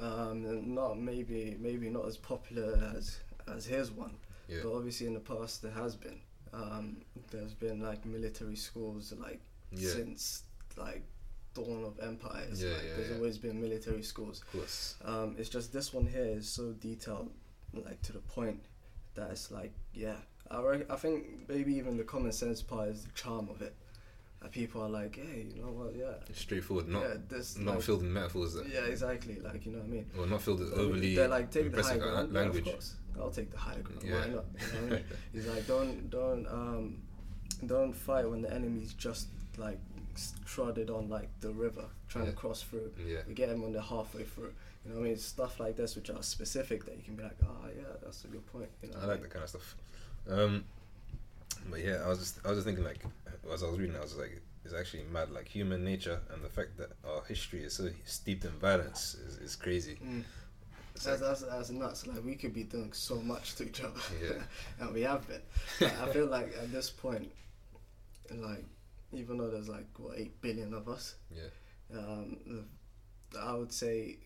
Um, 0.00 0.74
not 0.74 0.98
maybe 0.98 1.56
maybe 1.60 1.88
not 1.90 2.06
as 2.06 2.16
popular 2.16 2.92
as 2.96 3.18
as 3.52 3.66
his 3.66 3.90
one, 3.90 4.14
yeah, 4.48 4.58
but 4.62 4.72
obviously 4.74 5.06
in 5.06 5.14
the 5.14 5.20
past 5.20 5.62
there 5.62 5.72
has 5.72 5.96
been. 5.96 6.20
Um, 6.54 6.98
there's 7.30 7.54
been 7.54 7.80
like 7.80 8.04
military 8.04 8.56
schools 8.56 9.14
like 9.18 9.40
yeah, 9.70 9.88
since 9.88 10.42
like 10.76 11.02
dawn 11.54 11.84
of 11.84 11.98
empires. 12.00 12.62
Yeah, 12.62 12.70
like, 12.72 12.82
yeah, 12.82 12.96
there's 12.96 13.10
yeah. 13.10 13.16
always 13.16 13.38
been 13.38 13.60
military 13.60 14.02
schools. 14.02 14.42
of 14.42 14.52
course. 14.52 14.96
Um, 15.04 15.34
it's 15.38 15.48
just 15.48 15.72
this 15.72 15.92
one 15.92 16.06
here 16.06 16.24
is 16.24 16.48
so 16.48 16.72
detailed, 16.72 17.30
like 17.72 18.02
to 18.02 18.12
the 18.12 18.18
point, 18.20 18.60
that 19.14 19.30
it's 19.30 19.50
like 19.50 19.72
yeah. 19.94 20.16
I 20.50 20.60
re- 20.60 20.84
I 20.90 20.96
think 20.96 21.48
maybe 21.48 21.74
even 21.76 21.96
the 21.96 22.04
common 22.04 22.32
sense 22.32 22.60
part 22.60 22.88
is 22.88 23.04
the 23.04 23.12
charm 23.12 23.48
of 23.48 23.62
it. 23.62 23.74
That 24.42 24.50
people 24.50 24.82
are 24.82 24.88
like, 24.88 25.16
hey, 25.16 25.46
you 25.54 25.62
know 25.62 25.70
what? 25.70 25.94
Yeah, 25.94 26.14
It's 26.28 26.40
straightforward, 26.40 26.88
not 26.88 27.02
yeah, 27.02 27.14
this 27.28 27.56
not 27.56 27.76
like, 27.76 27.84
filled 27.84 28.02
with 28.02 28.10
metaphors. 28.10 28.54
That, 28.54 28.68
yeah, 28.68 28.80
exactly. 28.80 29.38
Like 29.38 29.64
you 29.64 29.72
know 29.72 29.78
what 29.78 29.86
I 29.86 29.90
mean. 29.90 30.06
Or 30.18 30.26
not 30.26 30.42
filled 30.42 30.60
with 30.60 30.72
overly 30.72 31.14
They're 31.14 31.28
like 31.28 31.50
take 31.50 31.72
the 31.72 31.82
high 31.82 31.96
ground. 31.96 32.32
Yeah, 32.32 32.40
language. 32.40 32.64
course, 32.64 32.96
I'll 33.20 33.30
take 33.30 33.50
the 33.50 33.58
high 33.58 33.78
ground. 33.80 34.02
Yeah. 34.04 34.20
Why 34.20 34.26
not? 34.28 34.44
You 34.74 34.80
know 34.80 34.86
I 34.86 34.90
mean? 34.90 35.04
He's 35.32 35.46
like, 35.46 35.66
don't 35.66 36.10
don't 36.10 36.46
um, 36.48 37.02
don't 37.66 37.92
fight 37.92 38.28
when 38.28 38.42
the 38.42 38.52
enemy's 38.52 38.92
just 38.94 39.28
like 39.58 39.78
trotted 40.46 40.90
on 40.90 41.08
like 41.08 41.28
the 41.40 41.50
river 41.50 41.84
trying 42.08 42.24
Yeah. 42.26 42.30
to 42.32 42.36
cross 42.36 42.62
through. 42.62 42.92
yeah, 43.06 43.18
You 43.28 43.34
get 43.34 43.48
them 43.48 43.62
when 43.62 43.72
they're 43.72 43.80
halfway 43.82 44.24
through. 44.24 44.52
You 44.84 44.90
know 44.92 44.98
what 44.98 45.04
I 45.06 45.08
mean? 45.10 45.16
Stuff 45.18 45.60
like 45.60 45.76
this, 45.76 45.94
which 45.94 46.10
are 46.10 46.22
specific, 46.22 46.84
that 46.86 46.96
you 46.96 47.02
can 47.02 47.14
be 47.14 47.22
like, 47.22 47.36
ah, 47.44 47.68
yeah, 47.76 47.84
that's 48.02 48.24
a 48.24 48.28
good 48.28 48.44
point. 48.46 48.68
You 48.82 48.90
know 48.90 48.96
I 49.00 49.06
like 49.06 49.22
that 49.22 49.30
kind 49.30 49.42
of 49.44 49.48
stuff. 49.48 49.76
Um, 50.28 50.64
but 51.70 51.80
yeah, 51.84 52.02
I 52.04 52.08
was 52.08 52.18
just 52.18 52.40
I 52.44 52.48
was 52.48 52.58
just 52.58 52.66
thinking 52.66 52.84
like 52.84 53.04
as 53.52 53.62
I 53.62 53.68
was 53.68 53.78
reading, 53.78 53.96
I 53.96 54.00
was 54.00 54.16
like, 54.16 54.40
it's 54.64 54.74
actually 54.74 55.04
mad. 55.12 55.30
Like 55.30 55.48
human 55.48 55.84
nature 55.84 56.20
and 56.32 56.42
the 56.44 56.48
fact 56.48 56.76
that 56.78 56.90
our 57.06 57.22
history 57.28 57.62
is 57.64 57.74
so 57.74 57.90
steeped 58.04 58.44
in 58.44 58.50
violence 58.52 59.14
is, 59.14 59.36
is 59.38 59.56
crazy. 59.56 59.98
Mm. 60.04 60.22
That's, 61.04 61.20
that's, 61.20 61.40
that's 61.42 61.70
nuts. 61.70 62.06
Like 62.06 62.24
we 62.24 62.34
could 62.34 62.52
be 62.54 62.64
doing 62.64 62.92
so 62.92 63.16
much 63.16 63.54
to 63.56 63.64
each 63.64 63.80
other, 63.82 64.00
Yeah. 64.22 64.42
and 64.80 64.92
we 64.94 65.02
have 65.02 65.26
been. 65.28 65.40
Like, 65.80 66.00
I 66.00 66.12
feel 66.12 66.26
like 66.26 66.54
at 66.60 66.70
this 66.72 66.90
point, 66.90 67.30
like 68.30 68.64
even 69.12 69.36
though 69.38 69.50
there's 69.50 69.68
like 69.68 69.86
what 69.98 70.18
eight 70.18 70.40
billion 70.40 70.72
of 70.74 70.88
us, 70.88 71.14
yeah, 71.34 71.98
um, 71.98 72.66
I 73.38 73.54
would 73.54 73.72
say 73.72 74.18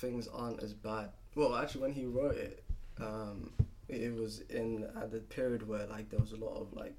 things 0.00 0.28
aren't 0.28 0.62
as 0.62 0.72
bad. 0.72 1.10
Well, 1.34 1.54
actually, 1.54 1.82
when 1.82 1.92
he 1.92 2.06
wrote 2.06 2.36
it, 2.36 2.64
um, 3.00 3.52
it 3.88 4.14
was 4.14 4.40
in 4.50 4.84
at 4.96 5.10
the 5.10 5.18
period 5.20 5.66
where 5.66 5.86
like 5.86 6.10
there 6.10 6.20
was 6.20 6.32
a 6.32 6.36
lot 6.36 6.56
of 6.60 6.72
like 6.74 6.94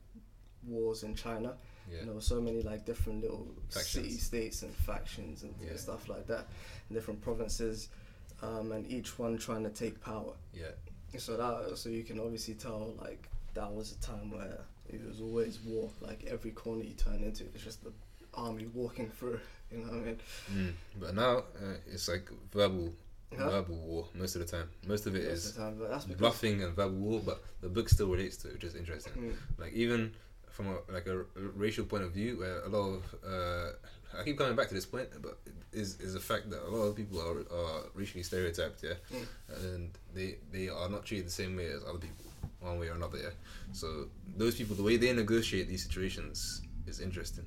wars 0.67 1.03
in 1.03 1.15
China. 1.15 1.53
yeah, 1.91 1.99
And 1.99 2.07
there 2.07 2.15
were 2.15 2.21
so 2.21 2.39
many 2.41 2.61
like 2.61 2.85
different 2.85 3.21
little 3.21 3.47
city 3.69 4.11
states 4.11 4.61
and 4.61 4.73
factions 4.75 5.43
and, 5.43 5.53
and 5.61 5.71
Yeah. 5.71 5.77
stuff 5.77 6.07
like 6.09 6.27
that, 6.27 6.47
and 6.89 6.95
different 6.97 7.21
provinces, 7.21 7.89
um, 8.41 8.71
and 8.71 8.85
each 8.87 9.17
one 9.19 9.37
trying 9.37 9.63
to 9.63 9.69
take 9.69 10.01
power. 10.01 10.33
yeah, 10.53 10.71
So 11.17 11.37
that 11.37 11.77
so 11.77 11.89
you 11.89 12.03
can 12.03 12.19
obviously 12.19 12.53
tell 12.55 12.93
like 13.01 13.29
that 13.53 13.71
was 13.71 13.91
a 13.91 13.99
time 13.99 14.31
where 14.31 14.59
it 14.87 15.01
was 15.07 15.21
always 15.21 15.59
war. 15.65 15.89
Like 16.01 16.25
every 16.29 16.51
corner 16.51 16.83
you 16.83 16.93
turn 16.93 17.23
into, 17.23 17.43
it's 17.53 17.63
just 17.63 17.83
the 17.83 17.91
army 18.33 18.67
walking 18.73 19.09
through. 19.09 19.39
You 19.71 19.77
know 19.77 19.85
what 19.85 19.93
I 19.93 20.05
mean? 20.05 20.19
mm. 20.53 20.73
But 20.99 21.15
now 21.15 21.37
uh, 21.37 21.77
it's 21.87 22.09
like 22.09 22.29
verbal, 22.51 22.91
Huh? 23.37 23.49
verbal 23.49 23.77
war 23.77 24.07
most 24.13 24.35
of 24.35 24.41
the 24.41 24.47
time. 24.57 24.67
Most 24.85 25.05
of 25.07 25.15
it 25.15 25.23
Most 25.29 25.45
is 25.45 25.53
time, 25.53 25.79
bluffing 26.17 26.61
and 26.63 26.75
verbal 26.75 26.97
war, 26.97 27.21
but 27.25 27.41
the 27.61 27.69
book 27.69 27.87
still 27.87 28.09
relates 28.09 28.35
to 28.37 28.49
it, 28.49 28.55
which 28.55 28.65
is 28.65 28.75
interesting. 28.75 29.13
Mm, 29.13 29.35
like 29.57 29.71
even 29.71 30.11
from 30.49 30.67
a 30.67 30.91
like 30.91 31.07
a 31.07 31.23
racial 31.55 31.85
point 31.85 32.03
of 32.03 32.11
view, 32.11 32.39
where 32.39 32.59
a 32.63 32.67
lot 32.67 32.99
of 32.99 33.03
uh, 33.25 33.69
I 34.19 34.23
keep 34.23 34.37
coming 34.37 34.55
back 34.55 34.67
to 34.69 34.73
this 34.73 34.85
point, 34.85 35.09
but 35.21 35.37
is 35.71 35.99
is 36.01 36.13
the 36.13 36.19
fact 36.19 36.49
that 36.51 36.61
a 36.67 36.69
lot 36.69 36.83
of 36.89 36.95
people 36.95 37.19
are 37.21 37.39
are 37.59 37.81
racially 37.93 38.23
stereotyped, 38.23 38.83
yeah, 38.83 38.93
Mm. 39.13 39.25
and 39.63 39.89
they 40.13 40.37
they 40.51 40.67
are 40.69 40.89
not 40.89 41.05
treated 41.05 41.27
the 41.27 41.31
same 41.31 41.55
way 41.55 41.67
as 41.67 41.83
other 41.83 41.99
people, 41.99 42.25
one 42.59 42.77
way 42.79 42.87
or 42.89 42.95
another, 42.95 43.17
yeah. 43.17 43.33
So 43.73 43.87
those 44.37 44.55
people, 44.55 44.75
the 44.75 44.83
way 44.83 44.97
they 44.97 45.13
negotiate 45.13 45.67
these 45.67 45.83
situations 45.83 46.61
is 46.87 46.99
interesting. 46.99 47.45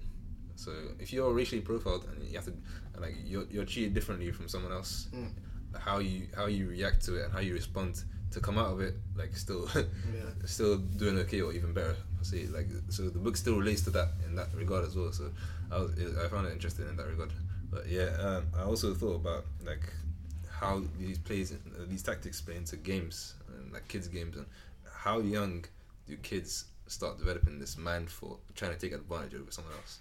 So 0.57 0.71
if 0.99 1.13
you're 1.13 1.33
racially 1.35 1.61
profiled 1.61 2.05
and 2.11 2.23
you 2.29 2.37
have 2.37 2.47
to, 2.47 2.53
and 2.95 3.03
like 3.03 3.17
you're 3.25 3.45
you're 3.51 3.67
treated 3.67 3.93
differently 3.95 4.31
from 4.33 4.49
someone 4.49 4.73
else, 4.73 5.09
Mm. 5.13 5.31
how 5.79 5.99
you 5.99 6.29
how 6.37 6.47
you 6.47 6.69
react 6.69 7.05
to 7.07 7.17
it 7.19 7.25
and 7.25 7.33
how 7.33 7.41
you 7.41 7.53
respond 7.55 8.05
to 8.31 8.41
come 8.41 8.59
out 8.59 8.73
of 8.73 8.81
it 8.81 8.95
like 9.17 9.37
still 9.37 9.69
yeah. 9.77 10.25
still 10.45 10.77
doing 10.99 11.19
okay 11.19 11.41
or 11.43 11.53
even 11.53 11.73
better. 11.73 11.97
I 12.21 12.25
see, 12.25 12.47
like 12.47 12.69
so 12.89 13.11
the 13.11 13.19
book 13.19 13.37
still 13.37 13.57
relates 13.59 13.83
to 13.83 13.91
that 13.91 14.09
in 14.27 14.35
that 14.37 14.49
regard 14.55 14.85
as 14.87 14.97
well. 14.97 15.13
So 15.13 15.31
I 15.75 15.79
was 15.79 16.17
I 16.25 16.29
found 16.29 16.47
it 16.47 16.53
interesting 16.53 16.89
in 16.89 16.97
that 16.97 17.07
regard. 17.07 17.33
But 17.71 17.89
yeah, 17.89 18.11
um, 18.21 18.47
I 18.57 18.63
also 18.63 18.95
thought 18.95 19.17
about 19.17 19.45
like 19.65 19.93
how 20.51 20.83
these 20.99 21.19
plays 21.19 21.53
uh, 21.53 21.85
these 21.89 22.03
tactics 22.03 22.41
play 22.41 22.57
into 22.57 22.77
games 22.77 23.35
and 23.49 23.73
like 23.73 23.87
kids 23.89 24.09
games 24.09 24.37
and 24.37 24.47
how 24.93 25.19
young 25.19 25.65
do 26.07 26.17
kids 26.19 26.67
start 26.87 27.19
developing 27.19 27.59
this 27.59 27.77
mind 27.77 28.11
for 28.11 28.37
trying 28.55 28.73
to 28.73 28.79
take 28.79 28.93
advantage 28.93 29.35
over 29.35 29.51
someone 29.51 29.75
else. 29.75 29.99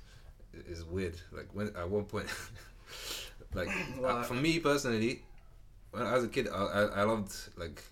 It's 0.53 0.83
weird. 0.83 1.15
Like 1.31 1.47
when 1.53 1.67
at 1.75 1.89
one 1.89 2.05
point, 2.05 2.27
like 3.53 3.69
uh, 4.03 4.23
for 4.23 4.35
me 4.35 4.59
personally, 4.59 5.23
when 5.91 6.03
I 6.03 6.13
was 6.13 6.25
a 6.25 6.27
kid, 6.27 6.47
I 6.53 6.63
I, 6.63 6.81
I 7.01 7.03
loved 7.03 7.33
like 7.57 7.83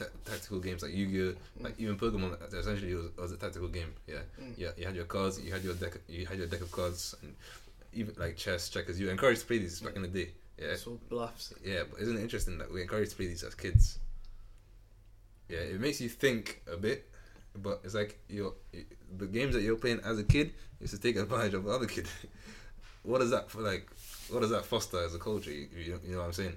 ta- 0.00 0.12
tactical 0.24 0.60
games 0.60 0.82
like 0.82 0.94
Yu-Gi-Oh, 0.94 1.34
like 1.64 1.74
even 1.78 1.96
Pokemon. 1.96 2.30
Essentially, 2.52 2.92
it 2.92 2.96
was, 2.96 3.16
was 3.16 3.32
a 3.32 3.36
tactical 3.36 3.68
game. 3.68 3.92
Yeah, 4.06 4.22
Mm. 4.40 4.54
yeah. 4.56 4.70
You 4.76 4.86
had 4.86 4.96
your 4.96 5.04
cards, 5.04 5.40
you 5.40 5.52
had 5.52 5.62
your 5.64 5.74
deck, 5.74 5.94
you 6.08 6.26
had 6.26 6.38
your 6.38 6.46
deck 6.46 6.60
of 6.60 6.70
cards, 6.72 7.14
and 7.22 7.34
even 7.92 8.14
like 8.18 8.36
chess, 8.36 8.68
checkers. 8.68 8.98
You 8.98 9.06
were 9.06 9.12
encouraged 9.12 9.40
to 9.42 9.46
play 9.46 9.58
these 9.58 9.80
back 9.80 9.96
in 9.96 10.02
the 10.02 10.08
day. 10.08 10.30
Yeah, 10.58 10.68
It's 10.74 10.86
all 10.86 11.00
bluffs. 11.08 11.54
yeah. 11.64 11.82
But 11.90 12.00
isn't 12.00 12.16
it 12.16 12.22
interesting 12.22 12.58
that 12.58 12.70
we're 12.72 12.82
encouraged 12.82 13.10
to 13.12 13.16
play 13.16 13.26
these 13.28 13.42
as 13.42 13.54
kids? 13.54 13.98
Yeah, 15.48 15.58
it 15.58 15.80
makes 15.80 16.00
you 16.00 16.08
think 16.08 16.62
a 16.72 16.76
bit, 16.76 17.08
but 17.62 17.80
it's 17.84 17.94
like 17.94 18.18
you're 18.28 18.54
the 19.18 19.26
games 19.26 19.54
that 19.54 19.62
you're 19.62 19.76
playing 19.76 20.00
as 20.04 20.18
a 20.18 20.24
kid 20.24 20.52
is 20.80 20.90
to 20.92 20.98
take 20.98 21.16
advantage 21.16 21.54
of 21.54 21.64
the 21.64 21.70
other 21.72 21.86
kid. 21.86 22.06
what 23.02 23.18
does 23.18 23.30
that 23.30 23.50
for 23.50 23.60
like? 23.62 23.88
What 24.30 24.40
does 24.42 24.50
that 24.50 24.64
foster 24.64 25.02
as 25.02 25.14
a 25.14 25.18
culture? 25.18 25.50
You, 25.50 25.66
you, 25.76 25.98
know 26.12 26.18
what 26.18 26.26
I'm 26.26 26.32
saying? 26.32 26.56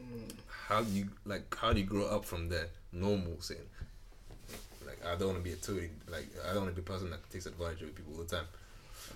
Mm. 0.00 0.32
how 0.68 0.82
do 0.82 0.90
you 0.92 1.06
like 1.24 1.54
how 1.54 1.72
do 1.72 1.78
you 1.80 1.86
grow 1.86 2.06
up 2.06 2.24
from 2.24 2.48
the 2.48 2.66
normal 2.92 3.40
saying 3.40 3.60
like 4.86 4.98
I 5.06 5.16
don't 5.16 5.28
want 5.28 5.38
to 5.38 5.44
be 5.44 5.52
a 5.52 5.56
toady 5.56 5.90
like 6.10 6.28
I 6.48 6.52
don't 6.52 6.64
want 6.64 6.74
to 6.76 6.80
be 6.82 6.84
a 6.84 6.90
person 6.92 7.10
that 7.10 7.28
takes 7.30 7.46
advantage 7.46 7.82
of 7.82 7.94
people 7.94 8.14
all 8.16 8.22
the 8.24 8.36
time 8.36 8.44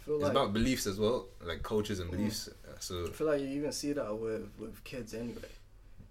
it's 0.07 0.09
like 0.23 0.31
about 0.31 0.53
beliefs 0.53 0.87
as 0.87 0.99
well 0.99 1.27
like 1.45 1.63
cultures 1.63 2.01
and 2.01 2.11
beliefs 2.11 2.49
uh, 2.49 2.73
so 2.79 3.07
I 3.07 3.11
feel 3.11 3.27
like 3.27 3.41
you 3.41 3.49
even 3.49 3.73
see 3.73 3.93
that 3.93 4.15
with 4.17 4.49
with 4.59 4.83
kids 4.85 5.15
anyway. 5.15 5.51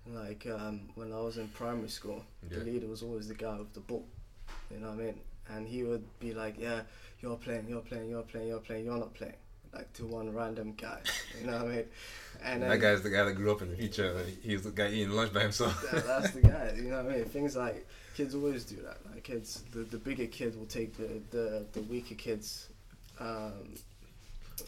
Like 0.07 0.45
um, 0.45 0.81
when 0.93 1.11
I 1.11 1.19
was 1.19 1.37
in 1.37 1.47
primary 1.47 1.89
school, 1.89 2.23
Yeah. 2.49 2.59
the 2.59 2.65
leader 2.65 2.85
was 2.87 3.01
always 3.01 3.27
the 3.27 3.33
guy 3.33 3.57
with 3.57 3.73
the 3.73 3.79
ball. 3.79 4.05
You 4.69 4.77
know 4.79 4.89
what 4.91 4.99
I 4.99 5.03
mean? 5.05 5.19
And 5.49 5.67
he 5.67 5.81
would 5.83 6.03
be 6.19 6.31
like, 6.33 6.59
"Yeah, 6.59 6.81
you're 7.21 7.37
playing, 7.37 7.65
you're 7.67 7.81
playing, 7.81 8.09
you're 8.11 8.21
playing, 8.21 8.47
you're 8.49 8.59
playing, 8.59 8.85
you're 8.85 8.99
not 8.99 9.15
playing." 9.15 9.33
Like 9.75 9.91
to 9.93 10.05
one 10.05 10.33
random 10.33 10.73
guy. 10.77 10.99
You 11.39 11.47
know 11.47 11.57
what 11.57 11.71
I 11.71 11.75
mean? 11.75 11.85
And 12.43 12.61
then 12.61 12.69
that 12.69 12.79
guy's 12.79 13.01
the 13.01 13.09
guy 13.09 13.23
that 13.23 13.33
grew 13.33 13.51
up 13.51 13.61
in 13.61 13.69
the 13.69 13.75
future 13.75 14.23
he's 14.41 14.63
the 14.63 14.71
guy 14.71 14.89
eating 14.89 15.11
lunch 15.11 15.33
by 15.33 15.41
himself 15.41 15.81
that- 15.91 16.05
that's 16.11 16.31
the 16.31 16.41
guy. 16.41 16.73
You 16.75 16.89
know 16.89 17.03
what 17.03 17.13
I 17.13 17.17
mean? 17.17 17.25
Things 17.25 17.55
like 17.55 17.87
kids 18.15 18.35
always 18.35 18.63
do 18.65 18.77
that. 18.77 18.97
Like 19.11 19.23
kids, 19.23 19.63
the, 19.71 19.79
the 19.79 19.97
bigger 19.97 20.27
kid 20.27 20.57
will 20.57 20.65
take 20.65 20.95
the 20.97 21.21
the, 21.31 21.65
the 21.73 21.81
weaker 21.81 22.15
kids. 22.15 22.69
Um, 23.19 23.75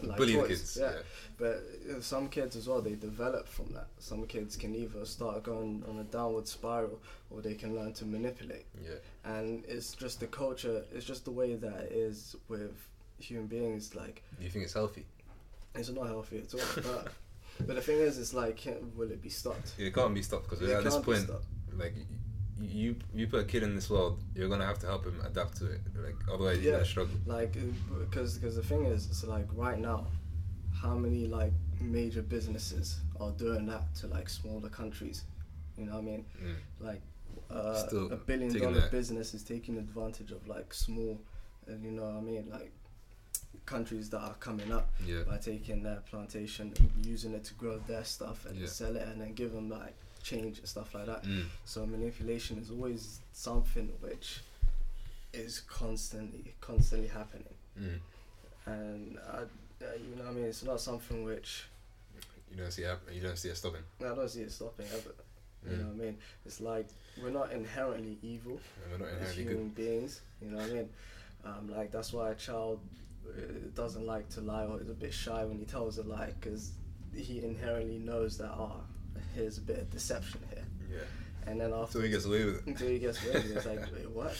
like 0.03 0.17
bully 0.17 0.33
toys. 0.33 0.47
kids 0.47 0.77
yeah. 0.81 0.91
yeah. 0.91 0.97
But 1.37 1.63
uh, 1.97 2.01
some 2.01 2.27
kids 2.29 2.55
as 2.55 2.67
well, 2.67 2.81
they 2.81 2.95
develop 2.95 3.47
from 3.47 3.71
that. 3.73 3.87
Some 3.99 4.25
kids 4.27 4.55
can 4.57 4.75
either 4.75 5.05
start 5.05 5.43
going 5.43 5.83
on 5.87 5.99
a 5.99 6.03
downward 6.03 6.47
spiral 6.47 6.99
or 7.29 7.41
they 7.41 7.53
can 7.53 7.75
learn 7.75 7.93
to 7.93 8.05
manipulate. 8.05 8.65
yeah 8.83 8.95
And 9.23 9.63
it's 9.67 9.93
just 9.93 10.19
the 10.19 10.27
culture, 10.27 10.83
it's 10.93 11.05
just 11.05 11.25
the 11.25 11.31
way 11.31 11.55
that 11.55 11.79
it 11.85 11.91
is 11.93 12.35
with 12.49 12.87
human 13.19 13.47
beings. 13.47 13.95
Like, 13.95 14.23
do 14.37 14.43
you 14.43 14.49
think 14.49 14.65
it's 14.65 14.73
healthy 14.73 15.05
it's 15.75 15.89
not 15.89 16.07
healthy 16.07 16.39
at 16.39 16.51
all. 16.55 16.59
but, 16.75 17.11
but 17.67 17.75
the 17.75 17.81
thing 17.81 17.97
is, 17.99 18.17
it's 18.17 18.33
like, 18.33 18.65
will 18.95 19.11
it 19.11 19.21
be 19.21 19.29
stopped? 19.29 19.73
it 19.77 19.93
can't 19.93 20.13
be 20.13 20.21
stopped 20.23 20.49
because 20.49 20.67
at 20.67 20.83
this 20.83 20.97
point 20.97 21.29
like 21.75 21.93
you 22.59 22.95
you 23.13 23.27
put 23.27 23.41
a 23.41 23.43
kid 23.43 23.61
in 23.61 23.75
this 23.75 23.87
world 23.87 24.19
you're 24.33 24.49
gonna 24.49 24.65
have 24.65 24.79
to 24.79 24.87
help 24.87 25.05
him 25.05 25.21
adapt 25.23 25.57
to 25.57 25.67
it 25.67 25.79
like 26.03 26.15
otherwise 26.33 26.59
Yeah. 26.59 26.71
gonna 26.71 26.85
struggle 26.85 27.15
Like, 27.27 27.55
because 27.99 28.37
because 28.39 28.55
the 28.55 28.63
thing 28.63 28.85
is, 28.85 29.05
it's 29.07 29.23
like 29.23 29.45
right 29.53 29.77
now, 29.79 30.07
how 30.81 30.95
many 30.95 31.27
like 31.27 31.53
major 31.79 32.23
businesses 32.23 32.99
are 33.19 33.31
doing 33.31 33.67
that 33.67 33.93
to 33.99 34.07
like 34.07 34.27
smaller 34.29 34.69
countries? 34.69 35.23
You 35.77 35.85
know 35.85 35.93
what 35.93 35.99
I 35.99 36.05
mean? 36.05 36.25
Mm. 36.43 36.55
Like, 36.79 37.01
uh, 37.51 37.83
a 38.11 38.15
billion 38.15 38.51
dollar 38.57 38.79
that- 38.81 38.91
business 38.91 39.35
is 39.35 39.43
taking 39.43 39.77
advantage 39.77 40.31
of 40.31 40.47
like 40.47 40.73
small, 40.73 41.21
and 41.67 41.83
you 41.85 41.91
know 41.91 42.03
what 42.05 42.15
I 42.15 42.21
mean? 42.21 42.49
Like, 42.49 42.71
countries 43.65 44.09
that 44.11 44.19
are 44.19 44.33
coming 44.35 44.71
up 44.71 44.93
Yeah. 45.05 45.23
by 45.23 45.37
taking 45.37 45.83
their 45.83 46.01
plantation, 46.09 46.73
using 47.03 47.33
it 47.33 47.43
to 47.45 47.53
grow 47.55 47.79
their 47.79 48.03
stuff 48.05 48.45
and 48.45 48.57
Yeah. 48.59 48.67
sell 48.67 48.95
it, 48.95 49.07
and 49.07 49.19
then 49.21 49.33
give 49.33 49.51
them 49.51 49.69
like 49.69 49.93
change 50.23 50.59
and 50.59 50.67
stuff 50.67 50.93
like 50.93 51.05
that. 51.07 51.23
Mm. 51.23 51.45
So 51.65 51.85
manipulation 51.85 52.57
is 52.59 52.71
always 52.71 53.19
something 53.33 53.87
which 54.01 54.41
is 55.33 55.59
constantly, 55.61 56.55
constantly 56.61 57.07
happening, 57.09 57.53
Mm. 57.79 57.99
and 58.65 59.19
I, 59.19 59.43
uh, 59.43 59.45
you 59.99 60.15
know, 60.15 60.23
what 60.23 60.31
I 60.31 60.33
mean, 60.33 60.45
it's 60.45 60.63
not 60.63 60.81
something 60.81 61.23
which 61.23 61.65
You 62.49 62.55
don't 62.55 62.71
see 62.71 62.83
it. 62.83 62.97
You 63.11 63.19
don't 63.21 63.37
see 63.37 63.49
it 63.49 63.57
stopping. 63.57 63.83
I 63.99 64.03
don't 64.15 64.29
see 64.29 64.41
it 64.43 64.51
stopping 64.53 64.87
ever. 64.87 65.13
You 65.65 65.71
Mm. 65.71 65.79
know 65.79 65.85
what 65.87 65.93
I 65.93 66.05
mean? 66.05 66.17
It's 66.45 66.61
like 66.61 66.87
we're 67.21 67.29
not 67.29 67.51
inherently 67.51 68.17
evil 68.21 68.61
we're 68.89 68.97
not 68.99 69.07
as 69.09 69.13
inherently 69.15 69.43
human 69.43 69.63
good. 69.69 69.75
beings. 69.75 70.21
You 70.41 70.51
know 70.51 70.57
what 70.57 70.69
I 70.69 70.73
mean? 70.73 70.89
Um, 71.43 71.69
like 71.69 71.91
that's 71.91 72.13
why 72.13 72.31
a 72.31 72.35
child 72.35 72.79
doesn't 73.75 74.05
like 74.05 74.29
to 74.29 74.41
lie 74.41 74.65
or 74.65 74.79
is 74.81 74.89
a 74.89 74.93
bit 74.93 75.13
shy 75.13 75.43
when 75.45 75.57
he 75.59 75.65
tells 75.65 75.97
a 75.97 76.03
lie 76.03 76.33
because 76.39 76.71
he 77.15 77.43
inherently 77.43 77.97
knows 77.99 78.37
that 78.37 78.49
oh, 78.51 78.81
here's 79.35 79.57
a 79.57 79.61
bit 79.61 79.79
of 79.79 79.89
deception 79.91 80.39
here. 80.53 80.65
Yeah. 80.91 81.49
And 81.49 81.61
then 81.61 81.71
after 81.73 81.99
So 81.99 82.01
he 82.03 82.09
gets 82.09 82.25
away 82.25 82.43
with 82.43 82.55
it. 82.57 82.67
until 82.67 82.89
he 82.89 82.99
gets 82.99 83.23
ready, 83.25 83.49
it's 83.49 83.65
like 83.65 83.79
wait 83.93 84.09
what? 84.11 84.35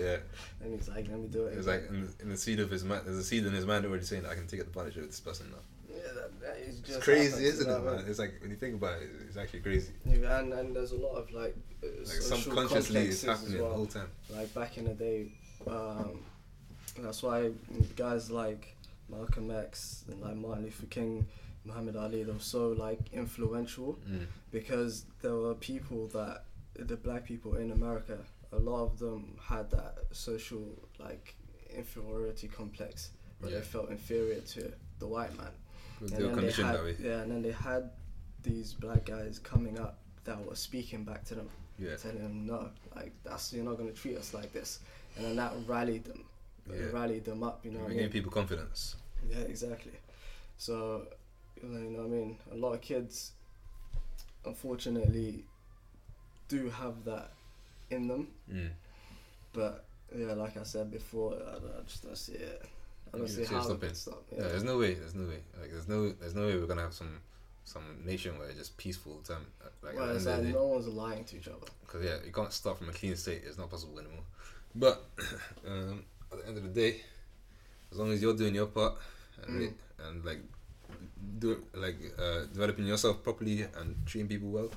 Yeah. 0.00 0.18
And 0.62 0.74
he's 0.74 0.88
like 0.88 1.08
let 1.08 1.18
me 1.18 1.26
do 1.28 1.46
it. 1.46 1.58
It's 1.58 1.66
like 1.66 1.84
in 1.88 2.02
the, 2.06 2.22
in 2.22 2.28
the 2.30 2.36
seed 2.36 2.60
of 2.60 2.70
his 2.70 2.84
mind. 2.84 3.02
There's 3.06 3.18
a 3.18 3.24
seed 3.24 3.44
in 3.46 3.52
his 3.52 3.66
mind 3.66 3.84
already 3.84 4.04
saying, 4.04 4.24
"I 4.26 4.34
can 4.34 4.46
take 4.46 4.60
advantage 4.60 4.96
of 4.96 5.06
this 5.06 5.20
person 5.20 5.46
now." 5.50 5.58
yeah, 5.94 6.12
that, 6.14 6.40
that 6.40 6.56
is 6.58 6.78
just 6.80 6.96
It's 6.96 7.04
crazy, 7.04 7.44
isn't 7.46 7.66
it, 7.68 7.70
know 7.70 7.80
what 7.82 7.94
I 7.94 7.96
man? 7.98 8.04
It's 8.08 8.18
like 8.18 8.34
when 8.40 8.50
you 8.50 8.56
think 8.56 8.74
about 8.74 9.00
it, 9.02 9.08
it's 9.28 9.36
actually 9.36 9.60
crazy. 9.60 9.92
Yeah, 10.06 10.40
and 10.40 10.52
and 10.52 10.74
there's 10.76 10.92
a 10.92 10.96
lot 10.96 11.14
of 11.16 11.30
like, 11.32 11.56
uh, 11.82 11.86
Like 11.98 12.06
social 12.06 12.36
subconsciously, 12.38 13.00
it's 13.02 13.22
happening 13.22 13.60
well. 13.60 13.70
the 13.70 13.74
whole 13.76 13.86
time. 13.86 14.08
like 14.30 14.52
back 14.54 14.76
in 14.78 14.84
the 14.84 14.94
day. 14.94 15.32
Um, 15.66 16.20
that's 16.98 17.22
why 17.22 17.50
guys 17.96 18.30
like 18.30 18.76
Malcolm 19.08 19.50
X 19.50 20.04
and 20.08 20.20
like 20.20 20.36
Martin 20.36 20.64
Luther 20.64 20.86
King, 20.86 21.26
Muhammad 21.64 21.96
Ali, 21.96 22.22
they 22.22 22.32
were 22.32 22.38
so 22.38 22.68
like 22.68 23.00
influential 23.12 23.98
Mm. 24.08 24.26
because 24.50 25.04
there 25.22 25.34
were 25.34 25.54
people 25.54 26.06
that 26.08 26.44
the 26.76 26.96
black 26.96 27.24
people 27.24 27.56
in 27.56 27.70
America, 27.72 28.18
a 28.52 28.58
lot 28.58 28.82
of 28.84 28.98
them 28.98 29.36
had 29.40 29.70
that 29.70 29.98
social 30.12 30.64
like 30.98 31.34
inferiority 31.74 32.48
complex 32.48 33.10
where 33.40 33.50
Yeah. 33.50 33.58
they 33.58 33.64
felt 33.64 33.90
inferior 33.90 34.40
to 34.40 34.72
the 34.98 35.06
white 35.06 35.36
man. 35.36 35.50
They 36.00 36.16
And 36.16 36.24
then 36.26 36.34
conditioned 36.34 36.68
had. 36.68 36.96
Yeah, 37.00 37.20
and 37.22 37.30
then 37.30 37.42
they 37.42 37.52
had 37.52 37.90
these 38.42 38.74
black 38.74 39.04
guys 39.06 39.38
coming 39.38 39.78
up 39.78 39.98
that 40.24 40.44
were 40.44 40.54
speaking 40.56 41.04
back 41.04 41.24
to 41.24 41.34
them 41.34 41.48
Yeah. 41.78 41.96
telling 41.96 42.18
them 42.22 42.46
no, 42.46 42.70
like 42.94 43.12
that's 43.24 43.52
you're 43.52 43.64
not 43.64 43.76
gonna 43.78 43.92
treat 43.92 44.16
us 44.16 44.34
like 44.34 44.52
this, 44.52 44.80
and 45.16 45.24
then 45.24 45.36
that 45.36 45.52
rallied 45.66 46.04
them, 46.04 46.24
Yeah. 46.70 46.86
rallied 46.92 47.24
them 47.24 47.42
up. 47.42 47.64
You 47.64 47.72
know 47.72 47.86
Giving 47.88 48.10
people 48.10 48.30
confidence. 48.30 48.96
Yeah, 49.30 49.38
exactly. 49.40 49.92
So, 50.56 51.06
you 51.62 51.68
know 51.68 52.02
what 52.02 52.06
I 52.06 52.08
mean. 52.08 52.38
A 52.52 52.56
lot 52.56 52.72
of 52.74 52.80
kids, 52.80 53.32
unfortunately, 54.44 55.44
do 56.48 56.68
have 56.70 57.04
that 57.04 57.30
in 57.90 58.08
them, 58.08 58.28
Mm. 58.50 58.70
but 59.52 59.84
yeah, 60.14 60.32
like 60.34 60.56
I 60.56 60.62
said 60.62 60.90
before, 60.90 61.34
I, 61.34 61.56
I 61.56 61.82
just 61.86 62.02
don't 62.04 62.16
see 62.16 62.34
it. 62.34 62.62
I 63.12 63.18
don't 63.18 63.28
see 63.28 63.44
how 63.44 63.68
it 63.70 63.96
stop. 63.96 64.24
Yeah. 64.32 64.48
there's 64.48 64.64
no 64.64 64.78
way. 64.78 64.94
There's 64.94 65.14
no 65.14 65.26
way. 65.26 65.40
Like, 65.60 65.70
there's 65.70 65.88
no, 65.88 66.10
there's 66.12 66.34
no 66.34 66.46
way 66.46 66.56
we're 66.56 66.66
gonna 66.66 66.82
have 66.82 66.94
some, 66.94 67.20
some 67.64 67.82
nation 68.04 68.38
where 68.38 68.48
it's 68.48 68.58
just 68.58 68.76
peaceful 68.76 69.20
time. 69.24 69.46
Like, 69.82 69.96
well, 69.96 70.14
it's 70.14 70.26
like 70.26 70.42
no 70.42 70.66
one's 70.66 70.88
lying 70.88 71.24
to 71.24 71.36
each 71.36 71.48
other. 71.48 71.66
Because 71.80 72.04
yeah, 72.04 72.16
you 72.24 72.32
can't 72.32 72.52
start 72.52 72.78
from 72.78 72.88
a 72.88 72.92
clean 72.92 73.16
state. 73.16 73.42
It's 73.46 73.58
not 73.58 73.70
possible 73.70 73.98
anymore. 73.98 74.24
But 74.74 75.04
um, 75.68 76.04
at 76.34 76.42
the 76.42 76.48
end 76.48 76.56
of 76.58 76.64
the 76.64 76.80
day, 76.80 77.00
as 77.90 77.98
long 77.98 78.10
as 78.12 78.20
you're 78.22 78.36
doing 78.36 78.54
your 78.54 78.66
part 78.66 78.94
and 79.46 79.60
Mm. 79.60 79.74
and 80.06 80.24
like 80.24 80.40
do 81.38 81.52
it, 81.52 81.60
like 81.74 81.96
uh, 82.18 82.44
developing 82.52 82.86
yourself 82.86 83.22
properly 83.22 83.62
and 83.62 83.96
treating 84.06 84.28
people 84.28 84.48
well, 84.50 84.70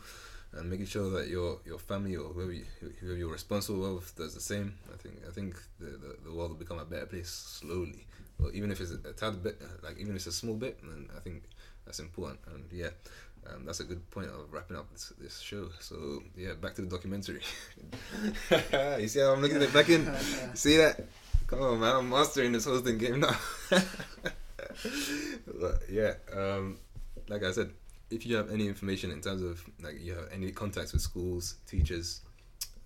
and 0.54 0.70
making 0.70 0.86
sure 0.86 1.10
that 1.12 1.28
your 1.28 1.60
your 1.66 1.78
family 1.80 2.16
or 2.16 2.30
whoever 2.34 2.52
you, 2.54 2.66
whoever 3.00 3.18
you're 3.18 3.32
responsible 3.32 3.98
of 3.98 4.14
does 4.16 4.34
the 4.34 4.42
same. 4.42 4.74
I 4.94 4.98
think 4.98 5.16
I 5.28 5.32
think 5.32 5.56
the, 5.80 5.86
the, 5.86 6.16
the 6.26 6.34
world 6.34 6.52
will 6.52 6.58
become 6.58 6.80
a 6.80 6.86
better 6.86 7.06
place 7.06 7.30
slowly. 7.30 8.06
Well, 8.40 8.52
even 8.54 8.72
if 8.72 8.80
it's 8.82 8.92
a, 8.92 9.10
a 9.10 9.14
tad 9.14 9.42
bit, 9.44 9.62
like 9.84 9.98
even 9.98 10.12
if 10.12 10.18
it's 10.18 10.28
a 10.28 10.32
small 10.32 10.56
bit, 10.56 10.80
then 10.84 11.10
I 11.16 11.20
think 11.20 11.44
that's 11.86 12.00
important. 12.00 12.40
And 12.54 12.66
yeah, 12.72 12.90
um, 13.50 13.66
that's 13.66 13.80
a 13.80 13.84
good 13.84 14.10
point 14.12 14.28
of 14.28 14.52
wrapping 14.54 14.78
up 14.78 14.92
this, 14.92 15.12
this 15.20 15.40
show. 15.40 15.70
So 15.80 16.22
yeah, 16.36 16.54
back 16.54 16.76
to 16.76 16.82
the 16.82 16.88
documentary. 16.88 17.42
you 19.00 19.08
see 19.08 19.20
how 19.20 19.34
I'm 19.34 19.42
looking 19.42 19.58
at 19.58 19.64
it 19.64 19.74
back 19.74 19.90
in? 19.90 20.06
See 20.54 20.78
that? 20.78 21.00
Come 21.48 21.62
on, 21.62 21.80
man! 21.80 21.96
I'm 21.96 22.10
mastering 22.10 22.52
this 22.52 22.66
hosting 22.66 22.98
game 22.98 23.22
now. 23.22 23.38
yeah, 25.90 26.16
um, 26.36 26.78
like 27.30 27.42
I 27.42 27.52
said, 27.52 27.72
if 28.10 28.26
you 28.26 28.36
have 28.36 28.52
any 28.52 28.68
information 28.68 29.12
in 29.12 29.22
terms 29.22 29.42
of 29.42 29.64
like 29.82 29.96
you 30.02 30.14
have 30.14 30.28
any 30.34 30.52
contacts 30.52 30.92
with 30.92 31.02
schools, 31.02 31.56
teachers, 31.66 32.20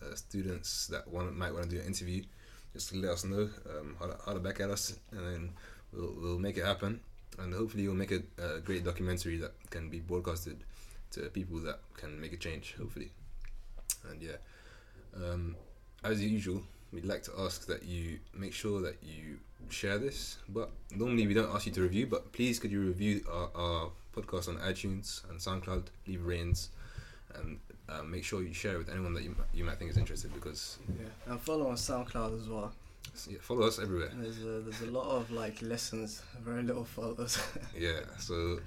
uh, 0.03 0.13
students 0.13 0.85
that 0.87 1.07
want 1.07 1.35
might 1.35 1.51
want 1.51 1.63
to 1.63 1.69
do 1.71 1.81
an 1.81 1.87
interview, 1.87 2.21
just 2.71 2.93
let 2.93 3.09
us 3.09 3.25
know. 3.25 3.49
Um, 3.67 3.95
holler, 3.97 4.17
holler 4.23 4.39
back 4.39 4.59
at 4.59 4.69
us, 4.69 4.95
and 5.09 5.21
then 5.21 5.49
we'll 5.91 6.13
we'll 6.21 6.39
make 6.39 6.57
it 6.57 6.63
happen. 6.63 6.99
And 7.39 7.55
hopefully, 7.55 7.87
we'll 7.87 7.97
make 7.97 8.11
a, 8.11 8.21
a 8.37 8.59
great 8.59 8.83
documentary 8.83 9.37
that 9.37 9.53
can 9.71 9.89
be 9.89 10.01
broadcasted 10.01 10.63
to 11.13 11.21
people 11.31 11.57
that 11.61 11.79
can 11.97 12.21
make 12.21 12.33
a 12.33 12.37
change. 12.37 12.75
Hopefully, 12.77 13.09
and 14.07 14.21
yeah, 14.21 14.37
um, 15.15 15.55
as 16.03 16.23
usual, 16.23 16.61
we'd 16.91 17.05
like 17.05 17.23
to 17.23 17.31
ask 17.39 17.65
that 17.67 17.83
you 17.83 18.19
make 18.33 18.53
sure 18.53 18.81
that 18.81 18.97
you 19.01 19.39
share 19.69 19.97
this. 19.97 20.37
But 20.49 20.71
normally, 20.95 21.27
we 21.27 21.33
don't 21.33 21.53
ask 21.53 21.65
you 21.65 21.71
to 21.73 21.81
review, 21.81 22.07
but 22.07 22.31
please 22.33 22.59
could 22.59 22.71
you 22.71 22.81
review 22.81 23.23
our, 23.31 23.49
our 23.55 23.91
podcast 24.15 24.49
on 24.49 24.57
iTunes 24.57 25.27
and 25.29 25.39
SoundCloud, 25.39 25.85
leave 26.07 26.25
ratings, 26.25 26.69
and 27.35 27.59
uh, 27.89 28.03
make 28.03 28.23
sure 28.23 28.41
you 28.43 28.53
share 28.53 28.75
it 28.75 28.77
with 28.79 28.89
anyone 28.89 29.13
that 29.13 29.23
you, 29.23 29.35
you 29.53 29.63
might 29.63 29.77
think 29.77 29.91
is 29.91 29.97
interested 29.97 30.33
because 30.33 30.77
Yeah, 30.99 31.05
and 31.31 31.39
follow 31.39 31.67
on 31.67 31.75
SoundCloud 31.75 32.39
as 32.41 32.47
well. 32.49 32.73
yeah, 33.29 33.37
follow 33.41 33.67
us 33.67 33.79
everywhere. 33.79 34.11
There's 34.13 34.39
a, 34.43 34.61
there's 34.61 34.81
a 34.81 34.91
lot 34.91 35.09
of 35.09 35.31
like 35.31 35.61
lessons, 35.61 36.21
very 36.43 36.63
little 36.63 36.85
followers. 36.85 37.37
Yeah, 37.77 38.01
so 38.19 38.59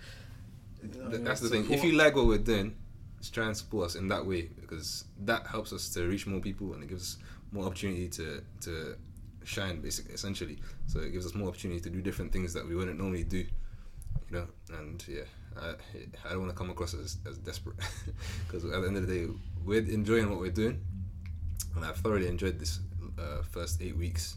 Th- 0.82 0.94
yeah, 1.12 1.18
that's 1.18 1.40
the 1.40 1.48
thing. 1.48 1.70
If 1.70 1.82
you 1.84 1.92
like 1.92 2.14
what 2.16 2.26
we're 2.26 2.38
doing, 2.38 2.74
just 3.20 3.32
try 3.34 3.46
and 3.46 3.56
support 3.56 3.86
us 3.86 3.94
in 3.94 4.09
that 4.09 4.24
way 4.26 4.42
because 4.60 5.05
that 5.24 5.46
helps 5.46 5.72
us 5.72 5.88
to 5.90 6.06
reach 6.06 6.26
more 6.26 6.40
people 6.40 6.74
and 6.74 6.82
it 6.82 6.88
gives 6.88 7.16
us 7.16 7.22
more 7.55 7.66
opportunity 7.66 8.09
to 8.09 8.43
to 8.62 8.97
shine, 9.44 9.81
basically, 9.81 10.14
essentially. 10.14 10.59
So 10.86 11.01
it 11.01 11.12
gives 11.12 11.24
us 11.24 11.35
more 11.35 11.48
opportunity 11.48 11.81
to 11.81 11.90
do 11.90 12.02
different 12.02 12.32
things 12.32 12.52
that 12.52 12.66
we 12.66 12.74
wouldn't 12.74 12.98
normally 12.98 13.24
do, 13.24 13.39
you 13.39 14.32
know. 14.32 14.47
And 14.70 15.02
yeah, 15.09 15.22
I 15.56 15.74
I 16.24 16.31
don't 16.31 16.40
want 16.40 16.51
to 16.51 16.56
come 16.56 16.70
across 16.70 16.94
as 16.94 17.18
as 17.26 17.39
desperate 17.39 17.76
because 18.47 18.64
at 18.64 18.81
the 18.81 18.86
end 18.86 18.97
of 18.97 19.06
the 19.06 19.14
day, 19.14 19.32
we're 19.64 19.81
enjoying 19.81 20.28
what 20.28 20.40
we're 20.40 20.59
doing, 20.62 20.81
and 21.76 21.85
I've 21.85 21.97
thoroughly 21.97 22.28
enjoyed 22.28 22.59
this 22.59 22.81
uh, 23.18 23.43
first 23.43 23.81
eight 23.81 23.97
weeks. 23.97 24.36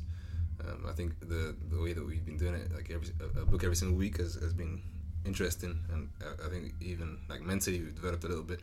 Um, 0.63 0.85
I 0.87 0.93
think 0.93 1.19
the 1.19 1.55
the 1.69 1.81
way 1.81 1.93
that 1.93 2.05
we've 2.05 2.25
been 2.25 2.37
doing 2.37 2.55
it, 2.55 2.71
like 2.73 2.91
every 2.91 3.07
a, 3.41 3.45
book 3.45 3.63
every 3.63 3.75
single 3.75 3.97
week, 3.97 4.17
has, 4.17 4.35
has 4.35 4.53
been 4.53 4.81
interesting, 5.25 5.79
and 5.91 6.09
I, 6.21 6.47
I 6.47 6.49
think 6.49 6.73
even 6.81 7.19
like 7.29 7.41
mentally 7.41 7.79
we've 7.79 7.95
developed 7.95 8.23
a 8.23 8.27
little 8.27 8.43
bit. 8.43 8.61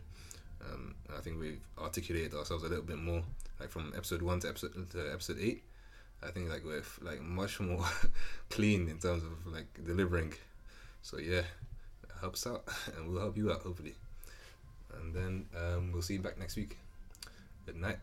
Um, 0.71 0.95
I 1.15 1.21
think 1.21 1.39
we've 1.39 1.61
articulated 1.77 2.33
ourselves 2.33 2.63
a 2.63 2.67
little 2.67 2.83
bit 2.83 2.97
more, 2.97 3.23
like 3.59 3.69
from 3.69 3.93
episode 3.95 4.21
one 4.21 4.39
to 4.41 4.49
episode 4.49 4.73
to 4.91 5.11
episode 5.11 5.37
eight. 5.39 5.63
I 6.23 6.31
think 6.31 6.49
like 6.49 6.63
we're 6.65 6.79
f- 6.79 6.99
like 7.01 7.21
much 7.21 7.59
more 7.59 7.85
clean 8.49 8.89
in 8.89 8.97
terms 8.97 9.23
of 9.23 9.45
like 9.45 9.67
delivering. 9.85 10.33
So 11.01 11.19
yeah, 11.19 11.43
help 12.19 12.33
us 12.33 12.47
out, 12.47 12.63
and 12.97 13.07
we'll 13.07 13.21
help 13.21 13.37
you 13.37 13.51
out 13.51 13.61
hopefully. 13.61 13.95
And 14.97 15.13
then 15.13 15.45
um, 15.55 15.91
we'll 15.91 16.01
see 16.01 16.13
you 16.13 16.21
back 16.21 16.39
next 16.39 16.55
week. 16.55 16.77
Good 17.65 17.75
night. 17.75 17.99